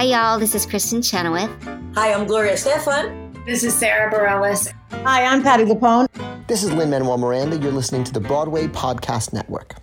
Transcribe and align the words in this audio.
Hi, 0.00 0.06
y'all. 0.06 0.38
This 0.38 0.54
is 0.54 0.64
Kristin 0.64 1.04
Chenoweth. 1.06 1.50
Hi, 1.94 2.14
I'm 2.14 2.26
Gloria 2.26 2.54
Estefan. 2.54 3.44
This 3.44 3.62
is 3.62 3.74
Sara 3.74 4.10
Bareilles. 4.10 4.72
Hi, 5.04 5.26
I'm 5.26 5.42
Patti 5.42 5.64
LuPone. 5.64 6.06
This 6.46 6.62
is 6.62 6.72
Lin-Manuel 6.72 7.18
Miranda. 7.18 7.58
You're 7.58 7.70
listening 7.70 8.04
to 8.04 8.12
the 8.14 8.18
Broadway 8.18 8.66
Podcast 8.68 9.34
Network. 9.34 9.74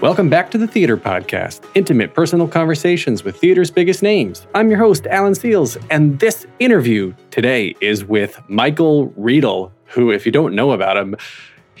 Welcome 0.00 0.30
back 0.30 0.50
to 0.52 0.56
the 0.56 0.66
Theater 0.66 0.96
Podcast, 0.96 1.62
intimate 1.74 2.14
personal 2.14 2.48
conversations 2.48 3.24
with 3.24 3.36
theater's 3.36 3.70
biggest 3.70 4.02
names. 4.02 4.46
I'm 4.54 4.70
your 4.70 4.78
host, 4.78 5.06
Alan 5.08 5.34
Seales, 5.34 5.76
and 5.90 6.18
this 6.18 6.46
interview 6.60 7.12
today 7.30 7.74
is 7.82 8.06
with 8.06 8.40
Michael 8.48 9.08
Riedel, 9.18 9.70
who, 9.84 10.10
if 10.10 10.24
you 10.24 10.32
don't 10.32 10.54
know 10.54 10.70
about 10.70 10.96
him, 10.96 11.14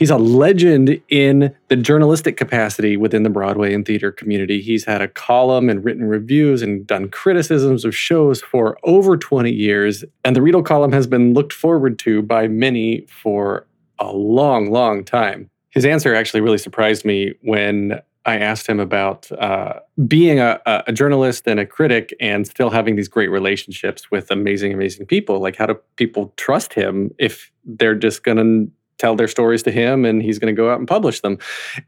he's 0.00 0.10
a 0.10 0.16
legend 0.16 1.00
in 1.10 1.54
the 1.68 1.76
journalistic 1.76 2.36
capacity 2.36 2.96
within 2.96 3.22
the 3.22 3.30
Broadway 3.30 3.74
and 3.74 3.86
theater 3.86 4.10
community. 4.10 4.60
He's 4.62 4.86
had 4.86 5.02
a 5.02 5.06
column 5.06 5.68
and 5.68 5.84
written 5.84 6.04
reviews 6.04 6.62
and 6.62 6.86
done 6.86 7.10
criticisms 7.10 7.84
of 7.84 7.94
shows 7.94 8.40
for 8.40 8.78
over 8.82 9.16
20 9.16 9.52
years, 9.52 10.02
and 10.24 10.34
the 10.34 10.42
Riedel 10.42 10.62
column 10.62 10.90
has 10.92 11.06
been 11.06 11.34
looked 11.34 11.52
forward 11.52 11.98
to 12.00 12.22
by 12.22 12.48
many 12.48 13.06
for 13.08 13.66
a 14.00 14.10
long, 14.10 14.72
long 14.72 15.04
time. 15.04 15.50
His 15.68 15.84
answer 15.84 16.14
actually 16.14 16.40
really 16.40 16.58
surprised 16.58 17.04
me 17.04 17.34
when 17.42 18.00
I 18.24 18.38
asked 18.38 18.66
him 18.66 18.80
about 18.80 19.30
uh, 19.32 19.80
being 20.06 20.40
a, 20.40 20.60
a, 20.66 20.92
journalist 20.92 21.46
and 21.46 21.58
a 21.58 21.64
critic 21.64 22.14
and 22.20 22.46
still 22.46 22.68
having 22.68 22.96
these 22.96 23.08
great 23.08 23.28
relationships 23.28 24.10
with 24.10 24.30
amazing, 24.30 24.74
amazing 24.74 25.06
people. 25.06 25.40
Like, 25.40 25.56
how 25.56 25.66
do 25.66 25.78
people 25.96 26.34
trust 26.36 26.74
him 26.74 27.14
if 27.18 27.50
they're 27.64 27.94
just 27.94 28.22
going 28.22 28.36
to 28.36 28.70
tell 29.00 29.16
their 29.16 29.28
stories 29.28 29.62
to 29.64 29.70
him 29.70 30.04
and 30.04 30.22
he's 30.22 30.38
going 30.38 30.54
to 30.54 30.60
go 30.60 30.70
out 30.70 30.78
and 30.78 30.86
publish 30.86 31.20
them? 31.20 31.38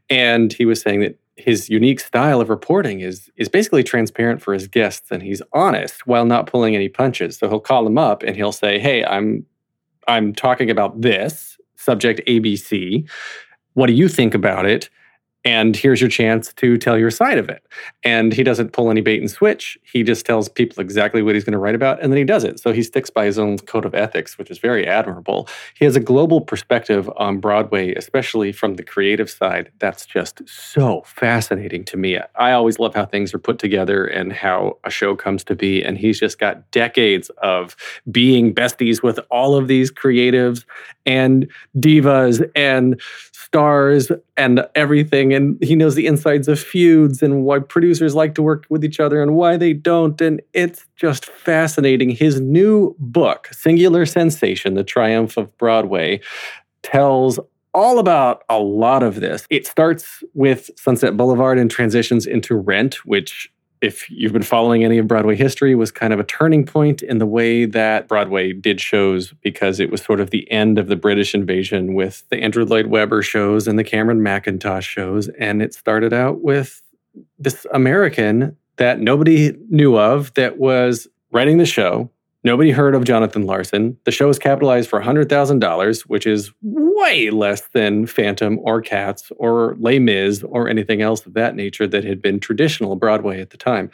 And 0.09 0.51
he 0.51 0.65
was 0.65 0.81
saying 0.81 1.01
that 1.01 1.17
his 1.35 1.69
unique 1.69 1.99
style 1.99 2.41
of 2.41 2.49
reporting 2.49 2.99
is 2.99 3.31
is 3.37 3.49
basically 3.49 3.83
transparent 3.83 4.41
for 4.41 4.53
his 4.53 4.67
guests 4.67 5.09
and 5.11 5.23
he's 5.23 5.41
honest 5.51 6.05
while 6.05 6.25
not 6.25 6.47
pulling 6.47 6.75
any 6.75 6.89
punches. 6.89 7.37
So 7.37 7.49
he'll 7.49 7.59
call 7.59 7.83
them 7.83 7.97
up 7.97 8.23
and 8.23 8.35
he'll 8.35 8.51
say, 8.51 8.79
"Hey, 8.79 9.03
I'm 9.05 9.45
I'm 10.07 10.33
talking 10.33 10.69
about 10.69 11.01
this 11.01 11.57
subject 11.75 12.21
ABC. 12.27 13.07
What 13.73 13.87
do 13.87 13.93
you 13.93 14.07
think 14.07 14.33
about 14.33 14.65
it?" 14.65 14.89
And 15.45 15.75
here's 15.75 15.99
your 15.99 16.09
chance 16.09 16.53
to 16.53 16.77
tell 16.77 16.97
your 16.97 17.11
side 17.11 17.37
of 17.37 17.49
it. 17.49 17.63
And 18.03 18.33
he 18.33 18.43
doesn't 18.43 18.71
pull 18.71 18.89
any 18.89 19.01
bait 19.01 19.19
and 19.19 19.29
switch. 19.29 19.77
He 19.83 20.03
just 20.03 20.25
tells 20.25 20.47
people 20.47 20.81
exactly 20.81 21.21
what 21.21 21.35
he's 21.35 21.43
going 21.43 21.53
to 21.53 21.59
write 21.59 21.75
about, 21.75 22.01
and 22.01 22.11
then 22.11 22.17
he 22.17 22.23
does 22.23 22.43
it. 22.43 22.59
So 22.59 22.71
he 22.71 22.83
sticks 22.83 23.09
by 23.09 23.25
his 23.25 23.37
own 23.37 23.57
code 23.59 23.85
of 23.85 23.93
ethics, 23.93 24.37
which 24.37 24.49
is 24.49 24.57
very 24.57 24.87
admirable. 24.87 25.47
He 25.75 25.85
has 25.85 25.95
a 25.95 25.99
global 25.99 26.41
perspective 26.41 27.09
on 27.17 27.39
Broadway, 27.39 27.93
especially 27.95 28.51
from 28.51 28.75
the 28.75 28.83
creative 28.83 29.29
side. 29.29 29.71
That's 29.79 30.05
just 30.05 30.41
so 30.47 31.01
fascinating 31.05 31.83
to 31.85 31.97
me. 31.97 32.19
I 32.35 32.53
always 32.53 32.79
love 32.79 32.95
how 32.95 33.05
things 33.05 33.33
are 33.33 33.39
put 33.39 33.59
together 33.59 34.05
and 34.05 34.31
how 34.31 34.77
a 34.83 34.89
show 34.89 35.15
comes 35.15 35.43
to 35.45 35.55
be. 35.55 35.83
And 35.83 35.97
he's 35.97 36.19
just 36.19 36.39
got 36.39 36.69
decades 36.71 37.29
of 37.41 37.75
being 38.09 38.53
besties 38.53 39.03
with 39.03 39.19
all 39.29 39.55
of 39.55 39.67
these 39.67 39.91
creatives 39.91 40.63
and 41.05 41.49
divas 41.77 42.49
and 42.55 43.01
stars 43.31 44.11
and 44.37 44.65
everything. 44.73 45.32
And 45.33 45.61
he 45.63 45.75
knows 45.75 45.95
the 45.95 46.07
insides 46.07 46.47
of 46.47 46.59
feuds 46.59 47.21
and 47.21 47.43
why 47.43 47.59
producers 47.59 48.15
like 48.15 48.35
to 48.35 48.41
work 48.41 48.65
with 48.69 48.83
each 48.83 48.99
other 48.99 49.21
and 49.21 49.35
why 49.35 49.57
they 49.57 49.73
don't. 49.73 50.19
And 50.21 50.41
it's 50.53 50.85
just 50.95 51.25
fascinating. 51.25 52.09
His 52.09 52.39
new 52.39 52.95
book, 52.99 53.49
Singular 53.51 54.05
Sensation 54.05 54.73
The 54.73 54.83
Triumph 54.83 55.37
of 55.37 55.55
Broadway, 55.57 56.21
tells 56.81 57.39
all 57.73 57.99
about 57.99 58.43
a 58.49 58.59
lot 58.59 59.03
of 59.03 59.19
this. 59.19 59.47
It 59.49 59.65
starts 59.65 60.23
with 60.33 60.69
Sunset 60.77 61.17
Boulevard 61.17 61.57
and 61.57 61.71
transitions 61.71 62.25
into 62.25 62.55
Rent, 62.55 63.05
which 63.05 63.51
if 63.83 64.09
you've 64.09 64.31
been 64.31 64.43
following 64.43 64.85
any 64.85 64.97
of 64.97 65.09
Broadway 65.09 65.35
history, 65.35 65.75
was 65.75 65.91
kind 65.91 66.13
of 66.13 66.19
a 66.19 66.23
turning 66.23 66.65
point 66.65 67.01
in 67.01 67.17
the 67.17 67.25
way 67.25 67.65
that 67.65 68.07
Broadway 68.07 68.53
did 68.53 68.79
shows 68.79 69.33
because 69.43 69.81
it 69.81 69.91
was 69.91 70.01
sort 70.01 70.21
of 70.21 70.29
the 70.29 70.49
end 70.49 70.79
of 70.79 70.87
the 70.87 70.95
British 70.95 71.35
invasion 71.35 71.93
with 71.93 72.23
the 72.29 72.37
Andrew 72.37 72.63
Lloyd 72.63 72.87
Webber 72.87 73.21
shows 73.21 73.67
and 73.67 73.77
the 73.77 73.83
Cameron 73.83 74.21
Mackintosh 74.21 74.83
shows. 74.83 75.27
And 75.37 75.61
it 75.61 75.73
started 75.73 76.13
out 76.13 76.41
with 76.41 76.81
this 77.37 77.67
American 77.73 78.55
that 78.77 79.01
nobody 79.01 79.53
knew 79.69 79.99
of 79.99 80.33
that 80.35 80.57
was 80.57 81.09
writing 81.33 81.57
the 81.57 81.65
show 81.65 82.09
Nobody 82.45 82.71
heard 82.71 82.93
of 82.93 83.05
Jonathan 83.05 83.45
Larson. 83.45 83.97
The 84.03 84.11
show 84.11 84.27
is 84.27 84.37
capitalized 84.37 84.89
for 84.89 85.01
$100,000, 85.01 86.01
which 86.01 86.27
is 86.27 86.51
way 86.61 87.29
less 87.29 87.61
than 87.73 88.05
Phantom 88.05 88.59
or 88.59 88.81
Cats 88.81 89.31
or 89.37 89.77
Les 89.79 89.99
Mis 89.99 90.43
or 90.43 90.67
anything 90.67 91.01
else 91.01 91.25
of 91.25 91.35
that 91.35 91.55
nature 91.55 91.87
that 91.87 92.03
had 92.03 92.21
been 92.21 92.41
traditional 92.41 92.97
Broadway 92.97 93.39
at 93.39 93.51
the 93.51 93.57
time. 93.57 93.89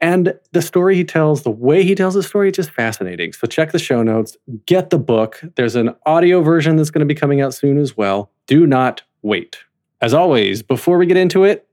And 0.00 0.34
the 0.52 0.62
story 0.62 0.94
he 0.94 1.04
tells, 1.04 1.42
the 1.42 1.50
way 1.50 1.82
he 1.82 1.96
tells 1.96 2.14
the 2.14 2.22
story, 2.22 2.50
is 2.50 2.56
just 2.56 2.70
fascinating. 2.70 3.32
So 3.32 3.48
check 3.48 3.72
the 3.72 3.78
show 3.80 4.04
notes, 4.04 4.36
get 4.66 4.90
the 4.90 4.98
book. 4.98 5.40
There's 5.56 5.74
an 5.74 5.94
audio 6.06 6.42
version 6.42 6.76
that's 6.76 6.90
going 6.90 7.06
to 7.06 7.12
be 7.12 7.18
coming 7.18 7.40
out 7.40 7.54
soon 7.54 7.76
as 7.76 7.96
well. 7.96 8.30
Do 8.46 8.66
not 8.66 9.02
wait. 9.22 9.58
As 10.00 10.14
always, 10.14 10.62
before 10.62 10.96
we 10.96 11.06
get 11.06 11.16
into 11.16 11.42
it, 11.42 11.66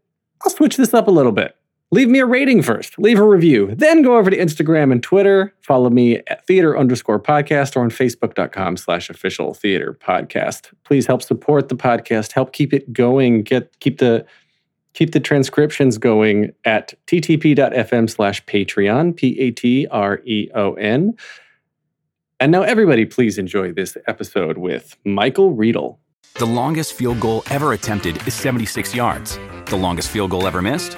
I'll 0.43 0.51
switch 0.51 0.77
this 0.77 0.93
up 0.93 1.07
a 1.07 1.11
little 1.11 1.31
bit 1.31 1.56
leave 1.91 2.09
me 2.09 2.19
a 2.19 2.25
rating 2.25 2.61
first, 2.61 2.99
leave 2.99 3.19
a 3.19 3.23
review, 3.27 3.73
then 3.75 4.01
go 4.01 4.17
over 4.17 4.29
to 4.29 4.37
Instagram 4.37 4.91
and 4.91 5.01
Twitter. 5.01 5.53
Follow 5.61 5.89
me 5.89 6.17
at 6.27 6.45
theater 6.45 6.77
underscore 6.77 7.19
podcast 7.19 7.75
or 7.75 7.81
on 7.81 7.89
facebook.com 7.89 8.77
slash 8.77 9.09
official 9.09 9.53
theater 9.53 9.93
podcast. 9.93 10.73
Please 10.83 11.07
help 11.07 11.21
support 11.21 11.69
the 11.69 11.75
podcast, 11.75 12.33
help 12.33 12.53
keep 12.53 12.73
it 12.73 12.91
going, 12.93 13.43
get 13.43 13.79
keep 13.79 13.99
the 13.99 14.25
keep 14.93 15.11
the 15.11 15.19
transcriptions 15.19 15.97
going 15.99 16.51
at 16.65 16.93
ttp.fm 17.05 18.09
slash 18.09 18.43
patreon, 18.45 19.15
P-A-T-R-E-O-N. 19.15 21.13
And 22.39 22.51
now 22.51 22.61
everybody 22.63 23.05
please 23.05 23.37
enjoy 23.37 23.71
this 23.73 23.95
episode 24.07 24.57
with 24.57 24.97
Michael 25.05 25.53
Riedel. 25.53 25.99
The 26.39 26.45
longest 26.45 26.93
field 26.93 27.19
goal 27.19 27.43
ever 27.51 27.73
attempted 27.73 28.27
is 28.27 28.33
76 28.33 28.95
yards. 28.95 29.37
The 29.67 29.75
longest 29.75 30.09
field 30.09 30.31
goal 30.31 30.47
ever 30.47 30.61
missed? 30.63 30.97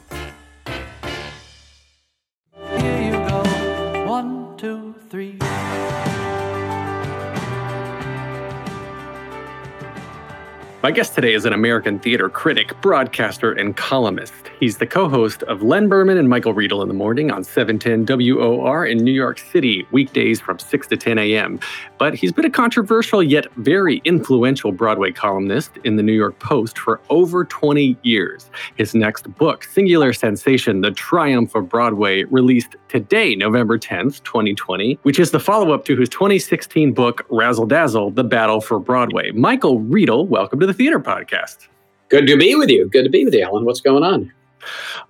My 10.83 10.89
guest 10.89 11.13
today 11.13 11.35
is 11.35 11.45
an 11.45 11.53
American 11.53 11.99
theater 11.99 12.27
critic, 12.27 12.73
broadcaster, 12.81 13.51
and 13.51 13.77
columnist. 13.77 14.33
He's 14.59 14.79
the 14.79 14.87
co 14.87 15.07
host 15.07 15.43
of 15.43 15.61
Len 15.61 15.87
Berman 15.87 16.17
and 16.17 16.27
Michael 16.27 16.55
Riedel 16.55 16.81
in 16.81 16.87
the 16.87 16.93
morning 16.95 17.29
on 17.29 17.43
710 17.43 18.07
WOR 18.07 18.87
in 18.87 18.97
New 18.97 19.11
York 19.11 19.37
City, 19.37 19.85
weekdays 19.91 20.41
from 20.41 20.57
6 20.57 20.87
to 20.87 20.97
10 20.97 21.19
a.m. 21.19 21.59
But 21.99 22.15
he's 22.15 22.31
been 22.31 22.45
a 22.45 22.49
controversial 22.49 23.21
yet 23.21 23.45
very 23.57 24.01
influential 24.05 24.71
Broadway 24.71 25.11
columnist 25.11 25.77
in 25.83 25.97
the 25.97 26.03
New 26.03 26.13
York 26.13 26.39
Post 26.39 26.79
for 26.79 26.99
over 27.11 27.45
20 27.45 27.95
years. 28.01 28.49
His 28.75 28.95
next 28.95 29.31
book, 29.35 29.63
Singular 29.65 30.13
Sensation 30.13 30.81
The 30.81 30.89
Triumph 30.89 31.53
of 31.53 31.69
Broadway, 31.69 32.23
released 32.23 32.75
today, 32.87 33.35
November 33.35 33.77
10th, 33.77 34.23
2020, 34.23 34.97
which 35.03 35.19
is 35.19 35.29
the 35.29 35.39
follow 35.39 35.73
up 35.73 35.85
to 35.85 35.95
his 35.95 36.09
2016 36.09 36.91
book, 36.91 37.23
Razzle 37.29 37.67
Dazzle 37.67 38.09
The 38.09 38.23
Battle 38.23 38.61
for 38.61 38.79
Broadway. 38.79 39.29
Michael 39.29 39.79
Riedel, 39.79 40.25
welcome 40.25 40.59
to 40.59 40.70
the 40.71 40.77
Theater 40.77 40.99
Podcast. 40.99 41.67
Good 42.07 42.27
to 42.27 42.37
be 42.37 42.55
with 42.55 42.69
you. 42.69 42.87
Good 42.87 43.03
to 43.03 43.09
be 43.09 43.25
with 43.25 43.33
you, 43.33 43.43
Alan. 43.43 43.65
What's 43.65 43.81
going 43.81 44.03
on? 44.03 44.31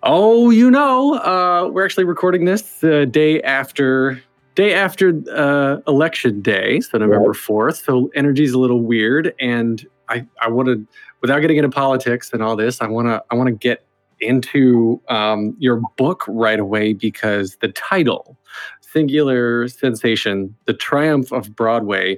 Oh, 0.02 0.50
you 0.50 0.72
know, 0.72 1.16
uh, 1.16 1.70
we're 1.70 1.86
actually 1.86 2.06
recording 2.06 2.46
this 2.46 2.80
the 2.80 3.06
day 3.06 3.42
after 3.44 4.22
day 4.56 4.74
after 4.74 5.22
uh, 5.32 5.78
election 5.88 6.42
day, 6.42 6.80
so 6.80 6.98
November 6.98 7.34
fourth. 7.34 7.84
So 7.86 8.10
energy's 8.16 8.54
a 8.54 8.60
little 8.60 8.82
weird, 8.82 9.36
and 9.40 9.86
I 10.10 10.26
I 10.42 10.50
want 10.50 10.68
to, 10.70 10.88
without 11.22 11.40
getting 11.42 11.58
into 11.58 11.70
politics 11.70 12.32
and 12.34 12.42
all 12.42 12.56
this, 12.56 12.82
I 12.82 12.88
want 12.88 13.08
to 13.08 13.24
I 13.30 13.36
want 13.36 13.48
to 13.48 13.56
get 13.56 13.86
into 14.20 15.00
um, 15.10 15.56
your 15.60 15.82
book 15.96 16.24
right 16.28 16.60
away 16.60 16.94
because 16.94 17.58
the 17.58 17.68
title, 17.68 18.36
"Singular 18.80 19.68
Sensation: 19.68 20.56
The 20.66 20.74
Triumph 20.74 21.32
of 21.32 21.56
Broadway." 21.56 22.18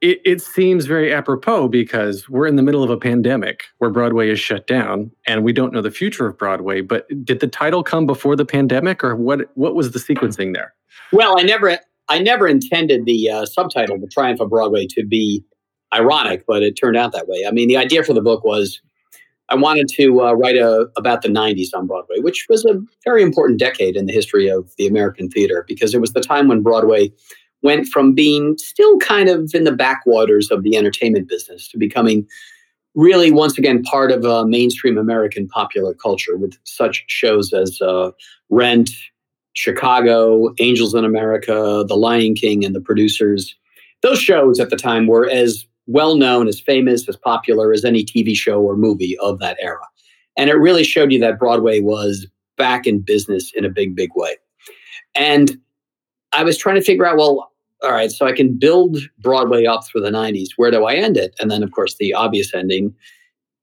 It, 0.00 0.20
it 0.24 0.40
seems 0.40 0.86
very 0.86 1.12
apropos 1.12 1.68
because 1.68 2.28
we're 2.28 2.46
in 2.46 2.56
the 2.56 2.62
middle 2.62 2.82
of 2.82 2.90
a 2.90 2.96
pandemic 2.96 3.64
where 3.78 3.90
Broadway 3.90 4.30
is 4.30 4.40
shut 4.40 4.66
down 4.66 5.10
and 5.26 5.44
we 5.44 5.52
don't 5.52 5.72
know 5.72 5.82
the 5.82 5.90
future 5.90 6.26
of 6.26 6.38
Broadway. 6.38 6.80
But 6.80 7.06
did 7.24 7.40
the 7.40 7.46
title 7.46 7.82
come 7.82 8.06
before 8.06 8.34
the 8.34 8.46
pandemic 8.46 9.04
or 9.04 9.14
what, 9.14 9.50
what 9.54 9.74
was 9.74 9.92
the 9.92 9.98
sequencing 9.98 10.54
there? 10.54 10.74
Well, 11.12 11.38
I 11.38 11.42
never, 11.42 11.78
I 12.08 12.18
never 12.18 12.48
intended 12.48 13.04
the 13.04 13.30
uh, 13.30 13.46
subtitle, 13.46 13.98
The 13.98 14.06
Triumph 14.06 14.40
of 14.40 14.48
Broadway, 14.48 14.86
to 14.90 15.04
be 15.04 15.44
ironic, 15.92 16.44
but 16.46 16.62
it 16.62 16.72
turned 16.72 16.96
out 16.96 17.12
that 17.12 17.28
way. 17.28 17.44
I 17.46 17.50
mean, 17.50 17.68
the 17.68 17.76
idea 17.76 18.02
for 18.02 18.14
the 18.14 18.22
book 18.22 18.42
was 18.42 18.80
I 19.50 19.56
wanted 19.56 19.88
to 19.96 20.22
uh, 20.22 20.32
write 20.32 20.56
a, 20.56 20.88
about 20.96 21.22
the 21.22 21.28
90s 21.28 21.68
on 21.74 21.86
Broadway, 21.86 22.20
which 22.20 22.46
was 22.48 22.64
a 22.64 22.80
very 23.04 23.22
important 23.22 23.58
decade 23.58 23.96
in 23.96 24.06
the 24.06 24.12
history 24.12 24.48
of 24.48 24.70
the 24.78 24.86
American 24.86 25.28
theater 25.28 25.64
because 25.66 25.92
it 25.92 26.00
was 26.00 26.12
the 26.12 26.20
time 26.20 26.48
when 26.48 26.62
Broadway 26.62 27.12
went 27.62 27.86
from 27.86 28.14
being 28.14 28.56
still 28.58 28.98
kind 28.98 29.28
of 29.28 29.50
in 29.54 29.64
the 29.64 29.72
backwaters 29.72 30.50
of 30.50 30.62
the 30.62 30.76
entertainment 30.76 31.28
business 31.28 31.68
to 31.68 31.78
becoming 31.78 32.26
really 32.94 33.30
once 33.30 33.56
again 33.58 33.82
part 33.82 34.10
of 34.10 34.24
uh, 34.24 34.44
mainstream 34.44 34.98
American 34.98 35.46
popular 35.48 35.94
culture 35.94 36.36
with 36.36 36.56
such 36.64 37.04
shows 37.06 37.52
as 37.52 37.80
uh, 37.80 38.10
Rent, 38.48 38.90
Chicago, 39.52 40.52
Angels 40.58 40.94
in 40.94 41.04
America, 41.04 41.84
The 41.86 41.96
Lion 41.96 42.34
King, 42.34 42.64
and 42.64 42.74
The 42.74 42.80
Producers. 42.80 43.54
Those 44.02 44.20
shows 44.20 44.58
at 44.58 44.70
the 44.70 44.76
time 44.76 45.06
were 45.06 45.28
as 45.28 45.66
well 45.86 46.16
known, 46.16 46.48
as 46.48 46.60
famous, 46.60 47.08
as 47.08 47.16
popular 47.16 47.72
as 47.72 47.84
any 47.84 48.04
TV 48.04 48.36
show 48.36 48.60
or 48.60 48.76
movie 48.76 49.16
of 49.18 49.38
that 49.40 49.56
era. 49.60 49.80
And 50.36 50.48
it 50.48 50.54
really 50.54 50.84
showed 50.84 51.12
you 51.12 51.20
that 51.20 51.38
Broadway 51.38 51.80
was 51.80 52.26
back 52.56 52.86
in 52.86 53.00
business 53.00 53.52
in 53.54 53.64
a 53.64 53.70
big, 53.70 53.96
big 53.96 54.10
way. 54.14 54.36
And 55.14 55.58
I 56.32 56.44
was 56.44 56.56
trying 56.56 56.76
to 56.76 56.82
figure 56.82 57.06
out, 57.06 57.16
well, 57.16 57.49
all 57.82 57.92
right, 57.92 58.10
so 58.10 58.26
I 58.26 58.32
can 58.32 58.58
build 58.58 58.98
Broadway 59.18 59.64
up 59.64 59.86
through 59.86 60.02
the 60.02 60.10
90s. 60.10 60.48
Where 60.56 60.70
do 60.70 60.84
I 60.84 60.94
end 60.94 61.16
it? 61.16 61.34
And 61.40 61.50
then, 61.50 61.62
of 61.62 61.72
course, 61.72 61.96
the 61.96 62.12
obvious 62.12 62.52
ending 62.54 62.94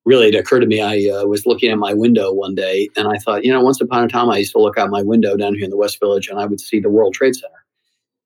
really 0.05 0.29
it 0.29 0.35
occurred 0.35 0.61
to 0.61 0.65
me. 0.65 0.81
I 0.81 1.11
uh, 1.13 1.25
was 1.25 1.45
looking 1.45 1.69
at 1.69 1.77
my 1.77 1.93
window 1.93 2.31
one 2.31 2.55
day 2.55 2.89
and 2.95 3.09
I 3.09 3.17
thought, 3.17 3.43
you 3.43 3.51
know, 3.51 3.61
once 3.61 3.81
upon 3.81 4.05
a 4.05 4.07
time, 4.07 4.29
I 4.29 4.37
used 4.37 4.53
to 4.53 4.61
look 4.61 4.77
out 4.77 4.89
my 4.89 5.03
window 5.03 5.35
down 5.35 5.53
here 5.53 5.65
in 5.65 5.69
the 5.69 5.77
West 5.77 5.99
Village 5.99 6.29
and 6.29 6.39
I 6.39 6.45
would 6.45 6.61
see 6.61 6.79
the 6.79 6.89
World 6.89 7.13
Trade 7.13 7.35
Center. 7.35 7.65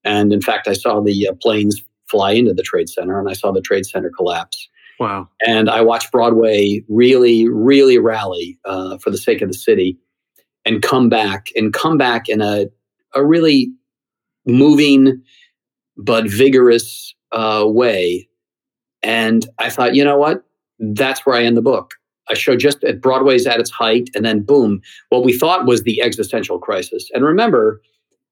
And 0.03 0.31
in 0.31 0.41
fact, 0.41 0.67
I 0.67 0.73
saw 0.73 1.01
the 1.01 1.27
uh, 1.27 1.33
planes 1.41 1.81
fly 2.07 2.31
into 2.33 2.53
the 2.53 2.61
Trade 2.61 2.87
Center 2.87 3.19
and 3.19 3.27
I 3.27 3.33
saw 3.33 3.51
the 3.51 3.61
Trade 3.61 3.87
Center 3.87 4.11
collapse. 4.15 4.69
Wow. 4.99 5.27
And 5.45 5.71
I 5.71 5.81
watched 5.81 6.11
Broadway 6.11 6.83
really, 6.87 7.49
really 7.49 7.97
rally 7.97 8.59
uh, 8.65 8.99
for 8.99 9.09
the 9.09 9.17
sake 9.17 9.41
of 9.41 9.47
the 9.47 9.57
city 9.57 9.97
and 10.63 10.83
come 10.83 11.09
back 11.09 11.47
and 11.55 11.73
come 11.73 11.97
back 11.97 12.29
in 12.29 12.41
a, 12.41 12.67
a 13.15 13.25
really 13.25 13.71
moving 14.45 15.19
but 15.97 16.29
vigorous 16.29 17.13
uh, 17.31 17.63
way. 17.65 18.27
And 19.03 19.47
I 19.59 19.69
thought, 19.69 19.95
you 19.95 20.03
know 20.03 20.17
what? 20.17 20.43
That's 20.79 21.25
where 21.25 21.35
I 21.35 21.43
end 21.43 21.57
the 21.57 21.61
book. 21.61 21.95
I 22.29 22.33
show 22.33 22.55
just 22.55 22.83
at 22.83 23.01
Broadway's 23.01 23.45
at 23.45 23.59
its 23.59 23.69
height, 23.69 24.09
and 24.15 24.23
then 24.25 24.41
boom, 24.41 24.81
what 25.09 25.25
we 25.25 25.37
thought 25.37 25.65
was 25.65 25.83
the 25.83 26.01
existential 26.01 26.59
crisis. 26.59 27.09
And 27.13 27.25
remember, 27.25 27.81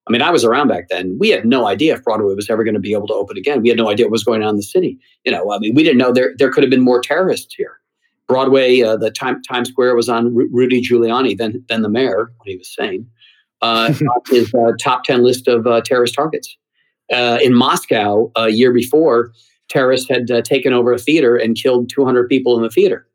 I 0.07 0.11
mean, 0.11 0.21
I 0.21 0.31
was 0.31 0.43
around 0.43 0.69
back 0.69 0.89
then. 0.89 1.17
We 1.19 1.29
had 1.29 1.45
no 1.45 1.67
idea 1.67 1.95
if 1.95 2.03
Broadway 2.03 2.33
was 2.33 2.49
ever 2.49 2.63
going 2.63 2.73
to 2.73 2.79
be 2.79 2.93
able 2.93 3.07
to 3.07 3.13
open 3.13 3.37
again. 3.37 3.61
We 3.61 3.69
had 3.69 3.77
no 3.77 3.89
idea 3.89 4.05
what 4.05 4.11
was 4.11 4.23
going 4.23 4.41
on 4.41 4.51
in 4.51 4.55
the 4.55 4.63
city. 4.63 4.97
You 5.23 5.31
know, 5.31 5.51
I 5.51 5.59
mean, 5.59 5.75
we 5.75 5.83
didn't 5.83 5.97
know 5.97 6.11
there 6.11 6.33
there 6.37 6.51
could 6.51 6.63
have 6.63 6.71
been 6.71 6.81
more 6.81 7.01
terrorists 7.01 7.53
here. 7.53 7.79
Broadway, 8.27 8.81
uh, 8.81 8.95
the 8.95 9.11
time, 9.11 9.41
Times 9.41 9.69
Square 9.69 9.95
was 9.95 10.07
on 10.07 10.33
Ru- 10.35 10.49
Rudy 10.51 10.81
Giuliani, 10.81 11.37
then 11.37 11.63
then 11.67 11.81
the 11.81 11.89
mayor, 11.89 12.31
what 12.37 12.47
he 12.47 12.57
was 12.57 12.73
saying, 12.73 13.05
uh, 13.61 13.93
his 14.29 14.53
uh, 14.53 14.71
top 14.79 15.03
ten 15.03 15.23
list 15.23 15.47
of 15.47 15.67
uh, 15.67 15.81
terrorist 15.81 16.15
targets. 16.15 16.57
Uh, 17.11 17.39
in 17.41 17.53
Moscow, 17.53 18.31
a 18.35 18.49
year 18.49 18.71
before, 18.71 19.31
terrorists 19.69 20.09
had 20.09 20.29
uh, 20.29 20.41
taken 20.41 20.73
over 20.73 20.93
a 20.93 20.99
theater 20.99 21.35
and 21.35 21.55
killed 21.55 21.89
200 21.89 22.27
people 22.27 22.55
in 22.55 22.63
the 22.63 22.69
theater. 22.69 23.07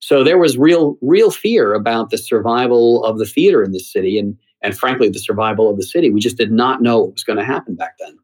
So 0.00 0.22
there 0.22 0.38
was 0.38 0.56
real 0.56 0.96
real 1.00 1.30
fear 1.30 1.74
about 1.74 2.10
the 2.10 2.18
survival 2.18 3.04
of 3.04 3.18
the 3.18 3.26
theater 3.26 3.62
in 3.62 3.72
this 3.72 3.90
city, 3.90 4.18
and 4.18 4.36
and 4.62 4.76
frankly, 4.76 5.08
the 5.08 5.18
survival 5.18 5.70
of 5.70 5.76
the 5.76 5.82
city. 5.82 6.10
We 6.10 6.20
just 6.20 6.36
did 6.36 6.52
not 6.52 6.82
know 6.82 7.00
what 7.00 7.14
was 7.14 7.24
going 7.24 7.38
to 7.38 7.44
happen 7.44 7.74
back 7.74 7.94
then. 7.98 8.16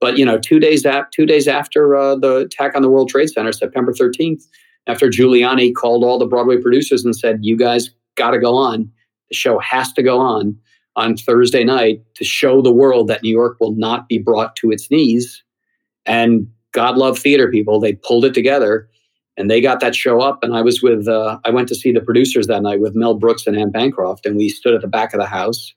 But 0.00 0.18
you 0.18 0.24
know, 0.24 0.38
two 0.38 0.58
days 0.58 0.84
after 0.84 1.08
two 1.14 1.26
days 1.26 1.46
after 1.46 1.96
uh, 1.96 2.16
the 2.16 2.38
attack 2.38 2.74
on 2.74 2.82
the 2.82 2.90
World 2.90 3.08
Trade 3.08 3.30
Center, 3.30 3.52
September 3.52 3.92
13th, 3.92 4.42
after 4.86 5.08
Giuliani 5.08 5.72
called 5.74 6.04
all 6.04 6.18
the 6.18 6.26
Broadway 6.26 6.60
producers 6.60 7.04
and 7.04 7.16
said, 7.16 7.38
"You 7.42 7.56
guys 7.56 7.90
got 8.16 8.32
to 8.32 8.38
go 8.38 8.54
on. 8.54 8.90
The 9.30 9.36
show 9.36 9.58
has 9.60 9.92
to 9.92 10.02
go 10.02 10.18
on." 10.18 10.56
On 10.94 11.16
Thursday 11.16 11.64
night 11.64 12.02
to 12.16 12.24
show 12.24 12.60
the 12.60 12.72
world 12.72 13.08
that 13.08 13.22
New 13.22 13.30
York 13.30 13.56
will 13.60 13.74
not 13.74 14.08
be 14.08 14.18
brought 14.18 14.56
to 14.56 14.70
its 14.70 14.90
knees. 14.90 15.42
And 16.04 16.48
God 16.72 16.96
love 16.96 17.18
theater 17.18 17.50
people. 17.50 17.80
They 17.80 17.94
pulled 17.94 18.24
it 18.24 18.34
together 18.34 18.88
and 19.36 19.50
they 19.50 19.60
got 19.60 19.80
that 19.80 19.94
show 19.94 20.20
up. 20.20 20.42
And 20.42 20.54
I 20.54 20.62
was 20.62 20.82
with, 20.82 21.08
uh, 21.08 21.38
I 21.44 21.50
went 21.50 21.68
to 21.68 21.74
see 21.74 21.92
the 21.92 22.00
producers 22.00 22.46
that 22.48 22.62
night 22.62 22.80
with 22.80 22.94
Mel 22.94 23.14
Brooks 23.14 23.46
and 23.46 23.56
Anne 23.56 23.70
Bancroft, 23.70 24.26
and 24.26 24.36
we 24.36 24.48
stood 24.48 24.74
at 24.74 24.82
the 24.82 24.88
back 24.88 25.14
of 25.14 25.20
the 25.20 25.26
house. 25.26 25.72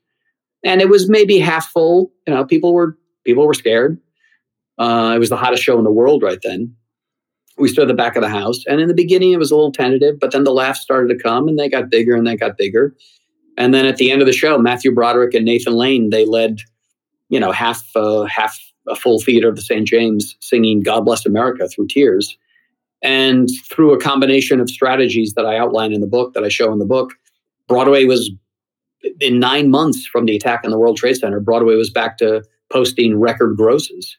And 0.64 0.82
it 0.82 0.90
was 0.90 1.10
maybe 1.10 1.40
half 1.40 1.68
full. 1.68 2.12
You 2.28 2.34
know, 2.34 2.46
people 2.46 2.74
were 2.74 2.98
people 3.24 3.46
were 3.46 3.54
scared. 3.54 4.00
Uh, 4.78 5.14
it 5.16 5.20
was 5.20 5.30
the 5.30 5.38
hottest 5.38 5.64
show 5.64 5.78
in 5.78 5.84
the 5.84 5.92
world 5.92 6.22
right 6.22 6.40
then. 6.44 6.76
We 7.58 7.70
stood 7.70 7.84
at 7.84 7.88
the 7.88 7.94
back 7.94 8.18
of 8.18 8.22
the 8.22 8.30
house, 8.30 8.66
and 8.68 8.82
in 8.82 8.90
the 8.90 8.94
beginning 8.94 9.32
it 9.32 9.40
was 9.40 9.52
a 9.52 9.56
little 9.56 9.72
tentative, 9.72 10.20
but 10.20 10.32
then 10.32 10.44
the 10.44 10.52
laughs 10.52 10.82
started 10.82 11.08
to 11.16 11.24
come, 11.24 11.48
and 11.48 11.58
they 11.58 11.70
got 11.70 11.90
bigger 11.90 12.14
and 12.14 12.28
they 12.28 12.36
got 12.36 12.58
bigger. 12.58 12.94
And 13.58 13.74
then 13.74 13.86
at 13.86 13.98
the 13.98 14.12
end 14.12 14.22
of 14.22 14.26
the 14.26 14.34
show, 14.34 14.58
Matthew 14.58 14.94
Broderick 14.94 15.34
and 15.34 15.46
Nathan 15.46 15.74
Lane 15.74 16.10
they 16.10 16.26
led, 16.26 16.60
you 17.30 17.40
know, 17.40 17.52
half 17.52 17.84
uh, 17.96 18.24
half 18.24 18.60
a 18.88 18.96
full 18.96 19.20
theater 19.20 19.50
of 19.50 19.56
the 19.56 19.62
St. 19.62 19.88
James 19.88 20.36
singing 20.42 20.82
God 20.82 21.02
Bless 21.02 21.26
America 21.26 21.68
through 21.68 21.88
tears. 21.88 22.38
And 23.02 23.50
through 23.70 23.94
a 23.94 24.00
combination 24.00 24.60
of 24.60 24.70
strategies 24.70 25.34
that 25.34 25.46
I 25.46 25.58
outline 25.58 25.94
in 25.94 26.02
the 26.02 26.08
book, 26.08 26.34
that 26.34 26.44
I 26.44 26.50
show 26.50 26.72
in 26.72 26.80
the 26.80 26.86
book, 26.86 27.14
Broadway 27.68 28.06
was 28.06 28.32
in 29.20 29.40
nine 29.40 29.70
months 29.70 30.06
from 30.06 30.26
the 30.26 30.36
attack 30.36 30.62
on 30.64 30.72
the 30.72 30.80
World 30.80 30.98
Trade 30.98 31.16
Center, 31.16 31.40
Broadway 31.40 31.76
was 31.76 31.90
back 31.90 32.18
to 32.18 32.44
posting 32.72 33.20
record 33.20 33.58
grosses. 33.58 34.18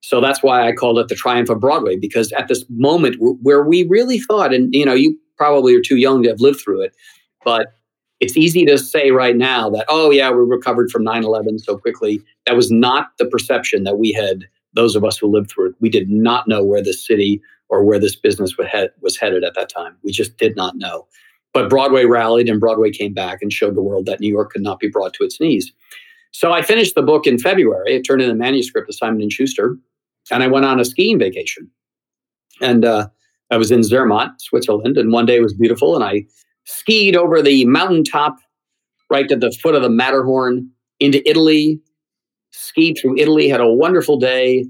So 0.00 0.20
that's 0.20 0.42
why 0.42 0.66
I 0.66 0.72
called 0.72 0.98
it 0.98 1.08
the 1.08 1.14
triumph 1.14 1.48
of 1.48 1.60
Broadway, 1.60 1.96
because 1.96 2.32
at 2.32 2.48
this 2.48 2.64
moment 2.68 3.16
where 3.20 3.62
we 3.62 3.86
really 3.86 4.18
thought, 4.18 4.52
and 4.52 4.74
you 4.74 4.84
know, 4.84 4.94
you 4.94 5.18
probably 5.36 5.74
are 5.76 5.82
too 5.82 5.96
young 5.96 6.22
to 6.22 6.28
have 6.30 6.40
lived 6.40 6.60
through 6.60 6.82
it, 6.82 6.96
but 7.44 7.68
it's 8.22 8.36
easy 8.36 8.64
to 8.64 8.78
say 8.78 9.10
right 9.10 9.36
now 9.36 9.68
that, 9.70 9.84
oh, 9.88 10.12
yeah, 10.12 10.30
we 10.30 10.44
recovered 10.44 10.92
from 10.92 11.02
9 11.02 11.24
11 11.24 11.58
so 11.58 11.76
quickly. 11.76 12.22
That 12.46 12.54
was 12.54 12.70
not 12.70 13.08
the 13.18 13.26
perception 13.26 13.82
that 13.82 13.98
we 13.98 14.12
had, 14.12 14.44
those 14.74 14.94
of 14.94 15.04
us 15.04 15.18
who 15.18 15.26
lived 15.26 15.50
through 15.50 15.70
it. 15.70 15.74
We 15.80 15.90
did 15.90 16.08
not 16.08 16.46
know 16.46 16.62
where 16.62 16.80
this 16.80 17.04
city 17.04 17.42
or 17.68 17.82
where 17.82 17.98
this 17.98 18.14
business 18.14 18.54
was 18.56 19.16
headed 19.16 19.42
at 19.42 19.54
that 19.56 19.68
time. 19.68 19.96
We 20.04 20.12
just 20.12 20.36
did 20.36 20.54
not 20.54 20.76
know. 20.76 21.08
But 21.52 21.68
Broadway 21.68 22.04
rallied 22.04 22.48
and 22.48 22.60
Broadway 22.60 22.92
came 22.92 23.12
back 23.12 23.38
and 23.42 23.52
showed 23.52 23.74
the 23.74 23.82
world 23.82 24.06
that 24.06 24.20
New 24.20 24.32
York 24.32 24.52
could 24.52 24.62
not 24.62 24.78
be 24.78 24.88
brought 24.88 25.14
to 25.14 25.24
its 25.24 25.40
knees. 25.40 25.72
So 26.30 26.52
I 26.52 26.62
finished 26.62 26.94
the 26.94 27.02
book 27.02 27.26
in 27.26 27.38
February. 27.38 27.96
I 27.96 28.02
turned 28.02 28.22
in 28.22 28.30
a 28.30 28.36
manuscript 28.36 28.86
to 28.86 28.96
Simon 28.96 29.20
and 29.20 29.32
Schuster, 29.32 29.76
and 30.30 30.44
I 30.44 30.46
went 30.46 30.64
on 30.64 30.78
a 30.78 30.84
skiing 30.84 31.18
vacation. 31.18 31.68
And 32.60 32.84
uh, 32.84 33.08
I 33.50 33.56
was 33.56 33.72
in 33.72 33.82
Zermatt, 33.82 34.40
Switzerland, 34.40 34.96
and 34.96 35.12
one 35.12 35.26
day 35.26 35.38
it 35.38 35.42
was 35.42 35.54
beautiful, 35.54 35.96
and 35.96 36.04
I 36.04 36.24
skied 36.64 37.16
over 37.16 37.42
the 37.42 37.64
mountaintop 37.66 38.36
right 39.10 39.28
to 39.28 39.36
the 39.36 39.52
foot 39.52 39.74
of 39.74 39.82
the 39.82 39.90
Matterhorn 39.90 40.70
into 41.00 41.28
Italy, 41.28 41.80
skied 42.50 42.98
through 43.00 43.18
Italy, 43.18 43.48
had 43.48 43.60
a 43.60 43.68
wonderful 43.68 44.18
day, 44.18 44.64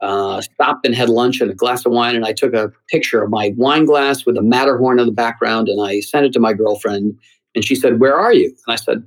uh, 0.00 0.40
stopped 0.40 0.84
and 0.84 0.94
had 0.94 1.08
lunch 1.08 1.40
and 1.40 1.50
a 1.50 1.54
glass 1.54 1.86
of 1.86 1.92
wine. 1.92 2.16
And 2.16 2.26
I 2.26 2.32
took 2.32 2.52
a 2.54 2.72
picture 2.90 3.22
of 3.22 3.30
my 3.30 3.54
wine 3.56 3.84
glass 3.84 4.26
with 4.26 4.36
a 4.36 4.42
Matterhorn 4.42 4.98
in 4.98 5.06
the 5.06 5.12
background 5.12 5.68
and 5.68 5.80
I 5.86 6.00
sent 6.00 6.26
it 6.26 6.32
to 6.34 6.40
my 6.40 6.52
girlfriend. 6.52 7.18
And 7.54 7.64
she 7.64 7.74
said, 7.74 8.00
Where 8.00 8.16
are 8.16 8.32
you? 8.32 8.48
And 8.66 8.72
I 8.72 8.76
said, 8.76 9.06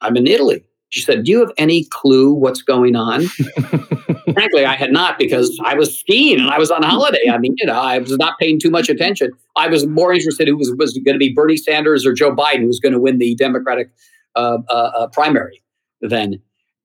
I'm 0.00 0.16
in 0.16 0.26
Italy. 0.26 0.64
She 0.94 1.00
said, 1.00 1.24
Do 1.24 1.32
you 1.32 1.40
have 1.40 1.50
any 1.58 1.86
clue 1.86 2.32
what's 2.32 2.62
going 2.62 2.94
on? 2.94 3.22
Frankly, 4.32 4.64
I 4.64 4.76
had 4.76 4.92
not 4.92 5.18
because 5.18 5.58
I 5.64 5.74
was 5.74 5.98
skiing 5.98 6.38
and 6.38 6.48
I 6.48 6.56
was 6.56 6.70
on 6.70 6.84
holiday. 6.84 7.28
I 7.28 7.36
mean, 7.38 7.56
you 7.58 7.66
know, 7.66 7.72
I 7.72 7.98
was 7.98 8.16
not 8.16 8.38
paying 8.38 8.60
too 8.60 8.70
much 8.70 8.88
attention. 8.88 9.32
I 9.56 9.66
was 9.66 9.84
more 9.88 10.12
interested 10.12 10.46
who 10.46 10.56
was, 10.56 10.72
was 10.78 10.96
going 11.04 11.16
to 11.16 11.18
be 11.18 11.32
Bernie 11.32 11.56
Sanders 11.56 12.06
or 12.06 12.12
Joe 12.12 12.32
Biden 12.32 12.60
who 12.60 12.68
was 12.68 12.78
going 12.78 12.92
to 12.92 13.00
win 13.00 13.18
the 13.18 13.34
Democratic 13.34 13.90
uh, 14.36 14.58
uh, 14.68 14.72
uh, 14.72 15.08
primary 15.08 15.64
then. 16.00 16.40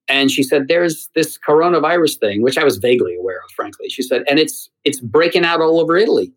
And 0.08 0.32
she 0.32 0.42
said, 0.42 0.70
"There's 0.70 1.08
this 1.13 1.38
coronavirus 1.38 2.20
thing, 2.20 2.42
which 2.42 2.58
I 2.58 2.63
was 2.63 2.78
vaguely 2.78 3.16
aware 3.16 3.42
of, 3.46 3.51
frankly." 3.51 3.89
She 3.89 4.01
said, 4.01 4.24
"And 4.28 4.39
it's 4.39 4.72
it's 4.86 5.00
breaking 5.00 5.46
out 5.46 5.62
all 5.62 5.80
over 5.80 5.96
Italy." 5.96 6.34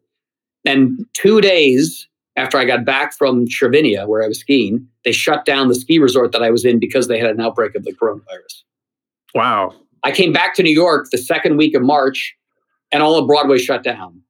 And 0.66 1.06
two 1.14 1.40
days 1.40 2.06
after 2.36 2.56
I 2.56 2.64
got 2.64 2.84
back 2.84 3.12
from 3.12 3.46
Cervinia, 3.46 4.06
where 4.06 4.22
I 4.22 4.28
was 4.28 4.40
skiing, 4.40 4.86
they 5.04 5.12
shut 5.12 5.44
down 5.44 5.68
the 5.68 5.74
ski 5.74 5.98
resort 5.98 6.32
that 6.32 6.42
I 6.42 6.50
was 6.50 6.64
in 6.64 6.78
because 6.78 7.08
they 7.08 7.18
had 7.18 7.30
an 7.30 7.40
outbreak 7.40 7.74
of 7.74 7.84
the 7.84 7.92
coronavirus. 7.92 8.62
Wow. 9.34 9.74
I 10.02 10.10
came 10.12 10.32
back 10.32 10.54
to 10.54 10.62
New 10.62 10.72
York 10.72 11.08
the 11.10 11.18
second 11.18 11.56
week 11.56 11.74
of 11.74 11.82
March 11.82 12.34
and 12.90 13.02
all 13.02 13.16
of 13.16 13.26
Broadway 13.26 13.58
shut 13.58 13.84
down. 13.84 14.20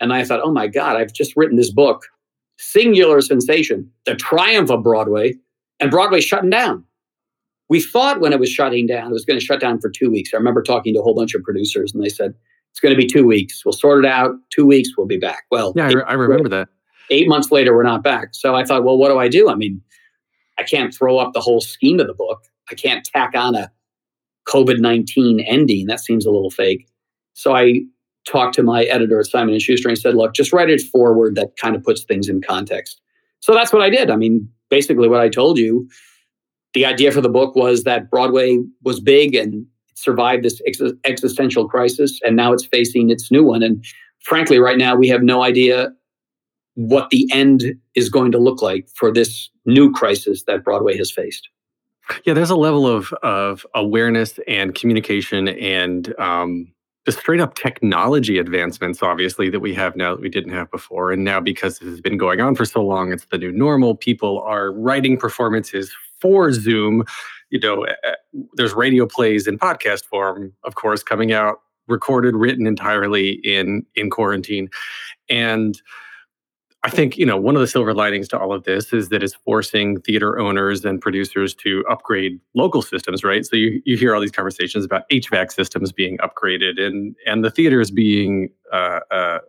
And 0.00 0.12
I 0.12 0.24
thought, 0.24 0.40
oh 0.42 0.52
my 0.52 0.68
God, 0.68 0.96
I've 0.96 1.12
just 1.12 1.36
written 1.36 1.56
this 1.56 1.72
book, 1.72 2.06
singular 2.58 3.20
sensation, 3.20 3.90
the 4.06 4.14
triumph 4.14 4.70
of 4.70 4.82
Broadway, 4.82 5.34
and 5.80 5.90
Broadway 5.90 6.20
shutting 6.20 6.50
down. 6.50 6.84
We 7.68 7.82
thought 7.82 8.20
when 8.20 8.32
it 8.32 8.40
was 8.40 8.48
shutting 8.48 8.86
down, 8.86 9.10
it 9.10 9.12
was 9.12 9.24
going 9.24 9.38
to 9.38 9.44
shut 9.44 9.60
down 9.60 9.80
for 9.80 9.90
two 9.90 10.10
weeks. 10.10 10.30
I 10.32 10.36
remember 10.38 10.62
talking 10.62 10.94
to 10.94 11.00
a 11.00 11.02
whole 11.02 11.14
bunch 11.14 11.34
of 11.34 11.42
producers 11.42 11.92
and 11.92 12.02
they 12.02 12.08
said, 12.08 12.34
It's 12.70 12.80
going 12.80 12.94
to 12.94 13.00
be 13.00 13.06
two 13.06 13.26
weeks. 13.26 13.64
We'll 13.64 13.72
sort 13.72 14.04
it 14.04 14.08
out. 14.08 14.34
Two 14.50 14.64
weeks, 14.64 14.90
we'll 14.96 15.06
be 15.06 15.18
back. 15.18 15.42
Well, 15.50 15.72
yeah, 15.76 15.90
I, 16.06 16.12
I 16.12 16.12
remember 16.14 16.48
that. 16.48 16.68
Eight 17.10 17.28
months 17.28 17.50
later, 17.50 17.74
we're 17.74 17.82
not 17.82 18.02
back. 18.02 18.28
So 18.32 18.54
I 18.54 18.64
thought, 18.64 18.84
well, 18.84 18.98
what 18.98 19.08
do 19.08 19.18
I 19.18 19.28
do? 19.28 19.48
I 19.48 19.54
mean, 19.54 19.80
I 20.58 20.62
can't 20.62 20.94
throw 20.94 21.18
up 21.18 21.32
the 21.32 21.40
whole 21.40 21.60
scheme 21.60 22.00
of 22.00 22.06
the 22.06 22.14
book. 22.14 22.42
I 22.70 22.74
can't 22.74 23.04
tack 23.04 23.34
on 23.34 23.54
a 23.54 23.70
COVID 24.46 24.80
19 24.80 25.40
ending. 25.40 25.86
That 25.86 26.00
seems 26.00 26.26
a 26.26 26.30
little 26.30 26.50
fake. 26.50 26.88
So 27.34 27.54
I 27.54 27.80
talked 28.26 28.54
to 28.56 28.62
my 28.62 28.84
editor 28.84 29.20
at 29.20 29.26
Simon 29.26 29.54
and 29.54 29.62
Schuster 29.62 29.88
and 29.88 29.96
said, 29.96 30.14
look, 30.14 30.34
just 30.34 30.52
write 30.52 30.70
it 30.70 30.82
forward 30.82 31.34
that 31.36 31.56
kind 31.56 31.76
of 31.76 31.82
puts 31.82 32.04
things 32.04 32.28
in 32.28 32.42
context. 32.42 33.00
So 33.40 33.54
that's 33.54 33.72
what 33.72 33.82
I 33.82 33.90
did. 33.90 34.10
I 34.10 34.16
mean, 34.16 34.48
basically 34.68 35.08
what 35.08 35.20
I 35.20 35.28
told 35.28 35.58
you, 35.58 35.88
the 36.74 36.84
idea 36.84 37.12
for 37.12 37.20
the 37.20 37.28
book 37.28 37.54
was 37.54 37.84
that 37.84 38.10
Broadway 38.10 38.58
was 38.82 39.00
big 39.00 39.34
and 39.34 39.64
survived 39.94 40.44
this 40.44 40.60
ex- 40.66 40.80
existential 41.04 41.68
crisis, 41.68 42.20
and 42.22 42.36
now 42.36 42.52
it's 42.52 42.66
facing 42.66 43.10
its 43.10 43.30
new 43.30 43.42
one. 43.42 43.62
And 43.62 43.84
frankly, 44.20 44.58
right 44.58 44.78
now, 44.78 44.94
we 44.94 45.08
have 45.08 45.22
no 45.22 45.42
idea 45.42 45.88
what 46.78 47.10
the 47.10 47.28
end 47.32 47.74
is 47.96 48.08
going 48.08 48.30
to 48.30 48.38
look 48.38 48.62
like 48.62 48.88
for 48.94 49.12
this 49.12 49.50
new 49.66 49.90
crisis 49.90 50.44
that 50.44 50.62
Broadway 50.62 50.96
has 50.96 51.10
faced. 51.10 51.48
Yeah, 52.24 52.34
there's 52.34 52.50
a 52.50 52.56
level 52.56 52.86
of 52.86 53.12
of 53.24 53.66
awareness 53.74 54.38
and 54.46 54.76
communication 54.76 55.48
and 55.48 56.16
um, 56.20 56.72
the 57.04 57.10
straight 57.10 57.40
up 57.40 57.56
technology 57.56 58.38
advancements, 58.38 59.02
obviously, 59.02 59.50
that 59.50 59.58
we 59.58 59.74
have 59.74 59.96
now 59.96 60.14
that 60.14 60.20
we 60.20 60.28
didn't 60.28 60.52
have 60.52 60.70
before. 60.70 61.10
And 61.10 61.24
now, 61.24 61.40
because 61.40 61.80
this 61.80 61.88
has 61.88 62.00
been 62.00 62.16
going 62.16 62.40
on 62.40 62.54
for 62.54 62.64
so 62.64 62.84
long, 62.84 63.12
it's 63.12 63.26
the 63.32 63.38
new 63.38 63.50
normal. 63.50 63.96
People 63.96 64.40
are 64.42 64.70
writing 64.70 65.18
performances 65.18 65.92
for 66.20 66.52
Zoom. 66.52 67.02
You 67.50 67.58
know, 67.58 67.82
eh, 67.82 67.94
eh, 68.04 68.12
there's 68.54 68.72
radio 68.72 69.04
plays 69.04 69.48
in 69.48 69.58
podcast 69.58 70.04
form, 70.04 70.52
of 70.62 70.76
course, 70.76 71.02
coming 71.02 71.32
out, 71.32 71.56
recorded, 71.88 72.36
written 72.36 72.68
entirely 72.68 73.40
in 73.42 73.84
in 73.96 74.10
quarantine, 74.10 74.68
and 75.28 75.82
I 76.88 76.90
think 76.90 77.18
you 77.18 77.26
know 77.26 77.36
one 77.36 77.54
of 77.54 77.60
the 77.60 77.66
silver 77.66 77.92
linings 77.92 78.28
to 78.28 78.38
all 78.38 78.50
of 78.50 78.64
this 78.64 78.94
is 78.94 79.10
that 79.10 79.22
it's 79.22 79.34
forcing 79.34 80.00
theater 80.00 80.38
owners 80.38 80.86
and 80.86 81.02
producers 81.02 81.54
to 81.56 81.84
upgrade 81.90 82.40
local 82.54 82.80
systems, 82.80 83.22
right? 83.22 83.44
So 83.44 83.56
you 83.56 83.82
you 83.84 83.98
hear 83.98 84.14
all 84.14 84.22
these 84.22 84.30
conversations 84.30 84.86
about 84.86 85.02
HVAC 85.10 85.52
systems 85.52 85.92
being 85.92 86.16
upgraded 86.18 86.80
and 86.80 87.14
and 87.26 87.44
the 87.44 87.50
theaters 87.50 87.90
being 87.90 88.48
uh, 88.72 89.00
uh, 89.10 89.40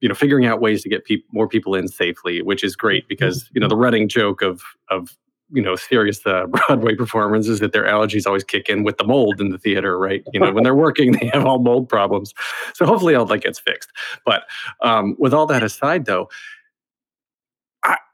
you 0.00 0.08
know 0.08 0.14
figuring 0.14 0.46
out 0.46 0.62
ways 0.62 0.82
to 0.82 0.88
get 0.88 1.04
pe- 1.04 1.18
more 1.32 1.46
people 1.46 1.74
in 1.74 1.86
safely, 1.86 2.40
which 2.40 2.64
is 2.64 2.76
great 2.76 3.06
because 3.08 3.50
you 3.52 3.60
know 3.60 3.68
the 3.68 3.76
running 3.76 4.08
joke 4.08 4.40
of 4.40 4.62
of 4.88 5.14
you 5.50 5.60
know 5.60 5.76
serious 5.76 6.24
uh, 6.24 6.46
Broadway 6.66 6.94
performances 6.94 7.54
is 7.54 7.60
that 7.60 7.72
their 7.72 7.84
allergies 7.84 8.26
always 8.26 8.42
kick 8.42 8.70
in 8.70 8.84
with 8.84 8.96
the 8.96 9.04
mold 9.04 9.38
in 9.38 9.50
the 9.50 9.58
theater, 9.58 9.98
right? 9.98 10.24
You 10.32 10.40
know 10.40 10.50
when 10.50 10.64
they're 10.64 10.74
working, 10.74 11.12
they 11.20 11.26
have 11.26 11.44
all 11.44 11.58
mold 11.58 11.90
problems. 11.90 12.32
So 12.72 12.86
hopefully 12.86 13.14
all 13.14 13.26
that 13.26 13.42
gets 13.42 13.58
fixed. 13.58 13.90
But 14.24 14.44
um, 14.80 15.14
with 15.18 15.34
all 15.34 15.44
that 15.44 15.62
aside, 15.62 16.06
though 16.06 16.30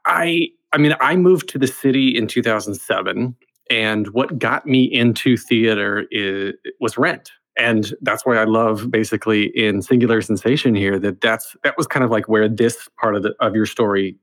I, 0.07 0.47
I, 0.73 0.77
mean, 0.77 0.95
I 0.99 1.15
moved 1.15 1.49
to 1.49 1.59
the 1.59 1.67
city 1.67 2.17
in 2.17 2.27
2007, 2.27 3.35
and 3.69 4.07
what 4.09 4.39
got 4.39 4.65
me 4.65 4.85
into 4.85 5.37
theater 5.37 6.05
is, 6.09 6.53
was 6.79 6.97
rent. 6.97 7.31
And 7.57 7.93
that's 8.01 8.25
why 8.25 8.37
I 8.37 8.45
love 8.45 8.89
basically 8.89 9.45
in 9.55 9.81
singular 9.81 10.21
sensation 10.21 10.75
here 10.75 10.99
that 10.99 11.21
that's 11.21 11.55
that 11.63 11.75
was 11.75 11.87
kind 11.87 12.05
of 12.05 12.11
like 12.11 12.29
where 12.29 12.47
this 12.47 12.87
part 12.99 13.15
of 13.15 13.23
the 13.23 13.33
of 13.39 13.55
your 13.55 13.65
story 13.65 14.15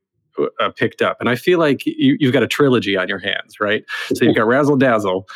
uh, 0.61 0.71
picked 0.71 1.03
up, 1.03 1.17
and 1.19 1.29
I 1.29 1.35
feel 1.35 1.59
like 1.59 1.85
you, 1.85 2.17
you've 2.21 2.33
got 2.33 2.45
a 2.45 2.47
trilogy 2.47 2.97
on 2.97 3.09
your 3.09 3.19
hands, 3.19 3.59
right? 3.61 3.85
So 4.15 4.25
you've 4.25 4.37
got 4.37 4.47
Razzle 4.47 4.77
Dazzle, 4.77 5.27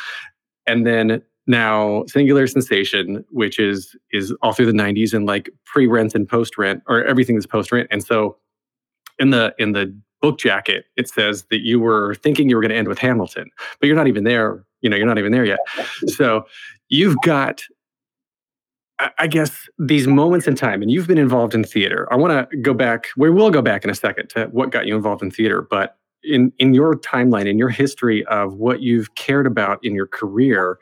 and 0.65 0.87
then 0.87 1.21
now 1.45 2.05
singular 2.07 2.47
sensation, 2.47 3.25
which 3.31 3.59
is 3.59 3.97
is 4.13 4.33
all 4.41 4.53
through 4.53 4.67
the 4.67 4.71
'90s 4.71 5.13
and 5.13 5.25
like 5.25 5.49
pre 5.65 5.85
rent 5.85 6.15
and 6.15 6.27
post 6.27 6.57
rent, 6.57 6.81
or 6.87 7.03
everything 7.03 7.35
is 7.35 7.45
post 7.45 7.69
rent, 7.71 7.89
and 7.91 8.01
so 8.01 8.37
in 9.19 9.31
the 9.31 9.53
in 9.59 9.73
the 9.73 9.93
book 10.21 10.37
jacket 10.39 10.85
it 10.97 11.09
says 11.09 11.45
that 11.49 11.61
you 11.61 11.79
were 11.79 12.15
thinking 12.15 12.49
you 12.49 12.55
were 12.55 12.61
going 12.61 12.71
to 12.71 12.77
end 12.77 12.87
with 12.87 12.99
hamilton 12.99 13.49
but 13.79 13.87
you're 13.87 13.95
not 13.95 14.07
even 14.07 14.23
there 14.23 14.63
you 14.81 14.89
know 14.89 14.97
you're 14.97 15.07
not 15.07 15.17
even 15.17 15.31
there 15.31 15.45
yet 15.45 15.59
so 16.07 16.45
you've 16.89 17.15
got 17.23 17.63
I 19.17 19.27
guess 19.27 19.69
these 19.77 20.07
moments 20.07 20.45
in 20.45 20.55
time, 20.55 20.81
and 20.81 20.91
you've 20.91 21.07
been 21.07 21.17
involved 21.17 21.55
in 21.55 21.63
theater. 21.63 22.05
I 22.11 22.17
want 22.17 22.49
to 22.49 22.57
go 22.57 22.73
back. 22.73 23.07
We 23.15 23.29
will 23.29 23.49
go 23.49 23.61
back 23.61 23.85
in 23.85 23.89
a 23.89 23.95
second 23.95 24.29
to 24.31 24.47
what 24.47 24.71
got 24.71 24.87
you 24.87 24.95
involved 24.95 25.23
in 25.23 25.31
theater, 25.31 25.61
but 25.61 25.97
in 26.21 26.51
in 26.59 26.73
your 26.73 26.95
timeline, 26.95 27.47
in 27.47 27.57
your 27.57 27.69
history 27.69 28.25
of 28.25 28.55
what 28.55 28.81
you've 28.81 29.15
cared 29.15 29.47
about 29.47 29.79
in 29.83 29.95
your 29.95 30.07
career, 30.07 30.79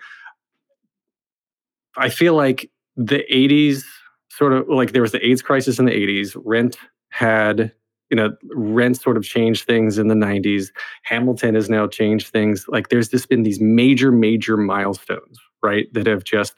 I 1.95 2.09
feel 2.09 2.33
like 2.33 2.71
the 2.95 3.23
'80s, 3.31 3.83
sort 4.29 4.53
of 4.53 4.67
like 4.67 4.93
there 4.93 5.03
was 5.03 5.11
the 5.11 5.23
AIDS 5.23 5.43
crisis 5.43 5.77
in 5.77 5.85
the 5.85 5.91
'80s. 5.91 6.35
Rent 6.43 6.77
had 7.09 7.71
you 8.09 8.15
know, 8.15 8.35
rent 8.55 8.99
sort 8.99 9.17
of 9.17 9.23
changed 9.23 9.65
things 9.65 9.97
in 9.97 10.07
the 10.07 10.15
90s. 10.15 10.71
Hamilton 11.03 11.55
has 11.55 11.69
now 11.69 11.87
changed 11.87 12.27
things. 12.27 12.65
Like 12.67 12.89
there's 12.89 13.09
just 13.09 13.29
been 13.29 13.43
these 13.43 13.59
major, 13.59 14.11
major 14.11 14.57
milestones, 14.57 15.39
right, 15.61 15.91
that 15.93 16.07
have 16.07 16.23
just 16.23 16.55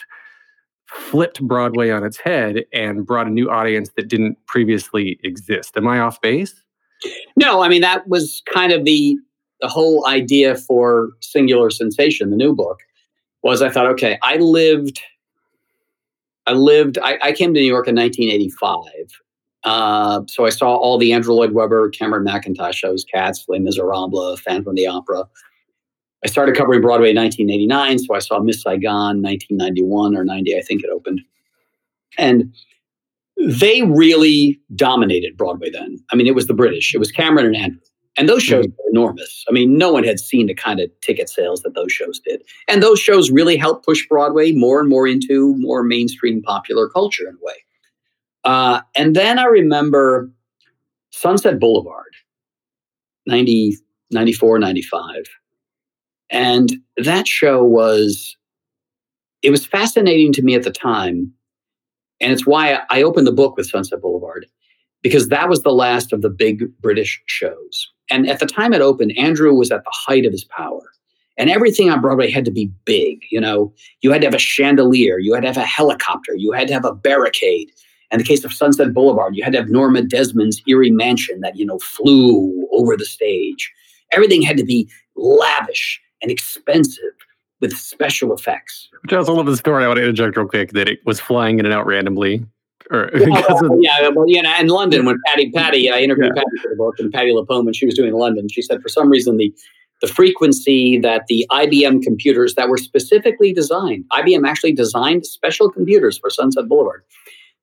flipped 0.86 1.42
Broadway 1.42 1.90
on 1.92 2.04
its 2.04 2.18
head 2.18 2.66
and 2.74 3.06
brought 3.06 3.28
a 3.28 3.32
new 3.32 3.50
audience 3.50 3.92
that 3.96 4.08
didn't 4.08 4.38
previously 4.48 5.20
exist. 5.24 5.78
Am 5.78 5.88
I 5.88 6.00
off 6.00 6.20
base? 6.22 6.64
No, 7.36 7.62
I 7.62 7.70
mean 7.70 7.82
that 7.82 8.08
was 8.08 8.42
kind 8.52 8.72
of 8.72 8.86
the 8.86 9.18
the 9.62 9.68
whole 9.68 10.08
idea 10.08 10.56
for 10.56 11.10
Singular 11.20 11.70
Sensation, 11.70 12.30
the 12.30 12.38
new 12.38 12.56
book, 12.56 12.80
was 13.44 13.62
I 13.62 13.70
thought, 13.70 13.88
okay, 13.88 14.18
I 14.24 14.38
lived 14.38 15.00
I 16.46 16.54
lived 16.54 16.98
I, 17.02 17.18
I 17.22 17.32
came 17.32 17.54
to 17.54 17.60
New 17.60 17.66
York 17.68 17.88
in 17.88 17.96
1985 17.96 19.22
uh, 19.64 20.22
so 20.28 20.46
I 20.46 20.50
saw 20.50 20.76
all 20.76 20.98
the 20.98 21.12
Andrew 21.12 21.34
Lloyd 21.34 21.54
Webber, 21.54 21.90
Cameron 21.90 22.26
Mackintosh 22.26 22.76
shows, 22.76 23.06
Cats, 23.12 23.46
Les 23.48 23.60
Miserables, 23.60 24.40
Phantom 24.40 24.70
of 24.70 24.76
the 24.76 24.88
Opera. 24.88 25.26
I 26.24 26.28
started 26.28 26.56
covering 26.56 26.82
Broadway 26.82 27.12
in 27.12 27.16
1989, 27.16 28.00
so 28.00 28.14
I 28.14 28.20
saw 28.20 28.40
Miss 28.40 28.62
Saigon 28.62 29.22
1991 29.22 30.16
or 30.16 30.24
90, 30.26 30.58
I 30.58 30.62
think 30.62 30.84
it 30.84 30.90
opened. 30.90 31.22
And 32.18 32.54
they 33.38 33.84
really 33.84 34.60
dominated 34.76 35.38
Broadway 35.38 35.70
then. 35.70 35.98
I 36.12 36.16
mean, 36.16 36.28
it 36.28 36.36
was 36.36 36.48
the 36.48 36.54
British, 36.54 36.94
it 36.94 36.98
was 36.98 37.12
Cameron 37.12 37.46
and 37.46 37.56
Andrew. 37.56 37.80
And 38.18 38.28
those 38.28 38.44
shows 38.44 38.66
mm-hmm. 38.66 38.76
were 38.78 38.90
enormous. 38.92 39.46
I 39.48 39.54
mean, 39.54 39.78
no 39.78 39.94
one 39.94 40.04
had 40.04 40.20
seen 40.20 40.48
the 40.48 40.54
kind 40.54 40.82
of 40.82 40.90
ticket 41.02 41.30
sales 41.30 41.62
that 41.62 41.74
those 41.74 41.92
shows 41.92 42.20
did. 42.20 42.44
And 42.68 42.84
those 42.84 43.00
shows 43.00 43.32
really 43.32 43.56
helped 43.56 43.86
push 43.86 44.06
Broadway 44.10 44.52
more 44.52 44.82
and 44.82 44.90
more 44.90 45.08
into 45.08 45.56
more 45.58 45.84
mainstream 45.84 46.42
popular 46.42 46.90
culture 46.90 47.30
in 47.30 47.36
a 47.36 47.46
way. 47.46 47.54
Uh, 48.44 48.82
and 48.96 49.16
then 49.16 49.40
I 49.40 49.46
remember 49.46 50.30
Sunset 51.12 51.60
Boulevard, 51.60 52.14
90, 53.26 53.78
94, 54.12 54.60
95. 54.60 55.24
And 56.30 56.78
that 56.98 57.28
show 57.28 57.64
was, 57.64 58.38
it 59.42 59.50
was 59.50 59.66
fascinating 59.66 60.32
to 60.34 60.42
me 60.42 60.56
at 60.56 60.64
the 60.64 60.72
time. 60.72 61.34
And 62.22 62.32
it's 62.32 62.46
why 62.46 62.82
I 62.90 63.02
opened 63.02 63.28
the 63.28 63.32
book 63.32 63.58
with 63.58 63.70
Sunset 63.70 64.02
Boulevard, 64.02 64.46
because 65.02 65.30
that 65.30 65.50
was 65.50 65.64
the 65.64 65.72
last 65.72 66.14
of 66.14 66.22
the 66.22 66.30
big 66.30 66.66
British 66.82 67.22
shows. 67.26 67.90
And 68.10 68.28
at 68.30 68.40
the 68.40 68.46
time 68.46 68.74
it 68.74 68.82
opened, 68.82 69.18
Andrew 69.18 69.54
was 69.54 69.72
at 69.72 69.84
the 69.84 69.94
height 69.94 70.26
of 70.26 70.32
his 70.32 70.44
power. 70.44 70.82
And 71.38 71.50
everything 71.50 71.90
on 71.90 72.02
Broadway 72.02 72.30
had 72.30 72.44
to 72.46 72.52
be 72.52 72.70
big. 72.84 73.24
You 73.32 73.40
know, 73.40 73.74
you 74.02 74.12
had 74.12 74.22
to 74.22 74.28
have 74.28 74.34
a 74.34 74.40
chandelier, 74.40 75.20
you 75.20 75.34
had 75.34 75.42
to 75.42 75.48
have 75.48 75.58
a 75.58 75.66
helicopter, 75.66 76.36
you 76.36 76.52
had 76.52 76.68
to 76.68 76.74
have 76.74 76.86
a 76.86 76.94
barricade, 76.94 77.72
in 78.12 78.18
the 78.18 78.24
case 78.24 78.44
of 78.44 78.54
Sunset 78.54 78.94
Boulevard, 78.94 79.36
you 79.36 79.44
had 79.44 79.54
to 79.54 79.60
have 79.60 79.70
Norma 79.70 80.02
Desmond's 80.02 80.62
eerie 80.68 80.92
mansion 80.92 81.42
that, 81.42 81.56
you 81.56 81.66
know, 81.66 81.80
flew 81.80 82.68
over 82.72 82.98
the 82.98 83.06
stage. 83.06 83.72
Everything 84.12 84.42
had 84.42 84.58
to 84.58 84.64
be 84.64 84.90
lavish 85.16 86.02
and 86.22 86.32
expensive 86.32 87.04
with 87.62 87.78
special 87.78 88.34
effects. 88.34 88.90
Which 89.04 89.14
I 89.14 89.18
also 89.18 89.34
love 89.34 89.46
the 89.46 89.58
story. 89.58 89.84
I 89.84 89.88
want 89.88 89.98
to 89.98 90.04
interject 90.04 90.38
real 90.38 90.48
quick 90.48 90.72
that 90.72 90.90
it 90.90 91.00
was 91.06 91.20
flying 91.20 91.60
in 91.60 91.66
and 91.66 91.74
out 91.74 91.86
randomly. 91.86 92.46
Or, 92.90 93.12
yeah, 93.16 93.44
well, 93.50 93.78
yeah, 93.82 94.10
well, 94.10 94.26
yeah, 94.28 94.60
in 94.60 94.68
London 94.68 95.06
when 95.06 95.18
Patti 95.28 95.52
Patti, 95.52 95.92
I 95.92 96.00
interviewed 96.00 96.32
yeah. 96.36 96.42
Patti 96.42 96.58
for 96.62 96.70
the 96.70 96.76
book, 96.76 96.96
and 96.98 97.12
Patti 97.12 97.32
LuPone 97.32 97.66
when 97.66 97.74
she 97.74 97.86
was 97.86 97.94
doing 97.94 98.14
London, 98.14 98.48
she 98.50 98.64
said 98.64 98.82
for 98.82 98.90
some 98.90 99.10
reason 99.10 99.38
the 99.38 99.54
the 100.02 100.08
frequency 100.08 100.98
that 100.98 101.28
the 101.28 101.46
IBM 101.52 102.02
computers 102.02 102.56
that 102.56 102.70
were 102.70 102.78
specifically 102.78 103.52
designed, 103.52 104.06
IBM 104.14 104.48
actually 104.48 104.72
designed 104.72 105.26
special 105.26 105.70
computers 105.70 106.18
for 106.18 106.30
Sunset 106.30 106.70
Boulevard 106.70 107.04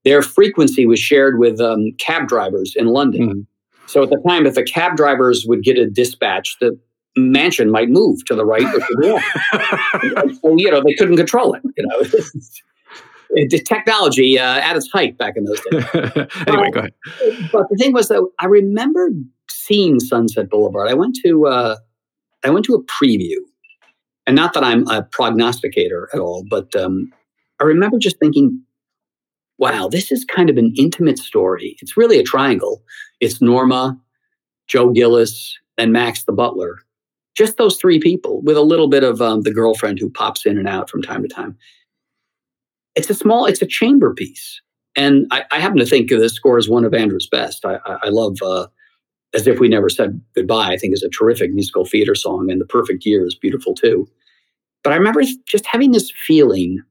their 0.06 0.22
frequency 0.22 0.86
was 0.86 1.00
shared 1.00 1.36
with 1.40 1.60
um, 1.60 1.90
cab 1.98 2.28
drivers 2.28 2.74
in 2.76 2.86
London. 2.86 3.28
Mm-hmm. 3.28 3.40
So 3.86 4.04
at 4.04 4.10
the 4.10 4.22
time, 4.26 4.46
if 4.46 4.54
the 4.54 4.62
cab 4.62 4.96
drivers 4.96 5.44
would 5.48 5.64
get 5.64 5.76
a 5.78 5.90
dispatch, 5.90 6.56
the 6.60 6.78
mansion 7.16 7.72
might 7.72 7.88
move 7.88 8.24
to 8.26 8.36
the 8.36 8.44
right 8.44 8.62
or 8.62 8.78
to 8.78 8.96
the 9.00 9.12
left. 10.14 10.40
so, 10.42 10.56
you 10.56 10.70
know, 10.70 10.80
they 10.80 10.94
couldn't 10.94 11.16
control 11.16 11.54
it. 11.54 11.62
You 11.76 11.86
know, 11.88 13.48
technology 13.64 14.38
uh, 14.38 14.60
at 14.60 14.76
its 14.76 14.88
height 14.92 15.18
back 15.18 15.34
in 15.36 15.44
those 15.44 15.60
days. 15.70 15.84
anyway, 16.46 16.70
go 16.70 16.80
ahead. 16.80 16.94
But 17.50 17.68
the 17.68 17.76
thing 17.76 17.92
was, 17.92 18.06
though, 18.06 18.30
I 18.38 18.46
remember 18.46 19.10
seeing 19.50 19.98
Sunset 19.98 20.48
Boulevard. 20.48 20.88
I 20.88 20.94
went 20.94 21.18
to 21.24 21.48
uh, 21.48 21.76
I 22.44 22.50
went 22.50 22.64
to 22.66 22.74
a 22.74 22.84
preview, 22.84 23.38
and 24.24 24.36
not 24.36 24.54
that 24.54 24.62
I'm 24.62 24.86
a 24.86 25.02
prognosticator 25.02 26.08
at 26.14 26.20
all, 26.20 26.44
but 26.48 26.76
um, 26.76 27.12
I 27.60 27.64
remember 27.64 27.98
just 27.98 28.20
thinking 28.20 28.62
wow, 29.58 29.88
this 29.88 30.12
is 30.12 30.24
kind 30.24 30.50
of 30.50 30.56
an 30.56 30.72
intimate 30.76 31.18
story. 31.18 31.76
It's 31.80 31.96
really 31.96 32.18
a 32.18 32.24
triangle. 32.24 32.82
It's 33.20 33.40
Norma, 33.40 33.98
Joe 34.66 34.90
Gillis, 34.90 35.56
and 35.78 35.92
Max 35.92 36.24
the 36.24 36.32
butler. 36.32 36.78
Just 37.34 37.56
those 37.56 37.76
three 37.76 37.98
people 37.98 38.40
with 38.42 38.56
a 38.56 38.62
little 38.62 38.88
bit 38.88 39.04
of 39.04 39.20
um, 39.20 39.42
the 39.42 39.52
girlfriend 39.52 39.98
who 39.98 40.10
pops 40.10 40.46
in 40.46 40.58
and 40.58 40.68
out 40.68 40.88
from 40.88 41.02
time 41.02 41.22
to 41.22 41.28
time. 41.28 41.56
It's 42.94 43.10
a 43.10 43.14
small, 43.14 43.44
it's 43.44 43.60
a 43.62 43.66
chamber 43.66 44.14
piece. 44.14 44.60
And 44.94 45.26
I, 45.30 45.44
I 45.52 45.58
happen 45.58 45.78
to 45.78 45.86
think 45.86 46.08
the 46.08 46.28
score 46.30 46.58
is 46.58 46.68
one 46.68 46.84
of 46.84 46.94
Andrew's 46.94 47.28
best. 47.28 47.66
I, 47.66 47.78
I, 47.84 47.98
I 48.04 48.08
love 48.08 48.38
uh, 48.42 48.66
As 49.34 49.46
If 49.46 49.60
We 49.60 49.68
Never 49.68 49.90
Said 49.90 50.18
Goodbye, 50.34 50.72
I 50.72 50.78
think 50.78 50.94
is 50.94 51.02
a 51.02 51.10
terrific 51.10 51.52
musical 51.52 51.84
theater 51.84 52.14
song, 52.14 52.50
and 52.50 52.58
The 52.58 52.66
Perfect 52.66 53.04
Year 53.04 53.26
is 53.26 53.34
beautiful 53.34 53.74
too. 53.74 54.08
But 54.82 54.94
I 54.94 54.96
remember 54.96 55.22
just 55.46 55.66
having 55.66 55.92
this 55.92 56.10
feeling 56.26 56.82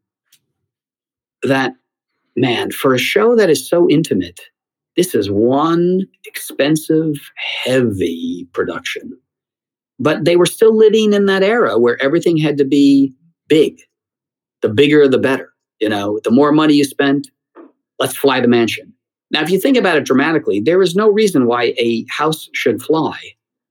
that, 1.42 1.74
man, 2.36 2.72
for 2.72 2.94
a 2.94 3.00
show 3.00 3.36
that 3.36 3.50
is 3.50 3.68
so 3.68 3.90
intimate, 3.90 4.42
this 4.96 5.14
is 5.14 5.30
one 5.30 6.02
expensive, 6.26 7.16
heavy 7.64 8.48
production. 8.54 9.18
But 10.00 10.26
they 10.26 10.36
were 10.36 10.46
still 10.46 10.76
living 10.76 11.14
in 11.14 11.26
that 11.26 11.44
era 11.44 11.78
where 11.78 12.02
everything 12.02 12.38
had 12.38 12.58
to 12.58 12.66
be 12.66 13.14
big. 13.48 13.80
The 14.62 14.70
bigger, 14.70 15.08
the 15.08 15.18
better. 15.18 15.52
You 15.80 15.90
know, 15.90 16.20
the 16.24 16.32
more 16.32 16.52
money 16.52 16.76
you 16.76 16.86
spent, 16.86 17.28
let's 18.00 18.16
fly 18.16 18.40
the 18.40 18.48
mansion. 18.48 18.94
Now, 19.32 19.42
if 19.42 19.50
you 19.50 19.60
think 19.60 19.78
about 19.78 19.98
it 19.98 20.06
dramatically, 20.06 20.60
there 20.60 20.82
is 20.82 20.96
no 20.96 21.10
reason 21.10 21.46
why 21.46 21.74
a 21.78 22.06
house 22.10 22.50
should 22.54 22.82
fly 22.82 23.18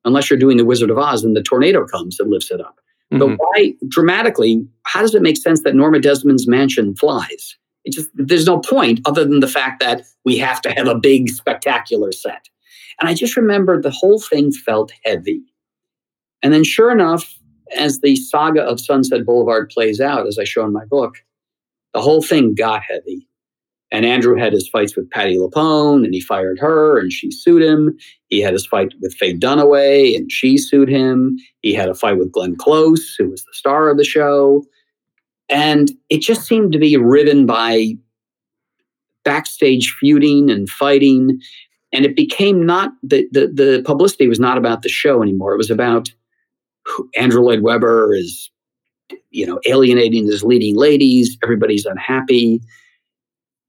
unless 0.04 0.28
you're 0.28 0.38
doing 0.38 0.56
the 0.56 0.64
Wizard 0.64 0.90
of 0.90 0.99
Oz 0.99 1.25
and 1.25 1.35
the 1.35 1.42
tornado 1.42 1.87
comes 1.87 2.21
and 2.21 2.30
lifts 2.30 2.50
it 2.50 2.61
up. 2.61 2.78
Mm-hmm. 3.12 3.18
But 3.18 3.37
why, 3.38 3.73
dramatically, 3.88 4.66
how 4.85 5.00
does 5.00 5.14
it 5.14 5.23
make 5.23 5.37
sense 5.37 5.62
that 5.62 5.75
Norma 5.75 6.00
Desmond's 6.00 6.47
mansion 6.47 6.94
flies? 6.94 7.56
It 7.84 7.92
just 7.92 8.10
there's 8.14 8.46
no 8.46 8.60
point 8.60 9.00
other 9.04 9.24
than 9.24 9.40
the 9.40 9.48
fact 9.48 9.80
that 9.80 10.02
we 10.24 10.38
have 10.38 10.60
to 10.62 10.70
have 10.72 10.88
a 10.88 10.98
big, 10.98 11.28
spectacular 11.30 12.12
set. 12.12 12.48
And 13.00 13.08
I 13.08 13.14
just 13.14 13.36
remember 13.36 13.80
the 13.80 13.90
whole 13.90 14.20
thing 14.20 14.52
felt 14.52 14.92
heavy. 15.04 15.42
And 16.42 16.52
then, 16.52 16.64
sure 16.64 16.92
enough, 16.92 17.38
as 17.76 18.00
the 18.00 18.16
saga 18.16 18.62
of 18.62 18.80
Sunset 18.80 19.24
Boulevard 19.24 19.70
plays 19.70 20.00
out, 20.00 20.26
as 20.26 20.38
I 20.38 20.44
show 20.44 20.64
in 20.64 20.72
my 20.72 20.84
book, 20.84 21.16
the 21.92 22.00
whole 22.00 22.22
thing 22.22 22.54
got 22.54 22.82
heavy. 22.82 23.26
And 23.90 24.04
Andrew 24.04 24.36
had 24.36 24.52
his 24.52 24.68
fights 24.68 24.96
with 24.96 25.10
Patti 25.10 25.36
LuPone, 25.36 26.04
and 26.04 26.12
he 26.12 26.20
fired 26.20 26.58
her, 26.58 26.98
and 26.98 27.12
she 27.12 27.30
sued 27.30 27.62
him. 27.62 27.96
He 28.28 28.40
had 28.40 28.52
his 28.52 28.66
fight 28.66 28.92
with 29.00 29.14
Faye 29.14 29.36
Dunaway, 29.36 30.16
and 30.16 30.30
she 30.32 30.58
sued 30.58 30.88
him. 30.88 31.36
He 31.60 31.74
had 31.74 31.88
a 31.88 31.94
fight 31.94 32.18
with 32.18 32.32
Glenn 32.32 32.56
Close, 32.56 33.14
who 33.14 33.30
was 33.30 33.44
the 33.44 33.52
star 33.52 33.88
of 33.88 33.96
the 33.96 34.04
show. 34.04 34.64
And 35.48 35.90
it 36.08 36.20
just 36.20 36.46
seemed 36.46 36.72
to 36.72 36.78
be 36.78 36.96
riven 36.96 37.46
by 37.46 37.94
backstage 39.24 39.94
feuding 39.98 40.50
and 40.50 40.68
fighting. 40.68 41.40
And 41.92 42.04
it 42.04 42.16
became 42.16 42.64
not 42.64 42.92
the, 43.02 43.26
the, 43.30 43.46
the 43.48 43.82
publicity 43.84 44.28
was 44.28 44.40
not 44.40 44.58
about 44.58 44.82
the 44.82 44.88
show 44.88 45.22
anymore. 45.22 45.54
It 45.54 45.58
was 45.58 45.70
about 45.70 46.12
Andrew 47.16 47.42
Lloyd 47.42 47.60
Webber 47.60 48.14
is, 48.14 48.50
you 49.30 49.46
know, 49.46 49.60
alienating 49.66 50.26
his 50.26 50.42
leading 50.42 50.76
ladies. 50.76 51.36
Everybody's 51.42 51.86
unhappy. 51.86 52.60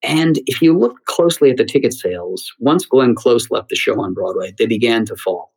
And 0.03 0.39
if 0.46 0.62
you 0.62 0.77
look 0.77 1.03
closely 1.05 1.50
at 1.50 1.58
the 1.58 1.65
ticket 1.65 1.94
sales, 1.94 2.53
once 2.60 2.86
Glenn 2.86 3.15
Close 3.15 3.50
left 3.50 3.70
the 3.70 3.75
show 3.75 4.00
on 4.00 4.13
Broadway, 4.13 4.53
they 4.58 4.65
began 4.65 5.05
to 5.05 5.15
fall. 5.15 5.51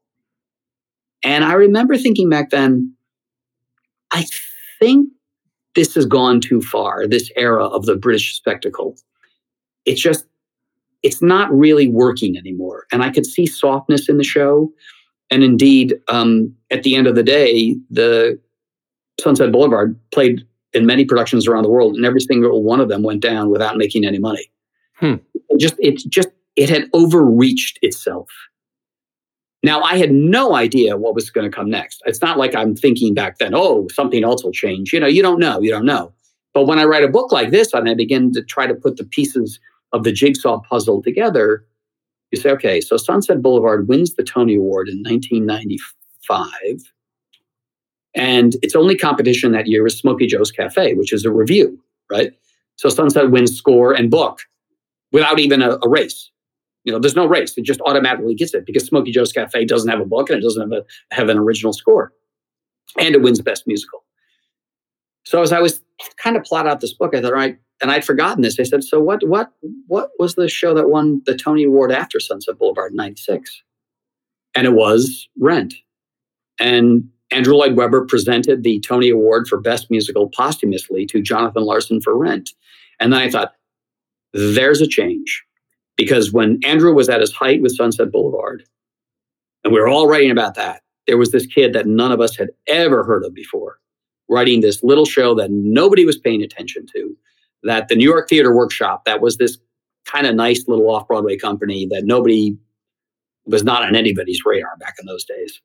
And 1.22 1.44
I 1.44 1.52
remember 1.54 1.96
thinking 1.96 2.30
back 2.30 2.50
then, 2.50 2.94
I 4.10 4.24
think 4.78 5.10
this 5.74 5.94
has 5.94 6.06
gone 6.06 6.40
too 6.40 6.60
far, 6.60 7.06
this 7.06 7.30
era 7.36 7.64
of 7.64 7.86
the 7.86 7.96
British 7.96 8.36
spectacle. 8.36 8.96
It's 9.84 10.00
just, 10.00 10.26
it's 11.02 11.22
not 11.22 11.52
really 11.52 11.88
working 11.88 12.36
anymore. 12.36 12.86
And 12.90 13.02
I 13.02 13.10
could 13.10 13.26
see 13.26 13.46
softness 13.46 14.08
in 14.08 14.18
the 14.18 14.24
show. 14.24 14.72
And 15.30 15.44
indeed, 15.44 15.94
um, 16.08 16.54
at 16.70 16.82
the 16.82 16.96
end 16.96 17.06
of 17.06 17.14
the 17.14 17.22
day, 17.22 17.76
the 17.90 18.38
Sunset 19.20 19.52
Boulevard 19.52 19.98
played 20.10 20.46
in 20.72 20.86
many 20.86 21.04
productions 21.04 21.46
around 21.46 21.62
the 21.62 21.70
world, 21.70 21.96
and 21.96 22.04
every 22.04 22.20
single 22.20 22.62
one 22.62 22.80
of 22.80 22.88
them 22.88 23.02
went 23.02 23.22
down 23.22 23.50
without 23.50 23.76
making 23.76 24.04
any 24.04 24.18
money. 24.18 24.50
Hmm. 24.94 25.14
It 25.34 25.58
just 25.58 25.76
it 25.78 25.96
just 26.08 26.28
it 26.56 26.68
had 26.68 26.88
overreached 26.92 27.78
itself. 27.82 28.28
Now 29.62 29.82
I 29.82 29.96
had 29.96 30.12
no 30.12 30.54
idea 30.54 30.96
what 30.96 31.14
was 31.14 31.30
going 31.30 31.50
to 31.50 31.54
come 31.54 31.68
next. 31.68 32.00
It's 32.06 32.22
not 32.22 32.38
like 32.38 32.54
I'm 32.54 32.76
thinking 32.76 33.14
back 33.14 33.38
then, 33.38 33.54
oh, 33.54 33.88
something 33.92 34.22
else 34.22 34.44
will 34.44 34.52
change. 34.52 34.92
You 34.92 35.00
know, 35.00 35.06
you 35.06 35.22
don't 35.22 35.40
know, 35.40 35.60
you 35.60 35.70
don't 35.70 35.84
know. 35.84 36.12
But 36.54 36.66
when 36.66 36.78
I 36.78 36.84
write 36.84 37.04
a 37.04 37.08
book 37.08 37.32
like 37.32 37.50
this 37.50 37.72
and 37.72 37.88
I 37.88 37.94
begin 37.94 38.32
to 38.32 38.42
try 38.42 38.66
to 38.66 38.74
put 38.74 38.96
the 38.96 39.04
pieces 39.04 39.58
of 39.92 40.04
the 40.04 40.12
jigsaw 40.12 40.60
puzzle 40.60 41.02
together, 41.02 41.64
you 42.30 42.40
say, 42.40 42.50
okay, 42.50 42.80
so 42.80 42.96
Sunset 42.96 43.42
Boulevard 43.42 43.88
wins 43.88 44.14
the 44.14 44.22
Tony 44.22 44.56
Award 44.56 44.88
in 44.88 44.98
1995. 44.98 46.92
And 48.14 48.56
its 48.62 48.74
only 48.74 48.96
competition 48.96 49.52
that 49.52 49.66
year 49.66 49.82
was 49.82 49.96
Smokey 49.96 50.26
Joe's 50.26 50.50
Cafe, 50.50 50.94
which 50.94 51.12
is 51.12 51.24
a 51.24 51.30
revue, 51.30 51.78
right? 52.10 52.32
So 52.76 52.88
Sunset 52.88 53.30
wins 53.30 53.56
score 53.56 53.92
and 53.92 54.10
book 54.10 54.40
without 55.12 55.38
even 55.38 55.62
a, 55.62 55.78
a, 55.82 55.88
race. 55.88 56.30
You 56.84 56.92
know, 56.92 56.98
there's 56.98 57.16
no 57.16 57.26
race. 57.26 57.56
It 57.56 57.64
just 57.64 57.80
automatically 57.82 58.34
gets 58.34 58.54
it 58.54 58.64
because 58.64 58.86
Smokey 58.86 59.10
Joe's 59.10 59.32
Cafe 59.32 59.64
doesn't 59.64 59.90
have 59.90 60.00
a 60.00 60.06
book 60.06 60.30
and 60.30 60.38
it 60.38 60.42
doesn't 60.42 60.70
have, 60.70 60.72
a, 60.72 61.14
have 61.14 61.28
an 61.28 61.38
original 61.38 61.72
score. 61.72 62.12
And 62.98 63.14
it 63.14 63.20
wins 63.20 63.40
Best 63.40 63.66
Musical. 63.66 64.04
So 65.24 65.42
as 65.42 65.52
I 65.52 65.60
was 65.60 65.82
kind 66.16 66.36
of 66.36 66.44
plot 66.44 66.66
out 66.66 66.80
this 66.80 66.94
book, 66.94 67.14
I 67.14 67.20
thought, 67.20 67.32
all 67.32 67.38
right, 67.38 67.58
and 67.82 67.90
I'd 67.90 68.04
forgotten 68.04 68.42
this. 68.42 68.58
I 68.58 68.62
said, 68.62 68.82
so 68.82 69.00
what 69.00 69.26
what 69.26 69.52
what 69.86 70.10
was 70.18 70.34
the 70.34 70.48
show 70.48 70.74
that 70.74 70.88
won 70.88 71.22
the 71.26 71.36
Tony 71.36 71.64
Award 71.64 71.92
after 71.92 72.18
Sunset 72.18 72.58
Boulevard 72.58 72.92
in 72.92 72.96
96? 72.96 73.62
And 74.54 74.66
it 74.66 74.72
was 74.72 75.28
Rent. 75.38 75.74
And 76.58 77.08
Andrew 77.30 77.54
Lloyd 77.54 77.76
Webber 77.76 78.04
presented 78.06 78.62
the 78.62 78.80
Tony 78.80 79.10
Award 79.10 79.46
for 79.48 79.60
Best 79.60 79.90
Musical 79.90 80.28
posthumously 80.28 81.06
to 81.06 81.20
Jonathan 81.20 81.62
Larson 81.62 82.00
for 82.00 82.16
Rent. 82.16 82.50
And 82.98 83.12
then 83.12 83.20
I 83.20 83.30
thought, 83.30 83.52
there's 84.32 84.80
a 84.80 84.86
change. 84.86 85.44
Because 85.98 86.32
when 86.32 86.60
Andrew 86.64 86.94
was 86.94 87.08
at 87.08 87.20
his 87.20 87.32
height 87.32 87.60
with 87.60 87.76
Sunset 87.76 88.10
Boulevard, 88.10 88.64
and 89.64 89.72
we 89.72 89.80
were 89.80 89.88
all 89.88 90.06
writing 90.06 90.30
about 90.30 90.54
that, 90.54 90.82
there 91.06 91.18
was 91.18 91.32
this 91.32 91.46
kid 91.46 91.72
that 91.72 91.86
none 91.86 92.12
of 92.12 92.20
us 92.20 92.36
had 92.36 92.48
ever 92.68 93.04
heard 93.04 93.24
of 93.24 93.34
before, 93.34 93.78
writing 94.28 94.60
this 94.60 94.82
little 94.82 95.04
show 95.04 95.34
that 95.34 95.50
nobody 95.50 96.04
was 96.04 96.16
paying 96.16 96.42
attention 96.42 96.86
to, 96.94 97.16
that 97.64 97.88
the 97.88 97.96
New 97.96 98.08
York 98.08 98.28
Theater 98.28 98.54
Workshop, 98.54 99.04
that 99.04 99.20
was 99.20 99.36
this 99.36 99.58
kind 100.06 100.26
of 100.26 100.34
nice 100.34 100.64
little 100.68 100.88
off 100.88 101.08
Broadway 101.08 101.36
company 101.36 101.86
that 101.86 102.04
nobody 102.04 102.56
was 103.46 103.64
not 103.64 103.82
on 103.82 103.96
anybody's 103.96 104.42
radar 104.44 104.76
back 104.78 104.94
in 105.00 105.06
those 105.06 105.24
days. 105.24 105.60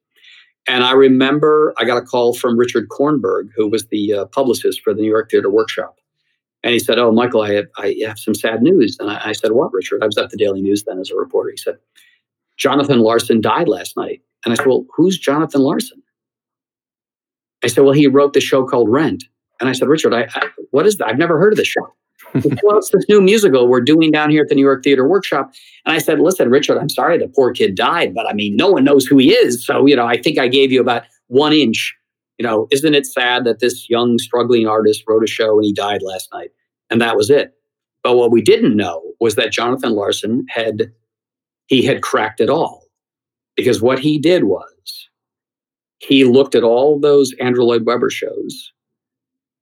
And 0.67 0.84
I 0.84 0.93
remember 0.93 1.74
I 1.78 1.84
got 1.84 1.98
a 1.98 2.02
call 2.02 2.34
from 2.34 2.58
Richard 2.58 2.88
Kornberg, 2.89 3.50
who 3.56 3.67
was 3.67 3.88
the 3.88 4.13
uh, 4.13 4.26
publicist 4.26 4.82
for 4.82 4.93
the 4.93 5.02
New 5.02 5.10
York 5.10 5.30
Theater 5.30 5.50
Workshop. 5.50 5.98
And 6.63 6.73
he 6.73 6.80
said, 6.80 6.97
Oh, 6.97 7.12
Michael, 7.12 7.41
I 7.41 7.54
have, 7.54 7.65
I 7.78 7.95
have 8.06 8.17
some 8.17 8.34
sad 8.34 8.62
news. 8.62 8.97
And 8.99 9.10
I, 9.10 9.30
I 9.30 9.32
said, 9.34 9.52
What, 9.52 9.73
Richard? 9.73 10.02
I 10.02 10.06
was 10.06 10.17
at 10.17 10.30
the 10.30 10.38
Daily 10.38 10.62
News 10.62 10.84
then 10.84 10.99
as 10.99 11.12
a 11.12 11.15
reporter. 11.15 11.52
He 11.52 11.58
said, 11.58 11.78
Jonathan 12.58 12.99
Larson 12.99 13.41
died 13.41 13.67
last 13.67 13.97
night. 13.97 14.21
And 14.45 14.54
I 14.54 14.56
said, 14.56 14.67
Well, 14.67 14.86
who's 14.95 15.17
Jonathan 15.17 15.62
Larson? 15.62 16.02
I 17.63 17.67
said, 17.67 17.84
Well, 17.84 17.93
he 17.93 18.08
wrote 18.08 18.34
the 18.34 18.41
show 18.41 18.65
called 18.65 18.89
Rent. 18.89 19.26
And 19.60 19.69
I 19.69 19.73
said, 19.73 19.88
Richard, 19.88 20.13
I, 20.13 20.28
I 20.34 20.47
what 20.71 20.86
is 20.86 20.97
that? 20.97 21.08
I've 21.08 21.17
never 21.17 21.39
heard 21.39 21.54
of 21.54 21.58
this 21.58 21.67
show 21.67 21.93
well, 22.63 22.78
it's 22.78 22.89
this 22.89 23.06
new 23.08 23.21
musical 23.21 23.67
we're 23.67 23.82
doing 23.82 24.12
down 24.12 24.30
here 24.30 24.41
at 24.41 24.49
the 24.49 24.56
New 24.56 24.63
York 24.63 24.84
Theater 24.84 25.08
Workshop. 25.08 25.54
And 25.86 25.93
I 25.95 25.99
said, 25.99 26.19
listen, 26.19 26.49
Richard, 26.49 26.80
I'm 26.80 26.89
sorry 26.89 27.17
the 27.17 27.28
poor 27.28 27.52
kid 27.52 27.76
died, 27.76 28.13
but 28.13 28.28
I 28.28 28.34
mean, 28.34 28.56
no 28.56 28.71
one 28.71 28.84
knows 28.84 29.06
who 29.06 29.17
he 29.17 29.34
is. 29.34 29.63
So, 29.63 29.86
you 29.86 29.95
know, 29.95 30.08
I 30.08 30.19
think 30.19 30.39
I 30.39 30.47
gave 30.47 30.71
you 30.71 30.82
about 30.82 31.04
one 31.28 31.54
inch. 31.54 31.95
You 32.43 32.49
know, 32.49 32.67
isn't 32.71 32.93
it 32.93 33.06
sad 33.06 33.45
that 33.45 33.62
this 33.62 33.89
young, 33.89 34.19
struggling 34.19 34.67
artist 34.67 35.06
wrote 35.08 35.23
a 35.23 35.27
show 35.27 35.56
and 35.56 35.63
he 35.63 35.71
died 35.71 36.01
last 36.01 36.27
night? 36.34 36.49
And 36.89 36.99
that 36.99 37.15
was 37.15 37.29
it. 37.29 37.53
But 38.03 38.17
what 38.17 38.32
we 38.32 38.41
didn't 38.41 38.75
know 38.75 39.01
was 39.21 39.36
that 39.36 39.53
Jonathan 39.53 39.93
Larson 39.93 40.45
had 40.49 40.91
he 41.67 41.86
had 41.86 42.01
cracked 42.01 42.41
it 42.41 42.49
all. 42.49 42.84
Because 43.56 43.82
what 43.82 43.97
he 43.97 44.19
did 44.19 44.43
was 44.43 45.08
he 45.99 46.25
looked 46.25 46.53
at 46.53 46.65
all 46.65 46.99
those 46.99 47.34
Andrew 47.39 47.63
Lloyd 47.63 47.86
Webber 47.86 48.10
shows, 48.10 48.73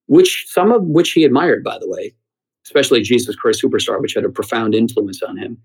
which 0.08 0.48
some 0.48 0.72
of 0.72 0.82
which 0.82 1.12
he 1.12 1.24
admired, 1.24 1.63
by 1.63 1.78
the 1.78 1.88
way, 1.88 2.15
especially 2.65 3.04
Jesus 3.04 3.36
Christ 3.36 3.62
Superstar, 3.62 4.02
which 4.02 4.15
had 4.15 4.26
a 4.26 4.30
profound 4.30 4.74
influence 4.74 5.22
on 5.22 5.38
him. 5.38 5.56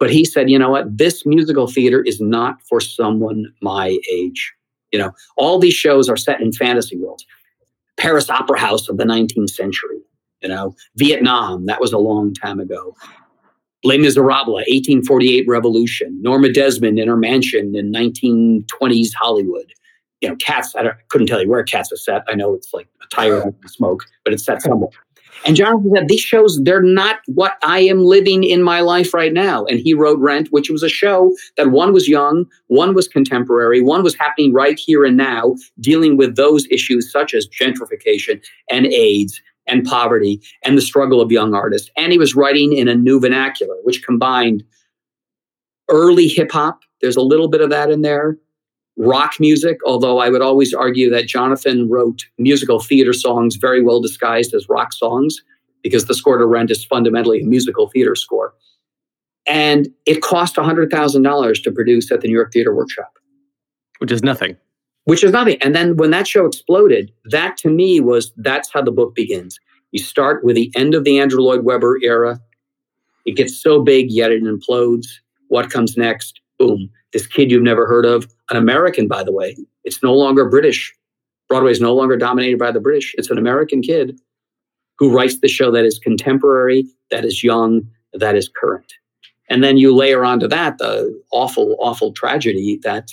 But 0.00 0.10
he 0.10 0.24
said, 0.24 0.50
you 0.50 0.58
know 0.58 0.70
what? 0.70 0.98
This 0.98 1.24
musical 1.24 1.68
theater 1.68 2.02
is 2.02 2.20
not 2.20 2.60
for 2.68 2.80
someone 2.80 3.46
my 3.62 3.96
age. 4.12 4.52
You 4.92 4.98
know, 4.98 5.12
all 5.36 5.58
these 5.58 5.74
shows 5.74 6.08
are 6.08 6.16
set 6.16 6.40
in 6.40 6.52
fantasy 6.52 6.96
worlds. 6.96 7.26
Paris 7.96 8.30
Opera 8.30 8.58
House 8.58 8.88
of 8.88 8.96
the 8.96 9.04
19th 9.04 9.50
century, 9.50 9.98
you 10.40 10.48
know, 10.48 10.74
Vietnam, 10.96 11.66
that 11.66 11.80
was 11.80 11.92
a 11.92 11.98
long 11.98 12.32
time 12.32 12.60
ago. 12.60 12.94
Les 13.84 13.98
Miserables, 13.98 14.64
1848 14.68 15.44
Revolution, 15.46 16.20
Norma 16.22 16.50
Desmond 16.50 16.98
in 16.98 17.08
her 17.08 17.16
mansion 17.16 17.76
in 17.76 17.92
1920s 17.92 19.10
Hollywood. 19.14 19.72
You 20.20 20.28
know, 20.28 20.36
Cats, 20.36 20.74
I, 20.74 20.90
couldn't 21.08 21.28
tell 21.28 21.40
you 21.40 21.48
where 21.48 21.62
Cats 21.62 21.92
is 21.92 22.04
set. 22.04 22.22
I 22.28 22.34
know 22.34 22.54
it's 22.54 22.72
like 22.72 22.88
a 23.02 23.14
tire 23.14 23.52
smoke, 23.66 24.04
but 24.24 24.32
it's 24.32 24.44
set 24.44 24.62
somewhere. 24.62 24.90
And 25.46 25.56
Jonathan 25.56 25.92
said, 25.94 26.08
These 26.08 26.20
shows, 26.20 26.60
they're 26.62 26.82
not 26.82 27.20
what 27.26 27.56
I 27.62 27.80
am 27.80 28.04
living 28.04 28.44
in 28.44 28.62
my 28.62 28.80
life 28.80 29.14
right 29.14 29.32
now. 29.32 29.64
And 29.66 29.78
he 29.78 29.94
wrote 29.94 30.18
Rent, 30.18 30.48
which 30.50 30.70
was 30.70 30.82
a 30.82 30.88
show 30.88 31.34
that 31.56 31.70
one 31.70 31.92
was 31.92 32.08
young, 32.08 32.46
one 32.66 32.94
was 32.94 33.08
contemporary, 33.08 33.80
one 33.80 34.02
was 34.02 34.16
happening 34.16 34.52
right 34.52 34.78
here 34.78 35.04
and 35.04 35.16
now, 35.16 35.54
dealing 35.80 36.16
with 36.16 36.36
those 36.36 36.66
issues 36.70 37.10
such 37.10 37.34
as 37.34 37.48
gentrification 37.48 38.42
and 38.70 38.86
AIDS 38.86 39.40
and 39.66 39.84
poverty 39.84 40.40
and 40.64 40.76
the 40.76 40.82
struggle 40.82 41.20
of 41.20 41.30
young 41.30 41.54
artists. 41.54 41.90
And 41.96 42.10
he 42.12 42.18
was 42.18 42.34
writing 42.34 42.72
in 42.72 42.88
a 42.88 42.94
new 42.94 43.20
vernacular, 43.20 43.76
which 43.84 44.04
combined 44.04 44.64
early 45.88 46.28
hip 46.28 46.52
hop, 46.52 46.80
there's 47.00 47.16
a 47.16 47.22
little 47.22 47.48
bit 47.48 47.60
of 47.60 47.70
that 47.70 47.90
in 47.90 48.02
there, 48.02 48.38
rock 48.98 49.34
music, 49.38 49.78
although 49.86 50.18
I 50.18 50.28
would 50.28 50.42
always 50.42 50.74
argue 50.74 51.08
that 51.10 51.28
Jonathan 51.28 51.88
wrote 51.88 52.26
musical 52.36 52.80
theater 52.80 53.12
songs 53.12 53.56
very 53.56 53.80
well 53.80 54.00
disguised 54.00 54.52
as 54.54 54.68
rock 54.68 54.92
songs 54.92 55.40
because 55.82 56.06
the 56.06 56.14
score 56.14 56.36
to 56.36 56.44
Rent 56.44 56.70
is 56.70 56.84
fundamentally 56.84 57.40
a 57.40 57.44
musical 57.44 57.88
theater 57.88 58.16
score. 58.16 58.52
And 59.46 59.88
it 60.04 60.20
cost 60.20 60.56
$100,000 60.56 61.62
to 61.62 61.72
produce 61.72 62.12
at 62.12 62.20
the 62.20 62.28
New 62.28 62.34
York 62.34 62.52
Theater 62.52 62.74
Workshop. 62.74 63.12
Which 63.98 64.12
is 64.12 64.22
nothing. 64.22 64.56
Which 65.04 65.24
is 65.24 65.32
nothing. 65.32 65.56
And 65.62 65.74
then 65.74 65.96
when 65.96 66.10
that 66.10 66.26
show 66.26 66.44
exploded, 66.44 67.12
that 67.26 67.56
to 67.58 67.70
me 67.70 68.00
was 68.00 68.32
that's 68.36 68.70
how 68.70 68.82
the 68.82 68.90
book 68.90 69.14
begins. 69.14 69.58
You 69.92 70.00
start 70.00 70.44
with 70.44 70.56
the 70.56 70.70
end 70.76 70.94
of 70.94 71.04
the 71.04 71.18
Andrew 71.18 71.40
Lloyd 71.40 71.64
Webber 71.64 71.98
era. 72.02 72.40
It 73.24 73.36
gets 73.36 73.56
so 73.56 73.80
big, 73.82 74.10
yet 74.10 74.32
it 74.32 74.42
implodes. 74.42 75.06
What 75.48 75.70
comes 75.70 75.96
next? 75.96 76.40
Boom. 76.58 76.90
This 77.12 77.26
kid 77.26 77.50
you've 77.50 77.62
never 77.62 77.86
heard 77.86 78.04
of, 78.04 78.26
an 78.50 78.56
American, 78.56 79.08
by 79.08 79.22
the 79.22 79.32
way. 79.32 79.56
It's 79.84 80.02
no 80.02 80.14
longer 80.14 80.48
British. 80.48 80.94
Broadway 81.48 81.70
is 81.72 81.80
no 81.80 81.94
longer 81.94 82.16
dominated 82.16 82.58
by 82.58 82.70
the 82.70 82.80
British. 82.80 83.14
It's 83.16 83.30
an 83.30 83.38
American 83.38 83.80
kid 83.80 84.18
who 84.98 85.14
writes 85.14 85.38
the 85.38 85.48
show 85.48 85.70
that 85.70 85.84
is 85.84 85.98
contemporary, 85.98 86.84
that 87.10 87.24
is 87.24 87.42
young, 87.42 87.88
that 88.12 88.34
is 88.34 88.48
current. 88.48 88.92
And 89.48 89.64
then 89.64 89.78
you 89.78 89.94
layer 89.94 90.24
onto 90.24 90.46
that 90.48 90.78
the 90.78 91.18
awful, 91.30 91.76
awful 91.80 92.12
tragedy 92.12 92.78
that, 92.82 93.08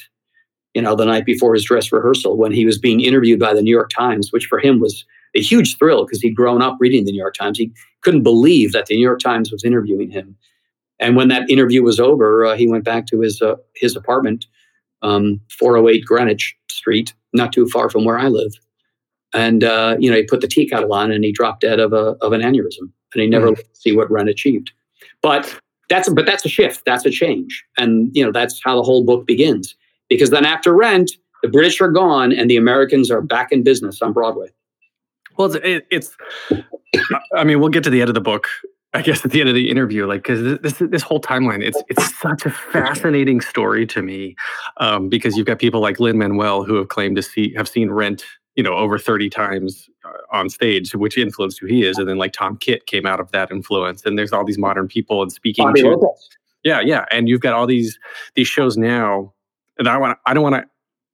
you 0.73 0.81
know, 0.81 0.95
the 0.95 1.05
night 1.05 1.25
before 1.25 1.53
his 1.53 1.63
dress 1.63 1.91
rehearsal, 1.91 2.37
when 2.37 2.51
he 2.51 2.65
was 2.65 2.77
being 2.77 2.99
interviewed 2.99 3.39
by 3.39 3.53
the 3.53 3.61
New 3.61 3.71
York 3.71 3.89
Times, 3.95 4.33
which 4.33 4.47
for 4.47 4.59
him 4.59 4.79
was 4.79 5.05
a 5.35 5.41
huge 5.41 5.77
thrill 5.77 6.05
because 6.05 6.21
he'd 6.21 6.35
grown 6.35 6.61
up 6.61 6.77
reading 6.79 7.05
the 7.05 7.11
New 7.11 7.19
York 7.19 7.35
Times. 7.35 7.57
He 7.57 7.71
couldn't 8.01 8.23
believe 8.23 8.71
that 8.73 8.87
the 8.87 8.95
New 8.95 9.01
York 9.01 9.19
Times 9.19 9.51
was 9.51 9.63
interviewing 9.63 10.09
him. 10.09 10.35
And 10.99 11.15
when 11.15 11.27
that 11.27 11.49
interview 11.49 11.83
was 11.83 11.99
over, 11.99 12.45
uh, 12.45 12.55
he 12.55 12.67
went 12.67 12.83
back 12.83 13.07
to 13.07 13.21
his 13.21 13.41
uh, 13.41 13.55
his 13.75 13.95
apartment, 13.95 14.45
um, 15.01 15.41
408 15.57 16.05
Greenwich 16.05 16.55
Street, 16.69 17.13
not 17.33 17.51
too 17.51 17.67
far 17.67 17.89
from 17.89 18.05
where 18.05 18.17
I 18.17 18.27
live. 18.27 18.53
And 19.33 19.63
uh, 19.63 19.97
you 19.99 20.09
know, 20.09 20.17
he 20.17 20.23
put 20.23 20.41
the 20.41 20.47
tea 20.47 20.67
kettle 20.67 20.93
on, 20.93 21.11
and 21.11 21.23
he 21.23 21.31
dropped 21.31 21.61
dead 21.61 21.79
of 21.79 21.93
a 21.93 22.15
of 22.21 22.31
an 22.31 22.41
aneurysm, 22.41 22.89
and 23.13 23.21
he 23.21 23.27
never 23.27 23.51
mm. 23.51 23.63
see 23.73 23.95
what 23.95 24.09
Rent 24.09 24.29
achieved. 24.29 24.71
But 25.21 25.59
that's 25.89 26.07
but 26.09 26.25
that's 26.25 26.45
a 26.45 26.49
shift, 26.49 26.83
that's 26.85 27.05
a 27.05 27.11
change, 27.11 27.63
and 27.77 28.09
you 28.13 28.23
know 28.23 28.31
that's 28.31 28.61
how 28.63 28.75
the 28.75 28.83
whole 28.83 29.03
book 29.03 29.27
begins. 29.27 29.75
Because 30.07 30.29
then 30.29 30.45
after 30.45 30.73
Rent, 30.73 31.11
the 31.43 31.49
British 31.49 31.81
are 31.81 31.91
gone, 31.91 32.31
and 32.31 32.49
the 32.49 32.57
Americans 32.57 33.11
are 33.11 33.21
back 33.21 33.51
in 33.51 33.63
business 33.63 34.01
on 34.01 34.13
Broadway. 34.13 34.47
Well, 35.37 35.53
it's, 35.53 35.85
it's 35.91 36.15
I 37.35 37.43
mean, 37.43 37.59
we'll 37.59 37.69
get 37.69 37.83
to 37.83 37.89
the 37.89 37.99
end 37.99 38.09
of 38.09 38.13
the 38.13 38.21
book 38.21 38.47
I 38.95 39.01
guess 39.01 39.25
at 39.25 39.31
the 39.31 39.41
end 39.41 39.49
of 39.49 39.55
the 39.55 39.69
interview, 39.69 40.05
like 40.05 40.23
because 40.23 40.59
this 40.61 40.75
this 40.79 41.01
whole 41.01 41.19
timeline, 41.19 41.61
it's 41.61 41.81
it's 41.89 42.17
such 42.17 42.45
a 42.45 42.49
fascinating 42.49 43.41
story 43.41 43.85
to 43.87 44.01
me, 44.01 44.37
um, 44.77 45.09
because 45.09 45.35
you've 45.35 45.45
got 45.45 45.59
people 45.59 45.81
like 45.81 45.99
Lin 45.99 46.17
Manuel 46.17 46.63
who 46.63 46.75
have 46.75 46.87
claimed 46.87 47.17
to 47.17 47.21
see 47.21 47.53
have 47.55 47.67
seen 47.67 47.91
Rent, 47.91 48.23
you 48.55 48.63
know, 48.63 48.73
over 48.73 48.97
thirty 48.97 49.29
times 49.29 49.89
uh, 50.05 50.37
on 50.37 50.49
stage, 50.49 50.95
which 50.95 51.17
influenced 51.17 51.59
who 51.59 51.65
he 51.67 51.83
is, 51.83 51.97
and 51.97 52.07
then 52.07 52.17
like 52.17 52.31
Tom 52.31 52.55
Kitt 52.55 52.85
came 52.85 53.05
out 53.05 53.19
of 53.19 53.31
that 53.31 53.51
influence, 53.51 54.05
and 54.05 54.17
there's 54.17 54.31
all 54.31 54.45
these 54.45 54.57
modern 54.57 54.87
people 54.87 55.21
and 55.21 55.29
speaking 55.29 55.65
Bobby 55.65 55.81
to, 55.81 55.89
Lopez. 55.89 56.29
yeah, 56.63 56.79
yeah, 56.79 57.03
and 57.11 57.27
you've 57.27 57.41
got 57.41 57.53
all 57.53 57.67
these 57.67 57.99
these 58.35 58.47
shows 58.47 58.77
now, 58.77 59.33
and 59.77 59.89
I 59.89 59.97
want 59.97 60.17
I 60.25 60.33
don't 60.33 60.43
want 60.43 60.55
to 60.55 60.63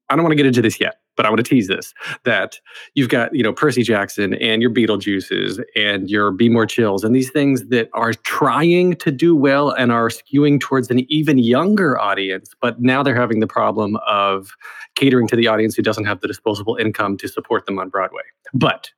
I 0.07 0.15
don't 0.15 0.23
want 0.23 0.33
to 0.33 0.37
get 0.37 0.45
into 0.45 0.61
this 0.61 0.79
yet, 0.79 1.00
but 1.15 1.25
I 1.25 1.29
want 1.29 1.37
to 1.39 1.49
tease 1.49 1.67
this 1.67 1.93
that 2.23 2.59
you've 2.95 3.09
got, 3.09 3.33
you 3.35 3.43
know, 3.43 3.53
Percy 3.53 3.83
Jackson 3.83 4.33
and 4.35 4.61
your 4.61 4.71
Beetlejuices 4.71 5.61
and 5.75 6.09
your 6.09 6.31
Be 6.31 6.49
More 6.49 6.65
Chills 6.65 7.03
and 7.03 7.15
these 7.15 7.29
things 7.29 7.67
that 7.67 7.89
are 7.93 8.13
trying 8.13 8.95
to 8.95 9.11
do 9.11 9.35
well 9.35 9.71
and 9.71 9.91
are 9.91 10.09
skewing 10.09 10.59
towards 10.59 10.89
an 10.89 10.99
even 11.11 11.37
younger 11.37 11.99
audience, 11.99 12.53
but 12.61 12.81
now 12.81 13.03
they're 13.03 13.15
having 13.15 13.39
the 13.39 13.47
problem 13.47 13.97
of 14.07 14.51
catering 14.95 15.27
to 15.27 15.35
the 15.35 15.47
audience 15.47 15.75
who 15.75 15.81
doesn't 15.81 16.05
have 16.05 16.21
the 16.21 16.27
disposable 16.27 16.75
income 16.75 17.17
to 17.17 17.27
support 17.27 17.65
them 17.65 17.79
on 17.79 17.89
Broadway. 17.89 18.23
But 18.53 18.91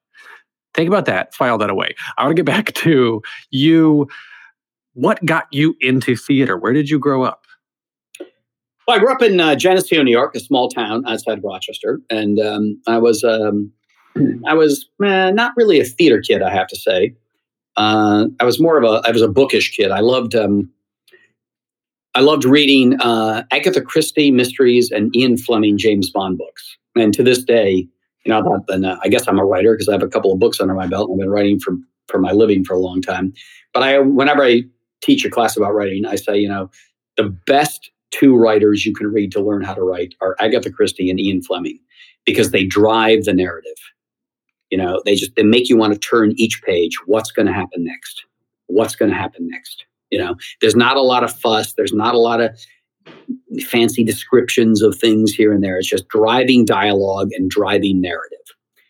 think 0.74 0.88
about 0.88 1.06
that, 1.06 1.34
file 1.34 1.58
that 1.58 1.70
away. 1.70 1.96
I 2.18 2.24
want 2.24 2.36
to 2.36 2.44
get 2.44 2.46
back 2.46 2.74
to 2.76 3.22
you. 3.52 4.08
What 4.96 5.26
got 5.26 5.48
you 5.52 5.76
into 5.82 6.16
theater? 6.16 6.56
Where 6.56 6.74
did 6.74 6.90
you 6.90 7.00
grow 7.00 7.24
up? 7.24 7.43
Well, 8.88 8.98
I 8.98 9.00
grew 9.00 9.12
up 9.12 9.22
in 9.22 9.40
uh, 9.40 9.56
Geneseo, 9.56 10.04
New 10.04 10.12
York, 10.12 10.36
a 10.36 10.40
small 10.40 10.70
town 10.70 11.06
outside 11.08 11.38
of 11.38 11.44
Rochester, 11.44 12.02
and 12.10 12.40
um, 12.40 12.82
I 12.88 12.98
was 12.98 13.24
um, 13.24 13.72
I 14.46 14.54
was 14.54 14.88
eh, 15.04 15.32
not 15.32 15.54
really 15.56 15.80
a 15.80 15.86
theater 15.86 16.22
kid, 16.22 16.42
I 16.42 16.50
have 16.50 16.68
to 16.68 16.76
say. 16.76 17.16
Uh, 17.76 18.26
I 18.40 18.44
was 18.46 18.60
more 18.60 18.78
of 18.78 18.84
a 18.84 19.08
I 19.08 19.12
was 19.12 19.22
a 19.22 19.28
bookish 19.28 19.76
kid. 19.76 19.92
I 19.92 20.02
loved 20.02 20.36
um, 20.36 20.70
I 22.14 22.20
loved 22.20 22.46
reading 22.46 23.00
uh, 23.00 23.44
Agatha 23.52 23.82
Christie 23.82 24.32
mysteries 24.32 24.92
and 24.92 25.16
Ian 25.16 25.38
Fleming 25.38 25.78
James 25.78 26.10
Bond 26.10 26.38
books, 26.38 26.78
and 26.96 27.14
to 27.14 27.24
this 27.24 27.44
day, 27.44 27.88
you 28.26 28.30
know, 28.30 28.40
I 28.40 28.42
thought 28.44 28.68
then 28.68 28.86
uh, 28.86 28.98
I 29.02 29.08
guess 29.08 29.28
I'm 29.28 29.40
a 29.40 29.46
writer 29.46 29.74
because 29.74 29.88
I 29.88 29.94
have 29.94 30.04
a 30.04 30.08
couple 30.10 30.34
of 30.34 30.40
books 30.40 30.60
under 30.60 30.74
my 30.74 30.88
belt. 30.88 31.10
I've 31.12 31.20
been 31.20 31.30
writing 31.30 31.60
for 31.60 31.76
for 32.10 32.20
my 32.20 32.32
living 32.32 32.64
for 32.64 32.74
a 32.74 32.80
long 32.80 33.02
time. 33.02 33.34
But 33.74 33.84
I, 33.84 34.00
whenever 34.00 34.44
I 34.44 34.64
teach 35.02 35.26
a 35.26 35.30
class 35.30 35.58
about 35.58 35.74
writing, 35.74 36.06
I 36.06 36.16
say, 36.16 36.38
you 36.38 36.48
know, 36.48 36.70
the 37.18 37.30
best 37.48 37.90
two 38.14 38.36
writers 38.36 38.86
you 38.86 38.94
can 38.94 39.08
read 39.08 39.32
to 39.32 39.42
learn 39.42 39.64
how 39.64 39.74
to 39.74 39.82
write 39.82 40.14
are 40.22 40.36
Agatha 40.40 40.72
Christie 40.72 41.10
and 41.10 41.20
Ian 41.20 41.42
Fleming 41.42 41.80
because 42.26 42.52
they 42.52 42.64
drive 42.64 43.24
the 43.24 43.34
narrative. 43.34 43.78
You 44.70 44.78
know, 44.78 45.02
they 45.06 45.16
just 45.16 45.36
they 45.36 45.44
make 45.44 45.70
you 45.70 45.78
want 45.78 45.94
to 45.94 46.00
turn 46.00 46.34
each 46.38 46.62
page. 46.64 46.96
What's 47.06 47.32
going 47.32 47.48
to 47.48 47.54
happen 47.54 47.84
next? 47.84 48.24
What's 48.68 48.96
going 48.96 49.12
to 49.12 49.18
happen 49.18 49.48
next? 49.50 49.86
You 50.10 50.20
know, 50.20 50.36
there's 50.62 50.76
not 50.76 50.98
a 50.98 51.02
lot 51.02 51.24
of 51.24 51.38
fuss. 51.38 51.74
There's 51.74 51.94
not 51.94 52.16
a 52.16 52.20
lot 52.20 52.40
of 52.40 52.58
fancy 53.68 54.04
descriptions 54.04 54.82
of 54.82 54.98
things 54.98 55.32
here 55.32 55.52
and 55.52 55.64
there. 55.64 55.78
It's 55.78 55.88
just 55.88 56.08
driving 56.08 56.66
dialogue 56.66 57.30
and 57.34 57.50
driving 57.50 58.00
narrative. 58.02 58.40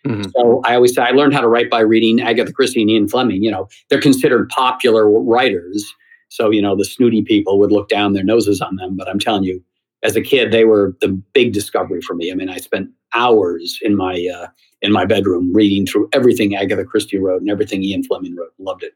Mm-hmm. 0.05 0.29
So 0.35 0.61
I 0.65 0.75
always 0.75 0.93
say 0.93 1.01
I 1.01 1.11
learned 1.11 1.33
how 1.33 1.41
to 1.41 1.47
write 1.47 1.69
by 1.69 1.79
reading 1.79 2.21
Agatha 2.21 2.51
Christie 2.51 2.81
and 2.81 2.89
Ian 2.89 3.07
Fleming. 3.07 3.41
You 3.41 3.51
know, 3.51 3.69
they're 3.89 4.01
considered 4.01 4.49
popular 4.49 5.09
writers 5.09 5.93
so, 6.33 6.49
you 6.49 6.63
know, 6.63 6.75
the 6.75 6.83
snooty 6.83 7.21
people 7.21 7.59
would 7.59 7.71
look 7.71 7.89
down 7.89 8.13
their 8.13 8.23
noses 8.23 8.59
on 8.59 8.75
them. 8.77 8.97
But 8.97 9.07
I'm 9.07 9.19
telling 9.19 9.43
you, 9.43 9.63
as 10.01 10.15
a 10.15 10.21
kid, 10.21 10.51
they 10.51 10.65
were 10.65 10.97
the 10.99 11.09
big 11.09 11.53
discovery 11.53 12.01
for 12.01 12.15
me. 12.15 12.31
I 12.31 12.33
mean, 12.33 12.49
I 12.49 12.57
spent 12.57 12.89
hours 13.13 13.77
in 13.83 13.95
my 13.95 14.27
uh, 14.35 14.47
in 14.81 14.91
my 14.91 15.05
bedroom 15.05 15.53
reading 15.53 15.85
through 15.85 16.09
everything 16.11 16.55
Agatha 16.55 16.85
Christie 16.85 17.19
wrote 17.19 17.41
and 17.41 17.51
everything 17.51 17.83
Ian 17.83 18.03
Fleming 18.03 18.35
wrote. 18.35 18.51
Loved 18.57 18.81
it. 18.81 18.93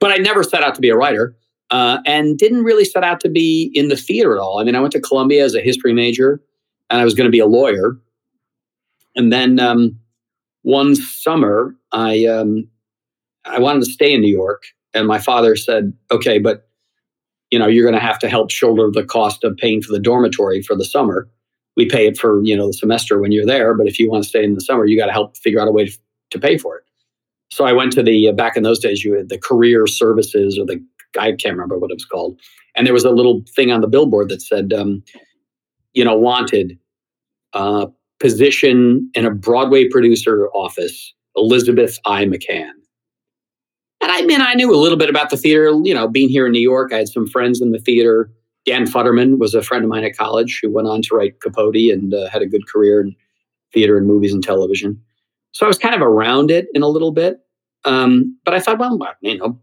But 0.00 0.10
I 0.10 0.16
never 0.16 0.42
set 0.42 0.64
out 0.64 0.74
to 0.74 0.80
be 0.80 0.88
a 0.88 0.96
writer 0.96 1.36
uh, 1.70 1.98
and 2.04 2.36
didn't 2.36 2.64
really 2.64 2.84
set 2.84 3.04
out 3.04 3.20
to 3.20 3.28
be 3.28 3.70
in 3.74 3.86
the 3.86 3.96
theater 3.96 4.34
at 4.34 4.40
all. 4.40 4.58
I 4.58 4.64
mean, 4.64 4.74
I 4.74 4.80
went 4.80 4.92
to 4.94 5.00
Columbia 5.00 5.44
as 5.44 5.54
a 5.54 5.60
history 5.60 5.92
major 5.92 6.42
and 6.90 7.00
I 7.00 7.04
was 7.04 7.14
going 7.14 7.26
to 7.26 7.30
be 7.30 7.38
a 7.38 7.46
lawyer. 7.46 7.96
And 9.14 9.32
then 9.32 9.60
um, 9.60 9.96
one 10.62 10.96
summer, 10.96 11.72
I 11.92 12.26
um, 12.26 12.66
I 13.44 13.60
wanted 13.60 13.84
to 13.84 13.92
stay 13.92 14.12
in 14.12 14.20
New 14.22 14.32
York 14.32 14.64
and 14.94 15.06
my 15.06 15.18
father 15.18 15.56
said, 15.56 15.92
okay, 16.10 16.38
but 16.38 16.68
you 17.50 17.58
know, 17.58 17.66
you're 17.66 17.84
going 17.84 18.00
to 18.00 18.06
have 18.06 18.18
to 18.20 18.28
help 18.28 18.50
shoulder 18.50 18.90
the 18.92 19.04
cost 19.04 19.42
of 19.44 19.56
paying 19.56 19.82
for 19.82 19.92
the 19.92 19.98
dormitory 19.98 20.62
for 20.62 20.76
the 20.76 20.84
summer. 20.84 21.28
We 21.76 21.86
pay 21.86 22.06
it 22.06 22.16
for, 22.16 22.40
you 22.44 22.56
know, 22.56 22.68
the 22.68 22.72
semester 22.72 23.20
when 23.20 23.32
you're 23.32 23.46
there, 23.46 23.74
but 23.74 23.88
if 23.88 23.98
you 23.98 24.08
want 24.08 24.22
to 24.22 24.28
stay 24.28 24.44
in 24.44 24.54
the 24.54 24.60
summer, 24.60 24.86
you 24.86 24.96
got 24.96 25.06
to 25.06 25.12
help 25.12 25.36
figure 25.36 25.60
out 25.60 25.68
a 25.68 25.72
way 25.72 25.86
to, 25.86 25.98
to 26.30 26.38
pay 26.38 26.58
for 26.58 26.76
it. 26.76 26.84
So 27.50 27.64
I 27.64 27.72
went 27.72 27.92
to 27.92 28.02
the, 28.02 28.28
uh, 28.28 28.32
back 28.32 28.56
in 28.56 28.62
those 28.62 28.78
days, 28.78 29.04
you 29.04 29.14
had 29.14 29.28
the 29.28 29.38
career 29.38 29.86
services 29.88 30.58
or 30.58 30.64
the, 30.64 30.84
I 31.18 31.32
can't 31.32 31.54
remember 31.56 31.78
what 31.78 31.90
it 31.90 31.94
was 31.94 32.04
called. 32.04 32.38
And 32.76 32.86
there 32.86 32.94
was 32.94 33.04
a 33.04 33.10
little 33.10 33.42
thing 33.56 33.72
on 33.72 33.80
the 33.80 33.88
billboard 33.88 34.28
that 34.28 34.42
said, 34.42 34.72
um, 34.72 35.02
you 35.92 36.04
know, 36.04 36.16
wanted 36.16 36.78
uh, 37.52 37.86
position 38.20 39.10
in 39.14 39.26
a 39.26 39.30
Broadway 39.30 39.88
producer 39.88 40.48
office, 40.54 41.12
Elizabeth 41.34 41.98
I. 42.04 42.24
McCann. 42.26 42.70
And 44.10 44.22
I 44.22 44.26
mean, 44.26 44.40
I 44.40 44.54
knew 44.54 44.74
a 44.74 44.76
little 44.76 44.98
bit 44.98 45.08
about 45.08 45.30
the 45.30 45.36
theater, 45.36 45.72
you 45.84 45.94
know, 45.94 46.08
being 46.08 46.28
here 46.28 46.46
in 46.46 46.52
New 46.52 46.60
York. 46.60 46.92
I 46.92 46.98
had 46.98 47.08
some 47.08 47.26
friends 47.26 47.60
in 47.60 47.70
the 47.70 47.78
theater. 47.78 48.30
Dan 48.66 48.86
Futterman 48.86 49.38
was 49.38 49.54
a 49.54 49.62
friend 49.62 49.84
of 49.84 49.90
mine 49.90 50.04
at 50.04 50.16
college 50.16 50.58
who 50.60 50.70
went 50.70 50.88
on 50.88 51.02
to 51.02 51.14
write 51.14 51.40
Capote 51.40 51.92
and 51.92 52.12
uh, 52.12 52.28
had 52.28 52.42
a 52.42 52.46
good 52.46 52.66
career 52.66 53.00
in 53.00 53.14
theater 53.72 53.96
and 53.96 54.06
movies 54.06 54.34
and 54.34 54.42
television. 54.42 55.00
So 55.52 55.64
I 55.64 55.68
was 55.68 55.78
kind 55.78 55.94
of 55.94 56.02
around 56.02 56.50
it 56.50 56.66
in 56.74 56.82
a 56.82 56.88
little 56.88 57.12
bit. 57.12 57.38
Um, 57.84 58.36
but 58.44 58.52
I 58.52 58.60
thought, 58.60 58.78
well, 58.78 58.98
you 59.22 59.38
know, 59.38 59.58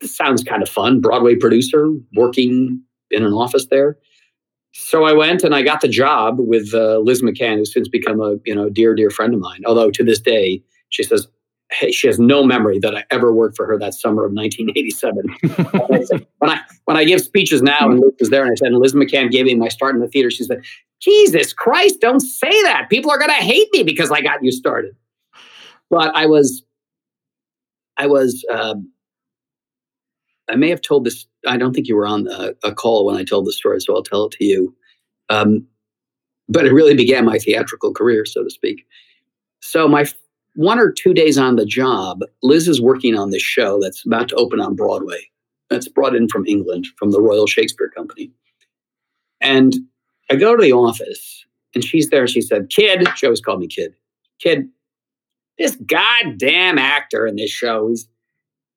this 0.00 0.16
sounds 0.16 0.42
kind 0.42 0.62
of 0.62 0.68
fun. 0.68 1.00
Broadway 1.00 1.36
producer 1.36 1.88
working 2.16 2.82
in 3.10 3.24
an 3.24 3.32
office 3.32 3.66
there. 3.70 3.96
So 4.72 5.04
I 5.04 5.12
went 5.12 5.44
and 5.44 5.54
I 5.54 5.62
got 5.62 5.80
the 5.80 5.88
job 5.88 6.36
with 6.38 6.74
uh, 6.74 6.98
Liz 6.98 7.22
McCann, 7.22 7.58
who's 7.58 7.72
since 7.72 7.88
become 7.88 8.20
a 8.20 8.36
you 8.44 8.54
know 8.54 8.68
dear 8.68 8.94
dear 8.96 9.08
friend 9.08 9.32
of 9.32 9.38
mine. 9.38 9.62
Although 9.64 9.92
to 9.92 10.02
this 10.02 10.20
day 10.20 10.62
she 10.88 11.04
says, 11.04 11.28
she 11.90 12.06
has 12.06 12.18
no 12.18 12.44
memory 12.44 12.78
that 12.78 12.94
I 12.94 13.04
ever 13.10 13.32
worked 13.32 13.56
for 13.56 13.66
her 13.66 13.78
that 13.78 13.94
summer 13.94 14.24
of 14.24 14.32
1987. 14.32 16.26
when 16.38 16.50
I 16.50 16.60
when 16.84 16.96
I 16.96 17.04
give 17.04 17.20
speeches 17.20 17.62
now 17.62 17.90
and 17.90 18.00
Liz 18.00 18.12
is 18.18 18.30
there 18.30 18.42
and 18.42 18.52
I 18.52 18.54
said 18.54 18.68
and 18.68 18.78
Liz 18.78 18.94
McCann 18.94 19.30
gave 19.30 19.46
me 19.46 19.54
my 19.54 19.68
start 19.68 19.94
in 19.94 20.00
the 20.00 20.08
theater, 20.08 20.30
she 20.30 20.44
said, 20.44 20.62
Jesus 21.00 21.52
Christ, 21.52 22.00
don't 22.00 22.20
say 22.20 22.62
that. 22.62 22.88
People 22.90 23.10
are 23.10 23.18
gonna 23.18 23.34
hate 23.34 23.68
me 23.72 23.82
because 23.82 24.10
I 24.10 24.20
got 24.20 24.42
you 24.42 24.52
started. 24.52 24.94
But 25.90 26.14
I 26.16 26.26
was 26.26 26.64
I 27.96 28.06
was 28.06 28.44
um, 28.52 28.90
I 30.48 30.56
may 30.56 30.70
have 30.70 30.80
told 30.80 31.04
this. 31.04 31.26
I 31.46 31.56
don't 31.56 31.74
think 31.74 31.88
you 31.88 31.96
were 31.96 32.06
on 32.06 32.26
a, 32.28 32.54
a, 32.62 32.74
call 32.74 33.06
when 33.06 33.16
I 33.16 33.24
told 33.24 33.46
the 33.46 33.52
story, 33.52 33.80
so 33.80 33.94
I'll 33.94 34.02
tell 34.02 34.26
it 34.26 34.32
to 34.32 34.44
you. 34.44 34.74
Um, 35.28 35.66
but 36.48 36.66
it 36.66 36.72
really 36.72 36.94
began 36.94 37.24
my 37.24 37.38
theatrical 37.38 37.92
career, 37.92 38.24
so 38.24 38.42
to 38.42 38.50
speak. 38.50 38.86
So 39.60 39.88
my 39.88 40.04
one 40.54 40.78
or 40.78 40.90
two 40.90 41.14
days 41.14 41.36
on 41.36 41.56
the 41.56 41.66
job, 41.66 42.20
Liz 42.42 42.68
is 42.68 42.80
working 42.80 43.16
on 43.16 43.30
this 43.30 43.42
show 43.42 43.80
that's 43.80 44.04
about 44.04 44.28
to 44.28 44.36
open 44.36 44.60
on 44.60 44.74
Broadway. 44.74 45.30
That's 45.70 45.88
brought 45.88 46.14
in 46.14 46.28
from 46.28 46.46
England, 46.46 46.86
from 46.96 47.10
the 47.10 47.20
Royal 47.20 47.46
Shakespeare 47.46 47.88
Company. 47.88 48.30
And 49.40 49.74
I 50.30 50.36
go 50.36 50.56
to 50.56 50.62
the 50.62 50.72
office, 50.72 51.44
and 51.74 51.82
she's 51.82 52.10
there. 52.10 52.26
She 52.26 52.40
said, 52.40 52.70
"Kid," 52.70 53.06
she 53.16 53.26
always 53.26 53.40
called 53.40 53.60
me 53.60 53.66
"Kid." 53.66 53.94
Kid, 54.38 54.68
this 55.58 55.76
goddamn 55.86 56.78
actor 56.78 57.26
in 57.26 57.36
this 57.36 57.50
show, 57.50 57.88
he's 57.88 58.08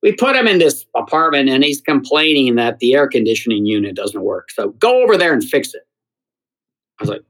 we 0.04 0.14
put 0.14 0.36
him 0.36 0.48
in 0.48 0.60
this 0.60 0.86
apartment 0.96 1.50
and 1.50 1.64
he's 1.64 1.82
complaining 1.82 2.56
that 2.56 2.80
the 2.80 2.94
air 2.94 3.08
conditioning 3.08 3.66
unit 3.66 3.96
doesn't 3.96 4.22
work. 4.22 4.52
So 4.52 4.70
go 4.70 5.04
over 5.04 5.18
there 5.18 5.34
and 5.34 5.44
fix 5.44 5.74
it. 5.74 5.82
I 7.00 7.04
was 7.04 7.10
like, 7.10 7.24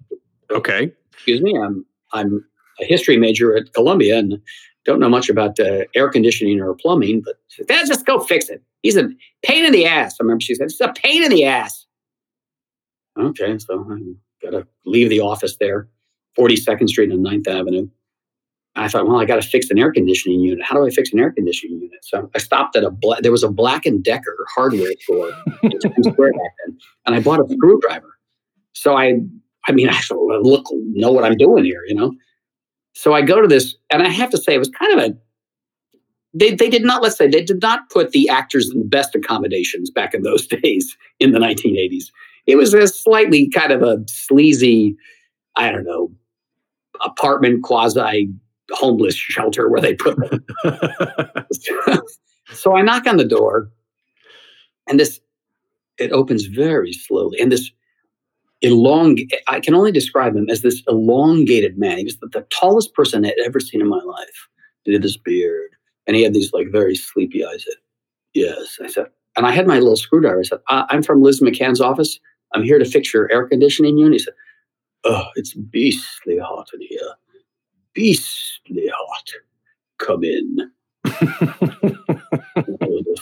okay. 0.51 0.91
Excuse 1.13 1.41
me, 1.41 1.57
I'm 1.57 1.86
I'm 2.13 2.45
a 2.79 2.85
history 2.85 3.17
major 3.17 3.55
at 3.55 3.73
Columbia 3.73 4.17
and 4.17 4.41
don't 4.85 4.99
know 4.99 5.09
much 5.09 5.29
about 5.29 5.59
uh, 5.59 5.83
air 5.95 6.09
conditioning 6.09 6.61
or 6.61 6.73
plumbing, 6.73 7.21
but 7.21 7.35
let's 7.69 7.89
just 7.89 8.05
go 8.05 8.19
fix 8.19 8.49
it. 8.49 8.63
He's 8.83 8.95
a 8.95 9.09
pain 9.43 9.65
in 9.65 9.73
the 9.73 9.85
ass. 9.85 10.15
I 10.19 10.23
remember 10.23 10.41
she 10.41 10.55
said, 10.55 10.65
it's 10.65 10.79
a 10.79 10.93
pain 10.93 11.23
in 11.23 11.29
the 11.29 11.45
ass. 11.45 11.85
Okay, 13.19 13.57
so 13.57 13.85
I 13.91 13.99
got 14.43 14.57
to 14.57 14.67
leave 14.85 15.09
the 15.09 15.19
office 15.19 15.57
there, 15.59 15.89
42nd 16.37 16.87
Street 16.87 17.11
and 17.11 17.25
9th 17.25 17.47
Avenue. 17.47 17.89
I 18.77 18.87
thought, 18.87 19.07
well, 19.07 19.17
I 19.17 19.25
got 19.25 19.41
to 19.41 19.47
fix 19.47 19.69
an 19.71 19.79
air 19.79 19.91
conditioning 19.91 20.39
unit. 20.39 20.63
How 20.63 20.75
do 20.75 20.85
I 20.85 20.91
fix 20.91 21.11
an 21.11 21.19
air 21.19 21.31
conditioning 21.31 21.81
unit? 21.81 21.97
So 22.03 22.29
I 22.35 22.37
stopped 22.37 22.75
at 22.75 22.83
a 22.83 22.91
bla- 22.91 23.21
there 23.21 23.31
was 23.31 23.43
a 23.43 23.49
Black 23.49 23.87
and 23.87 24.03
Decker 24.03 24.37
hardware 24.53 24.91
store 24.99 25.31
in 25.63 26.03
Square 26.03 26.33
back 26.33 26.51
then, 26.63 26.77
and 27.07 27.15
I 27.15 27.19
bought 27.19 27.39
a 27.39 27.51
screwdriver. 27.51 28.19
So 28.73 28.95
I, 28.95 29.19
I 29.67 29.71
mean, 29.71 29.89
I 29.89 29.99
look 30.11 30.65
know 30.71 31.11
what 31.11 31.25
I'm 31.25 31.37
doing 31.37 31.65
here, 31.65 31.83
you 31.87 31.95
know. 31.95 32.13
So 32.97 33.13
I 33.13 33.21
go 33.21 33.39
to 33.39 33.47
this, 33.47 33.75
and 33.91 34.01
I 34.01 34.10
have 34.10 34.31
to 34.31 34.39
say, 34.39 34.55
it 34.55 34.57
was 34.57 34.69
kind 34.69 34.99
of 34.99 35.12
a. 35.12 35.17
They, 36.33 36.55
they 36.55 36.67
did 36.67 36.83
not, 36.83 37.03
let's 37.03 37.15
say, 37.15 37.27
they 37.27 37.43
did 37.43 37.62
not 37.62 37.88
put 37.91 38.10
the 38.10 38.27
actors 38.27 38.71
in 38.71 38.79
the 38.79 38.86
best 38.86 39.13
accommodations 39.13 39.91
back 39.91 40.15
in 40.15 40.23
those 40.23 40.47
days 40.63 40.97
in 41.19 41.31
the 41.31 41.38
1980s. 41.38 42.05
It 42.47 42.55
was 42.55 42.73
a 42.73 42.88
slightly 42.88 43.49
kind 43.49 43.71
of 43.71 43.83
a 43.83 44.03
sleazy, 44.07 44.97
I 45.55 45.71
don't 45.71 45.86
know, 45.86 46.10
apartment 47.05 47.62
quasi 47.62 48.33
homeless 48.71 49.15
shelter 49.15 49.69
where 49.69 49.79
they 49.79 49.93
put 49.93 50.17
them. 50.17 50.43
so 52.51 52.75
I 52.75 52.81
knock 52.81 53.05
on 53.05 53.17
the 53.17 53.25
door, 53.25 53.69
and 54.89 54.99
this 54.99 55.19
it 55.99 56.12
opens 56.12 56.45
very 56.45 56.93
slowly, 56.93 57.39
and 57.39 57.51
this 57.51 57.69
elong 58.63 59.20
I 59.48 59.60
can 59.60 59.76
only 59.76 59.91
describe 59.91 60.36
him 60.36 60.50
as 60.50 60.62
this 60.62 60.82
elongated 60.88 61.78
man. 61.78 61.98
He 61.98 62.04
was 62.04 62.17
the, 62.17 62.28
the 62.28 62.46
tallest 62.50 62.93
person 62.93 63.26
I'd 63.26 63.34
ever 63.46 63.60
seen 63.60 63.82
in 63.82 63.89
my 63.89 64.02
life. 64.02 64.48
He 64.84 64.93
had 64.93 65.02
this 65.02 65.17
beard, 65.17 65.72
and 66.06 66.15
he 66.15 66.24
had 66.24 66.34
these 66.34 66.54
like 66.54 66.67
very 66.72 66.96
sleepy 66.96 67.46
eyes. 67.46 67.65
Said, 67.65 67.76
yes, 68.34 68.80
I 68.82 68.88
said, 68.88 69.08
and 69.36 69.46
I 69.46 69.52
had 69.52 69.67
my 69.67 69.80
little 69.80 69.98
screwdriver. 69.98 70.39
I 70.39 70.43
said, 70.43 70.60
I'm 70.70 71.04
from 71.04 71.22
Liz 71.22 71.41
McCann's 71.41 71.82
office. 71.82 72.20
I'm 72.54 72.63
here 72.63 72.80
to 72.80 72.86
fix 72.86 73.13
your 73.13 73.32
air 73.32 73.48
conditioning 73.48 73.98
unit. 73.98 74.13
He 74.13 74.20
said, 74.20 74.34
Oh, 75.04 75.26
it's 75.36 75.54
beastly 75.54 76.39
hot 76.39 76.70
in 76.74 76.82
here 76.82 77.00
beastly 77.98 78.89
hot. 78.93 79.30
Come 79.98 80.24
in. 80.24 80.72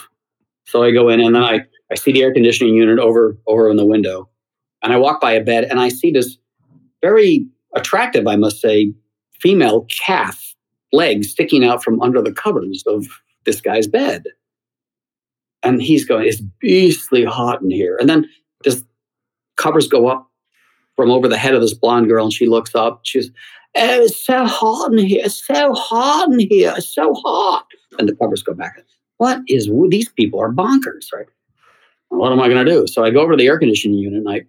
so 0.66 0.82
I 0.82 0.90
go 0.90 1.08
in 1.08 1.20
and 1.20 1.34
then 1.34 1.42
I, 1.42 1.60
I 1.90 1.94
see 1.94 2.12
the 2.12 2.22
air 2.22 2.34
conditioning 2.34 2.74
unit 2.74 2.98
over 2.98 3.38
over 3.46 3.70
in 3.70 3.78
the 3.78 3.86
window. 3.86 4.28
And 4.82 4.92
I 4.92 4.96
walk 4.98 5.20
by 5.20 5.32
a 5.32 5.42
bed 5.42 5.64
and 5.64 5.80
I 5.80 5.88
see 5.88 6.10
this 6.10 6.38
very 7.02 7.46
attractive, 7.74 8.26
I 8.26 8.36
must 8.36 8.60
say, 8.60 8.92
female 9.40 9.86
calf 10.04 10.54
leg 10.92 11.24
sticking 11.24 11.64
out 11.64 11.82
from 11.82 12.00
under 12.00 12.22
the 12.22 12.32
covers 12.32 12.82
of 12.86 13.06
this 13.44 13.60
guy's 13.60 13.86
bed. 13.86 14.24
And 15.62 15.82
he's 15.82 16.04
going, 16.04 16.26
it's 16.26 16.40
beastly 16.60 17.24
hot 17.24 17.62
in 17.62 17.70
here. 17.70 17.96
And 17.98 18.08
then 18.08 18.28
just 18.64 18.84
covers 19.56 19.88
go 19.88 20.06
up 20.06 20.30
from 20.94 21.10
over 21.10 21.28
the 21.28 21.36
head 21.36 21.54
of 21.54 21.60
this 21.60 21.74
blonde 21.74 22.08
girl 22.08 22.24
and 22.24 22.32
she 22.32 22.46
looks 22.46 22.74
up. 22.74 23.00
She's, 23.02 23.30
oh, 23.76 24.02
it's 24.02 24.24
so 24.24 24.46
hot 24.46 24.92
in 24.92 24.98
here. 24.98 25.22
It's 25.24 25.44
so 25.46 25.74
hot 25.74 26.30
in 26.30 26.40
here. 26.40 26.72
It's 26.76 26.94
so 26.94 27.14
hot. 27.14 27.66
And 27.98 28.08
the 28.08 28.16
covers 28.16 28.42
go 28.42 28.54
back. 28.54 28.78
What 29.18 29.40
is, 29.48 29.70
these 29.88 30.08
people 30.10 30.40
are 30.40 30.52
bonkers, 30.52 31.12
right? 31.14 31.26
What 32.08 32.32
am 32.32 32.40
I 32.40 32.48
going 32.48 32.64
to 32.64 32.70
do? 32.70 32.86
So 32.86 33.04
I 33.04 33.10
go 33.10 33.20
over 33.20 33.32
to 33.32 33.36
the 33.36 33.46
air 33.46 33.58
conditioning 33.58 33.98
unit 33.98 34.18
and 34.18 34.28
I, 34.28 34.42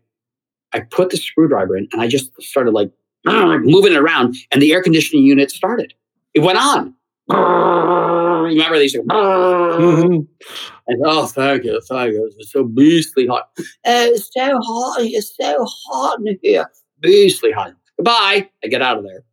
I 0.74 0.82
put 0.82 1.10
the 1.10 1.18
screwdriver 1.18 1.78
in 1.78 1.88
and 1.92 2.02
I 2.02 2.08
just 2.08 2.32
started 2.42 2.72
like 2.72 2.92
moving 3.26 3.94
it 3.94 3.98
around 3.98 4.36
and 4.52 4.62
the 4.62 4.74
air 4.74 4.82
conditioning 4.82 5.26
unit 5.26 5.52
started. 5.52 5.94
It 6.34 6.42
went 6.42 6.60
on. 6.60 6.94
Remember 7.30 8.80
these? 8.80 8.96
Mm-hmm. 8.96 10.22
And 10.88 11.02
oh, 11.06 11.26
thank 11.26 11.66
you, 11.66 11.82
thank 11.82 12.14
you. 12.14 12.32
It's 12.38 12.52
so 12.52 12.64
beastly 12.64 13.28
hot. 13.28 13.50
It's 13.84 14.30
so 14.34 14.60
hot. 14.62 15.02
It's 15.02 15.36
so 15.36 15.66
hot 15.66 16.20
in 16.26 16.40
here. 16.42 16.70
Beastly 17.02 17.52
hot. 17.52 17.74
Goodbye. 17.98 18.50
I 18.64 18.68
get 18.68 18.82
out 18.82 18.98
of 18.98 19.04
there. 19.04 19.24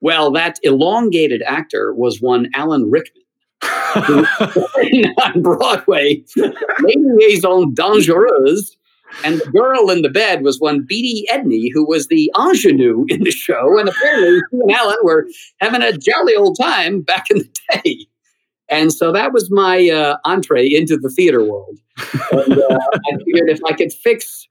Well, 0.00 0.30
that 0.32 0.58
elongated 0.62 1.42
actor 1.42 1.92
was 1.94 2.20
one 2.20 2.48
Alan 2.54 2.90
Rickman. 2.90 3.24
on 3.96 5.42
Broadway, 5.42 6.22
Les 6.36 6.96
Liaisons 6.96 7.74
Dangereuses, 7.74 8.76
and 9.24 9.40
the 9.40 9.50
girl 9.50 9.90
in 9.90 10.02
the 10.02 10.08
bed 10.08 10.42
was 10.42 10.60
one 10.60 10.84
Beatie 10.86 11.26
Edney, 11.32 11.68
who 11.72 11.86
was 11.86 12.08
the 12.08 12.30
ingenue 12.38 13.04
in 13.08 13.24
the 13.24 13.30
show. 13.30 13.78
And 13.78 13.88
apparently, 13.88 14.40
she 14.50 14.60
and 14.60 14.70
Alan 14.70 14.96
were 15.02 15.26
having 15.60 15.82
a 15.82 15.96
jolly 15.96 16.34
old 16.34 16.56
time 16.60 17.00
back 17.00 17.30
in 17.30 17.38
the 17.38 17.82
day. 17.82 18.06
And 18.68 18.92
so 18.92 19.12
that 19.12 19.32
was 19.32 19.50
my 19.50 19.90
uh, 19.90 20.16
entree 20.24 20.66
into 20.66 20.96
the 20.96 21.08
theater 21.08 21.44
world. 21.44 21.78
And, 22.32 22.58
uh, 22.58 22.78
I 22.92 23.16
figured 23.24 23.48
if 23.48 23.60
I 23.64 23.72
could 23.72 23.92
fix, 23.92 24.48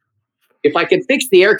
if 0.63 0.75
I 0.75 0.85
could 0.85 1.03
fix 1.05 1.27
the 1.29 1.43
air, 1.43 1.57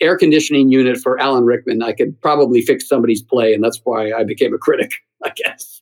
air 0.00 0.16
conditioning 0.16 0.70
unit 0.70 0.98
for 0.98 1.20
Alan 1.20 1.44
Rickman, 1.44 1.82
I 1.82 1.92
could 1.92 2.20
probably 2.20 2.62
fix 2.62 2.88
somebody's 2.88 3.22
play, 3.22 3.52
and 3.52 3.62
that's 3.62 3.80
why 3.84 4.12
I 4.12 4.24
became 4.24 4.54
a 4.54 4.58
critic, 4.58 4.92
I 5.24 5.32
guess. 5.36 5.79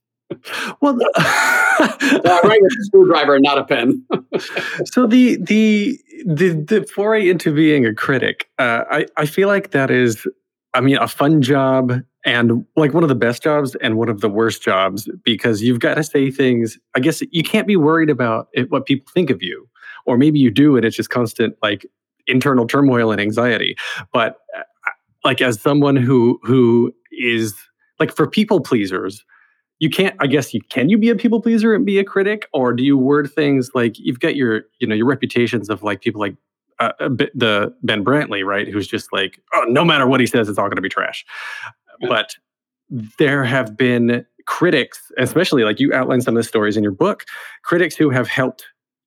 Well, 0.81 0.99
so 0.99 1.07
I 1.17 2.41
write 2.45 2.61
with 2.63 2.73
a 2.73 2.85
screwdriver 2.85 3.35
and 3.35 3.43
not 3.43 3.59
a 3.59 3.65
pen. 3.65 4.05
so 4.85 5.07
the 5.07 5.37
the 5.37 5.99
the 6.27 6.51
the 6.51 6.89
foray 6.95 7.29
into 7.29 7.55
being 7.55 7.87
a 7.87 7.95
critic, 7.95 8.49
uh, 8.59 8.85
I 8.91 9.07
I 9.17 9.27
feel 9.27 9.49
like 9.49 9.71
that 9.71 9.91
is, 9.91 10.27
I 10.75 10.81
mean, 10.81 10.97
a 10.99 11.09
fun 11.09 11.41
job 11.41 11.93
and 12.25 12.67
like 12.77 12.93
one 12.93 13.03
of 13.03 13.09
the 13.09 13.15
best 13.15 13.43
jobs 13.43 13.75
and 13.77 13.97
one 13.97 14.09
of 14.09 14.21
the 14.21 14.29
worst 14.29 14.63
jobs 14.63 15.09
because 15.25 15.63
you've 15.63 15.81
got 15.81 15.95
to 15.95 16.05
say 16.05 16.31
things. 16.31 16.79
I 16.95 17.01
guess 17.01 17.23
you 17.31 17.43
can't 17.43 17.67
be 17.67 17.77
worried 17.77 18.11
about 18.11 18.49
it, 18.53 18.71
what 18.71 18.87
people 18.87 19.11
think 19.13 19.31
of 19.31 19.43
you, 19.43 19.67
or 20.05 20.19
maybe 20.19 20.39
you 20.39 20.51
do, 20.51 20.77
and 20.77 20.85
it's 20.85 20.97
just 20.97 21.11
constant 21.11 21.57
like 21.63 21.87
internal 22.27 22.67
turmoil 22.67 23.11
and 23.11 23.21
anxiety. 23.21 23.77
But 24.13 24.37
uh, 24.57 24.63
like 25.25 25.41
as 25.41 25.61
someone 25.61 25.97
who 25.97 26.39
who 26.43 26.93
is 27.13 27.55
like 27.99 28.15
for 28.15 28.27
people 28.27 28.61
pleasers, 28.61 29.25
you 29.79 29.89
can't 29.89 30.17
i 30.21 30.27
guess 30.27 30.53
you 30.53 30.61
can 30.69 30.89
you 30.89 30.99
be 30.99 31.09
a 31.09 31.15
people 31.15 31.41
pleaser 31.41 31.75
and 31.75 31.87
be 31.87 31.99
a 31.99 32.05
critic? 32.05 32.49
Or 32.53 32.73
do 32.73 32.83
you 32.83 32.97
word 32.97 33.31
things 33.31 33.71
like 33.75 33.99
you've 33.99 34.21
got 34.21 34.37
your 34.37 34.63
you 34.79 34.87
know 34.87 34.95
your 34.95 35.07
reputations 35.07 35.71
of 35.71 35.83
like 35.83 36.01
people 36.01 36.21
like 36.21 36.37
uh, 36.81 36.93
the 37.01 37.75
ben 37.83 38.05
brantley 38.05 38.45
right? 38.45 38.69
Who's 38.69 38.87
just 38.87 39.13
like 39.13 39.41
oh 39.55 39.65
no 39.69 39.85
matter 39.85 40.07
what 40.07 40.21
he 40.21 40.27
says 40.27 40.49
it's 40.49 40.59
all 40.59 40.67
going 40.67 40.77
to 40.77 40.83
be 40.83 40.89
trash. 40.89 41.25
But 42.09 42.37
there 43.19 43.45
have 43.45 43.77
been 43.77 44.25
critics 44.47 45.13
especially 45.19 45.65
like 45.65 45.79
you 45.79 45.93
outline 45.93 46.23
some 46.23 46.37
of 46.37 46.43
the 46.43 46.49
stories 46.49 46.77
in 46.77 46.83
your 46.83 46.93
book 46.93 47.25
critics 47.65 47.95
who 47.95 48.09
have 48.09 48.29
helped 48.29 48.65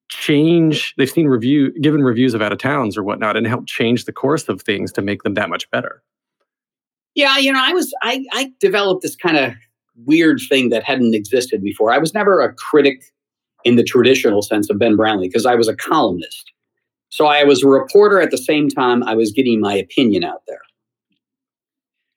change 0.10 0.94
they've 0.98 1.10
seen 1.10 1.28
review 1.28 1.72
given 1.80 2.04
reviews 2.04 2.34
of 2.34 2.42
out 2.42 2.52
of 2.52 2.60
towns 2.60 2.96
or 2.96 3.04
whatnot 3.04 3.36
and 3.36 3.48
helped 3.48 3.68
change 3.68 4.06
the 4.06 4.12
course 4.12 4.48
of 4.50 4.62
things 4.62 4.92
to 4.92 5.02
make 5.02 5.24
them 5.24 5.34
that 5.34 5.50
much 5.50 5.70
better. 5.72 6.04
Yeah 7.16 7.38
you 7.38 7.52
know 7.52 7.62
i 7.64 7.74
was 7.74 7.92
i 8.04 8.24
i 8.34 8.52
developed 8.60 9.02
this 9.02 9.16
kind 9.16 9.38
of 9.38 9.54
weird 10.06 10.40
thing 10.50 10.70
that 10.70 10.84
hadn't 10.84 11.16
existed 11.16 11.64
before 11.64 11.92
i 11.92 11.98
was 11.98 12.14
never 12.14 12.42
a 12.42 12.54
critic 12.54 13.04
in 13.64 13.76
the 13.76 13.84
traditional 13.84 14.42
sense 14.42 14.70
of 14.70 14.80
ben 14.80 14.98
Brantley 14.98 15.24
because 15.24 15.46
i 15.46 15.56
was 15.56 15.68
a 15.68 15.76
columnist 15.76 16.52
so 17.10 17.28
i 17.28 17.44
was 17.44 17.64
a 17.64 17.68
reporter 17.68 18.22
at 18.22 18.32
the 18.32 18.38
same 18.38 18.70
time 18.70 19.04
i 19.04 19.16
was 19.16 19.32
getting 19.32 19.60
my 19.60 19.76
opinion 19.76 20.24
out 20.24 20.44
there 20.48 20.62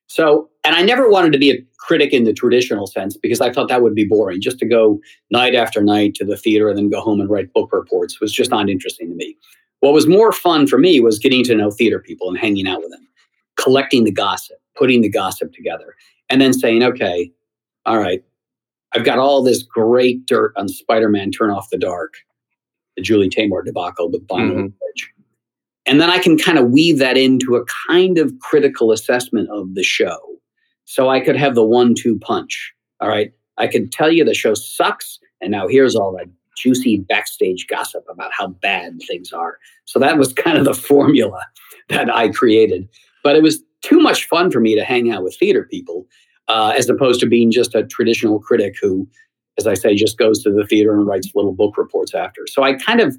So, 0.08 0.48
and 0.62 0.76
I 0.76 0.82
never 0.82 1.10
wanted 1.10 1.32
to 1.32 1.38
be 1.38 1.50
a 1.50 1.58
critic 1.78 2.12
in 2.12 2.22
the 2.24 2.32
traditional 2.32 2.86
sense 2.86 3.16
because 3.16 3.40
I 3.40 3.52
thought 3.52 3.68
that 3.68 3.82
would 3.82 3.96
be 3.96 4.04
boring. 4.04 4.40
Just 4.40 4.58
to 4.60 4.66
go 4.66 5.00
night 5.30 5.56
after 5.56 5.82
night 5.82 6.14
to 6.14 6.24
the 6.24 6.36
theater 6.36 6.68
and 6.68 6.78
then 6.78 6.88
go 6.88 7.00
home 7.00 7.20
and 7.20 7.28
write 7.28 7.52
book 7.52 7.72
reports 7.72 8.20
was 8.20 8.32
just 8.32 8.50
not 8.50 8.70
interesting 8.70 9.08
to 9.10 9.16
me. 9.16 9.36
What 9.80 9.92
was 9.92 10.06
more 10.06 10.30
fun 10.32 10.68
for 10.68 10.78
me 10.78 11.00
was 11.00 11.18
getting 11.18 11.42
to 11.44 11.54
know 11.56 11.70
theater 11.72 11.98
people 11.98 12.28
and 12.28 12.38
hanging 12.38 12.68
out 12.68 12.80
with 12.80 12.90
them, 12.92 13.06
collecting 13.56 14.04
the 14.04 14.12
gossip, 14.12 14.58
putting 14.76 15.02
the 15.02 15.10
gossip 15.10 15.52
together, 15.52 15.96
and 16.30 16.40
then 16.40 16.52
saying, 16.52 16.84
okay, 16.84 17.30
all 17.86 17.98
right, 17.98 18.22
I've 18.94 19.04
got 19.04 19.18
all 19.18 19.42
this 19.42 19.62
great 19.62 20.26
dirt 20.26 20.52
on 20.56 20.68
Spider 20.68 21.08
Man 21.08 21.30
Turn 21.30 21.50
Off 21.50 21.70
the 21.70 21.78
Dark, 21.78 22.14
the 22.96 23.02
Julie 23.02 23.28
Taymor 23.28 23.64
debacle 23.64 24.10
with 24.10 24.26
Vinyl 24.26 24.54
mm-hmm. 24.54 24.66
And 25.86 26.00
then 26.00 26.08
I 26.10 26.18
can 26.18 26.38
kind 26.38 26.58
of 26.58 26.70
weave 26.70 26.98
that 26.98 27.16
into 27.16 27.56
a 27.56 27.64
kind 27.88 28.16
of 28.16 28.32
critical 28.40 28.90
assessment 28.90 29.50
of 29.50 29.74
the 29.74 29.82
show. 29.82 30.18
So 30.86 31.10
I 31.10 31.20
could 31.20 31.36
have 31.36 31.54
the 31.54 31.64
one 31.64 31.94
two 31.94 32.18
punch. 32.18 32.72
All 33.00 33.08
right. 33.08 33.32
I 33.58 33.66
could 33.66 33.92
tell 33.92 34.10
you 34.10 34.24
the 34.24 34.34
show 34.34 34.54
sucks. 34.54 35.18
And 35.40 35.50
now 35.50 35.68
here's 35.68 35.94
all 35.94 36.12
that 36.16 36.28
juicy 36.56 36.98
backstage 36.98 37.66
gossip 37.66 38.04
about 38.08 38.32
how 38.32 38.48
bad 38.48 38.98
things 39.06 39.32
are. 39.32 39.58
So 39.84 39.98
that 39.98 40.16
was 40.16 40.32
kind 40.32 40.56
of 40.56 40.64
the 40.64 40.74
formula 40.74 41.40
that 41.90 42.08
I 42.14 42.28
created. 42.28 42.88
But 43.22 43.36
it 43.36 43.42
was 43.42 43.62
too 43.82 44.00
much 44.00 44.26
fun 44.26 44.50
for 44.50 44.60
me 44.60 44.74
to 44.74 44.84
hang 44.84 45.10
out 45.10 45.22
with 45.22 45.36
theater 45.36 45.68
people 45.70 46.06
uh, 46.48 46.74
as 46.76 46.88
opposed 46.88 47.20
to 47.20 47.26
being 47.26 47.50
just 47.50 47.74
a 47.74 47.85
traditional 47.85 48.38
critic 48.38 48.74
who, 48.80 49.09
as 49.59 49.66
I 49.66 49.74
say, 49.74 49.94
just 49.94 50.18
goes 50.18 50.42
to 50.42 50.52
the 50.52 50.66
theater 50.66 50.92
and 50.92 51.07
writes 51.07 51.30
little 51.35 51.54
book 51.54 51.76
reports 51.78 52.14
after. 52.14 52.46
So 52.46 52.62
I 52.62 52.74
kind 52.74 53.00
of 53.00 53.16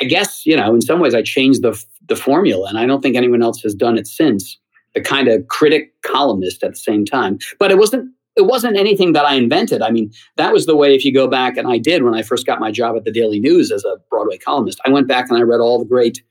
I 0.00 0.04
guess 0.04 0.44
you 0.44 0.56
know, 0.56 0.74
in 0.74 0.80
some 0.80 1.00
ways, 1.00 1.14
I 1.14 1.22
changed 1.22 1.62
the 1.62 1.82
the 2.08 2.16
formula, 2.16 2.68
and 2.68 2.78
I 2.78 2.86
don't 2.86 3.00
think 3.00 3.16
anyone 3.16 3.42
else 3.42 3.60
has 3.62 3.74
done 3.74 3.98
it 3.98 4.06
since. 4.06 4.58
The 4.94 5.00
kind 5.02 5.28
of 5.28 5.46
critic 5.48 5.92
columnist 6.02 6.62
at 6.62 6.70
the 6.70 6.76
same 6.76 7.04
time, 7.04 7.38
but 7.58 7.70
it 7.70 7.78
wasn't 7.78 8.10
it 8.36 8.46
wasn't 8.46 8.76
anything 8.76 9.12
that 9.12 9.24
I 9.24 9.34
invented. 9.34 9.82
I 9.82 9.90
mean, 9.90 10.10
that 10.36 10.52
was 10.52 10.66
the 10.66 10.76
way. 10.76 10.94
If 10.94 11.04
you 11.04 11.12
go 11.12 11.28
back, 11.28 11.56
and 11.56 11.68
I 11.68 11.78
did 11.78 12.02
when 12.02 12.14
I 12.14 12.22
first 12.22 12.46
got 12.46 12.60
my 12.60 12.70
job 12.70 12.96
at 12.96 13.04
the 13.04 13.12
Daily 13.12 13.40
News 13.40 13.70
as 13.72 13.84
a 13.84 13.96
Broadway 14.10 14.38
columnist, 14.38 14.80
I 14.86 14.90
went 14.90 15.08
back 15.08 15.28
and 15.28 15.38
I 15.38 15.42
read 15.42 15.60
all 15.60 15.78
the 15.78 15.84
great 15.84 16.22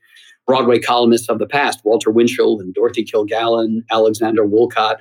Broadway 0.46 0.78
columnists 0.78 1.28
of 1.28 1.38
the 1.38 1.46
past: 1.46 1.84
Walter 1.84 2.10
Winchell 2.10 2.60
and 2.60 2.74
Dorothy 2.74 3.04
Kilgallen, 3.04 3.82
Alexander 3.90 4.44
Woollcott, 4.44 4.96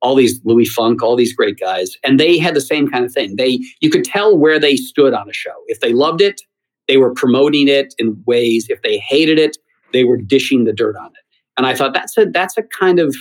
all 0.00 0.14
these 0.14 0.40
Louis 0.44 0.66
Funk, 0.66 1.02
all 1.02 1.16
these 1.16 1.34
great 1.34 1.58
guys, 1.58 1.96
and 2.04 2.18
they 2.18 2.38
had 2.38 2.54
the 2.54 2.60
same 2.60 2.88
kind 2.88 3.04
of 3.04 3.12
thing. 3.12 3.36
They 3.36 3.60
you 3.80 3.90
could 3.90 4.04
tell 4.04 4.36
where 4.36 4.58
they 4.58 4.76
stood 4.76 5.14
on 5.14 5.28
a 5.28 5.32
show. 5.32 5.54
If 5.66 5.80
they 5.80 5.92
loved 5.92 6.20
it, 6.20 6.40
they 6.86 6.96
were 6.96 7.12
promoting 7.12 7.68
it 7.68 7.94
in 7.98 8.22
ways. 8.26 8.66
If 8.68 8.82
they 8.82 8.98
hated 8.98 9.38
it, 9.38 9.56
they 9.92 10.04
were 10.04 10.16
dishing 10.16 10.64
the 10.64 10.72
dirt 10.72 10.96
on 10.96 11.06
it. 11.06 11.24
And 11.56 11.66
I 11.66 11.74
thought 11.74 11.94
that's 11.94 12.16
a 12.16 12.26
that's 12.26 12.56
a 12.56 12.62
kind 12.62 12.98
of 12.98 13.14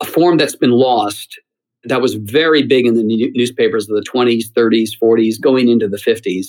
a 0.00 0.06
form 0.06 0.36
that's 0.36 0.56
been 0.56 0.72
lost. 0.72 1.40
That 1.84 2.02
was 2.02 2.14
very 2.14 2.62
big 2.62 2.86
in 2.86 2.94
the 2.94 3.30
newspapers 3.34 3.88
of 3.88 3.96
the 3.96 4.02
20s, 4.02 4.50
30s, 4.50 4.90
40s, 5.02 5.40
going 5.40 5.68
into 5.68 5.88
the 5.88 5.96
50s. 5.96 6.48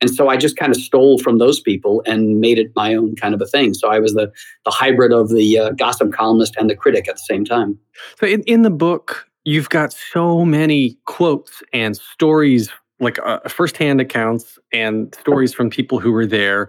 And 0.00 0.10
so 0.10 0.28
I 0.28 0.36
just 0.36 0.56
kind 0.56 0.74
of 0.74 0.80
stole 0.80 1.18
from 1.18 1.38
those 1.38 1.60
people 1.60 2.02
and 2.06 2.40
made 2.40 2.58
it 2.58 2.72
my 2.74 2.94
own 2.94 3.16
kind 3.16 3.34
of 3.34 3.42
a 3.42 3.46
thing. 3.46 3.74
So 3.74 3.90
I 3.90 3.98
was 3.98 4.14
the 4.14 4.32
the 4.64 4.70
hybrid 4.70 5.12
of 5.12 5.28
the 5.28 5.58
uh, 5.58 5.70
gossip 5.72 6.12
columnist 6.12 6.56
and 6.56 6.70
the 6.70 6.76
critic 6.76 7.08
at 7.08 7.16
the 7.16 7.22
same 7.22 7.44
time. 7.44 7.78
So 8.18 8.26
in, 8.26 8.42
in 8.42 8.62
the 8.62 8.70
book, 8.70 9.26
you've 9.44 9.68
got 9.68 9.92
so 9.92 10.44
many 10.44 10.96
quotes 11.06 11.62
and 11.72 11.96
stories 11.96 12.70
like 12.98 13.18
uh, 13.24 13.40
firsthand 13.48 14.00
accounts 14.00 14.58
and 14.72 15.14
stories 15.14 15.54
from 15.54 15.70
people 15.70 15.98
who 15.98 16.12
were 16.12 16.26
there. 16.26 16.68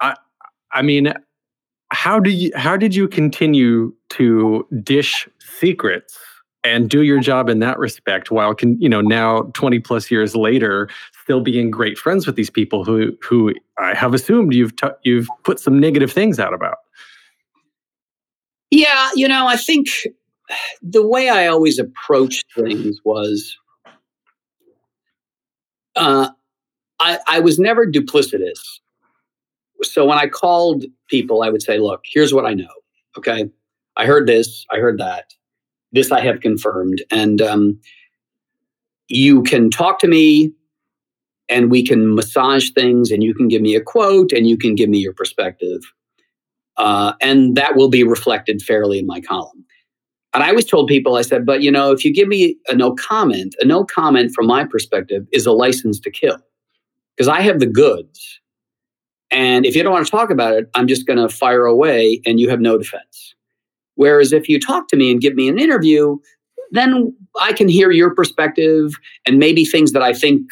I, 0.00 0.16
I 0.72 0.82
mean, 0.82 1.14
how 1.90 2.18
do 2.18 2.30
you 2.30 2.50
how 2.56 2.76
did 2.76 2.94
you 2.94 3.08
continue 3.08 3.94
to 4.10 4.66
dish 4.82 5.28
secrets 5.38 6.18
and 6.64 6.88
do 6.88 7.02
your 7.02 7.20
job 7.20 7.48
in 7.48 7.58
that 7.60 7.78
respect 7.78 8.30
while 8.30 8.54
can 8.54 8.80
you 8.80 8.88
know 8.88 9.00
now 9.00 9.42
20 9.54 9.78
plus 9.80 10.10
years 10.10 10.34
later 10.34 10.88
still 11.22 11.40
being 11.40 11.70
great 11.70 11.98
friends 11.98 12.26
with 12.26 12.36
these 12.36 12.50
people 12.50 12.84
who 12.84 13.16
who 13.22 13.52
I 13.78 13.94
have 13.94 14.14
assumed 14.14 14.54
you've 14.54 14.74
t- 14.76 14.88
you've 15.02 15.28
put 15.44 15.60
some 15.60 15.78
negative 15.78 16.10
things 16.10 16.40
out 16.40 16.54
about. 16.54 16.78
Yeah, 18.70 19.10
you 19.14 19.28
know, 19.28 19.46
I 19.46 19.56
think 19.56 19.88
the 20.82 21.06
way 21.06 21.28
I 21.28 21.46
always 21.46 21.78
approached 21.78 22.44
things 22.56 22.98
was 23.04 23.56
uh, 25.96 26.30
I, 27.00 27.18
I 27.26 27.40
was 27.40 27.58
never 27.58 27.86
duplicitous. 27.86 28.60
So 29.82 30.04
when 30.04 30.18
I 30.18 30.26
called 30.26 30.84
people, 31.08 31.42
I 31.42 31.50
would 31.50 31.62
say, 31.62 31.78
look, 31.78 32.02
here's 32.04 32.32
what 32.32 32.46
I 32.46 32.54
know. 32.54 32.72
Okay. 33.18 33.48
I 33.96 34.06
heard 34.06 34.26
this, 34.26 34.66
I 34.72 34.78
heard 34.78 34.98
that. 34.98 35.32
This 35.94 36.12
I 36.12 36.20
have 36.20 36.40
confirmed. 36.40 37.02
And 37.10 37.40
um, 37.40 37.80
you 39.08 39.42
can 39.44 39.70
talk 39.70 40.00
to 40.00 40.08
me 40.08 40.52
and 41.48 41.70
we 41.70 41.86
can 41.86 42.14
massage 42.14 42.70
things 42.70 43.10
and 43.10 43.22
you 43.22 43.34
can 43.34 43.48
give 43.48 43.62
me 43.62 43.74
a 43.74 43.80
quote 43.80 44.32
and 44.32 44.48
you 44.48 44.58
can 44.58 44.74
give 44.74 44.88
me 44.88 44.98
your 44.98 45.12
perspective. 45.12 45.80
Uh, 46.76 47.12
and 47.20 47.56
that 47.56 47.76
will 47.76 47.88
be 47.88 48.02
reflected 48.02 48.60
fairly 48.60 48.98
in 48.98 49.06
my 49.06 49.20
column. 49.20 49.64
And 50.32 50.42
I 50.42 50.48
always 50.48 50.64
told 50.64 50.88
people, 50.88 51.14
I 51.14 51.22
said, 51.22 51.46
but 51.46 51.62
you 51.62 51.70
know, 51.70 51.92
if 51.92 52.04
you 52.04 52.12
give 52.12 52.26
me 52.26 52.56
a 52.66 52.74
no 52.74 52.92
comment, 52.92 53.54
a 53.60 53.64
no 53.64 53.84
comment 53.84 54.32
from 54.34 54.46
my 54.46 54.64
perspective 54.64 55.24
is 55.32 55.46
a 55.46 55.52
license 55.52 56.00
to 56.00 56.10
kill 56.10 56.38
because 57.16 57.28
I 57.28 57.40
have 57.42 57.60
the 57.60 57.66
goods. 57.66 58.40
And 59.30 59.64
if 59.64 59.76
you 59.76 59.84
don't 59.84 59.92
want 59.92 60.06
to 60.06 60.10
talk 60.10 60.30
about 60.30 60.54
it, 60.54 60.68
I'm 60.74 60.88
just 60.88 61.06
going 61.06 61.20
to 61.20 61.28
fire 61.28 61.66
away 61.66 62.20
and 62.26 62.40
you 62.40 62.48
have 62.50 62.60
no 62.60 62.76
defense. 62.76 63.33
Whereas 63.96 64.32
if 64.32 64.48
you 64.48 64.58
talk 64.58 64.88
to 64.88 64.96
me 64.96 65.10
and 65.10 65.20
give 65.20 65.34
me 65.34 65.48
an 65.48 65.58
interview, 65.58 66.18
then 66.72 67.14
I 67.40 67.52
can 67.52 67.68
hear 67.68 67.90
your 67.90 68.14
perspective 68.14 68.92
and 69.26 69.38
maybe 69.38 69.64
things 69.64 69.92
that 69.92 70.02
I 70.02 70.12
think 70.12 70.48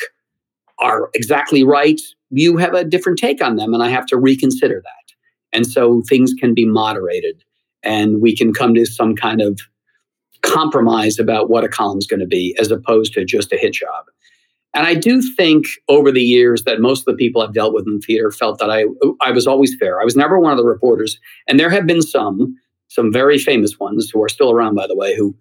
are 0.78 1.10
exactly 1.14 1.64
right. 1.64 2.00
You 2.30 2.56
have 2.56 2.74
a 2.74 2.84
different 2.84 3.18
take 3.18 3.42
on 3.42 3.56
them, 3.56 3.74
and 3.74 3.82
I 3.82 3.88
have 3.88 4.06
to 4.06 4.16
reconsider 4.16 4.80
that. 4.82 5.14
And 5.52 5.66
so 5.66 6.02
things 6.08 6.32
can 6.32 6.54
be 6.54 6.64
moderated 6.64 7.44
and 7.82 8.20
we 8.20 8.34
can 8.34 8.52
come 8.52 8.74
to 8.74 8.86
some 8.86 9.14
kind 9.14 9.40
of 9.40 9.60
compromise 10.42 11.18
about 11.18 11.50
what 11.50 11.64
a 11.64 11.68
column 11.68 11.98
is 11.98 12.06
going 12.06 12.20
to 12.20 12.26
be 12.26 12.56
as 12.58 12.70
opposed 12.70 13.12
to 13.14 13.24
just 13.24 13.52
a 13.52 13.56
hit 13.56 13.74
job. 13.74 14.04
And 14.74 14.86
I 14.86 14.94
do 14.94 15.20
think 15.36 15.66
over 15.88 16.10
the 16.10 16.22
years 16.22 16.64
that 16.64 16.80
most 16.80 17.00
of 17.00 17.04
the 17.06 17.18
people 17.18 17.42
I've 17.42 17.52
dealt 17.52 17.74
with 17.74 17.86
in 17.86 18.00
theater 18.00 18.30
felt 18.30 18.58
that 18.58 18.70
I 18.70 18.86
I 19.20 19.30
was 19.30 19.46
always 19.46 19.76
fair. 19.76 20.00
I 20.00 20.04
was 20.04 20.16
never 20.16 20.38
one 20.38 20.52
of 20.52 20.58
the 20.58 20.64
reporters, 20.64 21.18
and 21.46 21.60
there 21.60 21.68
have 21.68 21.86
been 21.86 22.00
some 22.00 22.56
some 22.92 23.10
very 23.10 23.38
famous 23.38 23.78
ones 23.78 24.10
who 24.10 24.22
are 24.22 24.28
still 24.28 24.50
around, 24.50 24.74
by 24.74 24.86
the 24.86 24.96
way, 24.96 25.16
who 25.16 25.34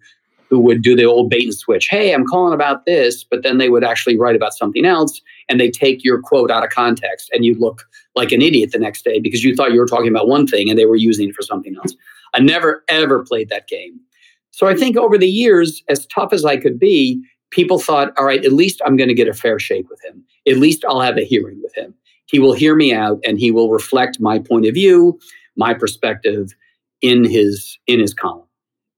who 0.48 0.60
would 0.60 0.82
do 0.82 0.94
the 0.94 1.04
old 1.04 1.30
bait 1.30 1.44
and 1.44 1.54
switch. 1.54 1.88
Hey, 1.88 2.12
I'm 2.12 2.26
calling 2.26 2.52
about 2.52 2.84
this, 2.84 3.24
but 3.24 3.42
then 3.42 3.56
they 3.56 3.70
would 3.70 3.82
actually 3.82 4.18
write 4.18 4.36
about 4.36 4.52
something 4.52 4.84
else, 4.84 5.22
and 5.48 5.58
they 5.58 5.70
take 5.70 6.04
your 6.04 6.20
quote 6.20 6.50
out 6.50 6.62
of 6.62 6.68
context, 6.68 7.30
and 7.32 7.42
you 7.42 7.54
look 7.58 7.84
like 8.14 8.32
an 8.32 8.42
idiot 8.42 8.70
the 8.70 8.78
next 8.78 9.02
day 9.02 9.18
because 9.18 9.42
you 9.42 9.56
thought 9.56 9.72
you 9.72 9.80
were 9.80 9.86
talking 9.86 10.08
about 10.08 10.28
one 10.28 10.46
thing 10.46 10.68
and 10.68 10.78
they 10.78 10.84
were 10.84 10.96
using 10.96 11.30
it 11.30 11.34
for 11.34 11.42
something 11.42 11.74
else. 11.76 11.94
I 12.34 12.40
never 12.40 12.84
ever 12.88 13.24
played 13.24 13.48
that 13.48 13.66
game. 13.66 13.98
So 14.50 14.66
I 14.66 14.74
think 14.74 14.98
over 14.98 15.16
the 15.16 15.28
years, 15.28 15.82
as 15.88 16.06
tough 16.06 16.34
as 16.34 16.44
I 16.44 16.58
could 16.58 16.78
be, 16.78 17.22
people 17.50 17.78
thought, 17.78 18.12
all 18.18 18.26
right, 18.26 18.44
at 18.44 18.52
least 18.52 18.82
I'm 18.84 18.96
going 18.96 19.08
to 19.08 19.14
get 19.14 19.28
a 19.28 19.34
fair 19.34 19.58
shake 19.58 19.88
with 19.88 20.02
him. 20.04 20.22
At 20.46 20.58
least 20.58 20.84
I'll 20.86 21.00
have 21.00 21.16
a 21.16 21.24
hearing 21.24 21.60
with 21.62 21.74
him. 21.74 21.94
He 22.26 22.38
will 22.38 22.52
hear 22.52 22.76
me 22.76 22.92
out 22.92 23.20
and 23.26 23.38
he 23.38 23.50
will 23.50 23.70
reflect 23.70 24.20
my 24.20 24.38
point 24.38 24.66
of 24.66 24.74
view, 24.74 25.18
my 25.56 25.72
perspective 25.72 26.54
in 27.02 27.24
his 27.24 27.78
in 27.86 28.00
his 28.00 28.14
column. 28.14 28.46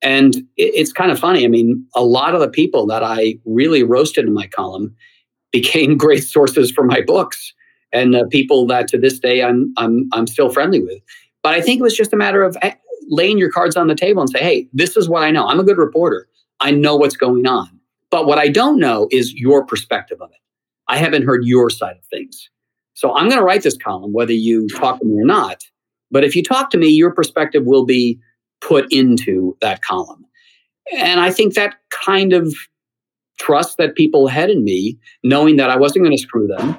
And 0.02 0.46
it's 0.56 0.92
kind 0.92 1.10
of 1.10 1.18
funny. 1.18 1.44
I 1.44 1.48
mean, 1.48 1.86
a 1.94 2.04
lot 2.04 2.34
of 2.34 2.40
the 2.40 2.48
people 2.48 2.86
that 2.86 3.02
I 3.02 3.38
really 3.46 3.82
roasted 3.82 4.26
in 4.26 4.34
my 4.34 4.46
column 4.46 4.94
became 5.50 5.96
great 5.96 6.24
sources 6.24 6.70
for 6.70 6.84
my 6.84 7.00
books 7.00 7.54
and 7.90 8.14
uh, 8.14 8.24
people 8.30 8.66
that 8.66 8.86
to 8.88 8.98
this 8.98 9.18
day 9.18 9.42
I'm, 9.42 9.72
I'm, 9.78 10.08
I'm 10.12 10.26
still 10.26 10.50
friendly 10.50 10.82
with. 10.82 11.00
But 11.42 11.54
I 11.54 11.62
think 11.62 11.80
it 11.80 11.82
was 11.82 11.96
just 11.96 12.12
a 12.12 12.16
matter 12.16 12.42
of 12.42 12.56
laying 13.08 13.38
your 13.38 13.50
cards 13.50 13.76
on 13.76 13.86
the 13.86 13.94
table 13.94 14.20
and 14.20 14.30
say, 14.30 14.40
hey, 14.40 14.68
this 14.72 14.96
is 14.96 15.08
what 15.08 15.22
I 15.22 15.30
know. 15.30 15.46
I'm 15.46 15.60
a 15.60 15.64
good 15.64 15.78
reporter. 15.78 16.28
I 16.60 16.70
know 16.70 16.96
what's 16.96 17.16
going 17.16 17.46
on. 17.46 17.68
But 18.10 18.26
what 18.26 18.38
I 18.38 18.48
don't 18.48 18.78
know 18.78 19.08
is 19.10 19.32
your 19.34 19.64
perspective 19.64 20.20
of 20.20 20.30
it. 20.30 20.38
I 20.88 20.98
haven't 20.98 21.24
heard 21.24 21.44
your 21.44 21.70
side 21.70 21.96
of 21.96 22.04
things. 22.06 22.50
So 22.94 23.14
I'm 23.14 23.28
going 23.28 23.38
to 23.38 23.44
write 23.44 23.62
this 23.62 23.76
column, 23.76 24.12
whether 24.12 24.32
you 24.32 24.68
talk 24.68 25.00
to 25.00 25.04
me 25.04 25.20
or 25.20 25.26
not. 25.26 25.64
But 26.14 26.22
if 26.22 26.36
you 26.36 26.44
talk 26.44 26.70
to 26.70 26.78
me, 26.78 26.86
your 26.86 27.10
perspective 27.10 27.64
will 27.66 27.84
be 27.84 28.20
put 28.60 28.86
into 28.92 29.56
that 29.60 29.82
column. 29.82 30.24
And 30.96 31.18
I 31.18 31.32
think 31.32 31.54
that 31.54 31.74
kind 31.90 32.32
of 32.32 32.54
trust 33.40 33.78
that 33.78 33.96
people 33.96 34.28
had 34.28 34.48
in 34.48 34.62
me, 34.62 34.96
knowing 35.24 35.56
that 35.56 35.70
I 35.70 35.76
wasn't 35.76 36.04
going 36.04 36.16
to 36.16 36.22
screw 36.22 36.46
them. 36.46 36.78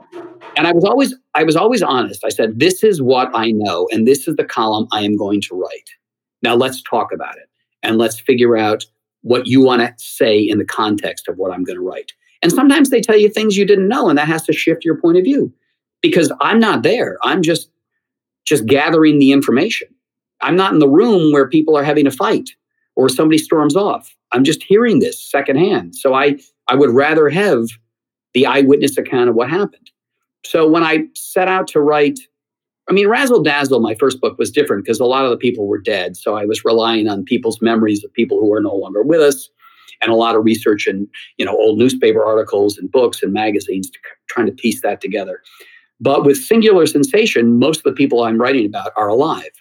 And 0.55 0.67
I 0.67 0.71
was 0.71 0.85
always 0.85 1.13
I 1.33 1.43
was 1.43 1.57
always 1.57 1.83
honest. 1.83 2.23
I 2.23 2.29
said, 2.29 2.61
this 2.61 2.81
is 2.81 3.01
what 3.01 3.29
I 3.33 3.51
know, 3.51 3.89
and 3.91 4.07
this 4.07 4.25
is 4.25 4.37
the 4.37 4.45
column 4.45 4.87
I 4.93 5.01
am 5.01 5.17
going 5.17 5.41
to 5.41 5.55
write. 5.55 5.89
Now 6.41 6.55
let's 6.55 6.81
talk 6.81 7.11
about 7.13 7.35
it 7.35 7.49
and 7.83 7.97
let's 7.97 8.17
figure 8.17 8.55
out 8.55 8.85
what 9.23 9.47
you 9.47 9.61
want 9.61 9.81
to 9.81 9.93
say 9.97 10.39
in 10.39 10.59
the 10.59 10.65
context 10.65 11.27
of 11.27 11.35
what 11.35 11.51
I'm 11.51 11.65
going 11.65 11.77
to 11.77 11.83
write. 11.83 12.13
And 12.41 12.53
sometimes 12.53 12.89
they 12.89 13.01
tell 13.01 13.17
you 13.17 13.27
things 13.27 13.57
you 13.57 13.65
didn't 13.65 13.89
know, 13.89 14.07
and 14.07 14.17
that 14.17 14.29
has 14.29 14.43
to 14.43 14.53
shift 14.53 14.85
your 14.85 14.95
point 14.95 15.17
of 15.17 15.25
view 15.25 15.51
because 16.01 16.31
I'm 16.39 16.59
not 16.59 16.83
there. 16.83 17.17
I'm 17.21 17.41
just 17.41 17.69
just 18.45 18.65
gathering 18.65 19.19
the 19.19 19.31
information. 19.31 19.87
I'm 20.41 20.55
not 20.55 20.73
in 20.73 20.79
the 20.79 20.89
room 20.89 21.31
where 21.31 21.47
people 21.47 21.77
are 21.77 21.83
having 21.83 22.07
a 22.07 22.11
fight 22.11 22.49
or 22.95 23.09
somebody 23.09 23.37
storms 23.37 23.75
off. 23.75 24.15
I'm 24.31 24.43
just 24.43 24.63
hearing 24.63 24.99
this 24.99 25.19
secondhand. 25.19 25.95
So 25.95 26.13
I, 26.13 26.37
I 26.67 26.75
would 26.75 26.91
rather 26.91 27.29
have 27.29 27.67
the 28.33 28.45
eyewitness 28.45 28.97
account 28.97 29.29
of 29.29 29.35
what 29.35 29.49
happened. 29.49 29.89
So 30.45 30.67
when 30.67 30.83
I 30.83 31.05
set 31.15 31.47
out 31.47 31.67
to 31.69 31.81
write, 31.81 32.19
I 32.89 32.93
mean, 32.93 33.07
Razzle 33.07 33.41
Dazzle, 33.41 33.79
my 33.79 33.95
first 33.95 34.21
book 34.21 34.37
was 34.37 34.51
different 34.51 34.83
because 34.83 34.99
a 34.99 35.05
lot 35.05 35.25
of 35.25 35.31
the 35.31 35.37
people 35.37 35.67
were 35.67 35.79
dead. 35.79 36.15
So 36.15 36.35
I 36.35 36.45
was 36.45 36.63
relying 36.63 37.07
on 37.07 37.23
people's 37.23 37.61
memories 37.61 38.03
of 38.03 38.13
people 38.13 38.39
who 38.39 38.53
are 38.53 38.61
no 38.61 38.75
longer 38.75 39.01
with 39.01 39.21
us 39.21 39.49
and 40.01 40.11
a 40.11 40.15
lot 40.15 40.35
of 40.35 40.43
research 40.43 40.87
and 40.87 41.07
you 41.37 41.45
know 41.45 41.55
old 41.57 41.79
newspaper 41.79 42.23
articles 42.23 42.77
and 42.77 42.91
books 42.91 43.23
and 43.23 43.33
magazines 43.33 43.89
to, 43.89 43.99
trying 44.27 44.45
to 44.45 44.51
piece 44.51 44.81
that 44.81 45.01
together. 45.01 45.41
But 45.99 46.25
with 46.25 46.37
Singular 46.37 46.85
Sensation, 46.85 47.57
most 47.57 47.77
of 47.77 47.83
the 47.83 47.93
people 47.93 48.23
I'm 48.23 48.39
writing 48.39 48.65
about 48.65 48.91
are 48.97 49.07
alive. 49.07 49.51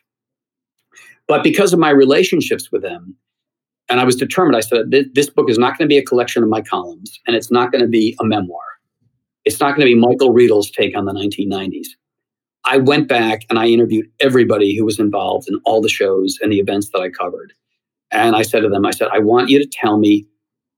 But 1.27 1.43
because 1.43 1.73
of 1.73 1.79
my 1.79 1.91
relationships 1.91 2.71
with 2.71 2.83
them, 2.83 3.17
and 3.89 4.01
I 4.01 4.05
was 4.05 4.17
determined, 4.17 4.57
I 4.57 4.61
said, 4.61 4.91
this 5.15 5.31
book 5.31 5.49
is 5.49 5.59
not 5.59 5.79
going 5.79 5.87
to 5.89 5.93
be 5.93 5.99
a 5.99 6.05
collection 6.05 6.43
of 6.43 6.49
my 6.49 6.61
columns, 6.61 7.21
and 7.27 7.37
it's 7.37 7.51
not 7.51 7.71
going 7.71 7.83
to 7.83 7.89
be 7.89 8.17
a 8.21 8.25
memoir. 8.25 8.63
It's 9.45 9.61
not 9.61 9.77
going 9.77 9.87
to 9.87 9.95
be 9.95 9.95
Michael 9.95 10.33
Riedel's 10.33 10.71
take 10.71 10.97
on 10.97 11.05
the 11.05 11.13
1990s. 11.13 11.89
I 12.65 12.79
went 12.79 13.09
back 13.09 13.43
and 13.51 13.59
I 13.59 13.67
interviewed 13.67 14.07
everybody 14.21 14.75
who 14.75 14.87
was 14.87 14.99
involved 14.99 15.49
in 15.49 15.61
all 15.67 15.83
the 15.83 15.89
shows 15.89 16.39
and 16.41 16.51
the 16.51 16.61
events 16.61 16.89
that 16.91 17.01
I 17.01 17.11
covered. 17.11 17.53
And 18.11 18.35
I 18.35 18.43
said 18.43 18.61
to 18.61 18.71
them, 18.71 18.87
I 18.87 18.91
said, 18.91 19.09
I 19.13 19.19
want 19.19 19.51
you 19.51 19.59
to 19.59 19.67
tell 19.71 19.99
me 19.99 20.27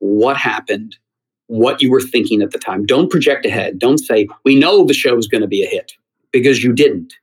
what 0.01 0.37
happened, 0.37 0.97
what 1.49 1.81
you 1.81 1.91
were 1.91 2.01
thinking 2.01 2.43
at 2.43 2.51
the 2.51 2.59
time. 2.59 2.85
Don't 2.85 3.11
project 3.11 3.47
ahead. 3.47 3.79
Don't 3.79 3.99
say, 3.99 4.27
we 4.45 4.55
know 4.57 4.85
the 4.85 4.95
show 4.95 5.17
is 5.17 5.29
going 5.29 5.43
to 5.43 5.47
be 5.47 5.63
a 5.63 5.69
hit 5.69 5.93
because 6.33 6.63
you 6.63 6.73
didn't. 6.73 7.15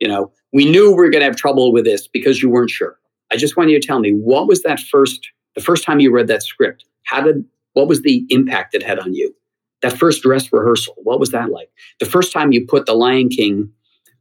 You 0.00 0.08
know, 0.08 0.32
we 0.52 0.64
knew 0.64 0.90
we 0.90 0.96
were 0.96 1.10
going 1.10 1.20
to 1.20 1.26
have 1.26 1.36
trouble 1.36 1.72
with 1.72 1.84
this 1.84 2.06
because 2.08 2.42
you 2.42 2.50
weren't 2.50 2.70
sure. 2.70 2.98
I 3.30 3.36
just 3.36 3.56
want 3.56 3.70
you 3.70 3.80
to 3.80 3.86
tell 3.86 3.98
me 3.98 4.12
what 4.12 4.46
was 4.46 4.62
that 4.62 4.80
first, 4.80 5.28
the 5.54 5.60
first 5.60 5.84
time 5.84 6.00
you 6.00 6.12
read 6.12 6.28
that 6.28 6.42
script? 6.42 6.84
How 7.04 7.20
did, 7.20 7.44
what 7.72 7.88
was 7.88 8.02
the 8.02 8.24
impact 8.28 8.74
it 8.74 8.82
had 8.82 8.98
on 8.98 9.14
you? 9.14 9.34
That 9.82 9.98
first 9.98 10.22
dress 10.22 10.52
rehearsal, 10.52 10.94
what 11.02 11.20
was 11.20 11.30
that 11.30 11.50
like? 11.50 11.70
The 12.00 12.06
first 12.06 12.32
time 12.32 12.52
you 12.52 12.66
put 12.66 12.86
The 12.86 12.94
Lion 12.94 13.28
King 13.28 13.70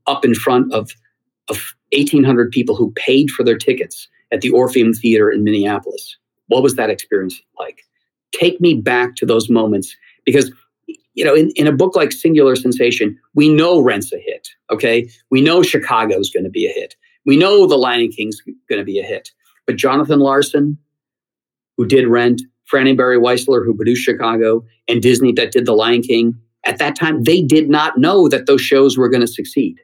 up 0.07 0.25
in 0.25 0.35
front 0.35 0.73
of, 0.73 0.91
of 1.49 1.73
1,800 1.93 2.51
people 2.51 2.75
who 2.75 2.91
paid 2.95 3.31
for 3.31 3.43
their 3.43 3.57
tickets 3.57 4.07
at 4.31 4.41
the 4.41 4.49
Orpheum 4.49 4.93
Theater 4.93 5.31
in 5.31 5.43
Minneapolis. 5.43 6.17
What 6.47 6.63
was 6.63 6.75
that 6.75 6.89
experience 6.89 7.41
like? 7.57 7.81
Take 8.39 8.59
me 8.59 8.75
back 8.75 9.15
to 9.15 9.25
those 9.25 9.49
moments 9.49 9.95
because 10.25 10.51
you 11.15 11.23
know, 11.23 11.33
in, 11.33 11.49
in 11.55 11.65
a 11.65 11.71
book 11.71 11.95
like 11.95 12.11
Singular 12.11 12.55
Sensation, 12.55 13.17
we 13.33 13.49
know 13.49 13.79
Rent's 13.79 14.11
a 14.11 14.17
hit. 14.17 14.49
Okay. 14.69 15.09
We 15.31 15.41
know 15.41 15.63
Chicago's 15.63 16.29
going 16.29 16.43
to 16.43 16.49
be 16.49 16.67
a 16.67 16.73
hit. 16.73 16.95
We 17.25 17.37
know 17.37 17.65
The 17.65 17.77
Lion 17.77 18.11
King's 18.11 18.41
going 18.41 18.79
to 18.79 18.83
be 18.83 18.99
a 18.99 19.03
hit. 19.03 19.31
But 19.65 19.77
Jonathan 19.77 20.19
Larson, 20.19 20.77
who 21.77 21.85
did 21.85 22.07
Rent, 22.07 22.41
Franny 22.71 22.95
Barry 22.95 23.17
Weissler, 23.17 23.65
who 23.65 23.73
produced 23.73 24.03
Chicago, 24.03 24.63
and 24.87 25.01
Disney 25.01 25.31
that 25.33 25.51
did 25.51 25.65
The 25.65 25.73
Lion 25.73 26.01
King, 26.01 26.35
at 26.65 26.79
that 26.79 26.95
time, 26.95 27.23
they 27.23 27.41
did 27.41 27.69
not 27.69 27.97
know 27.97 28.27
that 28.27 28.45
those 28.45 28.61
shows 28.61 28.97
were 28.97 29.09
going 29.09 29.21
to 29.21 29.27
succeed. 29.27 29.79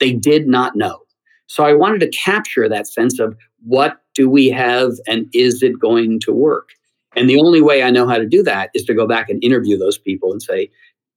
They 0.00 0.12
did 0.12 0.48
not 0.48 0.74
know. 0.74 1.00
So 1.46 1.64
I 1.64 1.74
wanted 1.74 2.00
to 2.00 2.08
capture 2.08 2.68
that 2.68 2.86
sense 2.86 3.20
of 3.20 3.36
what 3.62 4.00
do 4.14 4.28
we 4.28 4.48
have 4.48 4.92
and 5.06 5.26
is 5.32 5.62
it 5.62 5.78
going 5.78 6.20
to 6.20 6.32
work? 6.32 6.70
And 7.16 7.28
the 7.28 7.38
only 7.38 7.62
way 7.62 7.82
I 7.82 7.90
know 7.90 8.08
how 8.08 8.18
to 8.18 8.26
do 8.26 8.42
that 8.42 8.70
is 8.74 8.84
to 8.84 8.94
go 8.94 9.06
back 9.06 9.28
and 9.28 9.42
interview 9.42 9.78
those 9.78 9.98
people 9.98 10.32
and 10.32 10.42
say, 10.42 10.70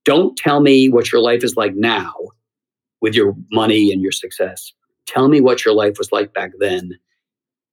don't 0.06 0.38
tell 0.38 0.62
me 0.62 0.90
what 0.90 1.12
your 1.12 1.22
life 1.22 1.44
is 1.44 1.56
like 1.56 1.76
now 1.76 2.14
with 3.02 3.14
your 3.14 3.36
money 3.52 3.92
and 3.92 4.02
your 4.02 4.12
success. 4.12 4.72
Tell 5.06 5.28
me 5.28 5.42
what 5.42 5.66
your 5.66 5.74
life 5.74 5.98
was 5.98 6.12
like 6.12 6.34
back 6.34 6.52
then 6.60 6.98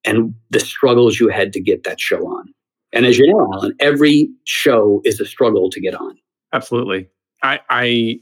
and 0.04 0.34
the 0.50 0.60
struggles 0.60 1.18
you 1.18 1.28
had 1.28 1.52
to 1.52 1.60
get 1.60 1.84
that 1.84 2.00
show 2.00 2.26
on. 2.26 2.52
And 2.92 3.06
as 3.06 3.18
you 3.18 3.26
know, 3.26 3.48
Alan, 3.52 3.74
every 3.80 4.28
show 4.44 5.00
is 5.04 5.20
a 5.20 5.26
struggle 5.26 5.68
to 5.70 5.80
get 5.80 5.94
on. 5.94 6.16
Absolutely. 6.52 7.08
I, 7.42 7.60
I 7.68 8.20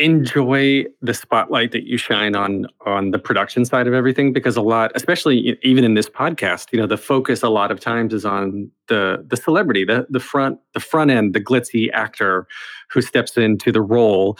enjoy 0.00 0.84
the 1.02 1.12
spotlight 1.12 1.72
that 1.72 1.84
you 1.84 1.98
shine 1.98 2.34
on 2.34 2.66
on 2.86 3.10
the 3.10 3.18
production 3.18 3.66
side 3.66 3.86
of 3.86 3.92
everything 3.92 4.32
because 4.32 4.56
a 4.56 4.62
lot 4.62 4.90
especially 4.94 5.58
even 5.62 5.84
in 5.84 5.92
this 5.92 6.08
podcast 6.08 6.68
you 6.72 6.80
know 6.80 6.86
the 6.86 6.96
focus 6.96 7.42
a 7.42 7.50
lot 7.50 7.70
of 7.70 7.78
times 7.78 8.14
is 8.14 8.24
on 8.24 8.70
the 8.88 9.22
the 9.28 9.36
celebrity 9.36 9.84
the 9.84 10.06
the 10.08 10.18
front 10.18 10.58
the 10.72 10.80
front 10.80 11.10
end 11.10 11.34
the 11.34 11.40
glitzy 11.40 11.90
actor 11.92 12.46
who 12.90 13.02
steps 13.02 13.36
into 13.36 13.70
the 13.70 13.82
role 13.82 14.38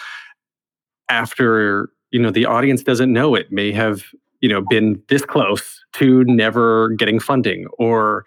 after 1.10 1.90
you 2.10 2.20
know 2.20 2.30
the 2.30 2.46
audience 2.46 2.82
doesn't 2.82 3.12
know 3.12 3.34
it 3.34 3.52
may 3.52 3.70
have 3.70 4.04
you 4.40 4.48
know 4.48 4.62
been 4.70 5.00
this 5.08 5.26
close 5.26 5.84
to 5.92 6.24
never 6.24 6.88
getting 6.90 7.20
funding 7.20 7.66
or 7.78 8.24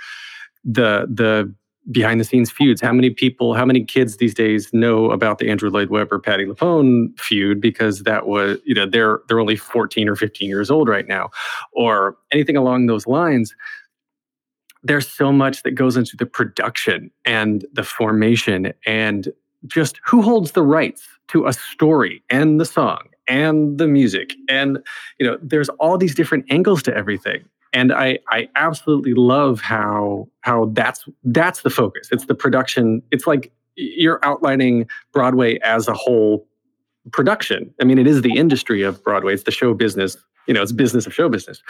the 0.64 1.08
the 1.12 1.52
behind 1.92 2.20
the 2.20 2.24
scenes 2.24 2.50
feuds. 2.50 2.82
How 2.82 2.94
many 2.94 3.10
people, 3.10 3.54
how 3.54 3.66
many 3.66 3.84
kids 3.84 4.18
these 4.18 4.34
days 4.34 4.70
know 4.74 5.12
about 5.12 5.40
the 5.40 5.50
Andrew 5.50 5.70
Lloyd 5.70 5.90
Webber 5.90 6.20
Patti 6.20 6.46
LuPone 6.46 7.18
feud 7.20 7.60
because 7.60 8.04
that 8.04 8.28
was, 8.28 8.60
you 8.64 8.74
know, 8.74 8.86
they're 8.86 9.22
they're 9.28 9.40
only 9.40 9.56
14 9.56 10.08
or 10.08 10.16
15 10.16 10.48
years 10.48 10.72
old 10.72 10.88
right 10.88 11.08
now, 11.08 11.30
or 11.74 12.18
anything 12.32 12.56
along 12.56 12.86
those 12.86 13.08
lines. 13.08 13.56
There's 14.84 15.08
so 15.08 15.32
much 15.32 15.64
that 15.64 15.72
goes 15.72 15.96
into 15.96 16.18
the 16.18 16.26
production 16.26 17.10
and 17.26 17.66
the 17.74 17.84
formation 17.84 18.74
and 18.86 19.30
just 19.66 20.00
who 20.04 20.22
holds 20.22 20.52
the 20.52 20.64
rights 20.64 21.08
to 21.30 21.48
a 21.48 21.54
story 21.54 22.22
and 22.30 22.60
the 22.60 22.66
song 22.66 23.08
and 23.28 23.78
the 23.78 23.88
music 23.88 24.34
and 24.50 24.80
you 25.18 25.26
know 25.26 25.38
there's 25.42 25.70
all 25.80 25.98
these 25.98 26.14
different 26.14 26.46
angles 26.50 26.84
to 26.84 26.94
everything 26.94 27.42
and 27.74 27.92
I 27.92 28.20
I 28.30 28.48
absolutely 28.56 29.14
love 29.14 29.62
how 29.62 30.28
how 30.42 30.70
that's 30.74 31.06
that's 31.24 31.62
the 31.62 31.70
focus. 31.70 32.10
It's 32.12 32.26
the 32.26 32.36
production. 32.36 33.02
It's 33.12 33.28
like 33.28 33.52
you're 33.76 34.20
outlining 34.24 34.88
Broadway 35.12 35.60
as 35.60 35.88
a 35.88 35.94
whole 35.94 36.48
production. 37.12 37.74
I 37.82 37.86
mean, 37.86 37.98
it 37.98 38.08
is 38.08 38.22
the 38.22 38.38
industry 38.38 38.84
of 38.84 39.04
Broadway. 39.04 39.34
It's 39.34 39.44
the 39.44 39.52
show 39.52 39.74
business. 39.74 40.16
You 40.48 40.54
know, 40.54 40.62
it's 40.62 40.72
business 40.72 41.08
of 41.08 41.14
show 41.14 41.30
business. 41.30 41.62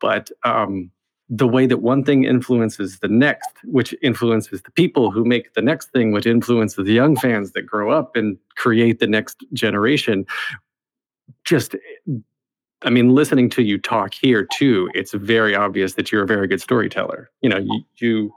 But 0.00 0.30
um, 0.44 0.90
the 1.28 1.48
way 1.48 1.66
that 1.66 1.78
one 1.78 2.04
thing 2.04 2.24
influences 2.24 2.98
the 2.98 3.08
next, 3.08 3.50
which 3.64 3.94
influences 4.02 4.62
the 4.62 4.70
people 4.72 5.10
who 5.10 5.24
make 5.24 5.54
the 5.54 5.62
next 5.62 5.90
thing, 5.90 6.12
which 6.12 6.26
influences 6.26 6.84
the 6.84 6.92
young 6.92 7.16
fans 7.16 7.52
that 7.52 7.62
grow 7.62 7.90
up 7.90 8.16
and 8.16 8.36
create 8.56 8.98
the 8.98 9.06
next 9.06 9.42
generation, 9.52 10.26
just 11.44 11.74
I 12.84 12.90
mean, 12.90 13.10
listening 13.10 13.48
to 13.50 13.62
you 13.62 13.78
talk 13.78 14.14
here 14.14 14.46
too, 14.52 14.90
it's 14.94 15.12
very 15.12 15.54
obvious 15.54 15.94
that 15.94 16.10
you're 16.10 16.24
a 16.24 16.26
very 16.26 16.46
good 16.48 16.60
storyteller. 16.60 17.30
You 17.40 17.50
know, 17.50 17.58
you 17.58 17.84
you 17.96 18.32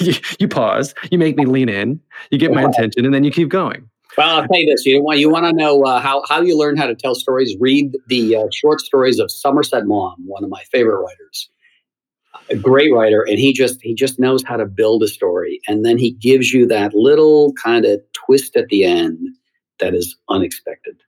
you, 0.00 0.14
you 0.40 0.48
pause, 0.48 0.94
you 1.10 1.18
make 1.18 1.36
me 1.36 1.44
lean 1.44 1.68
in, 1.68 2.00
you 2.30 2.38
get 2.38 2.52
my 2.52 2.62
attention, 2.68 3.04
and 3.04 3.14
then 3.14 3.24
you 3.24 3.30
keep 3.30 3.48
going. 3.48 3.88
Well, 4.16 4.40
I'll 4.40 4.48
tell 4.48 4.58
you 4.58 4.70
this: 4.70 4.84
you 4.86 5.02
want 5.02 5.18
you 5.18 5.30
want 5.30 5.46
to 5.46 5.52
know 5.52 5.84
uh, 5.84 6.00
how 6.00 6.22
how 6.28 6.40
you 6.40 6.58
learn 6.58 6.76
how 6.76 6.86
to 6.86 6.94
tell 6.94 7.14
stories? 7.14 7.56
Read 7.60 7.96
the 8.08 8.36
uh, 8.36 8.46
short 8.52 8.80
stories 8.80 9.18
of 9.18 9.30
Somerset 9.30 9.86
Maugham, 9.86 10.26
one 10.26 10.42
of 10.42 10.50
my 10.50 10.62
favorite 10.72 10.98
writers, 10.98 11.48
a 12.48 12.56
great 12.56 12.92
writer, 12.92 13.22
and 13.22 13.38
he 13.38 13.52
just 13.52 13.80
he 13.82 13.94
just 13.94 14.18
knows 14.18 14.42
how 14.42 14.56
to 14.56 14.66
build 14.66 15.02
a 15.02 15.08
story, 15.08 15.60
and 15.68 15.84
then 15.84 15.96
he 15.96 16.12
gives 16.12 16.52
you 16.52 16.66
that 16.66 16.94
little 16.94 17.52
kind 17.62 17.84
of 17.84 18.00
twist 18.12 18.56
at 18.56 18.68
the 18.68 18.84
end 18.84 19.18
that 19.78 19.94
is 19.94 20.16
unexpected. 20.28 21.00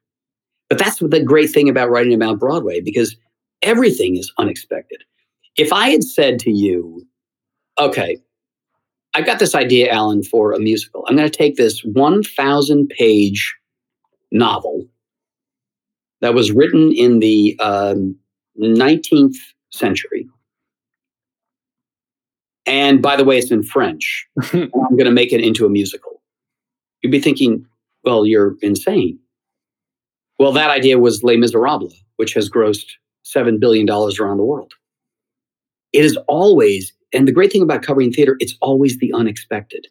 But 0.72 0.78
that's 0.78 1.00
the 1.00 1.22
great 1.22 1.50
thing 1.50 1.68
about 1.68 1.90
writing 1.90 2.14
about 2.14 2.38
Broadway 2.38 2.80
because 2.80 3.14
everything 3.60 4.16
is 4.16 4.32
unexpected. 4.38 5.04
If 5.58 5.70
I 5.70 5.90
had 5.90 6.02
said 6.02 6.38
to 6.38 6.50
you, 6.50 7.06
okay, 7.78 8.16
I've 9.12 9.26
got 9.26 9.38
this 9.38 9.54
idea, 9.54 9.92
Alan, 9.92 10.22
for 10.22 10.54
a 10.54 10.58
musical. 10.58 11.04
I'm 11.06 11.14
going 11.14 11.30
to 11.30 11.38
take 11.38 11.56
this 11.56 11.84
1,000 11.84 12.88
page 12.88 13.54
novel 14.30 14.86
that 16.22 16.32
was 16.32 16.52
written 16.52 16.90
in 16.92 17.18
the 17.18 17.54
um, 17.60 18.16
19th 18.58 19.36
century. 19.72 20.26
And 22.64 23.02
by 23.02 23.16
the 23.16 23.24
way, 23.26 23.36
it's 23.36 23.50
in 23.50 23.62
French. 23.62 24.26
I'm 24.54 24.70
going 24.72 25.04
to 25.04 25.10
make 25.10 25.34
it 25.34 25.44
into 25.44 25.66
a 25.66 25.68
musical. 25.68 26.22
You'd 27.02 27.12
be 27.12 27.20
thinking, 27.20 27.66
well, 28.04 28.24
you're 28.24 28.56
insane. 28.62 29.18
Well, 30.38 30.52
that 30.52 30.70
idea 30.70 30.98
was 30.98 31.22
Les 31.22 31.36
Miserables, 31.36 31.94
which 32.16 32.34
has 32.34 32.50
grossed 32.50 32.92
$7 33.24 33.60
billion 33.60 33.88
around 33.88 34.36
the 34.36 34.44
world. 34.44 34.72
It 35.92 36.04
is 36.04 36.16
always, 36.26 36.92
and 37.12 37.28
the 37.28 37.32
great 37.32 37.52
thing 37.52 37.62
about 37.62 37.82
covering 37.82 38.12
theater, 38.12 38.36
it's 38.40 38.56
always 38.60 38.98
the 38.98 39.12
unexpected. 39.12 39.86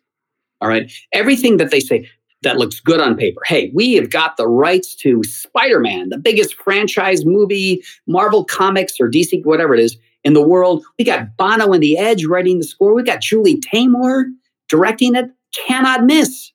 All 0.60 0.68
right. 0.68 0.92
Everything 1.14 1.58
that 1.58 1.72
they 1.72 1.80
say 1.80 2.10
that 2.44 2.58
looks 2.58 2.80
good 2.80 3.00
on 3.00 3.16
paper. 3.16 3.42
Hey, 3.46 3.72
we 3.74 3.94
have 3.94 4.10
got 4.10 4.38
the 4.38 4.48
rights 4.48 4.96
to 4.96 5.24
Spider 5.24 5.80
Man, 5.80 6.10
the 6.10 6.18
biggest 6.18 6.56
franchise 6.56 7.26
movie, 7.26 7.84
Marvel 8.08 8.44
Comics 8.44 9.00
or 9.00 9.10
DC, 9.10 9.46
whatever 9.46 9.74
it 9.74 9.80
is, 9.80 9.98
in 10.24 10.34
the 10.34 10.42
world. 10.42 10.84
We 10.98 11.06
got 11.06 11.36
Bono 11.38 11.74
and 11.74 11.84
The 11.84 11.98
Edge 11.98 12.26
writing 12.26 12.58
the 12.58 12.64
score. 12.64 12.94
We 12.94 13.04
got 13.04 13.22
Julie 13.22 13.62
Taymor 13.62 14.26
directing 14.70 15.16
it. 15.16 15.30
Cannot 15.68 16.06
miss. 16.06 16.52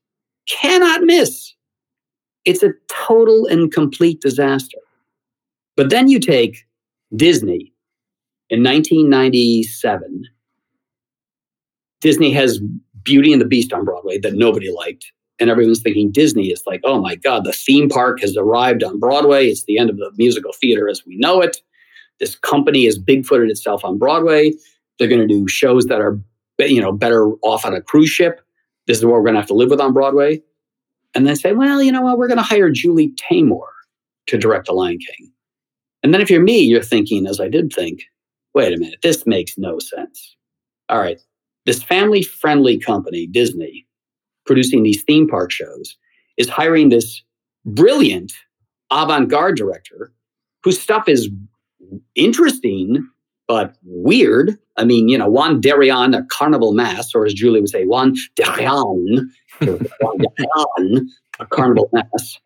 Cannot 0.49 1.03
miss. 1.03 1.53
It's 2.47 2.63
a 2.63 2.73
total 2.89 3.47
and 3.47 3.71
complete 3.71 4.21
disaster. 4.21 4.79
But 5.77 5.91
then 5.91 6.09
you 6.09 6.19
take 6.19 6.65
Disney 7.15 7.73
in 8.49 8.63
1997 8.63 10.25
Disney 12.01 12.31
has 12.33 12.61
Beauty 13.03 13.33
and 13.33 13.41
the 13.41 13.47
Beast 13.47 13.73
on 13.73 13.85
Broadway 13.85 14.19
that 14.19 14.35
nobody 14.35 14.71
liked. 14.71 15.11
And 15.39 15.51
everyone's 15.51 15.83
thinking 15.83 16.11
Disney 16.11 16.49
is 16.49 16.63
like, 16.67 16.81
oh 16.85 17.01
my 17.01 17.15
God, 17.17 17.45
the 17.45 17.53
theme 17.53 17.89
park 17.89 18.21
has 18.21 18.37
arrived 18.37 18.83
on 18.83 18.99
Broadway. 18.99 19.49
It's 19.49 19.65
the 19.65 19.79
end 19.79 19.91
of 19.91 19.97
the 19.97 20.11
musical 20.17 20.53
theater 20.53 20.89
as 20.89 21.03
we 21.07 21.17
know 21.17 21.41
it. 21.41 21.59
This 22.21 22.37
company 22.37 22.87
has 22.87 22.99
bigfooted 22.99 23.51
itself 23.51 23.85
on 23.85 23.99
Broadway. 23.99 24.53
They're 24.99 25.09
going 25.09 25.27
to 25.27 25.27
do 25.27 25.47
shows 25.47 25.87
that 25.87 26.01
are, 26.01 26.19
you 26.59 26.81
know, 26.81 26.93
better 26.93 27.33
off 27.43 27.67
on 27.67 27.75
a 27.75 27.83
cruise 27.83 28.09
ship. 28.09 28.41
This 28.87 28.99
is 28.99 29.05
what 29.05 29.15
we're 29.15 29.23
going 29.23 29.35
to 29.35 29.41
have 29.41 29.49
to 29.49 29.55
live 29.55 29.71
with 29.71 29.81
on 29.81 29.93
Broadway. 29.93 30.41
And 31.17 31.27
then 31.27 31.35
say, 31.35 31.53
well, 31.53 31.83
you 31.83 31.91
know 31.91 32.03
what, 32.03 32.19
we're 32.19 32.29
going 32.29 32.37
to 32.37 32.43
hire 32.43 32.71
Julie 32.71 33.11
Taymor 33.15 33.67
to 34.27 34.37
direct 34.37 34.67
The 34.67 34.75
Lion 34.75 34.99
King. 34.99 35.33
And 36.03 36.13
then 36.13 36.21
if 36.21 36.29
you're 36.29 36.43
me, 36.43 36.61
you're 36.61 36.83
thinking, 36.83 37.27
as 37.27 37.41
I 37.41 37.49
did 37.49 37.73
think, 37.73 38.03
wait 38.53 38.75
a 38.75 38.77
minute, 38.77 38.99
this 39.03 39.27
makes 39.27 39.57
no 39.57 39.79
sense. 39.79 40.37
All 40.91 41.01
right, 41.01 41.19
this 41.65 41.83
family 41.83 42.23
friendly 42.23 42.79
company, 42.79 43.27
Disney, 43.27 43.87
producing 44.45 44.83
these 44.83 45.03
theme 45.05 45.27
park 45.27 45.51
shows, 45.51 45.97
is 46.37 46.51
hiring 46.51 46.91
this 46.91 47.23
brilliant 47.65 48.35
avant 48.91 49.31
garde 49.31 49.57
director 49.57 50.13
whose 50.65 50.79
stuff 50.79 51.09
is 51.09 51.31
interesting 52.15 53.09
but 53.49 53.75
weird. 53.85 54.59
I 54.77 54.85
mean, 54.85 55.09
you 55.09 55.17
know, 55.17 55.29
Juan 55.29 55.63
Darién, 55.63 56.17
a 56.19 56.25
carnival 56.31 56.75
mass, 56.75 57.15
or 57.15 57.25
as 57.25 57.33
Julie 57.33 57.61
would 57.61 57.71
say, 57.71 57.85
Juan 57.85 58.15
Darién, 58.39 59.23
Darién, 59.61 61.07
a 61.41 61.47
carnival 61.47 61.89
mass 61.93 62.39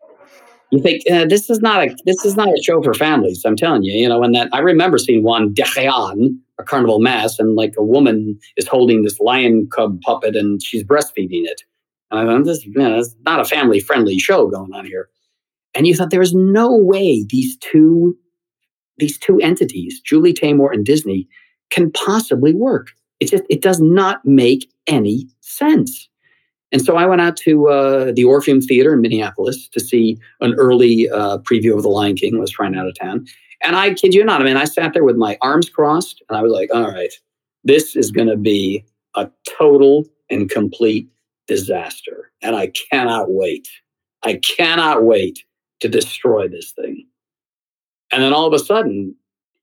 you 0.71 0.81
think 0.81 1.03
uh, 1.11 1.25
this 1.25 1.49
is 1.49 1.59
not 1.59 1.83
a 1.83 1.95
this 2.05 2.23
is 2.25 2.35
not 2.35 2.47
a 2.47 2.63
show 2.63 2.81
for 2.81 2.93
families. 2.93 3.43
I'm 3.45 3.57
telling 3.57 3.83
you, 3.83 3.93
you 3.93 4.07
know. 4.07 4.23
And 4.23 4.33
that 4.33 4.49
I 4.53 4.59
remember 4.59 4.97
seeing 4.97 5.21
Juan 5.21 5.53
Darién, 5.53 6.37
a 6.57 6.63
carnival 6.63 6.99
mass, 6.99 7.39
and 7.39 7.55
like 7.55 7.75
a 7.77 7.83
woman 7.83 8.39
is 8.55 8.67
holding 8.67 9.03
this 9.03 9.19
lion 9.19 9.67
cub 9.69 10.01
puppet 10.01 10.35
and 10.35 10.63
she's 10.63 10.83
breastfeeding 10.83 11.43
it. 11.45 11.61
And 12.09 12.21
I 12.21 12.25
thought 12.25 12.45
this, 12.45 12.65
man, 12.67 12.93
it's 12.93 13.15
not 13.25 13.41
a 13.41 13.45
family 13.45 13.81
friendly 13.81 14.17
show 14.17 14.47
going 14.47 14.73
on 14.73 14.85
here. 14.85 15.09
And 15.75 15.87
you 15.87 15.95
thought 15.95 16.09
there 16.09 16.21
is 16.21 16.33
no 16.33 16.75
way 16.75 17.25
these 17.27 17.57
two 17.57 18.17
these 18.97 19.17
two 19.17 19.39
entities, 19.41 19.99
Julie 19.99 20.33
Taymor 20.33 20.73
and 20.73 20.85
Disney, 20.85 21.27
can 21.69 21.91
possibly 21.91 22.53
work. 22.53 22.91
It 23.19 23.29
just 23.29 23.43
it 23.49 23.61
does 23.61 23.81
not 23.81 24.21
make 24.23 24.71
any 24.87 25.27
sense. 25.41 26.07
And 26.71 26.81
so 26.81 26.95
I 26.95 27.05
went 27.05 27.21
out 27.21 27.35
to 27.37 27.67
uh, 27.67 28.11
the 28.13 28.23
Orpheum 28.23 28.61
Theater 28.61 28.93
in 28.93 29.01
Minneapolis 29.01 29.67
to 29.69 29.79
see 29.79 30.17
an 30.39 30.53
early 30.55 31.09
uh, 31.09 31.39
preview 31.39 31.75
of 31.75 31.83
The 31.83 31.89
Lion 31.89 32.15
King. 32.15 32.39
Was 32.39 32.51
trying 32.51 32.75
out 32.75 32.87
of 32.87 32.97
town, 32.97 33.25
and 33.63 33.75
I 33.75 33.93
kid 33.93 34.13
you 34.13 34.23
not, 34.23 34.41
I 34.41 34.45
mean, 34.45 34.57
I 34.57 34.65
sat 34.65 34.93
there 34.93 35.03
with 35.03 35.17
my 35.17 35.37
arms 35.41 35.69
crossed, 35.69 36.23
and 36.29 36.37
I 36.37 36.41
was 36.41 36.51
like, 36.51 36.69
"All 36.73 36.89
right, 36.91 37.11
this 37.63 37.95
is 37.95 38.11
going 38.11 38.29
to 38.29 38.37
be 38.37 38.85
a 39.15 39.29
total 39.57 40.05
and 40.29 40.49
complete 40.49 41.09
disaster, 41.47 42.31
and 42.41 42.55
I 42.55 42.71
cannot 42.89 43.31
wait. 43.31 43.67
I 44.23 44.35
cannot 44.35 45.03
wait 45.03 45.43
to 45.81 45.89
destroy 45.89 46.47
this 46.47 46.71
thing." 46.71 47.05
And 48.11 48.23
then 48.23 48.33
all 48.33 48.47
of 48.47 48.53
a 48.53 48.59
sudden, 48.59 49.15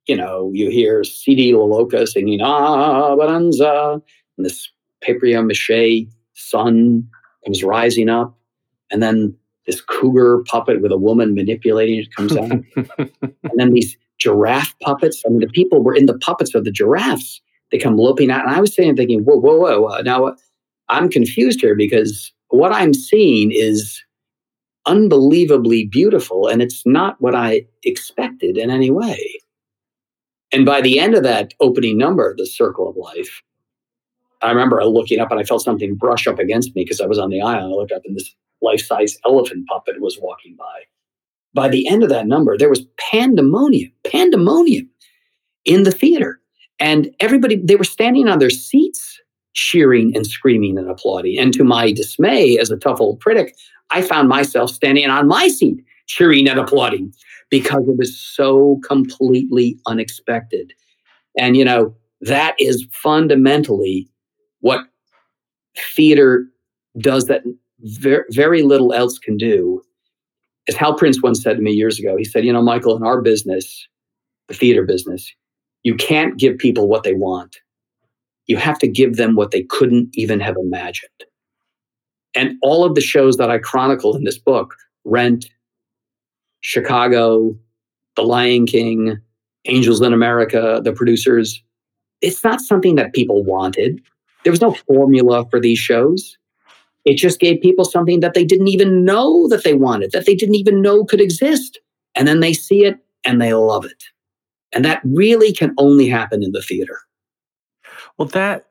you 0.06 0.16
know, 0.16 0.50
you 0.54 0.70
hear 0.70 1.02
Tsidii 1.02 1.52
Le 1.52 1.58
Loka 1.58 2.06
singing 2.06 2.40
"Ah 2.42 3.16
Bonanza," 3.16 4.02
and 4.36 4.44
this 4.44 4.68
paper 5.00 5.26
mache 5.42 6.06
sun 6.38 7.08
comes 7.44 7.62
rising 7.62 8.08
up, 8.08 8.36
and 8.90 9.02
then 9.02 9.36
this 9.66 9.80
cougar 9.80 10.42
puppet 10.46 10.80
with 10.80 10.92
a 10.92 10.96
woman 10.96 11.34
manipulating 11.34 11.98
it 11.98 12.14
comes 12.14 12.36
out, 12.36 12.50
and 12.98 13.56
then 13.56 13.72
these 13.72 13.96
giraffe 14.18 14.74
puppets. 14.80 15.22
I 15.26 15.30
mean, 15.30 15.40
the 15.40 15.48
people 15.48 15.82
were 15.82 15.94
in 15.94 16.06
the 16.06 16.18
puppets 16.18 16.54
of 16.54 16.64
the 16.64 16.72
giraffes. 16.72 17.40
They 17.70 17.78
come 17.78 17.96
loping 17.96 18.30
out, 18.30 18.46
and 18.46 18.54
I 18.54 18.60
was 18.60 18.74
sitting 18.74 18.96
thinking, 18.96 19.20
"Whoa, 19.24 19.38
whoa, 19.38 19.58
whoa!" 19.58 19.84
Uh, 19.86 20.02
now 20.02 20.34
I'm 20.88 21.08
confused 21.10 21.60
here 21.60 21.76
because 21.76 22.32
what 22.48 22.72
I'm 22.72 22.94
seeing 22.94 23.52
is 23.52 24.02
unbelievably 24.86 25.86
beautiful, 25.86 26.48
and 26.48 26.62
it's 26.62 26.84
not 26.86 27.20
what 27.20 27.34
I 27.34 27.66
expected 27.84 28.56
in 28.56 28.70
any 28.70 28.90
way. 28.90 29.40
And 30.50 30.64
by 30.64 30.80
the 30.80 30.98
end 30.98 31.14
of 31.14 31.22
that 31.24 31.52
opening 31.60 31.98
number, 31.98 32.34
The 32.36 32.46
Circle 32.46 32.88
of 32.88 32.96
Life, 32.96 33.42
I 34.40 34.50
remember 34.50 34.84
looking 34.84 35.20
up 35.20 35.30
and 35.30 35.40
I 35.40 35.44
felt 35.44 35.62
something 35.62 35.96
brush 35.96 36.26
up 36.26 36.38
against 36.38 36.74
me 36.74 36.84
because 36.84 37.00
I 37.00 37.06
was 37.06 37.18
on 37.18 37.30
the 37.30 37.40
aisle. 37.40 37.72
I 37.72 37.76
looked 37.76 37.92
up 37.92 38.02
and 38.04 38.16
this 38.16 38.34
life 38.62 38.84
size 38.84 39.18
elephant 39.26 39.66
puppet 39.68 40.00
was 40.00 40.18
walking 40.20 40.56
by. 40.56 40.82
By 41.54 41.68
the 41.68 41.88
end 41.88 42.02
of 42.02 42.08
that 42.10 42.26
number, 42.26 42.56
there 42.56 42.68
was 42.68 42.86
pandemonium, 42.98 43.90
pandemonium 44.04 44.88
in 45.64 45.82
the 45.82 45.90
theater. 45.90 46.40
And 46.78 47.14
everybody, 47.20 47.56
they 47.56 47.76
were 47.76 47.84
standing 47.84 48.28
on 48.28 48.38
their 48.38 48.50
seats, 48.50 49.20
cheering 49.54 50.14
and 50.14 50.26
screaming 50.26 50.78
and 50.78 50.88
applauding. 50.88 51.38
And 51.38 51.52
to 51.54 51.64
my 51.64 51.90
dismay, 51.90 52.58
as 52.58 52.70
a 52.70 52.76
tough 52.76 53.00
old 53.00 53.20
critic, 53.20 53.56
I 53.90 54.02
found 54.02 54.28
myself 54.28 54.70
standing 54.70 55.08
on 55.08 55.26
my 55.26 55.48
seat, 55.48 55.82
cheering 56.06 56.48
and 56.48 56.60
applauding 56.60 57.12
because 57.50 57.88
it 57.88 57.96
was 57.96 58.16
so 58.18 58.78
completely 58.86 59.78
unexpected. 59.86 60.72
And, 61.36 61.56
you 61.56 61.64
know, 61.64 61.94
that 62.20 62.54
is 62.58 62.86
fundamentally 62.92 64.08
what 64.60 64.86
theater 65.76 66.46
does 66.98 67.26
that 67.26 67.42
very, 67.80 68.24
very 68.30 68.62
little 68.62 68.92
else 68.92 69.18
can 69.18 69.36
do 69.36 69.82
is 70.66 70.76
Hal 70.76 70.94
Prince 70.94 71.22
once 71.22 71.42
said 71.42 71.56
to 71.56 71.62
me 71.62 71.72
years 71.72 71.98
ago. 71.98 72.16
He 72.16 72.24
said, 72.24 72.44
You 72.44 72.52
know, 72.52 72.62
Michael, 72.62 72.96
in 72.96 73.02
our 73.02 73.20
business, 73.20 73.86
the 74.48 74.54
theater 74.54 74.84
business, 74.84 75.32
you 75.82 75.94
can't 75.94 76.38
give 76.38 76.58
people 76.58 76.88
what 76.88 77.04
they 77.04 77.14
want. 77.14 77.58
You 78.46 78.56
have 78.56 78.78
to 78.80 78.88
give 78.88 79.16
them 79.16 79.36
what 79.36 79.50
they 79.50 79.62
couldn't 79.62 80.10
even 80.14 80.40
have 80.40 80.56
imagined. 80.56 81.10
And 82.34 82.56
all 82.62 82.84
of 82.84 82.94
the 82.94 83.00
shows 83.00 83.36
that 83.36 83.50
I 83.50 83.58
chronicle 83.58 84.16
in 84.16 84.24
this 84.24 84.38
book 84.38 84.74
Rent, 85.04 85.50
Chicago, 86.60 87.56
The 88.16 88.22
Lion 88.22 88.66
King, 88.66 89.18
Angels 89.66 90.00
in 90.00 90.12
America, 90.12 90.80
the 90.82 90.92
producers 90.92 91.62
it's 92.20 92.42
not 92.42 92.60
something 92.60 92.96
that 92.96 93.14
people 93.14 93.44
wanted. 93.44 94.02
There 94.48 94.52
was 94.52 94.62
no 94.62 94.72
formula 94.72 95.46
for 95.50 95.60
these 95.60 95.78
shows. 95.78 96.38
It 97.04 97.18
just 97.18 97.38
gave 97.38 97.60
people 97.60 97.84
something 97.84 98.20
that 98.20 98.32
they 98.32 98.46
didn't 98.46 98.68
even 98.68 99.04
know 99.04 99.46
that 99.48 99.62
they 99.62 99.74
wanted, 99.74 100.12
that 100.12 100.24
they 100.24 100.34
didn't 100.34 100.54
even 100.54 100.80
know 100.80 101.04
could 101.04 101.20
exist. 101.20 101.78
And 102.14 102.26
then 102.26 102.40
they 102.40 102.54
see 102.54 102.86
it 102.86 102.96
and 103.26 103.42
they 103.42 103.52
love 103.52 103.84
it. 103.84 104.04
And 104.72 104.86
that 104.86 105.02
really 105.04 105.52
can 105.52 105.74
only 105.76 106.08
happen 106.08 106.42
in 106.42 106.52
the 106.52 106.62
theater. 106.62 106.98
Well, 108.16 108.28
that 108.28 108.70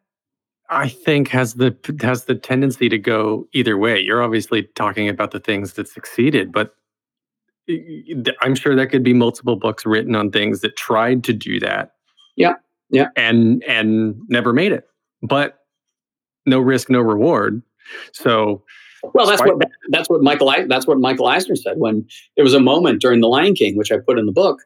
I 0.72 0.90
think 0.90 1.28
has 1.28 1.54
the 1.54 1.78
has 2.02 2.26
the 2.26 2.34
tendency 2.34 2.90
to 2.90 2.98
go 2.98 3.48
either 3.54 3.78
way. 3.78 4.00
You're 4.00 4.24
obviously 4.24 4.64
talking 4.74 5.08
about 5.08 5.30
the 5.30 5.40
things 5.40 5.74
that 5.74 5.88
succeeded, 5.88 6.52
but 6.52 6.74
I'm 8.42 8.56
sure 8.56 8.76
there 8.76 8.88
could 8.88 9.04
be 9.04 9.14
multiple 9.14 9.58
books 9.58 9.86
written 9.86 10.16
on 10.16 10.32
things 10.32 10.62
that 10.62 10.76
tried 10.76 11.24
to 11.26 11.34
do 11.34 11.60
that. 11.60 11.92
Yeah. 12.36 12.54
Yeah. 12.90 13.10
And 13.16 13.64
and 13.66 14.16
never 14.28 14.54
made 14.54 14.72
it. 14.72 14.88
But 15.24 15.57
no 16.48 16.60
risk, 16.60 16.90
no 16.90 17.02
reward. 17.02 17.62
So, 18.14 18.64
well, 19.14 19.28
that's 19.28 19.42
what 19.42 19.62
that's 19.90 20.10
what 20.10 20.22
Michael 20.22 20.54
that's 20.68 20.88
what 20.88 21.00
Michael 21.00 21.28
Eisner 21.28 21.56
said 21.56 21.78
when 21.78 22.08
there 22.36 22.44
was 22.44 22.54
a 22.54 22.60
moment 22.60 23.02
during 23.02 23.22
The 23.22 23.28
Lion 23.28 23.54
King, 23.54 23.78
which 23.78 23.92
I 23.92 23.98
put 23.98 24.18
in 24.18 24.26
the 24.26 24.32
book, 24.32 24.62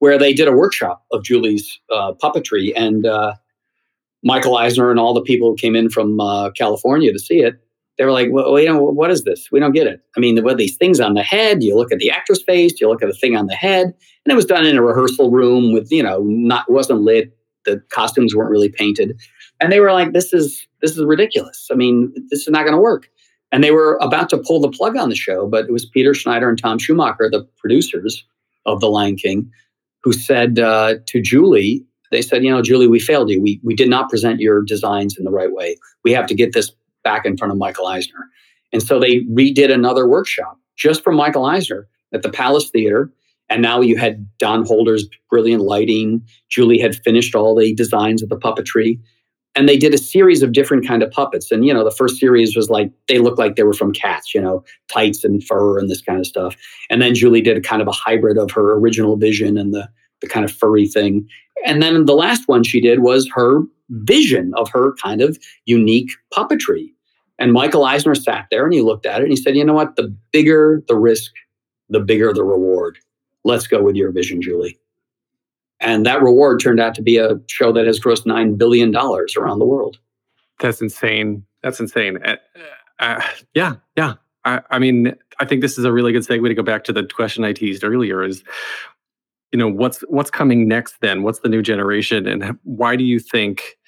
where 0.00 0.18
they 0.18 0.32
did 0.32 0.48
a 0.48 0.52
workshop 0.52 1.04
of 1.12 1.22
Julie's 1.22 1.78
uh, 1.92 2.12
puppetry, 2.22 2.72
and 2.76 3.06
uh, 3.06 3.34
Michael 4.22 4.56
Eisner 4.56 4.90
and 4.90 4.98
all 4.98 5.14
the 5.14 5.22
people 5.22 5.50
who 5.50 5.56
came 5.56 5.76
in 5.76 5.90
from 5.90 6.20
uh, 6.20 6.50
California 6.50 7.12
to 7.12 7.18
see 7.18 7.40
it, 7.40 7.54
they 7.96 8.04
were 8.04 8.12
like, 8.12 8.28
"Well, 8.30 8.58
you 8.58 8.66
know, 8.66 8.82
what 8.82 9.10
is 9.10 9.24
this? 9.24 9.48
We 9.52 9.60
don't 9.60 9.72
get 9.72 9.86
it. 9.86 10.00
I 10.16 10.20
mean, 10.20 10.42
what 10.42 10.56
these 10.56 10.76
things 10.76 11.00
on 11.00 11.14
the 11.14 11.22
head? 11.22 11.62
You 11.62 11.76
look 11.76 11.92
at 11.92 11.98
the 11.98 12.10
actor's 12.10 12.42
face, 12.42 12.80
you 12.80 12.88
look 12.88 13.02
at 13.02 13.08
the 13.08 13.16
thing 13.16 13.36
on 13.36 13.46
the 13.46 13.54
head, 13.54 13.86
and 13.86 14.32
it 14.32 14.36
was 14.36 14.44
done 14.44 14.66
in 14.66 14.76
a 14.76 14.82
rehearsal 14.82 15.30
room 15.30 15.72
with, 15.72 15.90
you 15.90 16.02
know, 16.02 16.22
not 16.24 16.70
wasn't 16.70 17.02
lit. 17.02 17.36
The 17.64 17.82
costumes 17.90 18.34
weren't 18.34 18.50
really 18.50 18.70
painted." 18.70 19.18
And 19.60 19.72
they 19.72 19.80
were 19.80 19.92
like, 19.92 20.12
this 20.12 20.32
is 20.32 20.66
this 20.80 20.96
is 20.96 21.04
ridiculous. 21.04 21.68
I 21.72 21.74
mean, 21.74 22.12
this 22.30 22.42
is 22.42 22.48
not 22.48 22.62
going 22.62 22.74
to 22.74 22.80
work. 22.80 23.08
And 23.50 23.64
they 23.64 23.70
were 23.70 23.98
about 24.00 24.28
to 24.30 24.38
pull 24.38 24.60
the 24.60 24.70
plug 24.70 24.96
on 24.96 25.08
the 25.08 25.16
show, 25.16 25.46
but 25.46 25.64
it 25.66 25.72
was 25.72 25.86
Peter 25.86 26.14
Schneider 26.14 26.48
and 26.48 26.60
Tom 26.60 26.78
Schumacher, 26.78 27.30
the 27.30 27.48
producers 27.58 28.24
of 28.66 28.80
The 28.80 28.88
Lion 28.88 29.16
King, 29.16 29.50
who 30.02 30.12
said 30.12 30.58
uh, 30.58 30.96
to 31.06 31.22
Julie, 31.22 31.84
they 32.10 32.22
said, 32.22 32.44
you 32.44 32.50
know, 32.50 32.62
Julie, 32.62 32.86
we 32.86 33.00
failed 33.00 33.30
you. 33.30 33.40
We, 33.40 33.60
we 33.62 33.74
did 33.74 33.88
not 33.88 34.08
present 34.08 34.40
your 34.40 34.62
designs 34.62 35.16
in 35.18 35.24
the 35.24 35.30
right 35.30 35.52
way. 35.52 35.76
We 36.04 36.12
have 36.12 36.26
to 36.26 36.34
get 36.34 36.52
this 36.52 36.72
back 37.04 37.24
in 37.24 37.36
front 37.36 37.52
of 37.52 37.58
Michael 37.58 37.86
Eisner. 37.86 38.28
And 38.72 38.82
so 38.82 38.98
they 38.98 39.20
redid 39.20 39.72
another 39.72 40.06
workshop 40.06 40.58
just 40.76 41.02
for 41.02 41.12
Michael 41.12 41.44
Eisner 41.44 41.88
at 42.12 42.22
the 42.22 42.30
Palace 42.30 42.70
Theater. 42.70 43.10
And 43.50 43.62
now 43.62 43.80
you 43.80 43.96
had 43.96 44.28
Don 44.38 44.64
Holder's 44.64 45.08
brilliant 45.30 45.62
lighting. 45.62 46.22
Julie 46.50 46.78
had 46.78 46.96
finished 46.96 47.34
all 47.34 47.54
the 47.54 47.74
designs 47.74 48.22
of 48.22 48.28
the 48.28 48.36
puppetry 48.36 49.00
and 49.54 49.68
they 49.68 49.76
did 49.76 49.94
a 49.94 49.98
series 49.98 50.42
of 50.42 50.52
different 50.52 50.86
kind 50.86 51.02
of 51.02 51.10
puppets 51.10 51.50
and 51.50 51.64
you 51.64 51.74
know 51.74 51.84
the 51.84 51.90
first 51.90 52.18
series 52.18 52.54
was 52.54 52.70
like 52.70 52.90
they 53.08 53.18
looked 53.18 53.38
like 53.38 53.56
they 53.56 53.62
were 53.62 53.72
from 53.74 53.92
cats 53.92 54.34
you 54.34 54.40
know 54.40 54.64
tights 54.88 55.24
and 55.24 55.44
fur 55.44 55.78
and 55.78 55.90
this 55.90 56.02
kind 56.02 56.18
of 56.18 56.26
stuff 56.26 56.56
and 56.90 57.02
then 57.02 57.14
julie 57.14 57.40
did 57.40 57.62
kind 57.64 57.82
of 57.82 57.88
a 57.88 57.92
hybrid 57.92 58.38
of 58.38 58.50
her 58.50 58.72
original 58.72 59.16
vision 59.16 59.56
and 59.56 59.74
the 59.74 59.88
the 60.20 60.28
kind 60.28 60.44
of 60.44 60.52
furry 60.52 60.86
thing. 60.86 61.28
And 61.64 61.82
then 61.82 62.06
the 62.06 62.14
last 62.14 62.48
one 62.48 62.64
she 62.64 62.80
did 62.80 63.00
was 63.00 63.28
her 63.34 63.62
vision 63.90 64.52
of 64.56 64.68
her 64.70 64.94
kind 65.02 65.20
of 65.20 65.38
unique 65.66 66.10
puppetry. 66.32 66.92
And 67.38 67.52
Michael 67.52 67.84
Eisner 67.84 68.14
sat 68.14 68.46
there 68.50 68.64
and 68.64 68.74
he 68.74 68.80
looked 68.80 69.06
at 69.06 69.20
it 69.20 69.24
and 69.24 69.32
he 69.32 69.36
said, 69.36 69.56
you 69.56 69.64
know 69.64 69.74
what? 69.74 69.96
The 69.96 70.14
bigger 70.32 70.82
the 70.88 70.96
risk, 70.96 71.32
the 71.88 72.00
bigger 72.00 72.32
the 72.32 72.44
reward. 72.44 72.98
Let's 73.44 73.66
go 73.66 73.82
with 73.82 73.96
your 73.96 74.10
vision, 74.10 74.42
Julie. 74.42 74.78
And 75.80 76.04
that 76.06 76.22
reward 76.22 76.60
turned 76.60 76.80
out 76.80 76.94
to 76.96 77.02
be 77.02 77.18
a 77.18 77.40
show 77.46 77.72
that 77.72 77.86
has 77.86 78.00
grossed 78.00 78.26
$9 78.26 78.58
billion 78.58 78.94
around 78.94 79.58
the 79.58 79.66
world. 79.66 79.98
That's 80.58 80.80
insane. 80.80 81.44
That's 81.62 81.78
insane. 81.78 82.18
Uh, 82.24 82.36
uh, 82.98 83.22
yeah, 83.54 83.74
yeah. 83.96 84.14
I, 84.44 84.60
I, 84.70 84.78
mean, 84.78 85.14
I 85.38 85.44
think 85.44 85.62
this 85.62 85.78
is 85.78 85.84
a 85.84 85.92
really 85.92 86.12
good 86.12 86.22
segue 86.22 86.46
to 86.46 86.54
go 86.54 86.62
back 86.62 86.84
to 86.84 86.92
the 86.92 87.04
question 87.04 87.44
I 87.44 87.52
teased 87.52 87.84
earlier 87.84 88.24
is, 88.24 88.42
you 89.52 89.58
know, 89.58 89.68
what's 89.68 90.00
what's 90.08 90.30
coming 90.30 90.68
next 90.68 91.00
then? 91.00 91.22
What's 91.22 91.40
the 91.40 91.48
new 91.48 91.62
generation? 91.62 92.26
And 92.26 92.58
why 92.64 92.96
do 92.96 93.04
you 93.04 93.18
think 93.18 93.78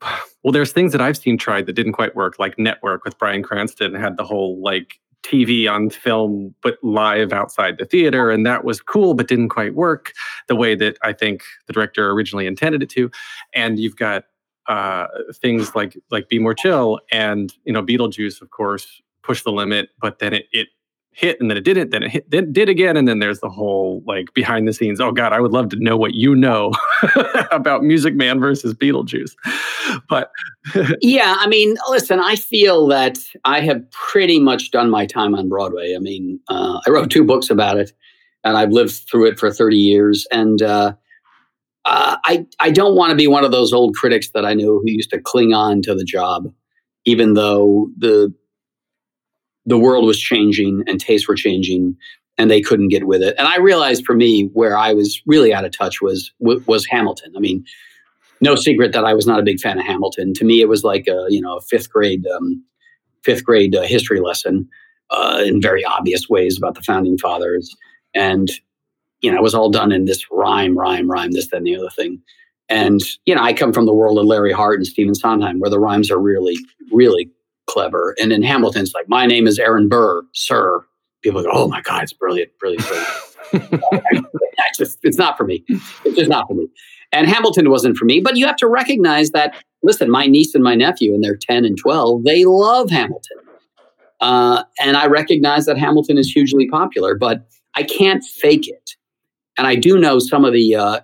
well, 0.42 0.52
there's 0.52 0.72
things 0.72 0.92
that 0.92 1.00
I've 1.00 1.16
seen 1.16 1.38
tried 1.38 1.66
that 1.66 1.74
didn't 1.74 1.92
quite 1.92 2.14
work, 2.14 2.38
like 2.38 2.58
Network 2.58 3.04
with 3.04 3.18
Bryan 3.18 3.42
Cranston 3.42 3.94
had 3.94 4.16
the 4.16 4.24
whole 4.24 4.60
like 4.62 5.00
TV 5.24 5.70
on 5.70 5.90
film, 5.90 6.54
but 6.62 6.78
live 6.82 7.32
outside 7.32 7.78
the 7.78 7.84
theater. 7.84 8.30
And 8.30 8.46
that 8.46 8.64
was 8.64 8.80
cool, 8.80 9.14
but 9.14 9.28
didn't 9.28 9.48
quite 9.48 9.74
work 9.74 10.12
the 10.46 10.56
way 10.56 10.74
that 10.76 10.98
I 11.02 11.12
think 11.12 11.42
the 11.66 11.72
director 11.72 12.10
originally 12.10 12.46
intended 12.46 12.82
it 12.82 12.90
to. 12.90 13.10
And 13.52 13.78
you've 13.78 13.96
got 13.96 14.24
uh, 14.68 15.06
things 15.34 15.74
like 15.74 15.96
like 16.10 16.28
Be 16.28 16.38
More 16.38 16.54
Chill 16.54 17.00
and 17.10 17.52
you 17.64 17.72
know 17.72 17.82
Beetlejuice, 17.82 18.40
of 18.42 18.50
course, 18.50 19.00
push 19.22 19.42
the 19.42 19.52
limit, 19.52 19.90
but 20.00 20.18
then 20.18 20.32
it, 20.32 20.46
it 20.52 20.68
hit 21.16 21.40
and 21.40 21.50
then 21.50 21.56
it 21.56 21.64
didn't, 21.64 21.90
then 21.90 22.02
it 22.02 22.10
hit, 22.10 22.30
then 22.30 22.52
did 22.52 22.68
again, 22.68 22.94
and 22.94 23.08
then 23.08 23.20
there's 23.20 23.40
the 23.40 23.48
whole 23.48 24.02
like 24.06 24.32
behind 24.34 24.68
the 24.68 24.72
scenes. 24.72 25.00
Oh 25.00 25.12
God, 25.12 25.32
I 25.32 25.40
would 25.40 25.50
love 25.50 25.70
to 25.70 25.76
know 25.76 25.96
what 25.96 26.12
you 26.12 26.36
know 26.36 26.72
about 27.50 27.82
Music 27.82 28.14
Man 28.14 28.38
versus 28.38 28.74
Beetlejuice. 28.74 29.34
But 30.10 30.30
yeah, 31.00 31.36
I 31.38 31.46
mean, 31.46 31.76
listen, 31.88 32.20
I 32.20 32.36
feel 32.36 32.86
that 32.88 33.18
I 33.46 33.60
have 33.60 33.90
pretty 33.92 34.38
much 34.38 34.70
done 34.70 34.90
my 34.90 35.06
time 35.06 35.34
on 35.34 35.48
Broadway. 35.48 35.94
I 35.96 36.00
mean, 36.00 36.38
uh, 36.48 36.80
I 36.86 36.90
wrote 36.90 37.10
two 37.10 37.24
books 37.24 37.48
about 37.48 37.78
it, 37.78 37.92
and 38.44 38.58
I've 38.58 38.70
lived 38.70 38.92
through 39.10 39.28
it 39.28 39.38
for 39.38 39.50
30 39.50 39.74
years, 39.74 40.26
and 40.30 40.60
uh, 40.60 40.92
uh, 41.86 42.16
I 42.24 42.46
I 42.60 42.70
don't 42.70 42.94
want 42.94 43.10
to 43.10 43.16
be 43.16 43.26
one 43.26 43.42
of 43.42 43.52
those 43.52 43.72
old 43.72 43.96
critics 43.96 44.30
that 44.34 44.44
I 44.44 44.52
knew 44.52 44.82
who 44.82 44.90
used 44.90 45.10
to 45.10 45.20
cling 45.20 45.54
on 45.54 45.80
to 45.82 45.94
the 45.94 46.04
job, 46.04 46.52
even 47.06 47.32
though 47.32 47.88
the 47.96 48.34
the 49.66 49.78
world 49.78 50.06
was 50.06 50.18
changing 50.18 50.84
and 50.86 51.00
tastes 51.00 51.28
were 51.28 51.34
changing 51.34 51.96
and 52.38 52.50
they 52.50 52.60
couldn't 52.60 52.88
get 52.88 53.06
with 53.06 53.22
it. 53.22 53.34
And 53.38 53.48
I 53.48 53.58
realized 53.58 54.04
for 54.04 54.14
me 54.14 54.50
where 54.52 54.76
I 54.76 54.92
was 54.92 55.20
really 55.26 55.52
out 55.52 55.64
of 55.64 55.76
touch 55.76 56.00
was 56.00 56.32
was 56.40 56.86
Hamilton. 56.86 57.32
I 57.36 57.40
mean, 57.40 57.64
no 58.40 58.54
secret 58.54 58.92
that 58.92 59.04
I 59.04 59.14
was 59.14 59.26
not 59.26 59.40
a 59.40 59.42
big 59.42 59.60
fan 59.60 59.78
of 59.78 59.86
Hamilton. 59.86 60.34
To 60.34 60.44
me, 60.44 60.60
it 60.60 60.68
was 60.68 60.84
like 60.84 61.06
a 61.08 61.26
you 61.28 61.40
know 61.40 61.56
a 61.56 61.60
fifth 61.60 61.90
grade 61.90 62.26
um, 62.26 62.62
fifth 63.22 63.44
grade 63.44 63.74
uh, 63.74 63.82
history 63.82 64.20
lesson 64.20 64.68
uh, 65.10 65.42
in 65.44 65.60
very 65.60 65.84
obvious 65.84 66.28
ways 66.28 66.56
about 66.58 66.74
the 66.74 66.82
founding 66.82 67.18
fathers, 67.18 67.74
and 68.14 68.50
you 69.20 69.30
know 69.30 69.38
it 69.38 69.42
was 69.42 69.54
all 69.54 69.70
done 69.70 69.92
in 69.92 70.04
this 70.04 70.24
rhyme, 70.30 70.78
rhyme, 70.78 71.10
rhyme, 71.10 71.32
this, 71.32 71.48
then, 71.48 71.64
the 71.64 71.76
other 71.76 71.90
thing. 71.90 72.20
And 72.68 73.00
you 73.24 73.34
know, 73.34 73.42
I 73.42 73.52
come 73.52 73.72
from 73.72 73.86
the 73.86 73.94
world 73.94 74.18
of 74.18 74.26
Larry 74.26 74.52
Hart 74.52 74.78
and 74.78 74.86
Stephen 74.86 75.14
Sondheim, 75.14 75.60
where 75.60 75.70
the 75.70 75.80
rhymes 75.80 76.10
are 76.10 76.20
really, 76.20 76.56
really 76.92 77.30
clever. 77.66 78.14
And 78.18 78.32
in 78.32 78.42
Hamilton, 78.42 78.82
it's 78.82 78.94
like, 78.94 79.08
my 79.08 79.26
name 79.26 79.46
is 79.46 79.58
Aaron 79.58 79.88
Burr, 79.88 80.22
sir. 80.32 80.84
People 81.22 81.42
go, 81.42 81.50
oh 81.52 81.68
my 81.68 81.80
God, 81.80 82.02
it's 82.02 82.12
brilliant, 82.12 82.50
brilliant, 82.58 82.86
brilliant. 82.86 83.08
it's, 83.52 84.78
just, 84.78 84.98
it's 85.02 85.18
not 85.18 85.36
for 85.36 85.44
me. 85.44 85.64
It's 85.68 86.16
just 86.16 86.30
not 86.30 86.46
for 86.48 86.54
me. 86.54 86.68
And 87.12 87.26
Hamilton 87.26 87.70
wasn't 87.70 87.96
for 87.96 88.04
me. 88.04 88.20
But 88.20 88.36
you 88.36 88.46
have 88.46 88.56
to 88.56 88.68
recognize 88.68 89.30
that, 89.30 89.54
listen, 89.82 90.10
my 90.10 90.26
niece 90.26 90.54
and 90.54 90.62
my 90.62 90.74
nephew, 90.74 91.14
and 91.14 91.22
they're 91.22 91.36
10 91.36 91.64
and 91.64 91.76
12, 91.78 92.24
they 92.24 92.44
love 92.44 92.90
Hamilton. 92.90 93.38
Uh, 94.20 94.64
and 94.80 94.96
I 94.96 95.06
recognize 95.06 95.66
that 95.66 95.78
Hamilton 95.78 96.18
is 96.18 96.30
hugely 96.30 96.68
popular, 96.68 97.14
but 97.14 97.46
I 97.74 97.82
can't 97.82 98.24
fake 98.24 98.68
it. 98.68 98.90
And 99.58 99.66
I 99.66 99.74
do 99.74 99.98
know 99.98 100.18
some 100.18 100.44
of 100.44 100.52
the 100.52 100.74
uh, 100.76 101.00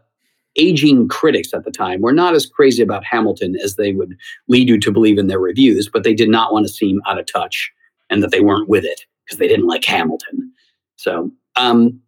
aging 0.57 1.09
critics 1.09 1.55
at 1.55 1.65
the 1.65 1.71
time 1.71 2.01
were 2.01 2.13
not 2.13 2.35
as 2.35 2.47
crazy 2.47 2.83
about 2.83 3.05
Hamilton 3.05 3.57
as 3.63 3.77
they 3.77 3.93
would 3.93 4.17
lead 4.49 4.69
you 4.69 4.79
to 4.79 4.93
believe 4.93 5.19
in 5.19 5.27
their 5.27 5.39
reviews, 5.39 5.89
but 5.89 6.05
they 6.05 6.15
did 6.15 6.29
not 6.29 6.53
want 6.53 6.67
to 6.67 6.73
seem 6.73 7.01
out 7.07 7.19
of 7.19 7.27
touch 7.33 7.71
and 8.11 8.23
that 8.23 8.31
they 8.31 8.41
weren't 8.41 8.69
with 8.69 8.85
it 8.85 9.07
because 9.25 9.39
they 9.39 9.49
didn't 9.49 9.67
like 9.67 9.85
Hamilton. 9.85 10.53
So 10.97 11.31
um, 11.57 12.01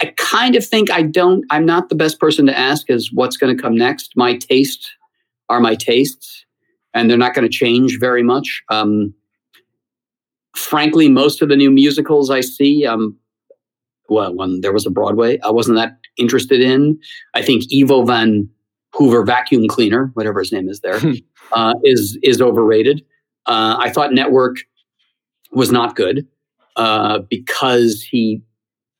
I 0.00 0.12
kind 0.16 0.54
of 0.54 0.64
think 0.64 0.90
I 0.90 1.02
don't, 1.02 1.44
I'm 1.50 1.66
not 1.66 1.88
the 1.88 1.94
best 1.94 2.20
person 2.20 2.46
to 2.46 2.56
ask 2.56 2.88
as 2.88 3.10
what's 3.12 3.36
going 3.36 3.54
to 3.56 3.60
come 3.60 3.76
next. 3.76 4.12
My 4.16 4.36
tastes 4.36 4.90
are 5.48 5.60
my 5.60 5.74
tastes, 5.74 6.44
and 6.94 7.10
they're 7.10 7.18
not 7.18 7.34
going 7.34 7.48
to 7.48 7.52
change 7.52 7.98
very 7.98 8.22
much. 8.22 8.62
Um, 8.70 9.14
frankly, 10.54 11.08
most 11.08 11.42
of 11.42 11.48
the 11.48 11.56
new 11.56 11.70
musicals 11.70 12.30
I 12.30 12.40
see, 12.42 12.86
um, 12.86 13.16
well, 14.08 14.34
when 14.34 14.60
there 14.60 14.72
was 14.72 14.86
a 14.86 14.90
Broadway, 14.90 15.38
I 15.40 15.50
wasn't 15.50 15.76
that 15.76 15.98
interested 16.18 16.60
in. 16.60 16.98
I 17.34 17.42
think 17.42 17.64
Ivo 17.72 18.04
van 18.04 18.48
Hoover 18.94 19.24
vacuum 19.24 19.68
cleaner, 19.68 20.10
whatever 20.14 20.40
his 20.40 20.52
name 20.52 20.68
is 20.68 20.80
there, 20.80 21.00
uh, 21.52 21.74
is 21.84 22.18
is 22.22 22.40
overrated. 22.40 23.04
Uh, 23.46 23.76
I 23.78 23.90
thought 23.90 24.12
Network 24.12 24.56
was 25.52 25.72
not 25.72 25.96
good 25.96 26.26
uh, 26.76 27.20
because 27.30 28.02
he 28.02 28.42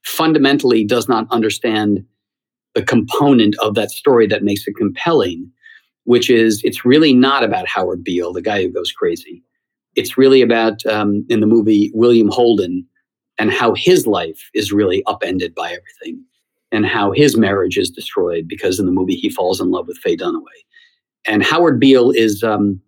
fundamentally 0.04 0.84
does 0.84 1.08
not 1.08 1.26
understand 1.30 2.04
the 2.74 2.82
component 2.82 3.56
of 3.58 3.74
that 3.74 3.90
story 3.90 4.26
that 4.26 4.42
makes 4.42 4.66
it 4.66 4.74
compelling, 4.76 5.50
which 6.04 6.30
is 6.30 6.60
it's 6.64 6.84
really 6.84 7.12
not 7.12 7.44
about 7.44 7.68
Howard 7.68 8.02
Beale, 8.02 8.32
the 8.32 8.42
guy 8.42 8.62
who 8.62 8.72
goes 8.72 8.92
crazy. 8.92 9.42
It's 9.96 10.16
really 10.16 10.42
about 10.42 10.84
um, 10.86 11.26
in 11.28 11.40
the 11.40 11.46
movie 11.46 11.90
William 11.92 12.28
Holden 12.28 12.86
and 13.38 13.52
how 13.52 13.74
his 13.74 14.06
life 14.06 14.48
is 14.54 14.72
really 14.72 15.02
upended 15.06 15.54
by 15.54 15.68
everything 15.68 16.24
and 16.72 16.86
how 16.86 17.12
his 17.12 17.36
marriage 17.36 17.78
is 17.78 17.90
destroyed 17.90 18.46
because 18.46 18.78
in 18.78 18.86
the 18.86 18.92
movie 18.92 19.14
he 19.14 19.30
falls 19.30 19.60
in 19.60 19.70
love 19.70 19.86
with 19.86 19.98
Faye 19.98 20.16
Dunaway. 20.16 20.42
And 21.26 21.42
Howard 21.42 21.80
Beale 21.80 22.10
is 22.10 22.42
um, 22.42 22.80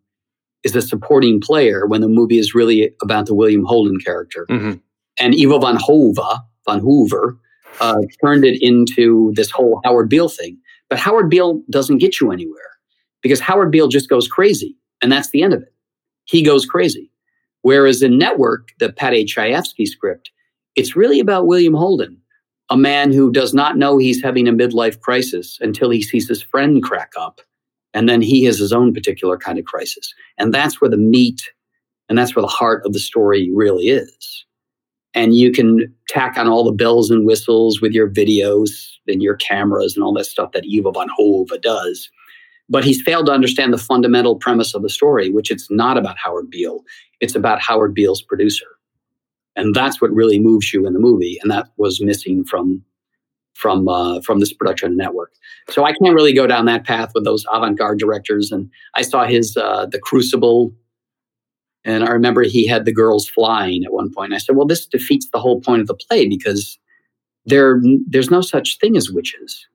is 0.63 0.77
a 0.77 0.83
supporting 0.83 1.41
player 1.41 1.87
when 1.87 2.01
the 2.01 2.09
movie 2.09 2.39
is 2.39 2.55
really 2.55 2.93
about 3.03 3.27
the 3.27 3.35
William 3.35 3.65
Holden 3.65 3.99
character. 3.99 4.47
Mm-hmm. 4.51 4.79
And 5.19 5.35
Ivo 5.35 5.59
van 5.59 5.77
Hove, 5.77 6.19
van 6.67 6.81
Hoover, 6.81 7.39
uh, 7.81 8.03
turned 8.23 8.45
it 8.45 8.61
into 8.63 9.33
this 9.35 9.51
whole 9.51 9.81
Howard 9.85 10.09
Beale 10.09 10.29
thing. 10.29 10.59
But 10.89 10.99
Howard 10.99 11.31
Beale 11.31 11.63
doesn't 11.71 11.99
get 11.99 12.21
you 12.21 12.31
anywhere 12.31 12.71
because 13.23 13.41
Howard 13.41 13.71
Beale 13.71 13.89
just 13.89 14.09
goes 14.09 14.29
crazy, 14.29 14.77
and 15.03 15.11
that's 15.11 15.31
the 15.31 15.43
end 15.43 15.55
of 15.55 15.63
it. 15.63 15.73
He 16.25 16.43
goes 16.43 16.67
crazy. 16.67 17.11
Whereas 17.63 18.03
in 18.03 18.19
Network, 18.19 18.69
the 18.79 18.93
Paddy 18.93 19.25
Chayefsky 19.25 19.87
script, 19.87 20.31
it's 20.77 20.97
really 20.97 21.21
about 21.21 21.47
William 21.47 21.75
Holden 21.75 22.20
a 22.71 22.77
man 22.77 23.13
who 23.13 23.33
does 23.33 23.53
not 23.53 23.77
know 23.77 23.99
he's 23.99 24.23
having 24.23 24.47
a 24.47 24.53
midlife 24.53 25.01
crisis 25.01 25.59
until 25.61 25.91
he 25.91 26.03
sees 26.03 26.29
his 26.29 26.41
friend 26.41 26.83
crack 26.83 27.13
up. 27.19 27.41
And 27.93 28.09
then 28.09 28.23
he 28.23 28.45
has 28.45 28.59
his 28.59 28.73
own 28.73 28.95
particular 28.95 29.37
kind 29.37 29.59
of 29.59 29.65
crisis. 29.65 30.15
And 30.39 30.55
that's 30.55 30.81
where 30.81 30.91
the 30.91 30.97
meat 30.97 31.43
and 32.09 32.17
that's 32.17 32.35
where 32.35 32.43
the 32.43 32.49
heart 32.49 32.85
of 32.85 32.93
the 32.93 32.99
story 32.99 33.51
really 33.53 33.89
is. 33.89 34.45
And 35.15 35.35
you 35.35 35.51
can 35.53 35.93
tack 36.09 36.37
on 36.37 36.49
all 36.49 36.65
the 36.65 36.73
bells 36.73 37.11
and 37.11 37.27
whistles 37.27 37.81
with 37.81 37.93
your 37.93 38.09
videos 38.09 38.71
and 39.09 39.23
your 39.23 39.37
cameras 39.37 39.97
and 39.97 40.05
all 40.05 40.13
that 40.15 40.27
stuff 40.27 40.53
that 40.53 40.65
Ivo 40.73 40.93
van 40.93 41.09
Hove 41.17 41.51
does. 41.63 42.09
But 42.69 42.85
he's 42.85 43.03
failed 43.03 43.27
to 43.27 43.33
understand 43.33 43.73
the 43.73 43.79
fundamental 43.79 44.37
premise 44.37 44.75
of 44.75 44.83
the 44.83 44.89
story, 44.89 45.31
which 45.31 45.51
it's 45.51 45.69
not 45.71 45.99
about 45.99 46.17
Howard 46.19 46.51
Beale. 46.51 46.83
It's 47.21 47.35
about 47.35 47.61
Howard 47.61 47.95
Beale's 47.95 48.23
producer 48.23 48.67
and 49.57 49.75
that's 49.75 50.01
what 50.01 50.11
really 50.13 50.39
moves 50.39 50.73
you 50.73 50.87
in 50.87 50.93
the 50.93 51.01
movie 51.01 51.39
and 51.43 51.51
that 51.51 51.69
was 51.77 52.01
missing 52.01 52.45
from 52.45 52.83
from 53.55 53.89
uh, 53.89 54.21
from 54.23 54.41
this 54.41 54.53
production 54.53 54.97
network. 54.97 55.33
So 55.69 55.85
i 55.85 55.93
can't 55.93 56.15
really 56.15 56.33
go 56.33 56.47
down 56.47 56.67
that 56.67 56.85
path 56.85 57.13
with 57.15 57.25
those 57.25 57.45
avant-garde 57.53 57.99
directors 57.99 58.51
and 58.51 58.71
i 58.95 59.03
saw 59.03 59.27
his 59.27 59.57
uh, 59.57 59.87
the 59.87 59.99
crucible 59.99 60.73
and 61.85 62.05
i 62.05 62.11
remember 62.11 62.43
he 62.43 62.67
had 62.67 62.85
the 62.85 62.93
girls 62.93 63.29
flying 63.29 63.85
at 63.85 63.93
one 63.93 64.13
point. 64.13 64.33
I 64.33 64.39
said 64.39 64.57
well 64.57 64.67
this 64.67 64.87
defeats 64.87 65.29
the 65.33 65.41
whole 65.41 65.61
point 65.61 65.81
of 65.83 65.87
the 65.87 65.95
play 65.95 66.27
because 66.27 66.79
there 67.47 67.81
there's 68.07 68.31
no 68.31 68.41
such 68.41 68.79
thing 68.79 68.97
as 68.97 69.11
witches. 69.11 69.67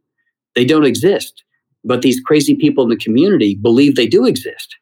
They 0.55 0.65
don't 0.65 0.85
exist. 0.85 1.43
But 1.83 2.01
these 2.01 2.19
crazy 2.19 2.55
people 2.55 2.83
in 2.83 2.89
the 2.89 2.97
community 2.97 3.55
believe 3.55 3.95
they 3.95 4.07
do 4.07 4.25
exist. 4.25 4.75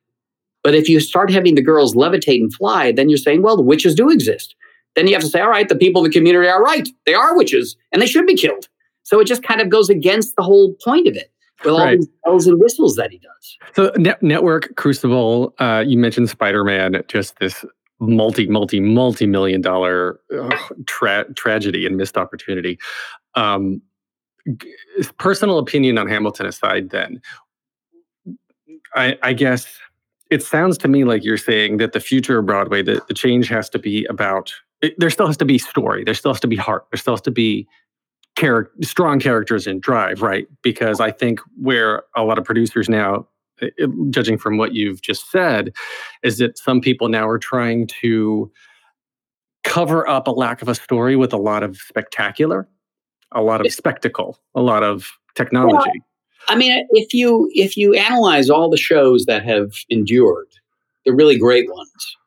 But 0.63 0.73
if 0.73 0.87
you 0.87 1.01
start 1.01 1.29
having 1.29 1.55
the 1.55 1.61
girls 1.61 1.95
levitate 1.95 2.39
and 2.39 2.53
fly 2.53 2.91
then 2.91 3.09
you're 3.09 3.17
saying 3.17 3.41
well 3.41 3.57
the 3.57 3.63
witches 3.63 3.95
do 3.95 4.09
exist 4.09 4.55
then 4.95 5.07
you 5.07 5.13
have 5.13 5.23
to 5.23 5.29
say, 5.29 5.41
all 5.41 5.49
right, 5.49 5.67
the 5.67 5.75
people 5.75 6.03
in 6.03 6.09
the 6.09 6.13
community 6.13 6.47
are 6.47 6.61
right. 6.61 6.87
They 7.05 7.13
are 7.13 7.35
witches 7.35 7.75
and 7.91 8.01
they 8.01 8.05
should 8.05 8.27
be 8.27 8.35
killed. 8.35 8.67
So 9.03 9.19
it 9.19 9.25
just 9.25 9.43
kind 9.43 9.61
of 9.61 9.69
goes 9.69 9.89
against 9.89 10.35
the 10.35 10.43
whole 10.43 10.75
point 10.83 11.07
of 11.07 11.15
it 11.15 11.31
with 11.63 11.73
all 11.73 11.79
right. 11.79 11.97
these 11.97 12.07
bells 12.23 12.47
and 12.47 12.59
whistles 12.59 12.95
that 12.95 13.11
he 13.11 13.19
does. 13.19 13.57
So 13.75 13.91
net- 13.97 14.21
Network, 14.21 14.75
Crucible, 14.75 15.53
uh, 15.59 15.83
you 15.85 15.97
mentioned 15.97 16.29
Spider-Man, 16.29 17.03
just 17.07 17.39
this 17.39 17.65
multi, 17.99 18.47
multi, 18.47 18.79
multi-million 18.79 19.61
dollar 19.61 20.19
uh, 20.37 20.55
tra- 20.85 21.31
tragedy 21.33 21.85
and 21.85 21.97
missed 21.97 22.17
opportunity. 22.17 22.79
Um, 23.35 23.81
personal 25.17 25.57
opinion 25.57 25.97
on 25.97 26.07
Hamilton 26.07 26.45
aside, 26.45 26.89
then 26.89 27.21
I, 28.95 29.17
I 29.23 29.33
guess 29.33 29.79
it 30.29 30.43
sounds 30.43 30.77
to 30.79 30.87
me 30.87 31.03
like 31.03 31.23
you're 31.23 31.37
saying 31.37 31.77
that 31.77 31.93
the 31.93 31.99
future 31.99 32.39
of 32.39 32.45
Broadway, 32.45 32.81
the, 32.81 33.01
the 33.07 33.13
change 33.13 33.47
has 33.49 33.69
to 33.69 33.79
be 33.79 34.05
about. 34.05 34.53
There 34.97 35.09
still 35.09 35.27
has 35.27 35.37
to 35.37 35.45
be 35.45 35.57
story. 35.57 36.03
There 36.03 36.13
still 36.13 36.33
has 36.33 36.41
to 36.41 36.47
be 36.47 36.55
heart. 36.55 36.85
There 36.91 36.97
still 36.97 37.13
has 37.13 37.21
to 37.21 37.31
be 37.31 37.67
char- 38.37 38.71
strong 38.81 39.19
characters 39.19 39.67
and 39.67 39.81
drive, 39.81 40.21
right? 40.21 40.47
Because 40.61 40.99
I 40.99 41.11
think 41.11 41.39
where 41.57 42.03
a 42.15 42.23
lot 42.23 42.37
of 42.37 42.43
producers 42.43 42.89
now, 42.89 43.27
it, 43.59 43.89
judging 44.09 44.37
from 44.37 44.57
what 44.57 44.73
you've 44.73 45.01
just 45.01 45.31
said, 45.31 45.73
is 46.23 46.37
that 46.39 46.57
some 46.57 46.81
people 46.81 47.07
now 47.07 47.27
are 47.27 47.39
trying 47.39 47.87
to 48.01 48.51
cover 49.63 50.07
up 50.07 50.27
a 50.27 50.31
lack 50.31 50.61
of 50.61 50.67
a 50.67 50.75
story 50.75 51.15
with 51.15 51.33
a 51.33 51.37
lot 51.37 51.63
of 51.63 51.77
spectacular, 51.77 52.67
a 53.31 53.41
lot 53.41 53.65
of 53.65 53.71
spectacle, 53.71 54.39
a 54.55 54.61
lot 54.61 54.83
of 54.83 55.11
technology. 55.35 55.75
Well, 55.75 55.93
I 56.49 56.55
mean, 56.55 56.85
if 56.91 57.13
you 57.13 57.49
if 57.53 57.77
you 57.77 57.93
analyze 57.93 58.49
all 58.49 58.69
the 58.69 58.77
shows 58.77 59.25
that 59.25 59.43
have 59.45 59.71
endured, 59.89 60.47
the 61.05 61.13
really 61.13 61.37
great 61.37 61.71
ones, 61.71 62.17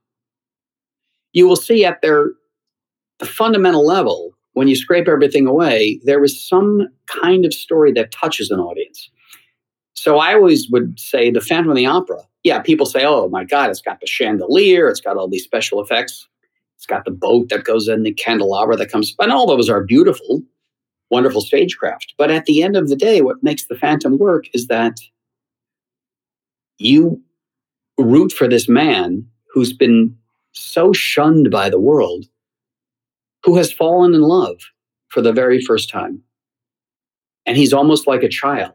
you 1.32 1.46
will 1.46 1.56
see 1.56 1.84
at 1.84 2.00
their 2.00 2.30
the 3.18 3.26
fundamental 3.26 3.86
level, 3.86 4.32
when 4.52 4.68
you 4.68 4.76
scrape 4.76 5.08
everything 5.08 5.46
away, 5.46 6.00
there 6.04 6.22
is 6.24 6.46
some 6.46 6.88
kind 7.06 7.44
of 7.44 7.52
story 7.52 7.92
that 7.92 8.12
touches 8.12 8.50
an 8.50 8.60
audience. 8.60 9.10
So 9.94 10.18
I 10.18 10.34
always 10.34 10.68
would 10.70 10.98
say 10.98 11.30
the 11.30 11.40
Phantom 11.40 11.70
of 11.70 11.76
the 11.76 11.86
Opera. 11.86 12.22
Yeah, 12.44 12.60
people 12.60 12.86
say, 12.86 13.04
"Oh 13.04 13.28
my 13.28 13.44
God, 13.44 13.70
it's 13.70 13.80
got 13.80 14.00
the 14.00 14.06
chandelier, 14.06 14.88
it's 14.88 15.00
got 15.00 15.16
all 15.16 15.28
these 15.28 15.44
special 15.44 15.82
effects, 15.82 16.28
it's 16.76 16.86
got 16.86 17.04
the 17.04 17.10
boat 17.10 17.48
that 17.48 17.64
goes 17.64 17.88
in, 17.88 18.02
the 18.02 18.12
candelabra 18.12 18.76
that 18.76 18.90
comes," 18.90 19.14
and 19.18 19.32
all 19.32 19.46
those 19.46 19.68
are 19.68 19.82
beautiful 19.82 20.42
wonderful 21.10 21.40
stagecraft. 21.40 22.14
But 22.18 22.30
at 22.30 22.46
the 22.46 22.62
end 22.62 22.76
of 22.76 22.88
the 22.88 22.96
day, 22.96 23.20
what 23.20 23.42
makes 23.42 23.66
the 23.66 23.76
Phantom 23.76 24.18
work 24.18 24.46
is 24.54 24.66
that 24.66 24.98
you 26.78 27.20
root 27.98 28.32
for 28.32 28.48
this 28.48 28.68
man 28.68 29.26
who's 29.52 29.72
been 29.72 30.16
so 30.52 30.92
shunned 30.92 31.50
by 31.50 31.70
the 31.70 31.80
world, 31.80 32.26
who 33.46 33.56
has 33.56 33.72
fallen 33.72 34.12
in 34.12 34.20
love 34.20 34.60
for 35.08 35.22
the 35.22 35.32
very 35.32 35.60
first 35.60 35.88
time. 35.88 36.20
And 37.46 37.56
he's 37.56 37.72
almost 37.72 38.08
like 38.08 38.24
a 38.24 38.28
child 38.28 38.74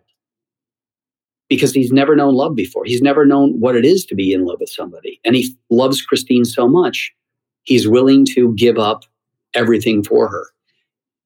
because 1.49 1.73
he's 1.73 1.91
never 1.91 2.15
known 2.15 2.33
love 2.33 2.55
before. 2.55 2.85
He's 2.85 3.01
never 3.01 3.25
known 3.25 3.59
what 3.59 3.75
it 3.75 3.83
is 3.83 4.05
to 4.05 4.15
be 4.15 4.31
in 4.31 4.45
love 4.45 4.61
with 4.61 4.69
somebody. 4.69 5.19
And 5.25 5.35
he 5.35 5.53
loves 5.69 6.01
Christine 6.01 6.45
so 6.45 6.67
much, 6.69 7.13
he's 7.63 7.87
willing 7.87 8.25
to 8.27 8.55
give 8.55 8.79
up 8.79 9.03
everything 9.53 10.01
for 10.01 10.29
her. 10.29 10.47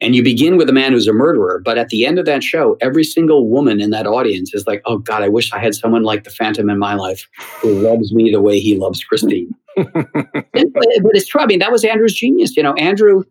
And 0.02 0.14
you 0.14 0.24
begin 0.24 0.58
with 0.58 0.70
a 0.70 0.74
man 0.74 0.92
who's 0.92 1.08
a 1.08 1.14
murderer, 1.14 1.62
but 1.64 1.78
at 1.78 1.88
the 1.88 2.06
end 2.06 2.20
of 2.20 2.26
that 2.26 2.44
show, 2.44 2.78
every 2.82 3.04
single 3.04 3.48
woman 3.48 3.80
in 3.80 3.92
that 3.92 4.06
audience 4.06 4.54
is 4.54 4.68
like, 4.68 4.82
oh 4.86 4.98
God, 4.98 5.24
I 5.24 5.30
wish 5.30 5.54
I 5.54 5.60
had 5.60 5.74
someone 5.74 6.04
like 6.04 6.26
the 6.26 6.30
Phantom 6.30 6.70
in 6.70 6.78
my 6.78 6.96
life 6.96 7.28
who 7.62 7.80
loves 7.80 8.14
me 8.14 8.30
the 8.30 8.42
way 8.42 8.60
he 8.60 8.78
loves 8.78 9.04
Christine. 9.04 9.56
but 9.76 10.14
it's 10.54 11.28
true. 11.28 11.42
I 11.42 11.46
mean, 11.46 11.60
that 11.60 11.72
was 11.72 11.86
Andrew's 11.86 12.14
genius. 12.14 12.58
You 12.58 12.64
know, 12.64 12.74
Andrew, 12.74 13.24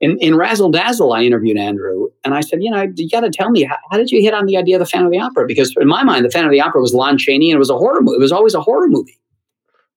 in, 0.00 0.16
in 0.18 0.36
Razzle 0.36 0.70
Dazzle, 0.70 1.12
I 1.12 1.22
interviewed 1.22 1.58
Andrew 1.58 2.06
and 2.24 2.34
I 2.34 2.40
said, 2.40 2.62
you 2.62 2.70
know, 2.70 2.86
you 2.94 3.08
got 3.10 3.20
to 3.20 3.30
tell 3.30 3.50
me, 3.50 3.64
how, 3.64 3.76
how, 3.90 3.96
did 3.96 4.12
you 4.12 4.22
hit 4.22 4.32
on 4.32 4.46
the 4.46 4.56
idea 4.56 4.76
of 4.76 4.80
the 4.80 4.86
Phantom 4.86 5.06
of 5.06 5.12
the 5.12 5.20
Opera? 5.20 5.44
Because 5.46 5.74
in 5.78 5.88
my 5.88 6.04
mind, 6.04 6.24
the 6.24 6.30
Phantom 6.30 6.50
of 6.50 6.52
the 6.52 6.60
Opera 6.60 6.80
was 6.80 6.94
Lon 6.94 7.18
Chaney 7.18 7.50
and 7.50 7.56
it 7.56 7.58
was 7.58 7.70
a 7.70 7.76
horror 7.76 8.00
movie. 8.00 8.16
It 8.16 8.20
was 8.20 8.32
always 8.32 8.54
a 8.54 8.60
horror 8.60 8.88
movie. 8.88 9.18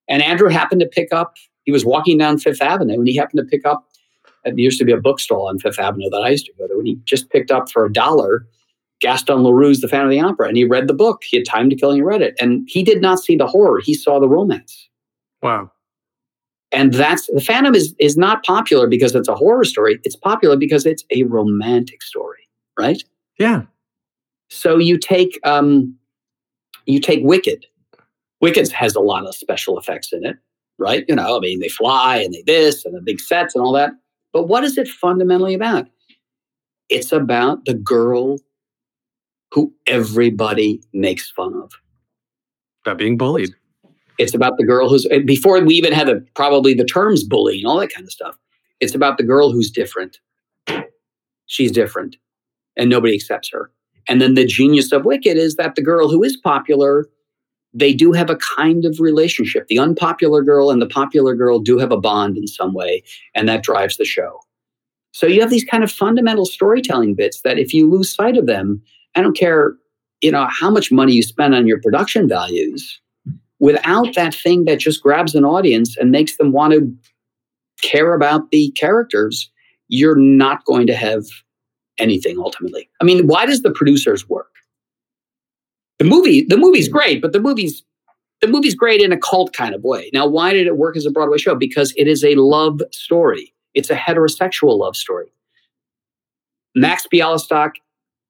And 0.10 0.24
Andrew 0.24 0.50
happened 0.50 0.82
to 0.82 0.88
pick 0.88 1.14
up, 1.14 1.36
he 1.64 1.72
was 1.72 1.86
walking 1.86 2.18
down 2.18 2.40
Fifth 2.40 2.62
Avenue 2.62 2.96
and 2.96 3.08
he 3.08 3.16
happened 3.16 3.38
to 3.38 3.46
pick 3.46 3.66
up 3.66 3.88
there 4.44 4.54
used 4.58 4.80
to 4.80 4.86
be 4.86 4.92
a 4.92 5.00
bookstall 5.00 5.48
on 5.48 5.60
Fifth 5.60 5.80
Avenue 5.80 6.10
that 6.12 6.22
I 6.22 6.30
used 6.30 6.46
to 6.48 6.54
go 6.58 6.68
to, 6.68 6.74
and 6.74 6.88
he 6.88 6.96
just 7.06 7.30
picked 7.30 7.52
up 7.52 7.72
for 7.72 7.86
a 7.86 7.92
dollar 7.92 8.46
Gaston 9.04 9.40
Leroux's 9.40 9.82
The 9.82 9.90
Phantom 9.90 10.08
of 10.08 10.12
the 10.12 10.22
Opera, 10.22 10.48
and 10.48 10.56
he 10.56 10.64
read 10.64 10.88
the 10.88 10.94
book. 10.94 11.24
He 11.26 11.36
had 11.36 11.46
time 11.46 11.70
to 11.70 11.76
kill, 11.76 11.90
and 11.90 11.98
he 11.98 12.02
read 12.02 12.22
it, 12.22 12.36
and 12.40 12.68
he 12.70 12.84
did 12.84 13.02
not 13.02 13.20
see 13.20 13.36
the 13.36 13.46
horror; 13.46 13.82
he 13.84 13.94
saw 13.94 14.20
the 14.20 14.30
romance. 14.30 14.90
Wow. 15.42 15.72
And 16.72 16.94
that's 16.94 17.28
the 17.28 17.42
Phantom 17.42 17.76
is 17.76 17.94
is 18.00 18.16
not 18.16 18.44
popular 18.46 18.88
because 18.88 19.14
it's 19.14 19.28
a 19.28 19.36
horror 19.36 19.66
story. 19.66 20.00
It's 20.04 20.16
popular 20.16 20.56
because 20.56 20.86
it's 20.86 21.04
a 21.12 21.24
romantic 21.24 22.02
story, 22.02 22.48
right? 22.80 23.04
Yeah. 23.38 23.64
So 24.50 24.78
you 24.78 24.98
take 24.98 25.38
um, 25.44 25.96
you 26.86 27.00
take 27.00 27.24
Wicked. 27.24 27.66
Wicked 28.40 28.72
has 28.72 28.96
a 28.96 29.02
lot 29.02 29.26
of 29.26 29.36
special 29.36 29.78
effects 29.78 30.14
in 30.14 30.26
it, 30.26 30.38
right? 30.78 31.04
You 31.10 31.16
know, 31.16 31.38
I 31.38 31.40
mean, 31.42 31.60
they 31.60 31.70
fly 31.70 32.18
and 32.18 32.34
they 32.34 32.44
this 32.46 32.86
and 32.86 32.96
the 32.96 33.02
big 33.02 33.20
sets 33.20 33.54
and 33.54 33.64
all 33.64 33.74
that. 33.74 33.92
But 34.34 34.48
what 34.48 34.64
is 34.64 34.78
it 34.78 34.88
fundamentally 34.88 35.54
about? 35.54 35.88
It's 36.90 37.12
about 37.12 37.66
the 37.66 37.76
girl 37.76 38.40
who 39.52 39.74
everybody 39.88 40.82
makes 40.92 41.30
fun 41.30 41.54
of. 41.54 41.72
About 42.86 42.98
being 42.98 43.18
bullied. 43.18 43.54
It's 44.18 44.34
about 44.34 44.58
the 44.58 44.66
girl 44.66 44.90
who's, 44.90 45.08
before 45.26 45.60
we 45.62 45.76
even 45.76 45.94
had 45.94 46.08
the, 46.08 46.26
probably 46.36 46.74
the 46.74 46.84
terms 46.84 47.24
bullying, 47.24 47.66
all 47.66 47.80
that 47.80 47.94
kind 47.94 48.06
of 48.06 48.12
stuff. 48.12 48.38
It's 48.80 48.96
about 48.96 49.18
the 49.18 49.24
girl 49.24 49.52
who's 49.52 49.72
different. 49.72 50.20
She's 51.46 51.72
different 51.72 52.18
and 52.76 52.90
nobody 52.90 53.14
accepts 53.14 53.50
her. 53.52 53.72
And 54.08 54.20
then 54.20 54.34
the 54.34 54.46
genius 54.46 54.92
of 54.92 55.06
Wicked 55.06 55.38
is 55.38 55.56
that 55.56 55.76
the 55.76 55.82
girl 55.82 56.10
who 56.10 56.24
is 56.24 56.36
popular 56.36 57.08
they 57.74 57.94
do 57.94 58.12
have 58.12 58.30
a 58.30 58.38
kind 58.56 58.86
of 58.86 59.00
relationship. 59.00 59.68
The 59.68 59.80
unpopular 59.80 60.44
girl 60.44 60.70
and 60.70 60.82
the 60.82 60.88
popular 60.88 61.34
girl 61.34 61.60
do 61.60 61.78
have 61.80 61.92
a 61.92 62.00
bond 62.00 62.38
in 62.38 62.48
some 62.48 62.74
way, 62.74 63.04
and 63.34 63.50
that 63.50 63.64
drives 63.64 63.98
the 63.98 64.06
show. 64.06 64.40
So 65.12 65.28
you 65.28 65.42
have 65.42 65.50
these 65.50 65.66
kind 65.66 65.84
of 65.84 65.92
fundamental 65.92 66.46
storytelling 66.46 67.16
bits 67.16 67.42
that 67.42 67.60
if 67.60 67.74
you 67.74 67.90
lose 67.90 68.14
sight 68.14 68.38
of 68.38 68.46
them, 68.46 68.82
I 69.16 69.22
don't 69.22 69.38
care, 69.38 69.76
you 70.22 70.32
know, 70.32 70.48
how 70.50 70.72
much 70.72 70.92
money 70.92 71.14
you 71.14 71.24
spend 71.24 71.54
on 71.54 71.68
your 71.68 71.80
production 71.82 72.28
values, 72.28 73.00
without 73.60 74.14
that 74.16 74.34
thing 74.36 74.66
that 74.66 74.80
just 74.80 75.02
grabs 75.02 75.36
an 75.36 75.46
audience 75.46 75.96
and 75.98 76.12
makes 76.12 76.38
them 76.38 76.52
want 76.52 76.74
to 76.74 76.94
care 77.82 78.14
about 78.14 78.52
the 78.52 78.72
characters, 78.72 79.50
you're 79.88 80.18
not 80.18 80.66
going 80.66 80.88
to 80.88 80.96
have 80.96 81.24
anything 82.00 82.38
ultimately. 82.40 82.90
I 83.00 83.04
mean, 83.04 83.28
why 83.28 83.46
does 83.46 83.62
the 83.62 83.72
producers 83.72 84.28
work? 84.28 84.50
The 86.04 86.10
movie 86.10 86.46
the 86.48 86.58
movie's 86.58 86.88
great 86.88 87.22
but 87.22 87.32
the 87.34 87.40
movie's 87.40 87.84
the 88.42 88.48
movie's 88.48 88.76
great 88.76 89.02
in 89.02 89.14
a 89.14 89.18
cult 89.18 89.54
kind 89.54 89.74
of 89.74 89.84
way. 89.84 90.10
Now 90.14 90.28
why 90.28 90.52
did 90.52 90.68
it 90.68 90.76
work 90.76 90.98
as 90.98 91.06
a 91.06 91.12
broadway 91.12 91.38
show? 91.38 91.56
Because 91.56 91.94
it 91.96 92.10
is 92.10 92.26
a 92.26 92.36
love 92.36 92.82
story. 92.92 93.54
It's 93.74 93.90
a 93.90 93.96
heterosexual 93.96 94.78
love 94.78 94.98
story. 94.98 95.32
Max 96.76 97.08
bialystock 97.12 97.72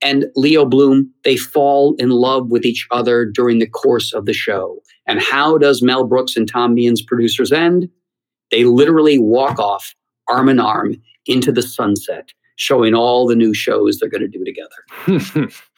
and 0.04 0.26
leo 0.36 0.66
bloom 0.66 1.12
they 1.24 1.36
fall 1.36 1.96
in 1.98 2.12
love 2.12 2.52
with 2.52 2.64
each 2.64 2.88
other 2.92 3.26
during 3.26 3.58
the 3.58 3.68
course 3.68 4.14
of 4.14 4.26
the 4.26 4.34
show. 4.34 4.80
And 5.08 5.20
how 5.20 5.58
does 5.58 5.82
mel 5.82 6.06
brooks 6.06 6.38
and 6.38 6.48
tom 6.48 6.76
meehan's 6.76 7.02
producers 7.02 7.52
end? 7.52 7.90
They 8.52 8.66
literally 8.66 9.18
walk 9.18 9.58
off 9.58 9.96
arm 10.30 10.48
in 10.48 10.60
arm 10.60 10.96
into 11.26 11.52
the 11.52 11.64
sunset 11.64 12.30
showing 12.56 12.94
all 12.94 13.26
the 13.26 13.36
new 13.36 13.54
shows 13.54 13.98
they're 13.98 14.10
going 14.10 14.22
to 14.22 14.28
do 14.28 14.46
together 14.46 15.50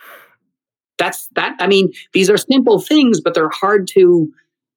that's 0.98 1.28
that 1.36 1.56
i 1.60 1.68
mean 1.68 1.92
these 2.14 2.30
are 2.30 2.38
simple 2.38 2.80
things 2.80 3.20
but 3.20 3.34
they're 3.34 3.50
hard 3.50 3.88
to 3.88 4.32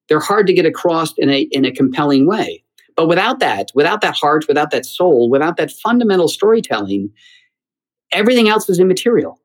they're 0.09 0.19
hard 0.19 0.47
to 0.47 0.53
get 0.53 0.65
across 0.65 1.13
in 1.17 1.29
a 1.29 1.41
in 1.51 1.63
a 1.63 1.71
compelling 1.71 2.25
way. 2.25 2.63
But 2.97 3.07
without 3.07 3.39
that 3.39 3.71
without 3.73 4.01
that 4.01 4.15
heart 4.15 4.45
without 4.47 4.71
that 4.71 4.85
soul 4.85 5.29
without 5.29 5.55
that 5.55 5.71
fundamental 5.71 6.27
storytelling 6.27 7.09
everything 8.11 8.49
else 8.49 8.67
is 8.67 8.79
immaterial. 8.79 9.39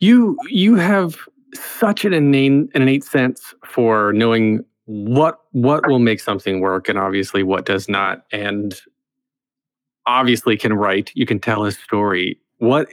You 0.00 0.36
you 0.48 0.74
have 0.74 1.16
such 1.54 2.04
an 2.04 2.12
innate 2.12 2.50
an 2.50 2.70
innate 2.74 3.04
sense 3.04 3.54
for 3.64 4.12
knowing 4.14 4.64
what 4.86 5.38
what 5.52 5.86
will 5.86 6.00
make 6.00 6.18
something 6.18 6.60
work 6.60 6.88
and 6.88 6.98
obviously 6.98 7.44
what 7.44 7.64
does 7.64 7.88
not 7.88 8.24
and 8.32 8.80
obviously 10.06 10.56
can 10.56 10.72
write 10.72 11.12
you 11.14 11.26
can 11.26 11.38
tell 11.38 11.64
a 11.64 11.70
story. 11.70 12.40
What 12.58 12.88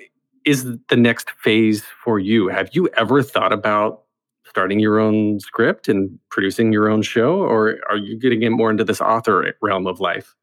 is 0.50 0.66
the 0.89 0.95
next 0.95 1.30
phase 1.30 1.84
for 2.04 2.18
you? 2.18 2.47
Have 2.47 2.70
you 2.74 2.89
ever 2.97 3.22
thought 3.22 3.54
about 3.54 4.02
starting 4.47 4.80
your 4.80 5.00
own 5.00 5.39
script 5.39 5.88
and 5.88 6.18
producing 6.32 6.74
your 6.74 6.89
own 6.89 7.04
show, 7.04 7.41
or 7.41 7.78
are 7.88 7.97
you 7.97 8.18
getting 8.18 8.41
in 8.41 8.54
more 8.54 8.72
into 8.72 8.84
this 8.84 9.00
author 9.00 9.54
realm 9.62 9.86
of 9.86 10.00
life? 10.00 10.36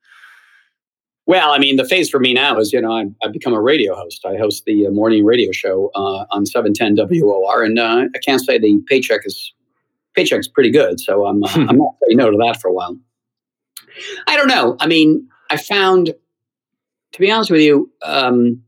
Well, 1.27 1.51
I 1.51 1.59
mean, 1.59 1.75
the 1.75 1.85
phase 1.85 2.09
for 2.09 2.21
me 2.21 2.33
now 2.35 2.57
is, 2.59 2.73
you 2.73 2.81
know, 2.81 2.93
I've, 2.93 3.13
I've 3.25 3.33
become 3.33 3.53
a 3.53 3.61
radio 3.61 3.97
host. 3.97 4.25
I 4.25 4.37
host 4.37 4.65
the 4.65 4.87
uh, 4.87 4.91
morning 4.91 5.25
radio 5.25 5.51
show 5.51 5.91
uh, 5.97 6.25
on 6.31 6.47
710 6.47 6.95
WOR, 7.21 7.65
and 7.65 7.77
uh, 7.81 8.05
I 8.15 8.19
can't 8.25 8.41
say 8.41 8.59
the 8.59 8.81
paycheck 8.87 9.23
is 9.25 9.53
paycheck's 10.15 10.47
pretty 10.47 10.71
good. 10.71 11.01
So 11.01 11.27
I'm, 11.27 11.43
uh, 11.43 11.49
I'm 11.55 11.79
not 11.79 11.95
saying 12.07 12.17
no 12.17 12.31
to 12.31 12.37
that 12.45 12.61
for 12.61 12.69
a 12.69 12.73
while. 12.73 12.97
I 14.29 14.37
don't 14.37 14.47
know. 14.47 14.77
I 14.79 14.87
mean, 14.87 15.29
I 15.51 15.57
found, 15.57 16.15
to 17.13 17.19
be 17.19 17.29
honest 17.29 17.51
with 17.51 17.61
you, 17.61 17.91
um, 18.05 18.63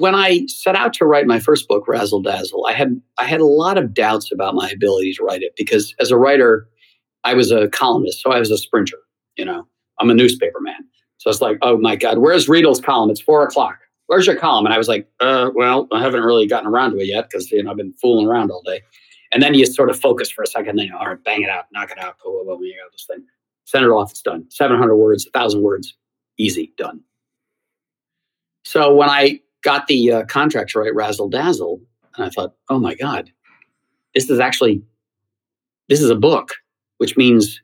when 0.00 0.14
I 0.14 0.46
set 0.46 0.74
out 0.74 0.94
to 0.94 1.04
write 1.04 1.26
my 1.26 1.38
first 1.38 1.68
book, 1.68 1.86
Razzle 1.86 2.22
Dazzle, 2.22 2.66
I 2.66 2.72
had 2.72 3.00
I 3.18 3.26
had 3.26 3.40
a 3.40 3.46
lot 3.46 3.76
of 3.76 3.92
doubts 3.92 4.32
about 4.32 4.54
my 4.54 4.70
ability 4.70 5.12
to 5.14 5.22
write 5.22 5.42
it 5.42 5.52
because 5.56 5.94
as 6.00 6.10
a 6.10 6.16
writer, 6.16 6.66
I 7.22 7.34
was 7.34 7.52
a 7.52 7.68
columnist, 7.68 8.22
so 8.22 8.32
I 8.32 8.38
was 8.38 8.50
a 8.50 8.56
sprinter. 8.56 8.96
You 9.36 9.44
know, 9.44 9.66
I'm 9.98 10.08
a 10.08 10.14
newspaper 10.14 10.60
man, 10.60 10.82
so 11.18 11.28
it's 11.28 11.42
like, 11.42 11.58
oh 11.60 11.76
my 11.76 11.96
god, 11.96 12.18
where's 12.18 12.48
Riedel's 12.48 12.80
column? 12.80 13.10
It's 13.10 13.20
four 13.20 13.44
o'clock. 13.44 13.78
where's 14.06 14.26
your 14.26 14.36
column? 14.36 14.64
And 14.64 14.74
I 14.74 14.78
was 14.78 14.88
like, 14.88 15.06
uh, 15.20 15.50
well, 15.54 15.86
I 15.92 16.00
haven't 16.00 16.22
really 16.22 16.46
gotten 16.46 16.68
around 16.68 16.92
to 16.92 16.98
it 16.98 17.06
yet 17.06 17.28
because 17.30 17.50
you 17.52 17.62
know 17.62 17.70
I've 17.70 17.76
been 17.76 17.92
fooling 18.00 18.26
around 18.26 18.50
all 18.50 18.62
day. 18.62 18.80
And 19.32 19.42
then 19.42 19.54
you 19.54 19.64
sort 19.66 19.90
of 19.90 20.00
focus 20.00 20.30
for 20.30 20.42
a 20.42 20.46
second, 20.46 20.76
then 20.76 20.86
you 20.86 20.96
all 20.96 21.06
right, 21.06 21.22
bang 21.22 21.42
it 21.42 21.50
out, 21.50 21.66
knock 21.72 21.90
it 21.90 21.98
out, 21.98 22.16
blah, 22.24 22.32
blah, 22.32 22.56
blah, 22.56 22.58
you 22.58 22.74
got 22.82 22.90
this 22.90 23.06
thing. 23.08 23.24
Send 23.64 23.84
it 23.84 23.90
off, 23.90 24.10
it's 24.10 24.22
done. 24.22 24.44
700 24.50 24.96
words, 24.96 25.24
1,000 25.32 25.62
words, 25.62 25.94
easy, 26.36 26.72
done. 26.76 27.00
So 28.64 28.92
when 28.92 29.08
I 29.08 29.40
got 29.62 29.86
the 29.86 30.12
uh, 30.12 30.24
contract 30.24 30.70
to 30.70 30.80
write 30.80 30.94
Razzle 30.94 31.28
Dazzle, 31.28 31.80
and 32.16 32.26
I 32.26 32.30
thought, 32.30 32.54
oh 32.68 32.78
my 32.78 32.94
God, 32.94 33.30
this 34.14 34.30
is 34.30 34.40
actually, 34.40 34.82
this 35.88 36.00
is 36.00 36.10
a 36.10 36.16
book, 36.16 36.54
which 36.98 37.16
means 37.16 37.60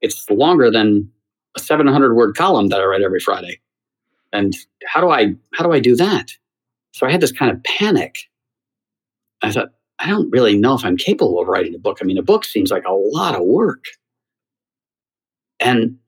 it's 0.00 0.28
longer 0.30 0.70
than 0.70 1.10
a 1.56 1.60
700 1.60 2.14
word 2.14 2.36
column 2.36 2.68
that 2.68 2.80
I 2.80 2.84
write 2.84 3.02
every 3.02 3.20
Friday. 3.20 3.60
And 4.32 4.54
how 4.86 5.00
do 5.00 5.10
I, 5.10 5.34
how 5.54 5.64
do 5.64 5.72
I 5.72 5.80
do 5.80 5.96
that? 5.96 6.32
So 6.92 7.06
I 7.06 7.10
had 7.10 7.20
this 7.20 7.32
kind 7.32 7.50
of 7.50 7.62
panic. 7.64 8.16
I 9.42 9.52
thought, 9.52 9.70
I 9.98 10.08
don't 10.08 10.30
really 10.30 10.56
know 10.56 10.74
if 10.74 10.84
I'm 10.84 10.96
capable 10.96 11.40
of 11.40 11.48
writing 11.48 11.74
a 11.74 11.78
book. 11.78 11.98
I 12.00 12.04
mean, 12.04 12.18
a 12.18 12.22
book 12.22 12.44
seems 12.44 12.70
like 12.70 12.84
a 12.86 12.92
lot 12.92 13.34
of 13.34 13.42
work. 13.42 13.84
And 15.58 15.98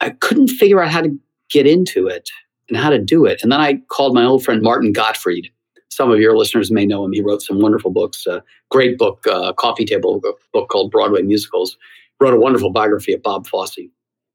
I 0.00 0.10
couldn't 0.10 0.48
figure 0.48 0.82
out 0.82 0.90
how 0.90 1.02
to 1.02 1.18
get 1.50 1.66
into 1.66 2.06
it 2.06 2.30
and 2.68 2.76
how 2.78 2.90
to 2.90 2.98
do 2.98 3.24
it. 3.24 3.42
And 3.42 3.52
then 3.52 3.60
I 3.60 3.74
called 3.90 4.14
my 4.14 4.24
old 4.24 4.44
friend 4.44 4.62
Martin 4.62 4.92
Gottfried. 4.92 5.50
Some 5.90 6.10
of 6.10 6.18
your 6.18 6.36
listeners 6.36 6.70
may 6.70 6.86
know 6.86 7.04
him. 7.04 7.12
He 7.12 7.20
wrote 7.20 7.42
some 7.42 7.60
wonderful 7.60 7.90
books, 7.90 8.26
a 8.26 8.42
great 8.70 8.98
book, 8.98 9.26
uh, 9.26 9.52
coffee 9.52 9.84
table 9.84 10.20
book 10.52 10.68
called 10.68 10.90
Broadway 10.90 11.22
Musicals. 11.22 11.76
Wrote 12.20 12.34
a 12.34 12.40
wonderful 12.40 12.70
biography 12.70 13.12
of 13.12 13.22
Bob 13.22 13.46
Fosse. 13.46 13.78
And 13.78 13.90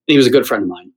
he 0.08 0.18
was 0.18 0.28
a 0.28 0.32
good 0.32 0.48
friend 0.48 0.64
of 0.64 0.70
mine. 0.70 0.92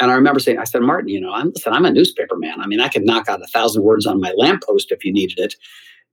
And 0.00 0.10
I 0.10 0.14
remember 0.14 0.40
saying, 0.40 0.58
I 0.58 0.64
said, 0.64 0.82
Martin, 0.82 1.08
you 1.08 1.20
know, 1.20 1.32
I'm 1.32 1.48
listen, 1.48 1.72
I'm 1.72 1.84
a 1.84 1.90
newspaper 1.90 2.36
man. 2.36 2.60
I 2.60 2.66
mean, 2.66 2.80
I 2.80 2.88
could 2.88 3.04
knock 3.04 3.28
out 3.28 3.42
a 3.42 3.46
thousand 3.46 3.82
words 3.82 4.06
on 4.06 4.20
my 4.20 4.32
lamppost 4.36 4.90
if 4.90 5.04
you 5.04 5.12
needed 5.12 5.38
it 5.38 5.54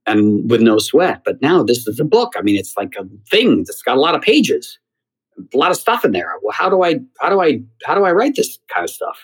and 0.05 0.49
with 0.49 0.61
no 0.61 0.77
sweat. 0.77 1.21
But 1.23 1.41
now 1.41 1.63
this 1.63 1.87
is 1.87 1.99
a 1.99 2.05
book. 2.05 2.33
I 2.37 2.41
mean, 2.41 2.57
it's 2.57 2.75
like 2.77 2.93
a 2.99 3.05
thing 3.29 3.59
that's 3.59 3.81
got 3.81 3.97
a 3.97 3.99
lot 3.99 4.15
of 4.15 4.21
pages, 4.21 4.77
a 5.53 5.57
lot 5.57 5.71
of 5.71 5.77
stuff 5.77 6.05
in 6.05 6.11
there. 6.11 6.33
Well, 6.41 6.53
how 6.53 6.69
do 6.69 6.83
I, 6.83 6.99
how 7.19 7.29
do 7.29 7.41
I, 7.41 7.61
how 7.85 7.95
do 7.95 8.03
I 8.03 8.11
write 8.11 8.35
this 8.35 8.59
kind 8.73 8.83
of 8.83 8.89
stuff? 8.89 9.17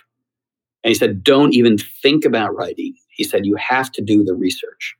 And 0.87 0.93
he 0.93 0.97
said, 0.97 1.21
don't 1.21 1.53
even 1.53 1.77
think 1.77 2.23
about 2.23 2.55
writing. 2.55 2.95
He 3.09 3.25
said, 3.25 3.45
you 3.45 3.57
have 3.57 3.91
to 3.91 4.01
do 4.01 4.23
the 4.23 4.33
research. 4.33 4.95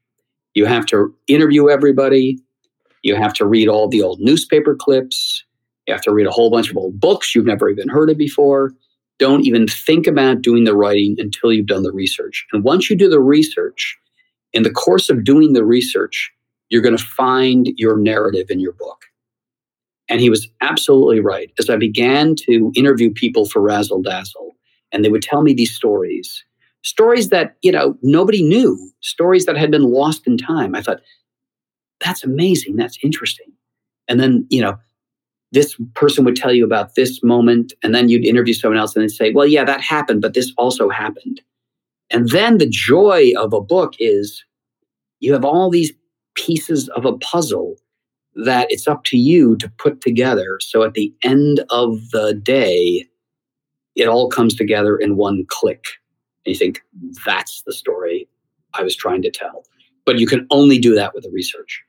You 0.54 0.66
have 0.66 0.86
to 0.88 1.16
interview 1.30 1.70
everybody. 1.70 2.38
You 3.04 3.16
have 3.16 3.32
to 3.36 3.46
read 3.46 3.70
all 3.70 3.88
the 3.88 4.04
old 4.04 4.20
newspaper 4.20 4.76
clips. 4.76 5.46
You 5.88 5.94
have 5.94 6.02
to 6.02 6.12
read 6.12 6.28
a 6.28 6.32
whole 6.32 6.52
bunch 6.52 6.70
of 6.70 6.76
old 6.76 7.00
books 7.00 7.34
you've 7.34 7.46
never 7.46 7.70
even 7.70 7.88
heard 7.88 8.10
of 8.10 8.18
before. 8.18 8.74
Don't 9.18 9.46
even 9.46 9.66
think 9.66 10.08
about 10.08 10.42
doing 10.42 10.66
the 10.66 10.76
writing 10.76 11.16
until 11.20 11.54
you've 11.54 11.68
done 11.68 11.84
the 11.84 11.94
research. 11.94 12.46
And 12.52 12.66
once 12.66 12.90
you 12.90 12.98
do 12.98 13.08
the 13.08 13.22
research, 13.22 13.98
in 14.52 14.64
the 14.64 14.72
course 14.72 15.10
of 15.10 15.24
doing 15.24 15.54
the 15.54 15.64
research, 15.64 16.30
you're 16.68 16.82
going 16.82 16.98
to 16.98 17.02
find 17.02 17.70
your 17.78 17.96
narrative 17.96 18.48
in 18.50 18.60
your 18.60 18.74
book. 18.74 19.06
And 20.10 20.20
he 20.20 20.30
was 20.30 20.50
absolutely 20.60 21.22
right. 21.22 21.50
As 21.58 21.70
I 21.70 21.78
began 21.78 22.36
to 22.46 22.74
interview 22.76 23.10
people 23.10 23.48
for 23.48 23.62
Razzle 23.62 24.02
Dazzle, 24.02 24.57
and 24.92 25.04
they 25.04 25.10
would 25.10 25.22
tell 25.22 25.42
me 25.42 25.54
these 25.54 25.74
stories, 25.74 26.44
stories 26.84 27.30
that, 27.30 27.56
you 27.62 27.72
know, 27.72 27.98
nobody 28.02 28.42
knew, 28.42 28.92
stories 29.02 29.46
that 29.46 29.58
had 29.58 29.72
been 29.72 29.92
lost 29.92 30.28
in 30.28 30.38
time. 30.38 30.76
I 30.76 30.82
thought, 30.82 31.02
that's 32.00 32.24
amazing. 32.24 32.76
That's 32.76 32.98
interesting. 33.04 33.52
And 34.08 34.20
then, 34.20 34.46
you 34.50 34.62
know, 34.62 34.78
this 35.52 35.76
person 35.94 36.26
would 36.26 36.36
tell 36.36 36.54
you 36.54 36.66
about 36.66 36.96
this 36.96 37.24
moment, 37.24 37.74
and 37.82 37.96
then 37.96 38.10
you'd 38.10 38.26
interview 38.26 38.54
someone 38.54 38.80
else 38.80 38.96
and 38.96 39.04
they'd 39.04 39.10
say, 39.10 39.32
well, 39.32 39.48
yeah, 39.48 39.64
that 39.64 39.82
happened, 39.82 40.22
but 40.22 40.34
this 40.34 40.52
also 40.58 40.90
happened. 40.90 41.42
And 42.10 42.30
then 42.30 42.58
the 42.58 42.70
joy 42.70 43.32
of 43.38 43.54
a 43.54 43.62
book 43.62 43.94
is 44.00 44.44
you 45.20 45.34
have 45.34 45.46
all 45.46 45.70
these 45.70 45.92
pieces 46.36 46.90
of 46.90 47.06
a 47.06 47.18
puzzle 47.18 47.76
that 48.36 48.68
it's 48.70 48.88
up 48.88 49.04
to 49.06 49.18
you 49.18 49.56
to 49.58 49.70
put 49.78 50.02
together. 50.02 50.60
So 50.62 50.84
at 50.84 50.94
the 50.94 51.14
end 51.24 51.62
of 51.70 52.12
the 52.12 52.34
day, 52.34 53.06
it 53.98 54.08
all 54.08 54.30
comes 54.30 54.56
together 54.56 54.96
in 54.96 55.18
one 55.18 55.46
click. 55.50 55.84
And 56.46 56.54
you 56.54 56.58
think, 56.58 56.82
that's 57.26 57.64
the 57.66 57.74
story 57.74 58.30
I 58.74 58.84
was 58.84 58.96
trying 58.96 59.24
to 59.24 59.32
tell. 59.32 59.66
But 60.06 60.20
you 60.20 60.28
can 60.28 60.48
only 60.52 60.78
do 60.78 60.96
that 60.96 61.14
with 61.14 61.24
the 61.24 61.32
research. 61.32 61.84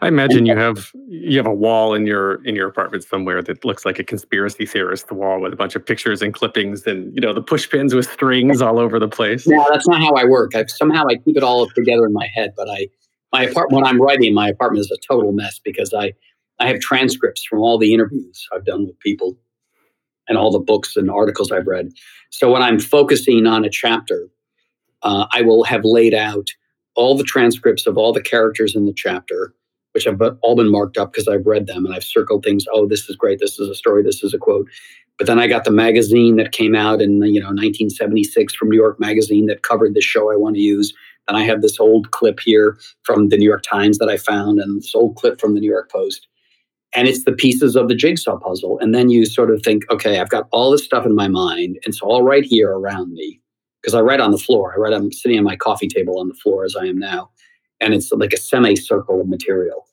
I 0.00 0.08
imagine 0.08 0.46
you 0.46 0.56
have 0.56 0.92
you 1.08 1.38
have 1.38 1.46
a 1.46 1.54
wall 1.54 1.94
in 1.94 2.06
your 2.06 2.44
in 2.44 2.54
your 2.54 2.68
apartment 2.68 3.04
somewhere 3.04 3.42
that 3.42 3.64
looks 3.64 3.84
like 3.84 3.98
a 3.98 4.04
conspiracy 4.04 4.64
theorist 4.64 5.10
wall 5.10 5.40
with 5.40 5.52
a 5.52 5.56
bunch 5.56 5.74
of 5.74 5.84
pictures 5.84 6.22
and 6.22 6.32
clippings 6.32 6.86
and 6.86 7.12
you 7.14 7.20
know 7.20 7.32
the 7.32 7.42
push 7.42 7.68
pins 7.68 7.94
with 7.94 8.08
strings 8.08 8.62
all 8.62 8.78
over 8.78 8.98
the 9.00 9.08
place. 9.08 9.46
No, 9.46 9.66
that's 9.72 9.88
not 9.88 10.00
how 10.00 10.12
I 10.14 10.24
work. 10.24 10.54
I 10.54 10.66
somehow 10.66 11.04
I 11.08 11.16
keep 11.16 11.36
it 11.36 11.42
all 11.42 11.68
together 11.70 12.04
in 12.06 12.12
my 12.12 12.28
head, 12.32 12.52
but 12.56 12.68
I 12.68 12.88
my 13.32 13.44
apartment 13.44 13.82
when 13.82 13.86
I'm 13.86 14.00
writing, 14.00 14.34
my 14.34 14.48
apartment 14.48 14.80
is 14.80 14.90
a 14.90 14.98
total 15.06 15.32
mess 15.32 15.58
because 15.64 15.92
I 15.92 16.12
I 16.60 16.68
have 16.68 16.80
transcripts 16.80 17.44
from 17.44 17.60
all 17.60 17.78
the 17.78 17.92
interviews 17.92 18.46
I've 18.52 18.64
done 18.64 18.86
with 18.86 18.98
people 19.00 19.36
and 20.32 20.38
all 20.38 20.50
the 20.50 20.58
books 20.58 20.96
and 20.96 21.10
articles 21.10 21.52
I've 21.52 21.66
read. 21.66 21.92
So 22.30 22.50
when 22.50 22.62
I'm 22.62 22.80
focusing 22.80 23.46
on 23.46 23.64
a 23.64 23.70
chapter, 23.70 24.28
uh, 25.02 25.26
I 25.30 25.42
will 25.42 25.64
have 25.64 25.84
laid 25.84 26.14
out 26.14 26.48
all 26.94 27.16
the 27.16 27.24
transcripts 27.24 27.86
of 27.86 27.98
all 27.98 28.14
the 28.14 28.22
characters 28.22 28.74
in 28.74 28.86
the 28.86 28.94
chapter 28.94 29.54
which 29.92 30.04
have 30.04 30.20
all 30.40 30.56
been 30.56 30.70
marked 30.70 30.96
up 30.96 31.12
because 31.12 31.28
I've 31.28 31.46
read 31.46 31.66
them 31.66 31.84
and 31.84 31.94
I've 31.94 32.04
circled 32.04 32.44
things. 32.44 32.64
Oh, 32.72 32.86
this 32.86 33.08
is 33.08 33.16
great. 33.16 33.38
This 33.40 33.58
is 33.58 33.68
a 33.68 33.74
story. 33.74 34.02
This 34.02 34.24
is 34.24 34.34
a 34.34 34.38
quote. 34.38 34.68
But 35.18 35.26
then 35.26 35.38
I 35.38 35.46
got 35.46 35.64
the 35.64 35.70
magazine 35.70 36.36
that 36.36 36.52
came 36.52 36.74
out 36.74 37.02
in 37.02 37.22
you 37.22 37.40
know 37.40 37.48
1976 37.48 38.54
from 38.54 38.70
New 38.70 38.78
York 38.78 38.98
Magazine 38.98 39.46
that 39.46 39.62
covered 39.62 39.94
the 39.94 40.00
show 40.00 40.32
I 40.32 40.36
want 40.36 40.56
to 40.56 40.62
use. 40.62 40.92
And 41.28 41.36
I 41.36 41.42
have 41.42 41.62
this 41.62 41.78
old 41.78 42.10
clip 42.10 42.40
here 42.40 42.78
from 43.04 43.28
the 43.28 43.36
New 43.36 43.48
York 43.48 43.62
Times 43.62 43.98
that 43.98 44.08
I 44.08 44.16
found, 44.16 44.58
and 44.58 44.78
this 44.78 44.94
old 44.94 45.16
clip 45.16 45.40
from 45.40 45.54
the 45.54 45.60
New 45.60 45.70
York 45.70 45.90
Post. 45.90 46.26
And 46.94 47.08
it's 47.08 47.24
the 47.24 47.32
pieces 47.32 47.74
of 47.74 47.88
the 47.88 47.94
jigsaw 47.94 48.38
puzzle. 48.38 48.78
And 48.80 48.94
then 48.94 49.08
you 49.08 49.24
sort 49.24 49.50
of 49.50 49.62
think, 49.62 49.90
okay, 49.90 50.20
I've 50.20 50.28
got 50.28 50.46
all 50.52 50.70
this 50.70 50.84
stuff 50.84 51.06
in 51.06 51.14
my 51.14 51.28
mind. 51.28 51.78
And 51.84 51.94
so 51.94 52.06
all 52.06 52.22
right 52.22 52.44
here 52.44 52.70
around 52.70 53.12
me, 53.14 53.40
because 53.80 53.94
I 53.94 54.00
write 54.00 54.20
on 54.20 54.30
the 54.30 54.38
floor. 54.38 54.74
I 54.74 54.78
write, 54.78 54.92
I'm 54.92 55.10
sitting 55.10 55.38
on 55.38 55.44
my 55.44 55.56
coffee 55.56 55.88
table 55.88 56.18
on 56.18 56.28
the 56.28 56.34
floor 56.34 56.64
as 56.64 56.76
I 56.76 56.84
am 56.84 56.98
now 56.98 57.30
and 57.82 57.92
it's 57.92 58.10
like 58.12 58.32
a 58.32 58.38
semicircle 58.38 59.20
of 59.20 59.28
material. 59.28 59.86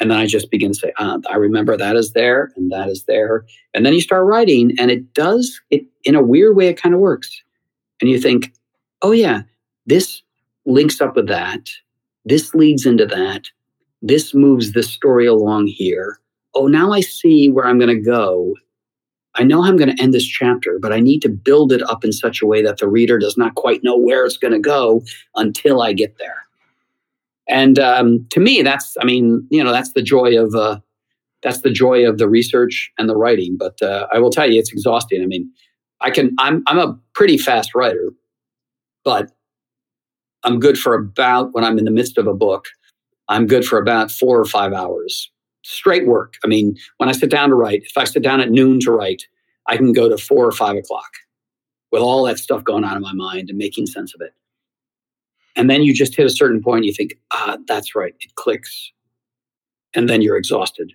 And 0.00 0.10
then 0.10 0.18
I 0.18 0.26
just 0.26 0.50
begin 0.50 0.72
to 0.72 0.78
say, 0.78 0.92
ah, 0.98 1.18
I 1.30 1.36
remember 1.36 1.76
that 1.76 1.96
is 1.96 2.12
there 2.12 2.52
and 2.56 2.70
that 2.70 2.88
is 2.88 3.04
there. 3.04 3.44
And 3.74 3.86
then 3.86 3.94
you 3.94 4.00
start 4.00 4.26
writing, 4.26 4.72
and 4.78 4.90
it 4.90 5.12
does, 5.14 5.60
it 5.70 5.84
in 6.04 6.14
a 6.14 6.22
weird 6.22 6.56
way, 6.56 6.68
it 6.68 6.80
kind 6.80 6.94
of 6.94 7.00
works. 7.00 7.42
And 8.00 8.10
you 8.10 8.20
think, 8.20 8.52
oh, 9.02 9.12
yeah, 9.12 9.42
this 9.86 10.22
links 10.66 11.00
up 11.00 11.16
with 11.16 11.26
that. 11.28 11.70
This 12.24 12.54
leads 12.54 12.86
into 12.86 13.06
that. 13.06 13.46
This 14.02 14.34
moves 14.34 14.72
this 14.72 14.90
story 14.90 15.26
along 15.26 15.66
here. 15.66 16.20
Oh, 16.58 16.66
now 16.66 16.92
I 16.92 17.00
see 17.02 17.48
where 17.48 17.66
I'm 17.66 17.78
going 17.78 17.96
to 17.96 18.02
go. 18.02 18.56
I 19.36 19.44
know 19.44 19.62
I'm 19.62 19.76
going 19.76 19.94
to 19.94 20.02
end 20.02 20.12
this 20.12 20.26
chapter, 20.26 20.80
but 20.82 20.92
I 20.92 20.98
need 20.98 21.22
to 21.22 21.28
build 21.28 21.70
it 21.70 21.88
up 21.88 22.04
in 22.04 22.10
such 22.10 22.42
a 22.42 22.46
way 22.46 22.62
that 22.62 22.78
the 22.78 22.88
reader 22.88 23.16
does 23.16 23.36
not 23.36 23.54
quite 23.54 23.84
know 23.84 23.96
where 23.96 24.26
it's 24.26 24.36
going 24.36 24.54
to 24.54 24.58
go 24.58 25.04
until 25.36 25.80
I 25.80 25.92
get 25.92 26.18
there. 26.18 26.42
And 27.46 27.78
um, 27.78 28.26
to 28.30 28.40
me, 28.40 28.62
that's, 28.62 28.96
I 29.00 29.04
mean, 29.04 29.46
you 29.50 29.62
know, 29.62 29.70
that's 29.70 29.92
the 29.92 30.02
joy 30.02 30.36
of, 30.36 30.52
uh, 30.56 30.80
that's 31.44 31.60
the 31.60 31.70
joy 31.70 32.04
of 32.08 32.18
the 32.18 32.28
research 32.28 32.90
and 32.98 33.08
the 33.08 33.16
writing. 33.16 33.56
But 33.56 33.80
uh, 33.80 34.08
I 34.12 34.18
will 34.18 34.30
tell 34.30 34.50
you, 34.50 34.58
it's 34.58 34.72
exhausting. 34.72 35.22
I 35.22 35.26
mean, 35.26 35.48
I 36.00 36.10
can, 36.10 36.34
I'm, 36.40 36.64
I'm 36.66 36.80
a 36.80 36.98
pretty 37.14 37.38
fast 37.38 37.72
writer, 37.72 38.10
but 39.04 39.30
I'm 40.42 40.58
good 40.58 40.76
for 40.76 40.94
about, 40.94 41.54
when 41.54 41.62
I'm 41.62 41.78
in 41.78 41.84
the 41.84 41.92
midst 41.92 42.18
of 42.18 42.26
a 42.26 42.34
book, 42.34 42.66
I'm 43.28 43.46
good 43.46 43.64
for 43.64 43.78
about 43.78 44.10
four 44.10 44.40
or 44.40 44.44
five 44.44 44.72
hours 44.72 45.30
straight 45.68 46.06
work. 46.06 46.34
I 46.44 46.48
mean, 46.48 46.76
when 46.96 47.08
I 47.08 47.12
sit 47.12 47.30
down 47.30 47.50
to 47.50 47.54
write, 47.54 47.82
if 47.84 47.96
I 47.96 48.04
sit 48.04 48.22
down 48.22 48.40
at 48.40 48.50
noon 48.50 48.80
to 48.80 48.90
write, 48.90 49.26
I 49.66 49.76
can 49.76 49.92
go 49.92 50.08
to 50.08 50.16
four 50.16 50.46
or 50.46 50.52
five 50.52 50.76
o'clock 50.76 51.10
with 51.92 52.02
all 52.02 52.24
that 52.24 52.38
stuff 52.38 52.64
going 52.64 52.84
on 52.84 52.96
in 52.96 53.02
my 53.02 53.12
mind 53.12 53.50
and 53.50 53.58
making 53.58 53.86
sense 53.86 54.14
of 54.14 54.20
it. 54.20 54.32
And 55.56 55.68
then 55.68 55.82
you 55.82 55.92
just 55.92 56.14
hit 56.14 56.24
a 56.24 56.30
certain 56.30 56.62
point, 56.62 56.84
you 56.84 56.92
think, 56.92 57.18
ah, 57.32 57.58
that's 57.66 57.94
right, 57.94 58.14
it 58.20 58.34
clicks. 58.36 58.92
And 59.94 60.08
then 60.08 60.22
you're 60.22 60.36
exhausted. 60.36 60.92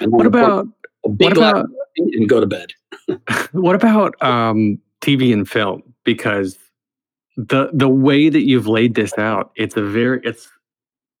And 0.00 0.12
what 0.12 0.26
about 0.26 0.66
what 1.02 1.32
about 1.32 1.66
and 1.96 2.28
go 2.28 2.40
to 2.40 2.46
bed? 2.46 2.72
what 3.52 3.74
about 3.74 4.20
um, 4.22 4.78
TV 5.00 5.32
and 5.32 5.48
film? 5.48 5.82
Because 6.04 6.58
the 7.36 7.70
the 7.72 7.88
way 7.88 8.28
that 8.28 8.42
you've 8.42 8.66
laid 8.66 8.94
this 8.94 9.16
out, 9.16 9.52
it's 9.56 9.76
a 9.76 9.82
very 9.82 10.20
it's 10.24 10.48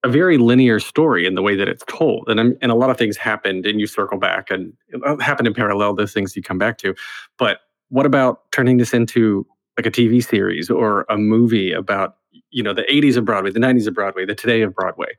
a 0.04 0.08
very 0.08 0.38
linear 0.38 0.80
story 0.80 1.26
in 1.26 1.34
the 1.34 1.42
way 1.42 1.56
that 1.56 1.68
it's 1.68 1.84
told, 1.86 2.28
and 2.28 2.56
and 2.60 2.72
a 2.72 2.74
lot 2.74 2.90
of 2.90 2.96
things 2.96 3.16
happened, 3.16 3.66
and 3.66 3.80
you 3.80 3.86
circle 3.86 4.18
back, 4.18 4.50
and 4.50 4.72
happen 5.20 5.46
in 5.46 5.54
parallel. 5.54 5.94
Those 5.94 6.12
things 6.12 6.36
you 6.36 6.42
come 6.42 6.58
back 6.58 6.78
to, 6.78 6.94
but 7.38 7.60
what 7.88 8.06
about 8.06 8.50
turning 8.52 8.78
this 8.78 8.94
into 8.94 9.46
like 9.76 9.86
a 9.86 9.90
TV 9.90 10.24
series 10.24 10.70
or 10.70 11.04
a 11.08 11.16
movie 11.16 11.72
about 11.72 12.16
you 12.50 12.62
know 12.62 12.72
the 12.72 12.82
80s 12.82 13.16
of 13.16 13.24
Broadway, 13.24 13.50
the 13.50 13.60
90s 13.60 13.86
of 13.86 13.94
Broadway, 13.94 14.24
the 14.26 14.34
today 14.34 14.62
of 14.62 14.74
Broadway? 14.74 15.16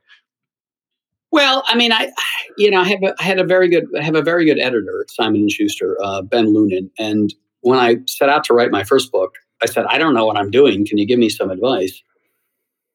Well, 1.32 1.64
I 1.66 1.76
mean, 1.76 1.92
I 1.92 2.12
you 2.58 2.70
know 2.70 2.80
I 2.80 2.88
have 2.88 3.02
a, 3.02 3.14
I 3.18 3.22
had 3.22 3.38
a 3.38 3.44
very 3.44 3.68
good 3.68 3.86
I 3.98 4.02
have 4.02 4.16
a 4.16 4.22
very 4.22 4.44
good 4.44 4.58
editor 4.58 5.00
at 5.00 5.10
Simon 5.10 5.42
and 5.42 5.50
Schuster, 5.50 5.96
uh, 6.02 6.22
Ben 6.22 6.46
Loehnen, 6.46 6.90
and 6.98 7.34
when 7.64 7.78
I 7.78 7.96
set 8.06 8.28
out 8.28 8.44
to 8.44 8.54
write 8.54 8.70
my 8.70 8.84
first 8.84 9.10
book, 9.10 9.36
I 9.62 9.66
said, 9.66 9.86
I 9.86 9.96
don't 9.96 10.14
know 10.14 10.26
what 10.26 10.36
I'm 10.36 10.50
doing. 10.50 10.86
Can 10.86 10.98
you 10.98 11.06
give 11.06 11.18
me 11.18 11.30
some 11.30 11.50
advice? 11.50 12.02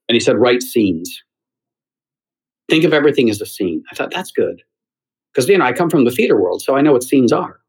And 0.07 0.13
he 0.13 0.19
said, 0.19 0.37
write 0.37 0.61
scenes. 0.61 1.23
Think 2.69 2.83
of 2.83 2.93
everything 2.93 3.29
as 3.29 3.41
a 3.41 3.45
scene. 3.45 3.83
I 3.91 3.95
thought, 3.95 4.11
that's 4.11 4.31
good. 4.31 4.61
Because, 5.33 5.47
you 5.49 5.57
know, 5.57 5.65
I 5.65 5.73
come 5.73 5.89
from 5.89 6.05
the 6.05 6.11
theater 6.11 6.39
world, 6.39 6.61
so 6.61 6.75
I 6.75 6.81
know 6.81 6.93
what 6.93 7.03
scenes 7.03 7.31
are. 7.31 7.59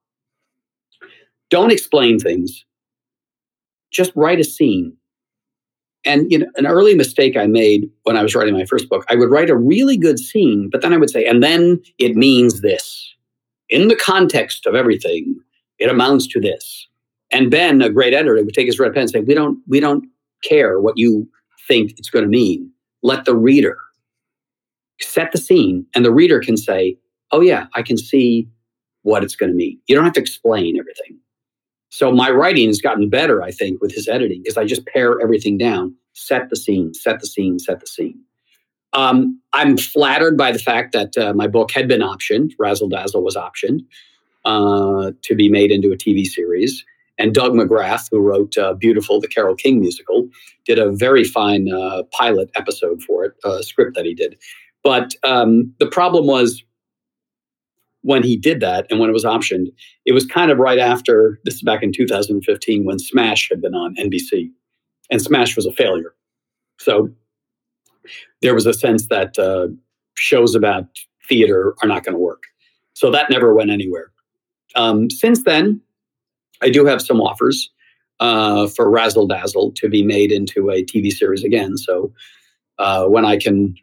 Don't 1.51 1.73
explain 1.73 2.19
things. 2.19 2.65
Just 3.91 4.13
write 4.15 4.41
a 4.41 4.45
scene. 4.45 4.97
And 6.05 6.31
you 6.33 6.39
know, 6.39 6.47
an 6.57 6.67
early 6.67 6.95
mistake 6.95 7.37
I 7.37 7.47
made 7.47 7.91
when 8.05 8.17
I 8.17 8.23
was 8.23 8.35
writing 8.35 8.55
my 8.55 8.65
first 8.65 8.89
book, 8.89 9.05
I 9.11 9.17
would 9.17 9.31
write 9.31 9.51
a 9.51 9.57
really 9.57 9.99
good 9.99 10.19
scene, 10.19 10.71
but 10.71 10.81
then 10.81 10.95
I 10.95 10.97
would 10.97 11.11
say, 11.11 11.27
and 11.27 11.43
then 11.43 11.83
it 11.99 12.17
means 12.17 12.63
this. 12.63 13.15
In 13.69 13.89
the 13.89 13.97
context 13.97 14.67
of 14.67 14.75
everything, 14.75 15.37
it 15.79 15.91
amounts 15.91 16.27
to 16.29 16.41
this. 16.41 16.89
And 17.31 17.51
Ben, 17.51 17.83
a 17.83 17.91
great 17.91 18.15
editor, 18.15 18.43
would 18.43 18.55
take 18.55 18.67
his 18.67 18.79
red 18.79 18.95
pen 18.95 19.03
and 19.03 19.11
say, 19.11 19.21
We 19.21 19.35
don't, 19.35 19.59
we 19.69 19.79
don't 19.79 20.05
care 20.43 20.81
what 20.81 20.97
you 20.97 21.29
think 21.69 21.93
it's 21.99 22.11
going 22.11 22.25
to 22.25 22.31
mean. 22.31 22.71
Let 23.03 23.25
the 23.25 23.37
reader 23.37 23.79
set 25.03 25.33
the 25.33 25.39
scene, 25.39 25.87
and 25.95 26.05
the 26.05 26.13
reader 26.13 26.41
can 26.41 26.57
say, 26.57 26.97
Oh, 27.33 27.41
yeah, 27.41 27.67
I 27.75 27.83
can 27.83 27.97
see 27.97 28.49
what 29.03 29.23
it's 29.23 29.37
going 29.37 29.51
to 29.51 29.57
mean. 29.57 29.79
You 29.87 29.95
don't 29.95 30.05
have 30.05 30.15
to 30.15 30.21
explain 30.21 30.79
everything. 30.79 31.19
So 31.91 32.13
my 32.13 32.31
writing 32.31 32.69
has 32.69 32.81
gotten 32.81 33.09
better, 33.09 33.43
I 33.43 33.51
think, 33.51 33.81
with 33.81 33.93
his 33.93 34.09
editing 34.09 34.43
because 34.43 34.57
I 34.57 34.65
just 34.65 34.87
pare 34.87 35.21
everything 35.21 35.59
down, 35.59 35.95
set 36.13 36.51
the 36.51 36.57
scene, 36.57 36.95
set 36.95 37.21
the 37.21 37.27
scene, 37.27 37.59
set 37.59 37.81
the 37.81 37.87
scene. 37.87 38.21
Um, 38.93 39.41
I'm 39.53 39.77
flattered 39.77 40.37
by 40.37 40.53
the 40.53 40.59
fact 40.59 40.93
that 40.93 41.17
uh, 41.17 41.33
my 41.35 41.47
book 41.47 41.71
had 41.71 41.89
been 41.89 42.01
optioned. 42.01 42.53
Razzle 42.59 42.89
Dazzle 42.89 43.23
was 43.23 43.37
optioned 43.37 43.81
uh, 44.45 45.13
to 45.23 45.35
be 45.35 45.49
made 45.49 45.71
into 45.71 45.93
a 45.93 45.97
TV 45.97 46.25
series. 46.25 46.85
And 47.19 47.35
Doug 47.35 47.53
McGrath, 47.53 48.09
who 48.11 48.19
wrote 48.19 48.57
uh, 48.57 48.75
Beautiful, 48.75 49.21
the 49.21 49.29
Carole 49.29 49.55
King 49.55 49.81
musical, 49.81 50.29
did 50.65 50.79
a 50.79 50.91
very 50.91 51.25
fine 51.25 51.71
uh, 51.71 52.05
pilot 52.13 52.51
episode 52.57 53.03
for 53.03 53.25
it, 53.25 53.33
a 53.45 53.63
script 53.63 53.95
that 53.95 54.07
he 54.07 54.15
did. 54.15 54.39
But 54.83 55.15
um, 55.23 55.75
the 55.79 55.87
problem 55.87 56.27
was 56.27 56.63
when 58.03 58.23
he 58.23 58.37
did 58.37 58.61
that 58.61 58.87
and 58.91 58.99
when 58.99 59.11
it 59.11 59.13
was 59.13 59.25
optioned, 59.25 59.67
it 60.07 60.13
was 60.13 60.25
kind 60.25 60.51
of 60.51 60.59
right 60.59 60.79
after 60.79 61.39
this 61.45 61.55
is 61.55 61.63
back 61.63 61.83
in 61.83 61.93
2015 61.93 62.85
when 62.85 62.99
Smash 62.99 63.49
had 63.51 63.61
been 63.61 63.75
on 63.75 63.95
NBC, 63.97 64.51
and 65.11 65.21
Smash 65.21 65.55
was 65.57 65.67
a 65.67 65.73
failure. 65.73 66.15
So 66.79 67.11
there 68.41 68.55
was 68.55 68.67
a 68.67 68.73
sense 68.73 69.09
that 69.09 69.39
uh, 69.39 69.69
shows 70.17 70.55
about 70.55 70.85
theater 71.29 71.75
are 71.83 71.89
not 71.89 72.05
going 72.05 72.15
to 72.15 72.19
work. 72.19 72.45
So 72.95 73.11
that 73.11 73.31
never 73.31 73.55
went 73.55 73.71
anywhere. 73.71 74.11
Um, 74.77 75.11
since 75.11 75.45
then, 75.45 75.81
I 76.63 76.71
do 76.71 76.85
have 76.87 77.03
some 77.03 77.21
offers 77.21 77.71
uh, 78.21 78.69
for 78.69 78.91
Razzle 78.91 79.27
Dazzle 79.27 79.73
to 79.73 79.89
be 79.89 80.03
made 80.03 80.31
into 80.33 80.71
a 80.71 80.85
TV 80.85 81.11
series 81.11 81.43
again. 81.43 81.77
So 81.77 82.13
uh, 82.79 83.07
when 83.07 83.25
I 83.25 83.37
can, 83.37 83.75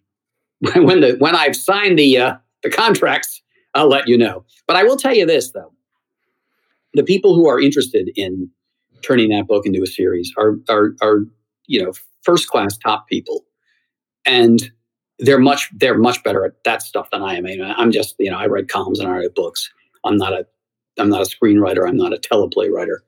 when 0.75 1.01
the 1.01 1.15
when 1.19 1.35
I've 1.35 1.55
signed 1.55 1.99
the 1.99 2.17
uh, 2.17 2.37
the 2.63 2.69
contracts 2.69 3.41
I'll 3.77 3.87
let 3.87 4.07
you 4.07 4.17
know. 4.17 4.43
But 4.65 4.75
I 4.75 4.83
will 4.83 4.97
tell 4.97 5.15
you 5.15 5.25
this, 5.25 5.51
though. 5.51 5.71
The 6.93 7.03
people 7.03 7.35
who 7.35 7.47
are 7.47 7.59
interested 7.59 8.11
in 8.15 8.49
turning 9.03 9.29
that 9.29 9.47
book 9.47 9.65
into 9.65 9.83
a 9.83 9.87
series 9.87 10.33
are, 10.37 10.55
are, 10.67 10.95
are 11.01 11.19
you 11.67 11.83
know, 11.83 11.93
first 12.23 12.47
class 12.47 12.75
top 12.77 13.07
people. 13.07 13.45
And 14.25 14.71
they're 15.19 15.39
much 15.39 15.69
they're 15.75 15.97
much 15.97 16.23
better 16.23 16.45
at 16.45 16.63
that 16.63 16.81
stuff 16.81 17.09
than 17.11 17.23
I 17.23 17.35
am. 17.35 17.45
I 17.45 17.49
mean, 17.49 17.61
I'm 17.61 17.91
just 17.91 18.15
you 18.19 18.29
know 18.29 18.37
I 18.37 18.45
write 18.45 18.67
columns 18.67 18.99
and 18.99 19.09
I 19.09 19.13
write 19.13 19.35
books. 19.35 19.71
I'm 20.03 20.17
not 20.17 20.33
a 20.33 20.45
I'm 20.99 21.09
not 21.09 21.21
a 21.21 21.25
screenwriter. 21.25 21.87
I'm 21.87 21.97
not 21.97 22.13
a 22.13 22.17
teleplay 22.17 22.69
writer. 22.69 23.03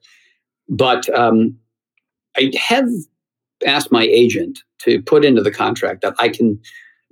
But 0.68 1.08
um, 1.16 1.56
I 2.36 2.50
have 2.58 2.88
asked 3.64 3.92
my 3.92 4.04
agent 4.04 4.60
to 4.78 5.02
put 5.02 5.24
into 5.24 5.42
the 5.42 5.52
contract 5.52 6.00
that 6.02 6.14
I 6.18 6.30
can 6.30 6.60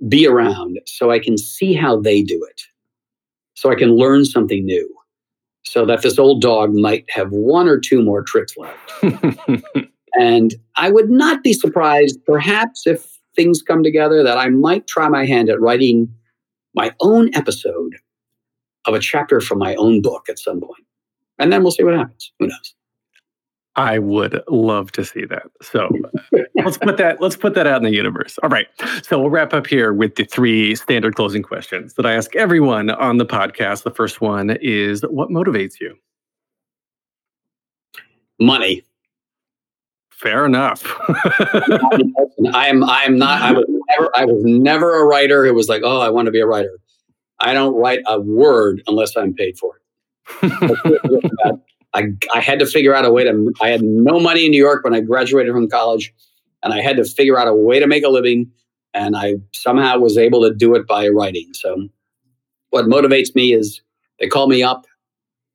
be 0.07 0.25
around 0.25 0.79
so 0.85 1.11
I 1.11 1.19
can 1.19 1.37
see 1.37 1.73
how 1.73 1.99
they 1.99 2.21
do 2.21 2.45
it 2.49 2.61
so 3.59 3.69
I 3.69 3.75
can 3.75 3.97
learn 3.97 4.23
something 4.23 4.65
new. 4.65 4.89
So 5.65 5.85
that 5.85 6.01
this 6.01 6.17
old 6.17 6.41
dog 6.41 6.73
might 6.73 7.05
have 7.09 7.31
one 7.31 7.67
or 7.67 7.77
two 7.77 8.01
more 8.01 8.23
tricks 8.23 8.55
left. 8.57 8.91
and 10.13 10.55
I 10.77 10.89
would 10.89 11.09
not 11.09 11.43
be 11.43 11.51
surprised, 11.51 12.23
perhaps, 12.25 12.87
if 12.87 13.19
things 13.35 13.61
come 13.61 13.83
together, 13.83 14.23
that 14.23 14.37
I 14.37 14.47
might 14.47 14.87
try 14.87 15.09
my 15.09 15.25
hand 15.25 15.49
at 15.49 15.59
writing 15.59 16.11
my 16.73 16.93
own 17.01 17.35
episode 17.35 17.97
of 18.85 18.93
a 18.93 18.99
chapter 18.99 19.41
from 19.41 19.59
my 19.59 19.75
own 19.75 20.01
book 20.01 20.27
at 20.29 20.39
some 20.39 20.61
point. 20.61 20.85
And 21.37 21.51
then 21.51 21.61
we'll 21.61 21.73
see 21.73 21.83
what 21.83 21.93
happens. 21.93 22.31
Who 22.39 22.47
knows? 22.47 22.73
I 23.79 23.97
would 23.97 24.43
love 24.49 24.91
to 24.91 25.05
see 25.05 25.23
that. 25.23 25.43
So 25.61 25.87
uh, 26.35 26.39
let's 26.55 26.77
put 26.77 26.97
that 26.97 27.21
let's 27.21 27.37
put 27.37 27.53
that 27.53 27.65
out 27.65 27.77
in 27.77 27.83
the 27.83 27.95
universe. 27.95 28.37
All 28.43 28.49
right. 28.49 28.67
So 29.03 29.17
we'll 29.17 29.29
wrap 29.29 29.53
up 29.53 29.65
here 29.65 29.93
with 29.93 30.15
the 30.15 30.25
three 30.25 30.75
standard 30.75 31.15
closing 31.15 31.41
questions 31.41 31.93
that 31.93 32.05
I 32.05 32.13
ask 32.13 32.35
everyone 32.35 32.89
on 32.89 33.19
the 33.19 33.25
podcast. 33.25 33.83
The 33.83 33.91
first 33.91 34.19
one 34.19 34.57
is 34.61 35.03
what 35.03 35.29
motivates 35.29 35.79
you? 35.79 35.95
Money. 38.37 38.83
Fair 40.11 40.45
enough. 40.45 40.83
I 42.53 42.67
am 42.67 42.83
I 42.83 43.03
am 43.05 43.17
not 43.17 43.41
I 43.41 43.53
was 43.53 43.65
never 43.69 44.11
I 44.13 44.25
was 44.25 44.43
never 44.43 44.99
a 44.99 45.05
writer 45.05 45.45
It 45.45 45.55
was 45.55 45.69
like, 45.69 45.83
oh, 45.85 46.01
I 46.01 46.09
want 46.09 46.25
to 46.25 46.31
be 46.31 46.41
a 46.41 46.45
writer. 46.45 46.79
I 47.39 47.53
don't 47.53 47.75
write 47.75 48.01
a 48.07 48.19
word 48.19 48.83
unless 48.87 49.15
I'm 49.15 49.33
paid 49.33 49.57
for 49.57 49.79
it. 50.41 51.59
I, 51.93 52.09
I 52.33 52.39
had 52.39 52.59
to 52.59 52.65
figure 52.65 52.93
out 52.93 53.05
a 53.05 53.11
way 53.11 53.23
to, 53.23 53.53
I 53.61 53.69
had 53.69 53.81
no 53.81 54.19
money 54.19 54.45
in 54.45 54.51
New 54.51 54.63
York 54.63 54.83
when 54.83 54.93
I 54.93 55.01
graduated 55.01 55.53
from 55.53 55.67
college, 55.67 56.13
and 56.63 56.73
I 56.73 56.81
had 56.81 56.97
to 56.97 57.05
figure 57.05 57.37
out 57.37 57.47
a 57.47 57.53
way 57.53 57.79
to 57.79 57.87
make 57.87 58.03
a 58.03 58.09
living. 58.09 58.51
And 58.93 59.15
I 59.15 59.35
somehow 59.53 59.99
was 59.99 60.17
able 60.17 60.41
to 60.41 60.53
do 60.53 60.75
it 60.75 60.87
by 60.87 61.07
writing. 61.07 61.49
So, 61.53 61.87
what 62.71 62.85
motivates 62.85 63.35
me 63.35 63.53
is 63.53 63.81
they 64.19 64.27
call 64.27 64.47
me 64.47 64.63
up 64.63 64.85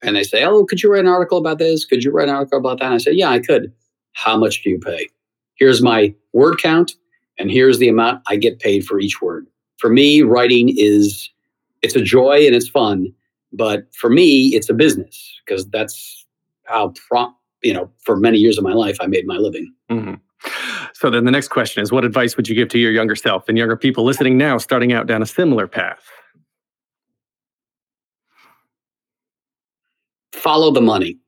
and 0.02 0.16
they 0.16 0.22
say, 0.22 0.44
Oh, 0.44 0.64
could 0.64 0.82
you 0.82 0.92
write 0.92 1.00
an 1.00 1.08
article 1.08 1.38
about 1.38 1.58
this? 1.58 1.84
Could 1.84 2.04
you 2.04 2.12
write 2.12 2.28
an 2.28 2.34
article 2.34 2.58
about 2.58 2.78
that? 2.78 2.86
And 2.86 2.94
I 2.94 2.98
say, 2.98 3.12
Yeah, 3.12 3.30
I 3.30 3.40
could. 3.40 3.72
How 4.12 4.36
much 4.36 4.62
do 4.62 4.70
you 4.70 4.78
pay? 4.78 5.08
Here's 5.56 5.82
my 5.82 6.14
word 6.32 6.58
count, 6.58 6.94
and 7.38 7.50
here's 7.50 7.78
the 7.78 7.88
amount 7.88 8.22
I 8.28 8.36
get 8.36 8.60
paid 8.60 8.86
for 8.86 9.00
each 9.00 9.20
word. 9.20 9.46
For 9.78 9.90
me, 9.90 10.22
writing 10.22 10.72
is 10.76 11.28
it's 11.82 11.96
a 11.96 12.02
joy 12.02 12.46
and 12.46 12.54
it's 12.54 12.68
fun, 12.68 13.12
but 13.52 13.86
for 13.94 14.10
me, 14.10 14.54
it's 14.54 14.70
a 14.70 14.74
business 14.74 15.40
because 15.44 15.68
that's 15.68 16.23
how 16.64 16.92
prompt, 17.08 17.38
you 17.62 17.72
know, 17.72 17.90
for 18.02 18.16
many 18.16 18.38
years 18.38 18.58
of 18.58 18.64
my 18.64 18.72
life, 18.72 18.96
I 19.00 19.06
made 19.06 19.26
my 19.26 19.36
living. 19.36 19.72
Mm-hmm. 19.90 20.14
So 20.94 21.10
then 21.10 21.24
the 21.24 21.30
next 21.30 21.48
question 21.48 21.82
is 21.82 21.90
what 21.90 22.04
advice 22.04 22.36
would 22.36 22.48
you 22.48 22.54
give 22.54 22.68
to 22.70 22.78
your 22.78 22.92
younger 22.92 23.16
self 23.16 23.48
and 23.48 23.58
younger 23.58 23.76
people 23.76 24.04
listening 24.04 24.36
now 24.38 24.58
starting 24.58 24.92
out 24.92 25.06
down 25.06 25.22
a 25.22 25.26
similar 25.26 25.66
path? 25.66 26.02
Follow 30.32 30.70
the 30.70 30.80
money. 30.80 31.18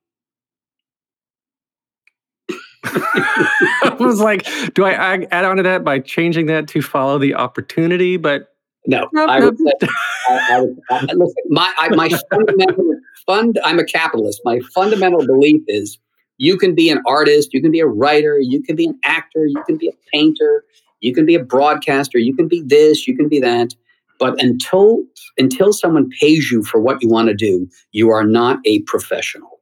I 2.84 3.96
was 3.98 4.20
like, 4.20 4.46
do 4.74 4.84
I 4.84 4.92
add 5.30 5.44
on 5.44 5.56
to 5.56 5.62
that 5.64 5.84
by 5.84 5.98
changing 5.98 6.46
that 6.46 6.68
to 6.68 6.82
follow 6.82 7.18
the 7.18 7.34
opportunity? 7.34 8.16
But 8.16 8.54
no, 8.86 9.08
I 9.16 9.40
would 9.40 9.58
say, 9.58 9.72
I, 9.82 9.88
I 10.30 10.56
I, 10.90 11.02
listen, 11.14 11.34
my, 11.48 11.72
I, 11.78 11.88
my 11.94 12.08
fundamental 12.30 12.94
fund, 13.26 13.58
I'm 13.64 13.78
a 13.78 13.84
capitalist. 13.84 14.40
My 14.44 14.60
fundamental 14.74 15.26
belief 15.26 15.62
is 15.66 15.98
you 16.38 16.56
can 16.56 16.74
be 16.74 16.90
an 16.90 17.02
artist, 17.06 17.52
you 17.52 17.60
can 17.60 17.70
be 17.70 17.80
a 17.80 17.86
writer, 17.86 18.38
you 18.38 18.62
can 18.62 18.76
be 18.76 18.86
an 18.86 18.98
actor, 19.04 19.46
you 19.46 19.62
can 19.66 19.76
be 19.76 19.88
a 19.88 19.92
painter, 20.12 20.64
you 21.00 21.14
can 21.14 21.26
be 21.26 21.34
a 21.34 21.42
broadcaster, 21.42 22.18
you 22.18 22.34
can 22.34 22.48
be 22.48 22.62
this, 22.62 23.06
you 23.06 23.16
can 23.16 23.28
be 23.28 23.40
that. 23.40 23.74
But 24.18 24.40
until 24.42 25.02
until 25.36 25.72
someone 25.72 26.08
pays 26.20 26.50
you 26.50 26.62
for 26.62 26.80
what 26.80 27.02
you 27.02 27.08
want 27.08 27.28
to 27.28 27.34
do, 27.34 27.68
you 27.92 28.10
are 28.10 28.24
not 28.24 28.60
a 28.64 28.80
professional. 28.82 29.60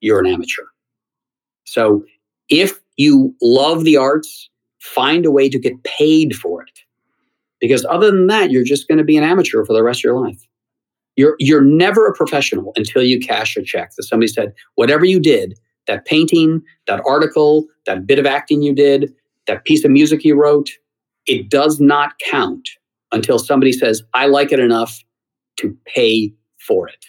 You're 0.00 0.20
an 0.20 0.26
amateur. 0.26 0.64
So 1.64 2.04
if 2.48 2.78
you 2.96 3.34
love 3.40 3.84
the 3.84 3.96
arts, 3.96 4.50
find 4.78 5.24
a 5.24 5.30
way 5.30 5.48
to 5.48 5.58
get 5.58 5.82
paid 5.84 6.36
for 6.36 6.62
it. 6.62 6.80
Because 7.60 7.86
other 7.88 8.10
than 8.10 8.26
that, 8.26 8.50
you're 8.50 8.64
just 8.64 8.86
going 8.86 8.98
to 8.98 9.04
be 9.04 9.16
an 9.16 9.24
amateur 9.24 9.64
for 9.64 9.72
the 9.72 9.82
rest 9.82 10.00
of 10.00 10.04
your 10.04 10.20
life. 10.20 10.46
You're 11.16 11.36
you're 11.38 11.62
never 11.62 12.06
a 12.06 12.14
professional 12.14 12.72
until 12.76 13.02
you 13.02 13.18
cash 13.18 13.56
a 13.56 13.62
check 13.62 13.92
that 13.96 14.04
somebody 14.04 14.28
said, 14.28 14.52
whatever 14.74 15.04
you 15.04 15.18
did, 15.18 15.58
that 15.86 16.04
painting, 16.04 16.62
that 16.86 17.02
article, 17.06 17.66
that 17.86 18.06
bit 18.06 18.18
of 18.18 18.26
acting 18.26 18.62
you 18.62 18.74
did, 18.74 19.12
that 19.46 19.64
piece 19.64 19.84
of 19.84 19.90
music 19.90 20.24
you 20.24 20.34
wrote, 20.34 20.70
it 21.26 21.48
does 21.48 21.80
not 21.80 22.18
count 22.30 22.68
until 23.12 23.38
somebody 23.38 23.72
says, 23.72 24.02
I 24.14 24.26
like 24.26 24.52
it 24.52 24.60
enough 24.60 25.02
to 25.58 25.76
pay 25.86 26.32
for 26.58 26.88
it. 26.88 27.06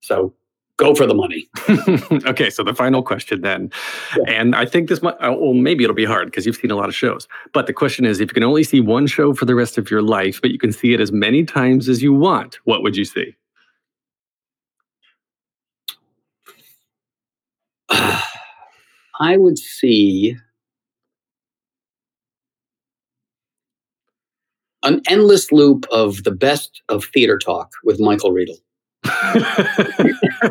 So 0.00 0.34
go 0.76 0.94
for 0.94 1.06
the 1.06 1.14
money. 1.14 1.48
okay, 2.28 2.50
so 2.50 2.62
the 2.62 2.74
final 2.74 3.02
question 3.02 3.40
then, 3.40 3.70
yeah. 4.16 4.24
and 4.32 4.54
I 4.54 4.66
think 4.66 4.88
this 4.88 5.02
might, 5.02 5.14
uh, 5.14 5.32
well, 5.32 5.54
maybe 5.54 5.84
it'll 5.84 5.94
be 5.94 6.04
hard 6.04 6.26
because 6.26 6.46
you've 6.46 6.56
seen 6.56 6.70
a 6.70 6.76
lot 6.76 6.88
of 6.88 6.94
shows. 6.94 7.28
But 7.52 7.66
the 7.66 7.72
question 7.72 8.04
is, 8.04 8.20
if 8.20 8.30
you 8.30 8.34
can 8.34 8.42
only 8.44 8.64
see 8.64 8.80
one 8.80 9.06
show 9.06 9.34
for 9.34 9.44
the 9.44 9.54
rest 9.54 9.78
of 9.78 9.90
your 9.90 10.02
life, 10.02 10.40
but 10.40 10.50
you 10.50 10.58
can 10.58 10.72
see 10.72 10.92
it 10.92 11.00
as 11.00 11.12
many 11.12 11.44
times 11.44 11.88
as 11.88 12.02
you 12.02 12.12
want, 12.12 12.58
what 12.64 12.82
would 12.82 12.96
you 12.96 13.04
see? 13.04 13.36
I 19.20 19.36
would 19.36 19.58
see 19.58 20.36
an 24.82 25.00
endless 25.08 25.50
loop 25.50 25.86
of 25.90 26.24
the 26.24 26.30
best 26.30 26.82
of 26.88 27.04
theater 27.06 27.38
talk 27.38 27.72
with 27.84 27.98
Michael 27.98 28.32
Riedel. 28.32 28.58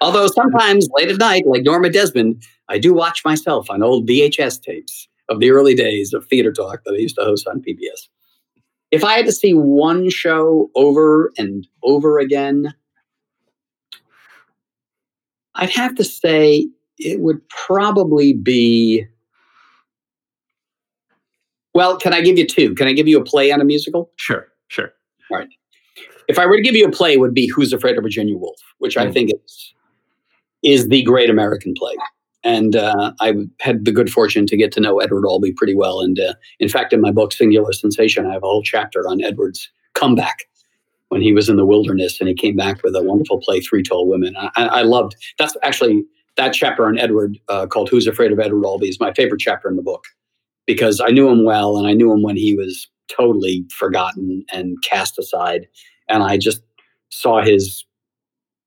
Although 0.00 0.26
sometimes 0.26 0.88
late 0.94 1.08
at 1.08 1.18
night, 1.18 1.46
like 1.46 1.62
Norma 1.62 1.88
Desmond, 1.88 2.42
I 2.68 2.78
do 2.78 2.92
watch 2.92 3.24
myself 3.24 3.70
on 3.70 3.82
old 3.82 4.06
VHS 4.06 4.60
tapes 4.60 5.08
of 5.28 5.40
the 5.40 5.50
early 5.50 5.74
days 5.74 6.12
of 6.12 6.26
theater 6.26 6.52
talk 6.52 6.84
that 6.84 6.92
I 6.92 6.98
used 6.98 7.16
to 7.16 7.24
host 7.24 7.48
on 7.48 7.62
PBS. 7.62 8.08
If 8.90 9.02
I 9.02 9.14
had 9.14 9.26
to 9.26 9.32
see 9.32 9.54
one 9.54 10.10
show 10.10 10.70
over 10.74 11.32
and 11.38 11.66
over 11.82 12.18
again, 12.18 12.74
I'd 15.54 15.70
have 15.70 15.94
to 15.96 16.04
say 16.04 16.68
it 16.98 17.20
would 17.20 17.48
probably 17.48 18.34
be. 18.34 19.06
Well, 21.74 21.96
can 21.96 22.12
I 22.12 22.20
give 22.20 22.38
you 22.38 22.46
two? 22.46 22.74
Can 22.74 22.86
I 22.86 22.92
give 22.92 23.08
you 23.08 23.18
a 23.18 23.24
play 23.24 23.50
on 23.50 23.60
a 23.60 23.64
musical? 23.64 24.10
Sure, 24.16 24.46
sure. 24.68 24.92
All 25.30 25.38
right. 25.38 25.48
If 26.28 26.38
I 26.38 26.46
were 26.46 26.56
to 26.56 26.62
give 26.62 26.74
you 26.74 26.86
a 26.86 26.90
play, 26.90 27.14
it 27.14 27.20
would 27.20 27.34
be 27.34 27.48
Who's 27.48 27.72
Afraid 27.72 27.96
of 27.98 28.02
Virginia 28.04 28.36
Woolf, 28.36 28.58
which 28.78 28.96
I 28.96 29.06
Mm. 29.06 29.12
think 29.12 29.30
is 29.44 29.74
is 30.62 30.88
the 30.88 31.02
great 31.02 31.28
American 31.28 31.74
play. 31.76 31.94
And 32.42 32.74
uh, 32.76 33.12
I 33.20 33.34
had 33.60 33.84
the 33.84 33.92
good 33.92 34.10
fortune 34.10 34.46
to 34.46 34.56
get 34.56 34.72
to 34.72 34.80
know 34.80 34.98
Edward 34.98 35.26
Albee 35.26 35.52
pretty 35.52 35.74
well. 35.74 36.00
And 36.00 36.18
uh, 36.18 36.34
in 36.58 36.68
fact, 36.70 36.92
in 36.94 37.00
my 37.02 37.10
book, 37.10 37.32
Singular 37.32 37.72
Sensation, 37.72 38.26
I 38.26 38.32
have 38.32 38.42
a 38.42 38.46
whole 38.46 38.62
chapter 38.62 39.06
on 39.08 39.22
Edward's 39.22 39.70
comeback 39.94 40.44
when 41.08 41.20
he 41.20 41.32
was 41.32 41.48
in 41.50 41.56
the 41.56 41.66
wilderness 41.66 42.18
and 42.18 42.28
he 42.28 42.34
came 42.34 42.56
back 42.56 42.82
with 42.82 42.96
a 42.96 43.02
wonderful 43.02 43.40
play, 43.40 43.60
Three 43.60 43.82
Tall 43.82 44.08
Women. 44.08 44.34
I, 44.38 44.50
I 44.56 44.82
loved 44.82 45.14
that's 45.38 45.54
actually 45.62 46.04
that 46.36 46.52
chapter 46.52 46.86
on 46.86 46.98
Edward 46.98 47.38
uh, 47.48 47.66
called 47.66 47.88
Who's 47.90 48.06
Afraid 48.06 48.32
of 48.32 48.40
Edward 48.40 48.64
Albee 48.66 48.88
is 48.88 48.98
my 49.00 49.12
favorite 49.12 49.40
chapter 49.40 49.68
in 49.68 49.76
the 49.76 49.82
book 49.82 50.04
because 50.66 51.00
I 51.00 51.08
knew 51.10 51.28
him 51.28 51.44
well 51.44 51.76
and 51.76 51.86
I 51.86 51.92
knew 51.92 52.10
him 52.12 52.22
when 52.22 52.36
he 52.36 52.54
was 52.56 52.88
totally 53.08 53.66
forgotten 53.70 54.44
and 54.52 54.76
cast 54.82 55.18
aside. 55.18 55.66
And 56.08 56.22
I 56.22 56.36
just 56.36 56.62
saw 57.10 57.42
his 57.42 57.84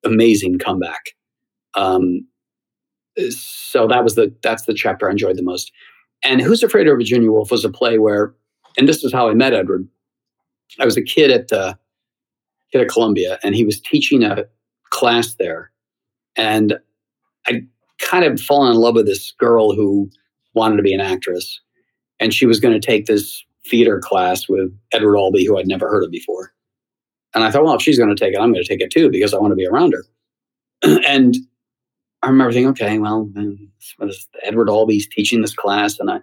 amazing 0.04 0.60
comeback. 0.60 1.16
Um, 1.74 2.26
so 3.30 3.88
that 3.88 4.04
was 4.04 4.16
the 4.16 4.34
that's 4.44 4.66
the 4.66 4.74
chapter 4.74 5.08
I 5.08 5.12
enjoyed 5.12 5.38
the 5.38 5.44
most. 5.44 5.72
And 6.24 6.42
Who's 6.42 6.64
Afraid 6.64 6.88
of 6.88 6.98
Virginia 6.98 7.32
Woolf 7.32 7.52
was 7.52 7.66
a 7.66 7.70
play 7.70 7.98
where, 8.00 8.34
and 8.78 8.88
this 8.88 9.04
is 9.04 9.14
how 9.14 9.30
I 9.30 9.34
met 9.34 9.54
Edward. 9.54 9.88
I 10.80 10.86
was 10.86 10.98
a 10.98 11.04
kid 11.04 11.32
at 11.32 11.52
uh, 11.52 11.76
kid 12.72 12.82
at 12.82 12.90
Columbia, 12.90 13.40
and 13.44 13.56
he 13.56 13.64
was 13.64 13.80
teaching 13.80 14.24
a 14.24 14.46
class 14.90 15.36
there, 15.36 15.72
and 16.36 16.78
I 17.48 17.64
kind 18.00 18.24
of 18.24 18.40
fallen 18.40 18.72
in 18.72 18.78
love 18.78 18.96
with 18.96 19.06
this 19.06 19.32
girl 19.32 19.74
who 19.74 20.10
wanted 20.54 20.78
to 20.78 20.84
be 20.84 20.94
an 20.94 21.02
actress, 21.02 21.60
and 22.20 22.34
she 22.34 22.46
was 22.46 22.60
going 22.60 22.80
to 22.80 22.86
take 22.86 23.06
this 23.06 23.44
theater 23.70 24.00
class 24.00 24.48
with 24.48 24.72
Edward 24.92 25.18
Albee, 25.18 25.46
who 25.46 25.58
I'd 25.58 25.68
never 25.68 25.90
heard 25.90 26.04
of 26.04 26.12
before. 26.12 26.54
And 27.34 27.44
I 27.44 27.52
thought, 27.52 27.64
well, 27.64 27.76
if 27.76 27.82
she's 27.82 27.98
going 27.98 28.14
to 28.14 28.16
take 28.16 28.34
it, 28.34 28.40
I'm 28.40 28.52
going 28.52 28.64
to 28.64 28.68
take 28.68 28.82
it 28.82 28.92
too 28.92 29.10
because 29.10 29.34
I 29.34 29.38
want 29.38 29.52
to 29.52 29.56
be 29.56 29.68
around 29.68 29.94
her. 29.94 30.04
and 31.08 31.36
I 32.24 32.30
remember 32.30 32.52
thinking, 32.52 32.70
okay, 32.70 32.98
well, 32.98 33.30
Edward 34.44 34.70
Albee's 34.70 35.08
teaching 35.08 35.42
this 35.42 35.54
class, 35.54 36.00
and 36.00 36.10
I 36.10 36.20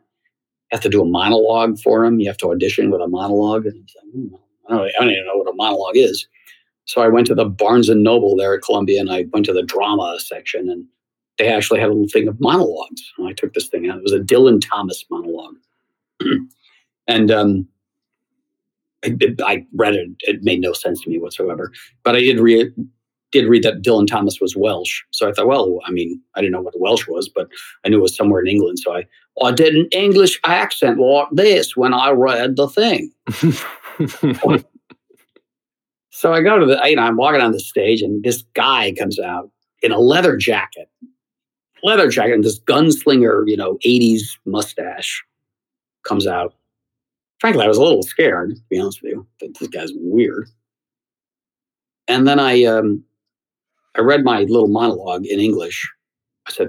have 0.71 0.81
to 0.81 0.89
do 0.89 1.03
a 1.03 1.07
monologue 1.07 1.79
for 1.79 2.05
him. 2.05 2.19
You 2.19 2.29
have 2.29 2.37
to 2.39 2.51
audition 2.51 2.91
with 2.91 3.01
a 3.01 3.09
monologue, 3.09 3.67
and 3.67 3.89
hmm, 4.13 4.35
I, 4.69 4.75
don't, 4.75 4.87
I 4.87 5.01
don't 5.01 5.11
even 5.11 5.27
know 5.27 5.37
what 5.37 5.53
a 5.53 5.57
monologue 5.57 5.97
is. 5.97 6.27
So 6.87 7.01
I 7.01 7.09
went 7.09 7.27
to 7.29 7.35
the 7.35 7.45
Barnes 7.45 7.89
and 7.89 8.03
Noble 8.03 8.37
there 8.37 8.55
at 8.55 8.63
Columbia, 8.63 9.01
and 9.01 9.11
I 9.11 9.27
went 9.33 9.47
to 9.47 9.53
the 9.53 9.63
drama 9.63 10.17
section, 10.19 10.69
and 10.69 10.85
they 11.39 11.49
actually 11.49 11.81
had 11.81 11.89
a 11.89 11.93
little 11.93 12.09
thing 12.09 12.29
of 12.29 12.41
monologues. 12.41 13.13
And 13.19 13.29
I 13.29 13.33
took 13.33 13.55
this 13.55 13.69
thing 13.69 13.89
out. 13.89 13.99
It 13.99 14.03
was 14.03 14.13
a 14.13 14.21
Dylan 14.21 14.61
Thomas 14.61 15.05
monologue, 15.11 15.57
and 17.07 17.31
um, 17.31 17.69
I, 19.05 19.17
I 19.45 19.67
read 19.75 19.95
it. 19.95 20.09
It 20.21 20.43
made 20.43 20.61
no 20.61 20.73
sense 20.73 21.03
to 21.03 21.11
me 21.11 21.19
whatsoever. 21.19 21.73
But 22.03 22.17
I 22.17 22.21
did 22.21 22.41
read 22.41 22.73
did 23.33 23.49
read 23.49 23.65
that 23.65 23.83
Dylan 23.83 24.07
Thomas 24.07 24.41
was 24.41 24.55
Welsh. 24.55 25.03
So 25.11 25.29
I 25.29 25.33
thought, 25.33 25.49
well, 25.49 25.81
I 25.85 25.91
mean, 25.91 26.21
I 26.37 26.41
didn't 26.41 26.53
know 26.53 26.61
what 26.61 26.79
Welsh 26.79 27.09
was, 27.09 27.29
but 27.29 27.49
I 27.85 27.89
knew 27.89 27.99
it 27.99 28.03
was 28.03 28.15
somewhere 28.15 28.41
in 28.41 28.47
England. 28.47 28.79
So 28.79 28.95
I, 28.95 29.07
I 29.43 29.51
did 29.51 29.75
an 29.75 29.89
English 29.91 30.39
accent 30.45 31.01
like 31.01 31.27
this 31.33 31.77
when 31.77 31.93
I 31.93 32.11
read 32.11 32.55
the 32.55 32.69
thing. 32.69 33.11
So 36.17 36.33
I 36.33 36.43
go 36.43 36.61
to 36.61 36.65
the, 36.65 36.81
you 36.89 36.95
know, 36.95 37.03
I'm 37.03 37.17
walking 37.17 37.41
on 37.41 37.51
the 37.51 37.59
stage 37.59 38.01
and 38.01 38.23
this 38.23 38.45
guy 38.55 38.95
comes 38.97 39.19
out 39.19 39.51
in 39.83 39.91
a 39.91 39.99
leather 39.99 40.37
jacket, 40.37 40.89
leather 41.83 42.09
jacket, 42.09 42.35
and 42.35 42.45
this 42.45 42.61
gunslinger, 42.61 43.43
you 43.47 43.57
know, 43.57 43.79
80s 43.85 44.21
mustache 44.47 45.25
comes 46.05 46.29
out. 46.29 46.55
Frankly, 47.45 47.67
I 47.67 47.69
was 47.69 47.77
a 47.77 47.83
little 47.83 48.03
scared, 48.03 48.57
to 48.57 48.63
be 48.71 48.81
honest 48.81 49.03
with 49.03 49.13
you. 49.13 49.27
But 49.39 49.51
this 49.59 49.69
guy's 49.69 49.93
weird. 49.97 50.49
And 52.09 52.27
then 52.27 52.41
I, 52.41 52.65
um, 52.65 53.05
I 53.95 54.01
read 54.01 54.25
my 54.25 54.45
little 54.45 54.69
monologue 54.69 55.27
in 55.27 55.41
English. 55.41 55.87
I 56.47 56.53
said, 56.53 56.69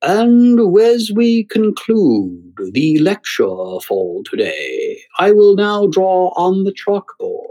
and 0.00 0.58
as 0.78 1.12
we 1.14 1.44
conclude 1.44 2.54
the 2.72 2.98
lecture 3.00 3.44
for 3.86 4.22
today, 4.24 5.02
I 5.18 5.32
will 5.32 5.54
now 5.54 5.86
draw 5.86 6.28
on 6.28 6.64
the 6.64 6.72
chalkboard 6.72 7.50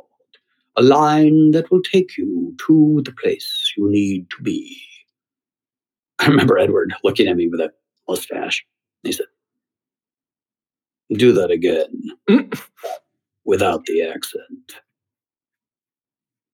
a 0.76 0.82
line 0.82 1.52
that 1.52 1.70
will 1.70 1.84
take 1.84 2.18
you 2.18 2.56
to 2.66 3.04
the 3.06 3.12
place 3.12 3.74
you 3.78 3.92
need 3.92 4.28
to 4.32 4.42
be. 4.42 4.76
I 6.18 6.26
remember 6.26 6.58
Edward 6.58 6.96
looking 7.04 7.28
at 7.28 7.36
me 7.36 7.48
with 7.48 7.60
a 7.60 7.72
mustache. 8.08 8.66
He 9.04 9.12
said, 9.12 9.28
Do 11.14 11.32
that 11.34 11.52
again 11.52 12.04
without 13.46 13.86
the 13.86 14.04
accent. 14.04 14.74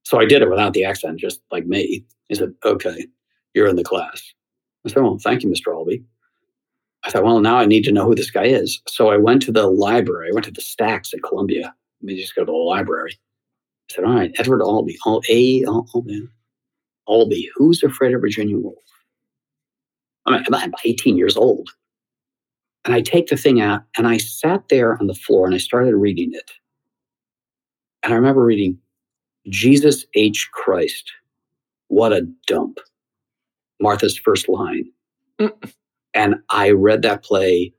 So 0.04 0.20
I 0.20 0.26
did 0.26 0.42
it 0.42 0.50
without 0.50 0.74
the 0.74 0.86
accent, 0.86 1.20
just 1.20 1.42
like 1.52 1.66
me. 1.66 2.06
He 2.30 2.36
said, 2.36 2.54
Okay, 2.64 3.08
you're 3.54 3.68
in 3.68 3.76
the 3.76 3.84
class. 3.84 4.34
I 4.86 4.90
said, 4.90 5.02
Well, 5.04 5.18
thank 5.18 5.44
you, 5.44 5.50
Mr. 5.50 5.74
Albee. 5.74 6.04
I 7.04 7.12
thought, 7.12 7.24
Well, 7.24 7.42
now 7.42 7.58
I 7.58 7.66
need 7.66 7.84
to 7.86 7.92
know 7.92 8.06
who 8.06 8.16
this 8.16 8.32
guy 8.32 8.46
is. 8.46 8.82
So 8.88 9.10
I 9.10 9.18
went 9.18 9.42
to 9.44 9.52
the 9.52 9.68
library. 9.68 10.30
I 10.30 10.34
went 10.34 10.46
to 10.46 10.52
the 10.52 10.62
stacks 10.62 11.14
at 11.14 11.24
Columbia. 11.24 11.74
Let 12.02 12.06
me 12.06 12.20
just 12.20 12.36
go 12.36 12.46
to 12.46 12.52
the 12.52 12.58
library. 12.58 13.18
I 13.90 13.94
said, 13.94 14.06
All 14.06 14.16
right, 14.16 14.32
Edward 14.38 14.62
Albee, 14.62 14.98
all 15.06 15.22
A, 15.30 15.66
all, 15.66 15.88
Albee, 17.08 17.50
who's 17.56 17.84
afraid 17.84 18.14
of 18.14 18.22
Virginia 18.22 18.58
Woolf? 18.58 18.78
I 20.26 20.32
mean, 20.32 20.46
I'm 20.54 20.74
18 20.84 21.18
years 21.18 21.38
old. 21.38 21.70
And 22.86 22.94
I 22.94 23.02
take 23.02 23.28
the 23.28 23.38
thing 23.38 23.60
out 23.60 23.82
and 23.98 24.08
I 24.08 24.18
sat 24.18 24.70
there 24.70 24.98
on 25.00 25.08
the 25.08 25.16
floor 25.16 25.46
and 25.46 25.56
I 25.56 25.58
started 25.58 25.96
reading 25.96 26.32
it. 26.34 26.52
And 28.04 28.14
I 28.14 28.16
remember 28.16 28.46
reading, 28.46 28.78
Jesus 29.50 30.06
H. 30.14 30.50
Christ, 30.54 31.12
what 31.88 32.14
a 32.14 32.28
dump. 32.46 32.78
Martha's 33.82 34.18
first 34.18 34.48
line. 34.48 34.86
Mm. 35.40 35.52
And 36.14 36.36
I 36.52 36.70
read 36.70 37.02
that 37.02 37.24
play. 37.24 37.74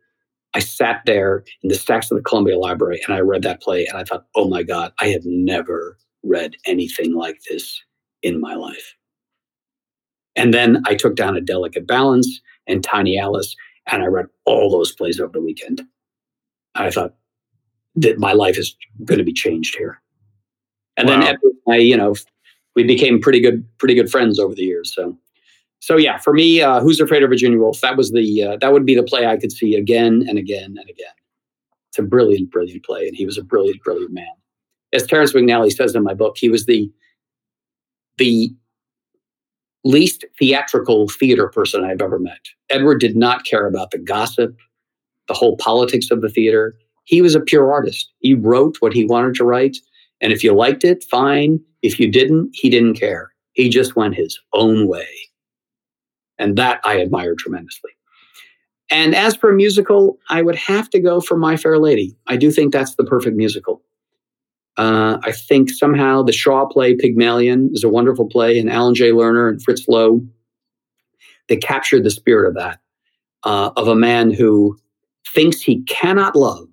I 0.55 0.59
sat 0.59 1.03
there 1.07 1.45
in 1.63 1.69
the 1.69 1.75
stacks 1.75 2.11
of 2.11 2.17
the 2.17 2.23
Columbia 2.23 2.59
Library 2.59 3.01
and 3.07 3.15
I 3.15 3.21
read 3.21 3.43
that 3.43 3.63
play 3.63 3.87
and 3.87 3.97
I 3.97 4.05
thought, 4.05 4.27
oh 4.35 4.49
my 4.49 4.63
God, 4.63 4.93
I 5.01 5.07
have 5.09 5.25
never 5.25 5.97
read 6.23 6.57
anything 6.67 7.15
like 7.15 7.39
this 7.49 7.81
in 8.23 8.41
my 8.41 8.55
life. 8.55 8.95
And 10.35 10.53
then 10.53 10.83
I 10.87 10.95
took 10.95 11.15
down 11.15 11.37
A 11.37 11.41
Delicate 11.41 11.87
Balance 11.87 12.41
and 12.67 12.83
Tiny 12.83 13.19
Alice 13.19 13.55
and 13.87 14.03
I 14.03 14.07
read 14.07 14.27
all 14.45 14.71
those 14.71 14.93
plays 14.93 15.21
over 15.21 15.33
the 15.33 15.41
weekend. 15.41 15.83
I 16.75 16.91
thought 16.91 17.15
that 17.97 18.19
my 18.19 18.33
life 18.33 18.59
is 18.59 18.77
going 19.05 19.19
to 19.19 19.25
be 19.25 19.33
changed 19.33 19.77
here. 19.77 20.01
And 20.97 21.09
then 21.09 21.21
Wow. 21.21 21.29
And 21.29 21.39
I, 21.69 21.77
you 21.77 21.97
know, 21.97 22.15
we 22.75 22.85
became 22.85 23.21
pretty 23.21 23.41
good, 23.41 23.67
pretty 23.79 23.95
good 23.95 24.11
friends 24.11 24.39
over 24.39 24.55
the 24.55 24.63
years. 24.63 24.95
So, 24.95 25.17
so 25.81 25.97
yeah, 25.97 26.19
for 26.19 26.33
me, 26.33 26.61
uh, 26.61 26.81
Who's 26.81 27.01
Afraid 27.01 27.23
of 27.23 27.31
Virginia 27.31 27.59
Woolf? 27.59 27.81
That 27.81 27.97
was 27.97 28.13
the 28.13 28.43
uh, 28.43 28.57
that 28.61 28.73
would 28.73 28.87
be 28.87 28.95
the 28.95 29.03
play 29.03 29.27
I 29.27 29.37
could 29.37 29.53
see 29.53 29.75
again 29.75 30.25
and 30.29 30.39
again 30.39 30.77
and 30.79 30.89
again. 30.89 31.15
It's 31.91 31.99
a 31.99 32.03
brilliant, 32.03 32.51
brilliant 32.51 32.85
play, 32.85 33.07
and 33.07 33.17
he 33.17 33.25
was 33.25 33.39
a 33.39 33.43
brilliant, 33.43 33.83
brilliant 33.83 34.13
man. 34.13 34.27
As 34.93 35.07
Terrence 35.07 35.33
McNally 35.33 35.73
says 35.73 35.95
in 35.95 36.03
my 36.03 36.15
book, 36.15 36.37
he 36.39 36.49
was 36.49 36.67
the 36.67 36.91
the 38.19 38.55
least 39.87 40.25
theatrical 40.39 41.09
theater 41.09 41.49
person 41.49 41.85
I've 41.85 42.03
ever 42.03 42.19
met. 42.19 42.41
Edward 42.71 43.01
did 43.01 43.17
not 43.17 43.45
care 43.45 43.67
about 43.67 43.91
the 43.91 43.99
gossip, 43.99 44.57
the 45.29 45.35
whole 45.35 45.57
politics 45.57 46.11
of 46.11 46.23
the 46.23 46.29
theater. 46.29 46.77
He 47.05 47.23
was 47.23 47.35
a 47.35 47.41
pure 47.41 47.73
artist. 47.73 48.11
He 48.19 48.35
wrote 48.35 48.77
what 48.81 48.93
he 48.93 49.05
wanted 49.05 49.35
to 49.37 49.45
write, 49.45 49.77
and 50.21 50.33
if 50.33 50.43
you 50.43 50.53
liked 50.53 50.85
it, 50.85 51.05
fine. 51.05 51.61
If 51.83 52.01
you 52.01 52.11
didn't, 52.11 52.51
he 52.53 52.69
didn't 52.69 52.95
care. 52.95 53.33
He 53.53 53.69
just 53.69 53.97
went 53.97 54.15
his 54.15 54.39
own 54.53 54.89
way. 54.89 55.09
And 56.39 56.57
that 56.57 56.81
I 56.85 57.01
admire 57.01 57.35
tremendously. 57.39 57.93
And 58.91 59.15
as 59.15 59.35
for 59.35 59.51
a 59.51 59.55
musical, 59.55 60.19
I 60.29 60.43
would 60.43 60.57
have 60.57 60.91
to 60.91 61.01
go 61.01 61.21
for 61.21 61.37
My 61.37 61.57
Fair 61.57 61.79
Lady. 61.79 62.17
I 62.27 62.37
do 62.37 62.51
think 62.51 62.73
that's 62.73 62.95
the 62.95 63.05
perfect 63.05 63.37
musical. 63.37 63.83
Uh, 64.77 65.19
I 65.23 65.33
think 65.33 65.71
somehow 65.71 66.23
the 66.23 66.33
Shaw 66.33 66.67
play 66.67 66.95
Pygmalion 66.95 67.71
is 67.73 67.83
a 67.83 67.89
wonderful 67.89 68.29
play, 68.29 68.59
and 68.59 68.71
Alan 68.71 68.95
Jay 68.95 69.11
Lerner 69.11 69.49
and 69.49 69.63
Fritz 69.63 69.87
Loewe 69.89 70.27
they 71.49 71.57
captured 71.57 72.05
the 72.05 72.11
spirit 72.11 72.49
of 72.49 72.55
that 72.55 72.81
uh, 73.45 73.71
of 73.77 73.89
a 73.89 73.95
man 73.95 74.31
who 74.31 74.79
thinks 75.27 75.61
he 75.61 75.83
cannot 75.85 76.37
love, 76.37 76.69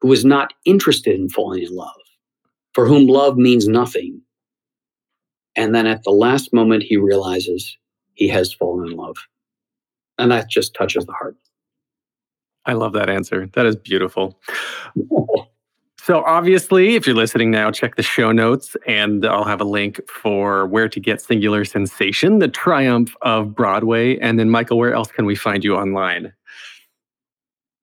who 0.00 0.12
is 0.12 0.24
not 0.24 0.52
interested 0.64 1.14
in 1.14 1.28
falling 1.28 1.62
in 1.62 1.74
love, 1.74 1.90
for 2.74 2.86
whom 2.86 3.06
love 3.06 3.36
means 3.36 3.66
nothing, 3.66 4.20
and 5.56 5.74
then 5.74 5.86
at 5.86 6.02
the 6.04 6.10
last 6.10 6.52
moment 6.52 6.82
he 6.82 6.96
realizes 6.96 7.76
he 8.14 8.28
has 8.28 8.52
fallen 8.52 8.90
in 8.90 8.96
love, 8.96 9.16
and 10.18 10.30
that 10.30 10.50
just 10.50 10.74
touches 10.74 11.06
the 11.06 11.12
heart. 11.12 11.36
I 12.64 12.74
love 12.74 12.92
that 12.92 13.10
answer. 13.10 13.48
That 13.54 13.66
is 13.66 13.76
beautiful. 13.76 14.38
So, 16.04 16.24
obviously, 16.24 16.96
if 16.96 17.06
you're 17.06 17.14
listening 17.14 17.52
now, 17.52 17.70
check 17.70 17.94
the 17.94 18.02
show 18.02 18.32
notes 18.32 18.76
and 18.88 19.24
I'll 19.24 19.44
have 19.44 19.60
a 19.60 19.64
link 19.64 20.00
for 20.10 20.66
where 20.66 20.88
to 20.88 20.98
get 20.98 21.22
Singular 21.22 21.64
Sensation, 21.64 22.40
the 22.40 22.48
triumph 22.48 23.14
of 23.22 23.54
Broadway. 23.54 24.18
And 24.18 24.36
then, 24.36 24.50
Michael, 24.50 24.78
where 24.78 24.94
else 24.94 25.12
can 25.12 25.26
we 25.26 25.36
find 25.36 25.62
you 25.62 25.76
online? 25.76 26.32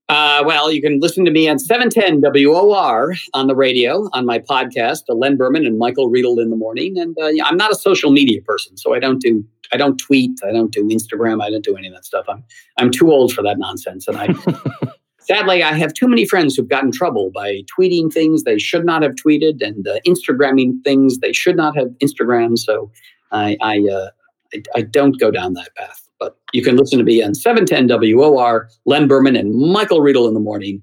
Uh, 0.10 0.44
well, 0.46 0.70
you 0.70 0.82
can 0.82 1.00
listen 1.00 1.24
to 1.24 1.32
me 1.32 1.48
on 1.48 1.60
710 1.60 2.20
WOR 2.46 3.16
on 3.34 3.48
the 3.48 3.56
radio 3.56 4.10
on 4.12 4.26
my 4.26 4.40
podcast, 4.40 5.04
Len 5.08 5.38
Berman 5.38 5.66
and 5.66 5.78
Michael 5.78 6.10
Riedel 6.10 6.40
in 6.40 6.50
the 6.50 6.58
morning. 6.58 6.98
And 6.98 7.18
uh, 7.22 7.46
I'm 7.46 7.56
not 7.56 7.72
a 7.72 7.76
social 7.76 8.12
media 8.12 8.42
person, 8.42 8.76
so 8.76 8.94
I 8.94 9.00
don't 9.00 9.22
do 9.22 9.46
I 9.72 9.78
don't 9.78 9.98
tweet, 9.98 10.32
I 10.44 10.52
don't 10.52 10.74
do 10.74 10.84
Instagram, 10.90 11.42
I 11.42 11.50
don't 11.50 11.64
do 11.64 11.78
any 11.78 11.88
of 11.88 11.94
that 11.94 12.04
stuff. 12.04 12.26
I'm 12.28 12.44
I'm 12.76 12.92
too 12.92 13.14
old 13.14 13.32
for 13.32 13.44
that 13.44 13.60
nonsense, 13.60 14.10
and 14.10 14.18
I 14.18 14.28
sadly, 15.22 15.64
I 15.64 15.74
have 15.74 15.94
too 15.94 16.08
many 16.08 16.26
friends 16.26 16.56
who've 16.56 16.68
gotten 16.68 16.92
trouble 16.92 17.32
by 17.34 17.62
tweeting 17.78 18.12
things 18.12 18.44
they 18.44 18.58
should 18.58 18.86
not 18.86 19.04
have 19.04 19.14
tweeted 19.14 19.62
and 19.62 19.88
uh, 19.88 20.00
Instagramming 20.06 20.84
things 20.84 21.20
they 21.20 21.34
should 21.34 21.56
not 21.56 21.76
have 21.78 21.88
Instagrammed. 22.04 22.60
So 22.60 22.92
I, 23.32 23.58
I, 23.62 23.80
uh, 23.80 24.10
I, 24.54 24.64
I, 24.76 24.82
don't 24.82 25.20
go 25.20 25.32
down 25.32 25.54
that 25.54 25.76
path. 25.76 26.10
But 26.20 26.38
you 26.52 26.64
can 26.64 26.76
listen 26.76 26.98
to 27.00 27.06
me 27.06 27.24
on 27.24 27.34
710 27.34 27.88
WOR, 28.16 28.70
Len 28.86 29.08
Berman 29.08 29.36
and 29.36 29.54
Michael 29.54 30.02
Riedel 30.02 30.28
in 30.28 30.34
the 30.34 30.40
morning. 30.40 30.82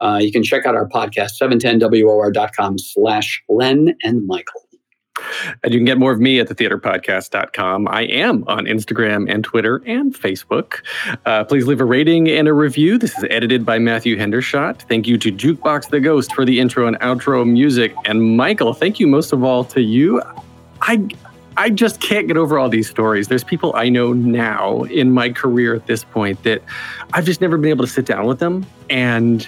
Uh, 0.00 0.18
you 0.20 0.32
can 0.32 0.42
check 0.42 0.66
out 0.66 0.74
our 0.74 0.88
podcast, 0.88 1.32
710WOR.com 1.40 2.78
slash 2.78 3.42
Len 3.48 3.94
and 4.02 4.26
Michael. 4.26 4.62
And 5.62 5.72
you 5.72 5.78
can 5.78 5.84
get 5.84 5.98
more 5.98 6.12
of 6.12 6.20
me 6.20 6.40
at 6.40 6.48
thetheaterpodcast.com. 6.48 7.88
I 7.88 8.02
am 8.02 8.44
on 8.46 8.66
Instagram 8.66 9.32
and 9.32 9.44
Twitter 9.44 9.82
and 9.86 10.14
Facebook. 10.14 10.80
Uh, 11.26 11.44
please 11.44 11.66
leave 11.66 11.80
a 11.80 11.84
rating 11.84 12.28
and 12.28 12.48
a 12.48 12.52
review. 12.52 12.98
This 12.98 13.16
is 13.18 13.24
edited 13.30 13.64
by 13.64 13.78
Matthew 13.78 14.16
Hendershot. 14.16 14.82
Thank 14.88 15.06
you 15.06 15.18
to 15.18 15.32
Jukebox 15.32 15.90
the 15.90 16.00
Ghost 16.00 16.34
for 16.34 16.44
the 16.44 16.60
intro 16.60 16.86
and 16.86 16.98
outro 17.00 17.50
music. 17.50 17.94
And 18.04 18.36
Michael, 18.36 18.74
thank 18.74 19.00
you 19.00 19.06
most 19.06 19.32
of 19.32 19.42
all 19.44 19.64
to 19.66 19.80
you. 19.80 20.22
I 20.80 21.08
I 21.56 21.68
just 21.68 22.00
can't 22.00 22.28
get 22.28 22.36
over 22.36 22.58
all 22.58 22.68
these 22.68 22.88
stories. 22.88 23.28
There's 23.28 23.44
people 23.44 23.72
I 23.76 23.88
know 23.88 24.12
now 24.12 24.84
in 24.84 25.10
my 25.10 25.30
career 25.30 25.74
at 25.74 25.86
this 25.86 26.02
point 26.02 26.42
that 26.44 26.62
I've 27.12 27.26
just 27.26 27.40
never 27.40 27.58
been 27.58 27.70
able 27.70 27.84
to 27.84 27.90
sit 27.90 28.06
down 28.06 28.26
with 28.26 28.38
them 28.38 28.64
and 28.88 29.46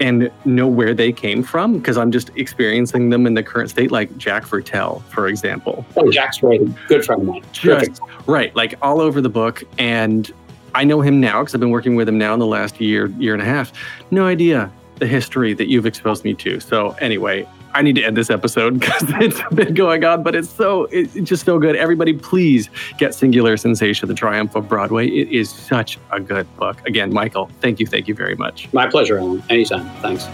and 0.00 0.30
know 0.44 0.66
where 0.66 0.94
they 0.94 1.12
came 1.12 1.42
from 1.42 1.78
because 1.78 1.96
I'm 1.96 2.10
just 2.10 2.30
experiencing 2.36 3.10
them 3.10 3.26
in 3.26 3.34
the 3.34 3.42
current 3.42 3.70
state, 3.70 3.90
like 3.90 4.16
Jack 4.16 4.44
Viertel, 4.44 5.02
for 5.04 5.28
example. 5.28 5.84
Oh, 5.96 6.10
Jack's 6.10 6.38
great. 6.38 6.62
Good 6.88 7.04
friend 7.04 7.22
of 7.22 7.28
mine. 7.28 7.44
Just, 7.52 8.00
right, 8.26 8.54
like 8.56 8.74
all 8.82 9.00
over 9.00 9.20
the 9.20 9.28
book. 9.28 9.62
And 9.78 10.32
I 10.74 10.84
know 10.84 11.00
him 11.00 11.20
now 11.20 11.40
because 11.40 11.54
I've 11.54 11.60
been 11.60 11.70
working 11.70 11.94
with 11.94 12.08
him 12.08 12.18
now 12.18 12.34
in 12.34 12.40
the 12.40 12.46
last 12.46 12.80
year, 12.80 13.06
year 13.18 13.32
and 13.32 13.42
a 13.42 13.46
half. 13.46 13.72
No 14.10 14.26
idea 14.26 14.70
the 14.96 15.06
history 15.06 15.54
that 15.54 15.68
you've 15.68 15.86
exposed 15.86 16.24
me 16.24 16.34
to. 16.34 16.60
So 16.60 16.90
anyway, 17.00 17.48
I 17.74 17.82
need 17.82 17.96
to 17.96 18.04
end 18.04 18.16
this 18.16 18.30
episode 18.30 18.74
because 18.80 19.02
it's 19.20 19.42
been 19.54 19.74
going 19.74 20.04
on, 20.04 20.22
but 20.22 20.34
it's 20.34 20.48
so 20.48 20.84
it's 20.90 21.14
just 21.28 21.44
so 21.44 21.58
good. 21.58 21.76
Everybody, 21.76 22.12
please 22.12 22.70
get 22.98 23.14
Singular 23.14 23.56
Sensation: 23.56 24.08
The 24.08 24.14
Triumph 24.14 24.54
of 24.54 24.68
Broadway. 24.68 25.08
It 25.08 25.28
is 25.30 25.50
such 25.50 25.98
a 26.10 26.20
good 26.20 26.46
book. 26.56 26.86
Again, 26.86 27.12
Michael, 27.12 27.50
thank 27.60 27.80
you, 27.80 27.86
thank 27.86 28.08
you 28.08 28.14
very 28.14 28.36
much. 28.36 28.72
My 28.72 28.88
pleasure, 28.88 29.18
Alan. 29.18 29.42
Anytime. 29.50 29.90
Thanks. 30.00 30.24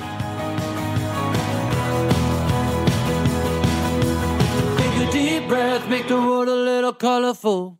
Take 4.78 5.08
a 5.08 5.12
deep 5.12 5.48
breath, 5.48 5.88
make 5.88 6.08
the 6.08 6.16
world 6.16 6.48
a 6.48 6.54
little 6.54 6.92
colorful. 6.92 7.79